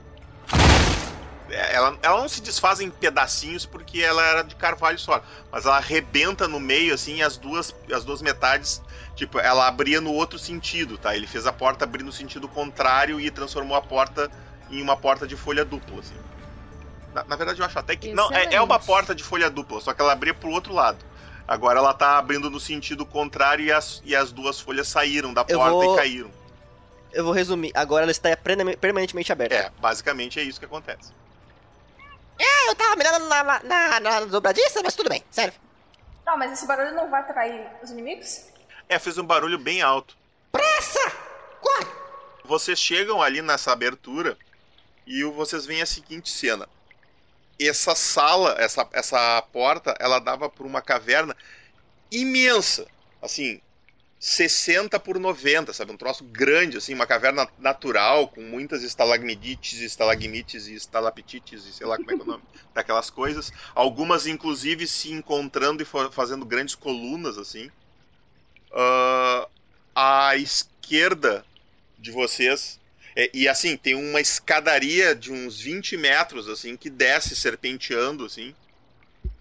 Ela, 1.54 1.98
ela 2.02 2.22
não 2.22 2.28
se 2.30 2.42
desfaz 2.42 2.80
em 2.80 2.90
pedacinhos 2.90 3.66
porque 3.66 4.02
ela 4.02 4.24
era 4.26 4.42
de 4.44 4.56
carvalho 4.56 4.98
só, 5.00 5.22
mas 5.52 5.66
ela 5.66 5.78
arrebenta 5.78 6.48
no 6.48 6.60
meio, 6.60 6.94
assim, 6.94 7.18
e 7.18 7.24
as 7.24 7.38
duas, 7.38 7.74
as 7.92 8.04
duas 8.04 8.22
metades, 8.22 8.82
tipo, 9.16 9.40
ela 9.40 9.68
abria 9.68 10.02
no 10.02 10.12
outro 10.14 10.40
sentido, 10.40 10.98
tá? 10.98 11.16
Ele 11.16 11.28
fez 11.28 11.46
a 11.46 11.54
porta 11.54 11.84
abrir 11.86 12.04
no 12.04 12.12
sentido 12.12 12.48
contrário 12.48 13.20
e 13.20 13.30
transformou 13.30 13.78
a 13.78 13.82
porta 13.82 14.30
em 14.70 14.82
uma 14.82 14.98
porta 14.98 15.28
de 15.28 15.36
folha 15.36 15.64
dupla, 15.64 16.00
assim. 16.00 16.16
Na, 17.14 17.24
na 17.26 17.36
verdade, 17.36 17.60
eu 17.60 17.66
acho 17.66 17.78
até 17.78 17.96
que. 17.96 18.14
Não, 18.14 18.32
é, 18.32 18.56
é 18.56 18.62
uma 18.62 18.76
Excelente. 18.76 18.86
porta 18.88 19.14
de 19.16 19.24
folha 19.24 19.50
dupla, 19.50 19.80
só 19.82 19.94
que 19.94 20.02
ela 20.02 20.14
abria 20.14 20.34
pro 20.34 20.50
outro 20.50 20.74
lado. 20.74 20.98
Agora 21.48 21.78
ela 21.78 21.94
tá 21.94 22.18
abrindo 22.18 22.50
no 22.50 22.60
sentido 22.60 23.06
contrário 23.06 23.66
e 23.66 23.72
as, 23.72 24.02
e 24.06 24.16
as 24.16 24.32
duas 24.32 24.60
folhas 24.60 24.88
saíram 24.88 25.34
da 25.34 25.46
Eu 25.48 25.58
porta 25.60 25.72
vou- 25.74 25.94
e 25.94 25.98
caíram. 25.98 26.32
Eu 27.12 27.24
vou 27.24 27.34
resumir. 27.34 27.72
Agora 27.76 28.04
ela 28.04 28.12
está 28.12 28.36
permanentemente 28.36 28.78
permanentemente 28.80 29.32
aberta. 29.32 29.56
É, 29.56 29.72
basicamente 29.80 30.40
é 30.40 30.44
isso 30.44 30.58
que 30.58 30.66
acontece. 30.66 31.12
É, 32.40 32.70
eu 32.70 32.76
tava 32.76 32.96
mirando 32.96 33.26
na, 33.26 33.44
na, 33.44 33.60
na, 33.64 34.00
na 34.00 34.20
dobradiça, 34.26 34.82
mas 34.84 34.96
tudo 34.96 35.10
bem, 35.10 35.24
sério. 35.30 35.54
Não, 36.26 36.38
mas 36.38 36.52
esse 36.54 36.66
barulho 36.66 36.96
não 36.96 37.10
vai 37.10 37.22
atrair 37.22 37.68
os 37.82 37.92
inimigos? 37.92 38.46
É, 38.88 38.98
fez 38.98 39.18
um 39.18 39.26
barulho 39.26 39.60
bem 39.60 39.82
alto. 39.82 40.18
Pressa! 40.52 41.12
Corre! 41.62 41.88
Vocês 42.46 42.80
chegam 42.80 43.22
ali 43.22 43.42
nessa 43.42 43.72
abertura 43.72 44.38
e 45.06 45.24
vocês 45.24 45.66
veem 45.66 45.82
a 45.82 45.86
seguinte 45.86 46.30
cena. 46.30 46.68
Essa 47.60 47.96
sala, 47.96 48.56
essa, 48.58 48.88
essa 48.92 49.42
porta, 49.54 49.96
ela 50.00 50.20
dava 50.20 50.50
por 50.50 50.66
uma 50.66 50.82
caverna 50.82 51.36
imensa. 52.12 52.88
Assim, 53.22 53.62
60 54.26 54.98
por 55.02 55.20
90, 55.20 55.74
sabe? 55.74 55.92
Um 55.92 55.98
troço 55.98 56.24
grande, 56.24 56.78
assim, 56.78 56.94
uma 56.94 57.06
caverna 57.06 57.46
natural, 57.60 58.30
com 58.30 58.42
muitas 58.42 58.82
estalagmites, 58.82 59.82
estalagmites 59.82 60.68
e 60.68 60.76
estalactites, 60.76 61.66
e 61.66 61.74
sei 61.74 61.86
lá 61.86 61.98
como 61.98 62.10
é 62.10 62.16
que 62.16 62.22
é 62.22 62.24
o 62.24 62.28
nome 62.28 62.44
daquelas 62.74 63.10
coisas. 63.10 63.52
Algumas, 63.76 64.26
inclusive, 64.26 64.88
se 64.88 65.12
encontrando 65.12 65.84
e 65.84 65.86
fa- 65.86 66.10
fazendo 66.10 66.46
grandes 66.46 66.74
colunas, 66.74 67.38
assim. 67.38 67.70
Ah, 68.72 69.48
à 69.96 70.38
esquerda 70.38 71.46
de 72.00 72.12
vocês. 72.12 72.80
é, 73.16 73.30
e 73.34 73.48
assim, 73.48 73.76
tem 73.78 73.94
uma 73.96 74.22
escadaria 74.22 75.14
de 75.14 75.32
uns 75.34 75.60
20 75.60 75.98
metros, 75.98 76.48
assim, 76.50 76.78
que 76.78 76.90
desce 76.90 77.36
serpenteando, 77.36 78.26
assim. 78.26 78.56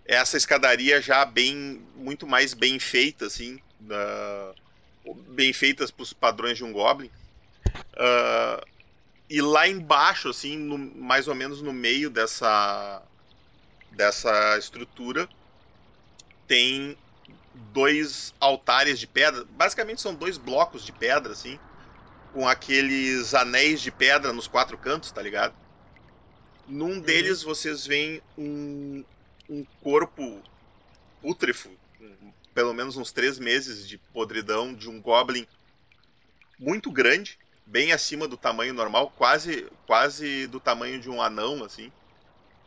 Essa 0.05 0.37
escadaria 0.37 1.01
já 1.01 1.25
bem. 1.25 1.83
muito 1.97 2.27
mais 2.27 2.55
bem 2.55 2.79
feita, 2.81 3.27
assim. 3.27 3.61
da- 3.81 4.55
bem 5.29 5.53
feitas 5.53 5.91
para 5.91 6.03
os 6.03 6.13
padrões 6.13 6.57
de 6.57 6.65
um 6.65 6.73
Goblin. 6.73 7.11
Ah, 7.97 8.65
e 9.29 9.41
lá 9.41 9.67
embaixo, 9.67 10.29
assim, 10.29 10.57
no- 10.59 10.79
mais 10.79 11.27
ou 11.29 11.35
menos 11.35 11.63
no 11.63 11.73
meio 11.73 12.11
dessa. 12.11 13.03
dessa 13.91 14.57
estrutura, 14.59 15.29
tem 16.49 16.97
dois 17.75 18.35
altares 18.41 18.99
de 18.99 19.07
pedra. 19.07 19.45
Basicamente 19.51 20.01
são 20.01 20.15
dois 20.15 20.39
blocos 20.39 20.85
de 20.85 20.93
pedra, 20.93 21.33
assim, 21.33 21.59
com 22.33 22.49
aqueles 22.49 23.35
anéis 23.35 23.83
de 23.83 23.91
pedra 23.91 24.33
nos 24.33 24.47
quatro 24.47 24.79
cantos, 24.79 25.13
tá 25.13 25.21
ligado? 25.21 25.55
Num 26.67 26.99
deles 27.01 27.43
vocês 27.43 27.87
veem 27.87 28.23
um, 28.39 29.05
um 29.49 29.65
corpo 29.83 30.41
pútrefo, 31.21 31.69
um- 31.69 31.77
pelo 32.55 32.73
menos 32.73 32.97
uns 32.97 33.13
três 33.13 33.39
meses 33.39 33.89
de 33.89 33.99
podridão 33.99 34.75
de 34.75 34.89
um 34.89 35.01
goblin 35.01 35.47
muito 36.59 36.91
grande, 36.91 37.39
bem 37.67 37.93
acima 37.93 38.29
do 38.29 38.37
tamanho 38.37 38.75
normal, 38.75 39.13
quase 39.17 39.67
quase 39.87 40.47
do 40.47 40.61
tamanho 40.61 41.01
de 41.01 41.11
um 41.11 41.21
anão, 41.21 41.65
assim. 41.65 41.91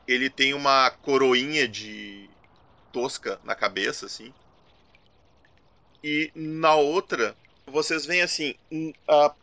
Ele 0.08 0.30
tem 0.30 0.54
uma 0.54 0.90
coroinha 0.92 1.68
de 1.68 2.30
tosca 2.92 3.40
na 3.44 3.56
cabeça, 3.56 4.06
assim. 4.06 4.34
E 6.04 6.32
na 6.36 6.76
outra, 6.76 7.36
vocês 7.66 8.06
veem 8.06 8.22
assim, 8.22 8.56
um, 8.72 8.94
a 9.08 9.34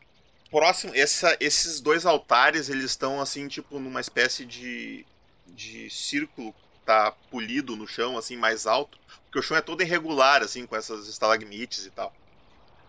próximo, 0.53 0.95
essa, 0.95 1.37
esses 1.41 1.81
dois 1.81 2.05
altares, 2.05 2.69
eles 2.69 2.85
estão 2.85 3.21
assim, 3.21 3.49
tipo, 3.49 3.81
numa 3.81 4.01
espécie 4.01 4.45
de, 4.45 5.05
de 5.47 5.89
círculo, 5.89 6.55
tá 6.85 7.13
polido 7.31 7.77
no 7.77 7.87
chão, 7.87 8.17
assim, 8.19 8.37
mais 8.37 8.67
alto, 8.67 8.99
porque 9.25 9.39
o 9.39 9.43
chão 9.43 9.57
é 9.57 9.63
todo 9.63 9.83
irregular, 9.83 10.43
assim, 10.43 10.67
com 10.67 10.77
essas 10.77 11.09
estalagmites 11.09 11.87
e 11.87 11.91
tal. 11.91 12.15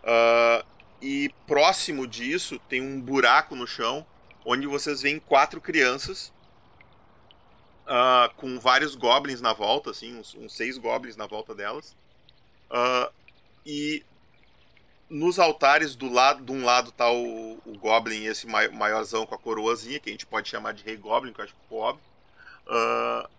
Ah, 0.03 0.65
e 1.01 1.29
próximo 1.47 2.07
disso 2.07 2.59
tem 2.59 2.81
um 2.81 3.01
buraco 3.01 3.55
no 3.55 3.67
chão, 3.67 4.07
onde 4.45 4.67
vocês 4.67 5.01
veem 5.01 5.19
quatro 5.19 5.61
crianças, 5.61 6.33
ah, 7.85 8.31
com 8.37 8.59
vários 8.59 8.95
goblins 8.95 9.41
na 9.41 9.53
volta, 9.53 9.91
assim, 9.91 10.15
uns, 10.17 10.33
uns 10.35 10.55
seis 10.55 10.77
goblins 10.77 11.15
na 11.17 11.27
volta 11.27 11.53
delas. 11.55 11.95
Ah, 12.69 13.11
e 13.65 14.05
nos 15.09 15.37
altares 15.39 15.95
do 15.95 16.09
lado, 16.09 16.43
de 16.43 16.51
um 16.51 16.63
lado 16.65 16.91
tá 16.91 17.11
o, 17.11 17.61
o 17.65 17.77
Goblin, 17.77 18.25
esse 18.25 18.47
mai- 18.47 18.69
maiorzão 18.69 19.25
com 19.25 19.35
a 19.35 19.39
coroazinha, 19.39 19.99
que 19.99 20.09
a 20.09 20.11
gente 20.11 20.25
pode 20.25 20.49
chamar 20.49 20.73
de 20.73 20.83
Rei 20.83 20.97
Goblin, 20.97 21.33
que 21.33 21.39
eu 21.39 21.45
acho 21.45 21.53
que 21.53 21.61
ficou 21.61 21.79
óbvio. 21.79 22.05
Ah, 22.67 23.29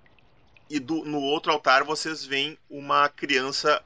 e 0.71 0.79
do- 0.81 1.05
no 1.05 1.21
outro 1.21 1.53
altar 1.53 1.85
vocês 1.85 2.25
veem 2.25 2.59
uma 2.71 3.09
criança. 3.09 3.83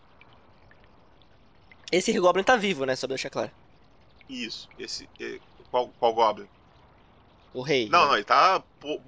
Esse 1.91 2.13
Goblin 2.19 2.43
tá 2.45 2.57
vivo, 2.57 2.85
né? 2.85 2.95
Só 2.97 3.07
pra 3.07 3.15
deixar 3.15 3.31
claro. 3.31 3.51
Isso, 4.29 4.69
esse. 4.79 5.09
Qual, 5.71 5.89
qual 5.99 6.13
Goblin? 6.15 6.49
O 7.55 7.63
rei. 7.63 7.89
Não, 7.89 8.07
não, 8.07 8.15
ele 8.15 8.25
tá 8.25 8.63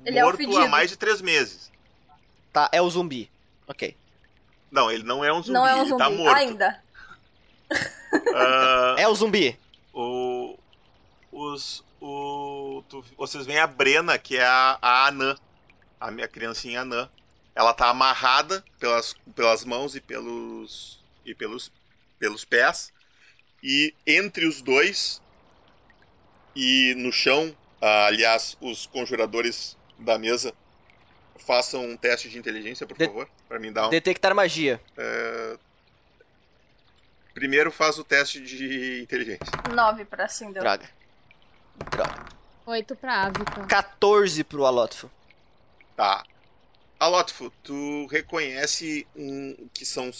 Ele 0.05 0.19
é 0.19 0.23
morto 0.23 0.35
há 0.37 0.39
fedido. 0.39 0.69
mais 0.69 0.91
de 0.91 0.97
três 0.97 1.21
meses. 1.21 1.71
Tá, 2.53 2.69
é 2.73 2.81
o 2.81 2.89
zumbi. 2.91 3.31
Ok. 3.69 3.97
Não, 4.71 4.91
ele 4.91 5.03
não 5.03 5.23
é 5.25 5.33
um 5.33 5.43
zumbi, 5.43 5.53
Não 5.53 5.67
é 5.67 5.75
um 5.77 5.83
ele 5.83 5.97
tá 5.97 6.05
zumbi 6.07 6.17
morto. 6.17 6.37
ainda. 6.37 6.83
Ah, 8.35 8.95
É 8.99 9.07
o 9.09 9.15
zumbi. 9.15 9.59
O, 9.93 10.59
os, 11.31 11.85
o, 12.01 12.83
tu- 12.89 13.05
vocês 13.17 13.45
veem 13.47 13.59
a 13.59 13.67
Brena, 13.67 14.19
que 14.19 14.37
é 14.37 14.45
a, 14.45 14.79
a 14.81 15.07
anã, 15.09 15.37
a 16.01 16.11
minha 16.11 16.27
criancinha 16.27 16.81
anã. 16.81 17.09
Ela 17.61 17.75
tá 17.75 17.91
amarrada 17.91 18.65
pelas, 18.79 19.15
pelas 19.37 19.67
mãos 19.67 19.95
e 19.95 20.01
pelos 20.01 20.99
e 21.27 21.35
pelos, 21.35 21.71
pelos 22.19 22.43
pés. 22.43 22.91
E 23.63 23.95
entre 24.07 24.47
os 24.47 24.63
dois 24.63 25.21
e 26.57 26.95
no 26.97 27.13
chão, 27.13 27.55
ah, 27.79 28.07
aliás, 28.07 28.57
os 28.63 28.87
conjuradores 28.87 29.77
da 29.99 30.19
mesa 30.19 30.55
façam 31.37 31.85
um 31.85 31.99
teste 31.99 32.31
de 32.31 32.39
inteligência, 32.39 32.87
por 32.87 32.97
favor, 32.97 33.29
para 33.47 33.59
mim 33.59 33.71
dar 33.71 33.89
um. 33.89 33.91
Detectar 33.91 34.35
magia. 34.35 34.81
É, 34.97 35.59
Primeiro 37.35 37.71
faz 37.71 37.99
o 37.99 38.05
teste 38.05 38.41
de 38.41 39.03
inteligência. 39.03 39.45
9 39.71 40.07
pra 40.07 40.29
Sindel. 40.29 40.63
Droga. 40.63 40.89
Droga. 41.91 42.25
Oito 42.65 42.97
pra 42.97 43.25
Avica. 43.25 43.67
14 43.67 44.45
pro 44.45 44.65
Alotfo. 44.65 45.11
Tá. 45.95 46.25
Alotfo, 47.01 47.51
tu 47.63 48.07
reconhece 48.09 49.07
um, 49.17 49.69
que 49.73 49.87
são. 49.87 50.11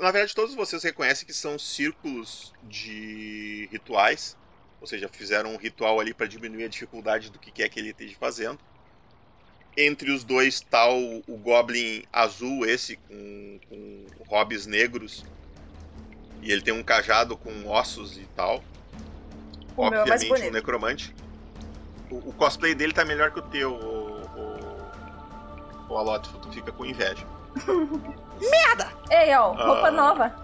Na 0.00 0.10
verdade, 0.10 0.34
todos 0.34 0.54
vocês 0.54 0.82
reconhecem 0.82 1.26
que 1.26 1.34
são 1.34 1.58
círculos 1.58 2.54
de 2.62 3.68
rituais. 3.70 4.34
Ou 4.80 4.86
seja, 4.86 5.10
fizeram 5.10 5.52
um 5.52 5.58
ritual 5.58 6.00
ali 6.00 6.14
para 6.14 6.26
diminuir 6.26 6.64
a 6.64 6.68
dificuldade 6.68 7.30
do 7.30 7.38
que 7.38 7.50
quer 7.50 7.68
que 7.68 7.78
ele 7.78 7.90
esteja 7.90 8.16
fazendo. 8.18 8.58
Entre 9.76 10.10
os 10.10 10.24
dois 10.24 10.58
tá 10.62 10.90
o, 10.90 11.22
o 11.26 11.36
Goblin 11.36 12.02
azul, 12.10 12.64
esse, 12.64 12.96
com, 12.96 13.60
com 13.68 14.06
hobbies 14.26 14.64
negros. 14.64 15.22
E 16.40 16.50
ele 16.50 16.62
tem 16.62 16.72
um 16.72 16.82
cajado 16.82 17.36
com 17.36 17.68
ossos 17.68 18.16
e 18.16 18.26
tal. 18.34 18.64
O 19.76 19.84
é 19.84 19.86
Obviamente, 19.98 20.24
um 20.24 20.28
bonito. 20.28 20.52
necromante. 20.52 21.14
O, 22.10 22.30
o 22.30 22.32
cosplay 22.32 22.74
dele 22.74 22.94
tá 22.94 23.04
melhor 23.04 23.32
que 23.32 23.38
o 23.38 23.42
teu, 23.42 23.74
o. 25.88 26.38
Tu 26.38 26.50
fica 26.52 26.72
com 26.72 26.84
inveja. 26.84 27.24
Merda! 28.40 28.92
Ei, 29.10 29.34
ó, 29.34 29.52
roupa 29.52 29.88
Ah. 29.88 29.90
nova. 29.90 30.34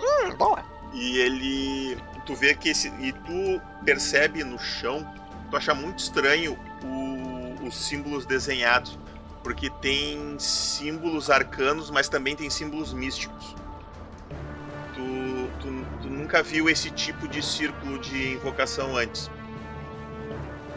Hum, 0.00 0.34
boa. 0.36 0.62
E 0.92 1.18
ele. 1.18 1.98
Tu 2.26 2.34
vê 2.34 2.54
que 2.54 2.70
esse. 2.70 2.88
E 3.00 3.12
tu 3.12 3.60
percebe 3.84 4.42
no 4.44 4.58
chão. 4.58 5.06
Tu 5.50 5.56
acha 5.56 5.74
muito 5.74 5.98
estranho 5.98 6.58
o- 6.82 7.66
os 7.66 7.76
símbolos 7.76 8.26
desenhados. 8.26 8.98
Porque 9.42 9.68
tem 9.68 10.36
símbolos 10.38 11.28
arcanos, 11.30 11.90
mas 11.90 12.08
também 12.08 12.34
tem 12.34 12.48
símbolos 12.48 12.94
místicos. 12.94 13.54
Tu, 14.94 15.48
tu, 15.60 15.86
tu 16.02 16.08
nunca 16.08 16.42
viu 16.42 16.66
esse 16.68 16.90
tipo 16.90 17.28
de 17.28 17.42
círculo 17.42 17.98
de 17.98 18.32
invocação 18.32 18.96
antes. 18.96 19.30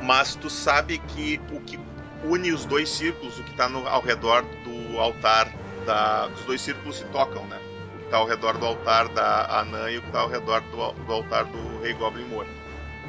Mas 0.01 0.35
tu 0.35 0.49
sabe 0.49 0.97
que 0.99 1.39
o 1.53 1.61
que 1.61 1.79
une 2.23 2.51
os 2.51 2.65
dois 2.65 2.89
círculos, 2.89 3.39
o 3.39 3.43
que 3.43 3.51
está 3.51 3.69
ao 3.89 4.01
redor 4.01 4.43
do 4.63 4.99
altar 4.99 5.51
da. 5.85 6.29
Os 6.33 6.41
dois 6.45 6.61
círculos 6.61 6.97
se 6.97 7.05
tocam, 7.05 7.45
né? 7.45 7.59
O 7.95 7.97
que 7.99 8.05
está 8.05 8.17
ao 8.17 8.27
redor 8.27 8.57
do 8.57 8.65
altar 8.65 9.07
da 9.09 9.59
Anã 9.59 9.89
e 9.89 9.97
o 9.97 10.01
que 10.01 10.07
está 10.07 10.21
ao 10.21 10.29
redor 10.29 10.61
do, 10.61 10.91
do 10.91 11.13
altar 11.13 11.45
do 11.45 11.81
Rei 11.81 11.93
Goblin 11.93 12.25
morto. 12.25 12.51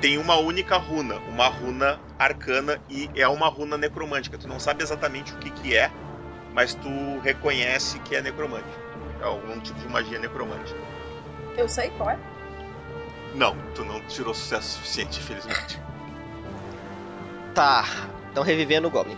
Tem 0.00 0.16
uma 0.16 0.36
única 0.36 0.76
runa, 0.76 1.16
uma 1.28 1.48
runa 1.48 1.98
arcana 2.18 2.80
e 2.88 3.10
é 3.16 3.26
uma 3.26 3.48
runa 3.48 3.76
necromântica. 3.76 4.38
Tu 4.38 4.46
não 4.46 4.60
sabe 4.60 4.82
exatamente 4.82 5.32
o 5.32 5.36
que, 5.38 5.50
que 5.50 5.76
é, 5.76 5.90
mas 6.54 6.74
tu 6.74 7.18
reconhece 7.22 7.98
que 8.00 8.14
é 8.14 8.22
necromante. 8.22 8.68
É 9.20 9.24
algum 9.24 9.58
tipo 9.58 9.78
de 9.80 9.88
magia 9.88 10.18
necromante. 10.20 10.74
Eu 11.56 11.68
sei 11.68 11.90
qual 11.90 12.10
é. 12.10 12.18
Não, 13.34 13.56
tu 13.74 13.84
não 13.84 14.00
tirou 14.02 14.32
sucesso 14.32 14.76
suficiente, 14.76 15.18
infelizmente. 15.18 15.80
Tá. 17.54 17.84
Estão 18.28 18.42
revivendo 18.42 18.88
o 18.88 18.90
Goblin. 18.90 19.16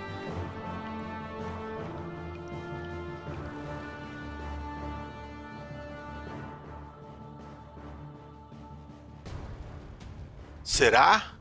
Será? 10.81 11.33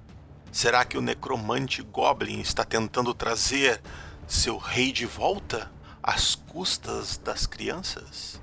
Será 0.51 0.83
que 0.83 0.97
o 0.97 1.01
necromante 1.01 1.81
Goblin 1.81 2.41
está 2.41 2.65
tentando 2.65 3.13
trazer 3.13 3.79
seu 4.27 4.57
rei 4.57 4.91
de 4.91 5.05
volta 5.05 5.71
às 6.03 6.35
custas 6.35 7.17
das 7.17 7.45
crianças? 7.45 8.41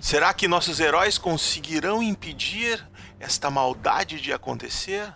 Será 0.00 0.34
que 0.34 0.46
nossos 0.46 0.80
heróis 0.80 1.16
conseguirão 1.16 2.02
impedir 2.02 2.86
esta 3.18 3.50
maldade 3.50 4.20
de 4.20 4.32
acontecer? 4.32 5.14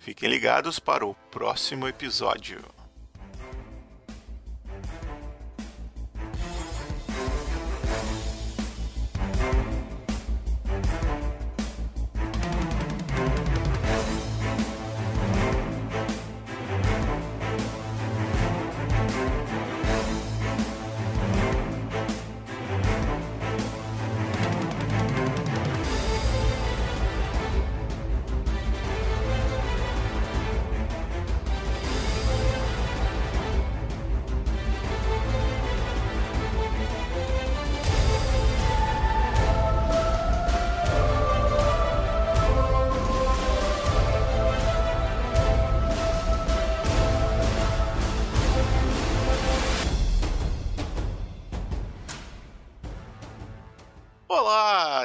Fiquem 0.00 0.30
ligados 0.30 0.78
para 0.78 1.04
o 1.04 1.14
próximo 1.14 1.86
episódio. 1.86 2.64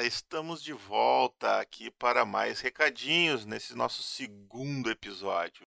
Estamos 0.06 0.61
de 0.61 0.73
volta 0.73 1.60
aqui 1.60 1.90
para 1.91 2.26
mais 2.26 2.60
recadinhos 2.61 3.45
nesse 3.45 3.76
nosso 3.76 4.03
segundo 4.03 4.90
episódio. 4.90 5.65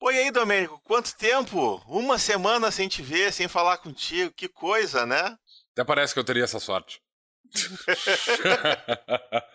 Oi 0.00 0.18
aí, 0.18 0.30
Domênico, 0.30 0.80
quanto 0.84 1.16
tempo? 1.16 1.82
Uma 1.86 2.18
semana 2.18 2.70
sem 2.70 2.88
te 2.88 3.02
ver, 3.02 3.32
sem 3.32 3.48
falar 3.48 3.78
contigo, 3.78 4.32
que 4.32 4.48
coisa, 4.48 5.06
né? 5.06 5.38
Até 5.72 5.84
parece 5.84 6.12
que 6.12 6.20
eu 6.20 6.24
teria 6.24 6.44
essa 6.44 6.60
sorte. 6.60 7.00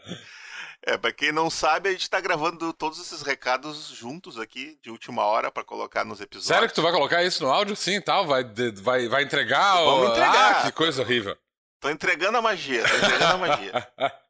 É, 0.84 0.98
pra 0.98 1.14
quem 1.14 1.32
não 1.32 1.48
sabe, 1.48 1.90
a 1.90 1.92
gente 1.92 2.10
tá 2.10 2.20
gravando 2.20 2.74
todos 2.74 3.00
esses 3.00 3.22
recados 3.22 3.90
juntos 3.90 4.40
aqui, 4.40 4.80
de 4.82 4.90
última 4.90 5.24
hora, 5.24 5.52
pra 5.52 5.64
colocar 5.64 6.04
nos 6.04 6.20
episódios. 6.20 6.48
Sério 6.48 6.68
que 6.68 6.74
tu 6.74 6.82
vai 6.82 6.92
colocar 6.92 7.24
isso 7.24 7.44
no 7.44 7.52
áudio? 7.52 7.76
Sim, 7.76 8.02
tal? 8.02 8.26
Vai, 8.26 8.44
vai, 8.82 9.08
vai 9.08 9.22
entregar? 9.22 9.76
Vamos 9.76 10.08
o- 10.08 10.12
entregar. 10.12 10.56
Ah, 10.56 10.62
que 10.64 10.72
coisa 10.72 11.04
horrível. 11.04 11.38
Tô 11.82 11.90
entregando 11.90 12.38
a 12.38 12.42
magia, 12.42 12.88
tô 12.88 12.96
entregando 12.96 13.34
a 13.34 13.38
magia. 13.38 13.94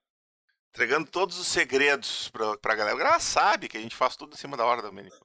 entregando 0.74 1.12
todos 1.12 1.38
os 1.38 1.48
segredos 1.48 2.30
pra, 2.30 2.58
pra 2.58 2.76
galera. 2.76 2.96
A 2.96 3.00
galera 3.00 3.20
sabe 3.20 3.68
que 3.68 3.78
a 3.78 3.82
gente 3.82 3.96
faz 3.96 4.16
tudo 4.16 4.34
em 4.34 4.38
cima 4.38 4.56
da 4.56 4.64
hora, 4.64 4.82
Domênico. 4.82 5.18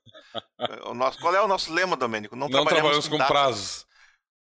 O 0.87 0.93
nosso, 0.93 1.21
qual 1.21 1.35
é 1.37 1.41
o 1.41 1.47
nosso 1.47 1.73
lema, 1.73 1.97
Domênico? 1.97 2.35
Não 2.35 2.51
trabalhamos 2.51 3.07
com 3.07 3.17
datas. 3.17 3.31
prazos. 3.31 3.87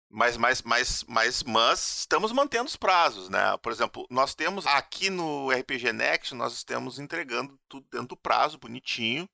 Mas, 0.08 0.36
mas, 0.38 0.62
mas, 0.62 1.04
mas, 1.06 1.42
mas 1.42 1.98
estamos 1.98 2.32
mantendo 2.32 2.66
os 2.66 2.76
prazos, 2.76 3.28
né? 3.28 3.54
Por 3.58 3.70
exemplo, 3.70 4.06
nós 4.08 4.34
temos 4.34 4.66
aqui 4.66 5.10
no 5.10 5.50
RPG 5.50 5.92
Next, 5.92 6.34
nós 6.34 6.54
estamos 6.54 6.98
entregando 6.98 7.58
tudo 7.68 7.86
dentro 7.90 8.08
do 8.08 8.16
prazo, 8.16 8.56
bonitinho. 8.56 9.28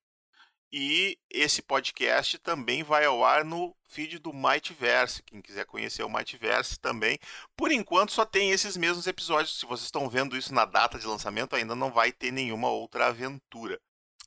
E 0.73 1.19
esse 1.29 1.63
podcast 1.63 2.39
também 2.39 2.85
vai 2.85 3.05
ao 3.05 3.25
ar 3.25 3.45
no 3.45 3.75
feed 3.89 4.21
do 4.21 4.33
Mightverse. 4.33 5.23
Quem 5.25 5.43
quiser 5.43 5.67
conhecer 5.67 6.05
o 6.05 6.09
Mightverse 6.09 6.79
também. 6.79 7.19
Por 7.57 7.73
enquanto 7.73 8.13
só 8.13 8.25
tem 8.25 8.53
esses 8.53 8.77
mesmos 8.77 9.07
episódios. 9.09 9.59
Se 9.59 9.67
vocês 9.67 9.87
estão 9.87 10.09
vendo 10.09 10.37
isso 10.37 10.55
na 10.55 10.65
data 10.65 10.99
de 10.99 11.07
lançamento, 11.07 11.57
ainda 11.57 11.75
não 11.75 11.91
vai 11.91 12.13
ter 12.13 12.31
nenhuma 12.31 12.69
outra 12.69 13.09
aventura. 13.09 13.81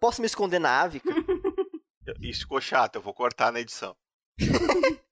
Posso 0.00 0.20
me 0.20 0.26
esconder 0.26 0.58
na 0.58 0.80
ave? 0.80 1.00
Isso 2.20 2.40
ficou 2.40 2.60
chato, 2.60 2.96
eu 2.96 3.02
vou 3.02 3.14
cortar 3.14 3.52
na 3.52 3.60
edição. 3.60 3.96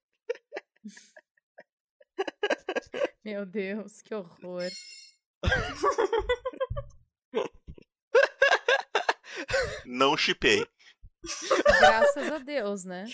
Meu 3.23 3.45
Deus, 3.45 4.01
que 4.01 4.13
horror. 4.13 4.69
Não 9.85 10.17
chipei. 10.17 10.67
Graças 11.79 12.31
a 12.31 12.37
Deus, 12.39 12.83
né? 12.83 13.05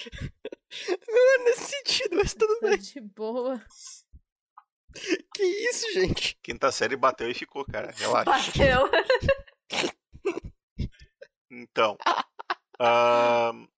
Não 1.07 1.35
é 1.35 1.43
nesse 1.43 1.65
sentido, 1.65 2.15
mas 2.15 2.33
tudo 2.33 2.59
bem. 2.61 2.77
De 2.77 3.01
boa. 3.01 3.61
Que 5.33 5.43
isso, 5.43 5.91
gente? 5.93 6.37
Quinta 6.41 6.71
série 6.71 6.95
bateu 6.95 7.29
e 7.29 7.33
ficou, 7.33 7.65
cara. 7.65 7.91
Relaxa. 7.91 8.51
Bateu. 8.51 8.89
Então. 11.55 11.97
Uh, 12.79 13.67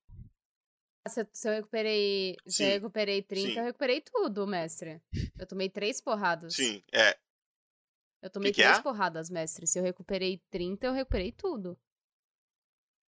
Se 1.07 1.21
eu, 1.21 1.27
se 1.31 1.47
eu 1.47 1.53
recuperei. 1.53 2.35
Se 2.45 2.63
eu 2.63 2.67
Sim, 2.67 2.73
recuperei 2.73 3.21
30, 3.21 3.47
sim. 3.49 3.57
eu 3.59 3.63
recuperei 3.63 4.01
tudo, 4.01 4.45
mestre. 4.45 5.01
Eu 5.39 5.47
tomei 5.47 5.69
três 5.69 6.01
porradas. 6.01 6.53
Sim, 6.53 6.83
é. 6.91 7.17
Eu 8.21 8.29
tomei 8.29 8.51
que 8.51 8.61
três 8.61 8.77
é? 8.77 8.81
porradas, 8.81 9.29
mestre. 9.29 9.65
Se 9.65 9.79
eu 9.79 9.83
recuperei 9.83 10.41
30, 10.49 10.87
eu 10.87 10.91
recuperei 10.91 11.31
tudo. 11.31 11.79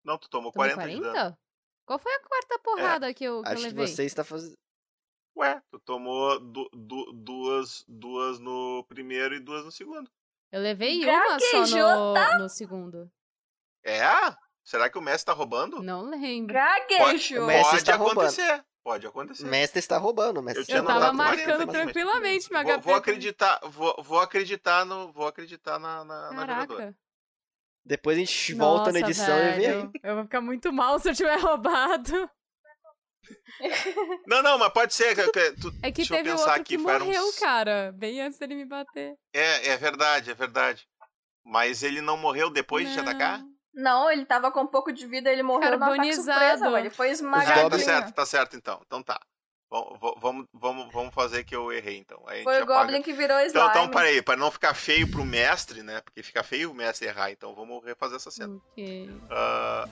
Não, 0.01 0.17
tu 0.17 0.29
tomou 0.29 0.49
Tomei 0.53 0.69
40, 0.73 0.89
de 0.89 1.01
dano. 1.01 1.13
40? 1.13 1.39
Qual 1.85 1.99
foi 1.99 2.13
a 2.13 2.19
quarta 2.21 2.59
porrada 2.59 3.13
que 3.13 3.25
eu, 3.25 3.41
que 3.41 3.49
eu 3.49 3.51
Acho 3.53 3.63
que 3.63 3.69
levei? 3.73 3.87
você 3.87 4.05
está 4.05 4.23
fazendo. 4.23 4.57
Ué, 5.35 5.61
tu 5.69 5.79
tomou 5.79 6.39
du- 6.39 6.69
du- 6.71 7.11
duas, 7.11 7.83
duas 7.85 8.39
no 8.39 8.85
primeiro 8.87 9.35
e 9.35 9.39
duas 9.41 9.65
no 9.65 9.71
segundo. 9.71 10.09
Eu 10.53 10.61
levei 10.61 11.03
uma 11.05 11.39
só 11.39 12.13
tá? 12.13 12.37
no, 12.37 12.43
no 12.43 12.49
segundo. 12.49 13.11
É? 13.83 13.99
Será 14.69 14.87
que 14.87 14.99
o 14.99 15.01
mestre 15.01 15.25
tá 15.25 15.33
roubando? 15.33 15.81
Não 15.81 16.03
lembro. 16.03 16.53
Gaguejou. 16.53 17.43
O 17.43 17.47
mestre 17.47 17.63
Pode 17.71 17.77
está 17.77 17.95
roubando. 17.95 18.19
acontecer. 18.21 18.63
Pode 18.83 19.07
acontecer. 19.07 19.43
O 19.43 19.47
mestre 19.47 19.79
está 19.79 19.97
roubando, 19.97 20.37
o 20.37 20.43
mestre 20.43 20.61
Eu 20.61 20.65
tinha 20.67 20.77
Eu 20.77 20.85
tava 20.85 21.07
anotado 21.07 21.17
roubando. 21.17 21.35
40, 21.35 21.47
marcando 21.57 21.67
mas- 21.73 21.81
tranquilamente 21.83 22.51
meu 22.53 22.61
Vou, 22.63 22.71
HP. 22.73 22.81
vou 22.85 22.93
acreditar, 22.95 23.59
vou, 23.63 23.95
vou 24.03 24.19
acreditar 24.19 24.85
no, 24.85 25.11
vou 25.11 25.25
acreditar 25.27 25.79
na, 25.79 26.05
na, 26.05 26.31
na 26.33 26.41
jogadora. 26.41 26.95
Depois 27.83 28.15
a 28.15 28.19
gente 28.19 28.53
volta 28.53 28.91
na 28.91 28.99
Nossa, 28.99 29.11
edição 29.11 29.37
e 29.37 29.41
vê 29.41 29.47
aí. 29.49 29.57
velho. 29.59 29.91
Eu 30.03 30.15
vou 30.15 30.23
ficar 30.25 30.41
muito 30.41 30.71
mal 30.71 30.99
se 30.99 31.09
eu 31.09 31.15
tiver 31.15 31.37
roubado. 31.41 32.29
Não, 34.27 34.43
não, 34.43 34.59
mas 34.59 34.71
pode 34.71 34.93
ser. 34.93 35.15
que- 35.15 35.31
que- 35.31 35.51
tu- 35.59 35.73
É 35.81 35.87
que 35.91 35.97
deixa 35.97 36.13
eu 36.13 36.17
teve 36.17 36.29
pensar 36.29 36.43
outro 36.45 36.61
aqui, 36.61 36.77
que 36.77 36.77
morreu, 36.77 37.23
uns- 37.27 37.39
cara. 37.39 37.91
Bem 37.95 38.21
antes 38.21 38.37
dele 38.37 38.53
me 38.55 38.65
bater. 38.65 39.15
É, 39.33 39.69
é 39.69 39.77
verdade, 39.77 40.29
é 40.29 40.33
verdade. 40.35 40.87
Mas 41.43 41.81
ele 41.81 42.01
não 42.01 42.17
morreu 42.17 42.49
depois 42.51 42.87
de 42.87 42.93
te 42.93 42.99
atacar? 42.99 43.41
Não, 43.79 44.11
ele 44.11 44.25
tava 44.25 44.51
com 44.51 44.61
um 44.61 44.67
pouco 44.67 44.91
de 44.91 45.05
vida, 45.05 45.31
ele 45.31 45.41
morreu 45.43 45.77
Carbonizado. 45.79 46.23
surpresa, 46.39 46.69
mas 46.69 46.79
ele 46.81 46.89
foi 46.89 47.07
Ah, 47.07 47.09
tá 47.09 47.13
esmagadinho. 47.13 47.79
certo, 47.79 48.13
tá 48.13 48.25
certo 48.25 48.55
então. 48.55 48.81
Então 48.85 49.01
tá. 49.01 49.19
Vamos, 49.71 50.47
vamos, 50.57 50.91
vamos, 50.91 51.13
fazer 51.13 51.43
que 51.43 51.55
eu 51.55 51.71
errei 51.71 51.97
então. 51.97 52.23
Aí 52.27 52.43
Foi 52.43 52.59
o 52.59 52.65
Goblin 52.65 52.81
apaga. 52.95 53.03
que 53.03 53.13
virou 53.13 53.37
slime. 53.41 53.51
Então, 53.51 53.69
então, 53.69 53.87
peraí, 53.89 54.19
para 54.19 54.35
não 54.35 54.49
ficar 54.49 54.73
feio 54.73 55.09
pro 55.09 55.23
mestre, 55.23 55.83
né? 55.83 56.01
Porque 56.01 56.23
fica 56.23 56.41
feio 56.43 56.71
o 56.71 56.73
mestre 56.73 57.07
errar, 57.07 57.29
então 57.29 57.53
vamos 57.53 57.83
refazer 57.85 58.15
essa 58.15 58.31
cena. 58.31 58.55
Ok. 58.71 59.11
Ah, 59.29 59.87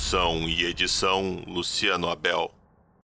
Produção 0.00 0.48
e 0.48 0.64
edição 0.64 1.42
Luciano 1.46 2.08
Abel. 2.08 2.50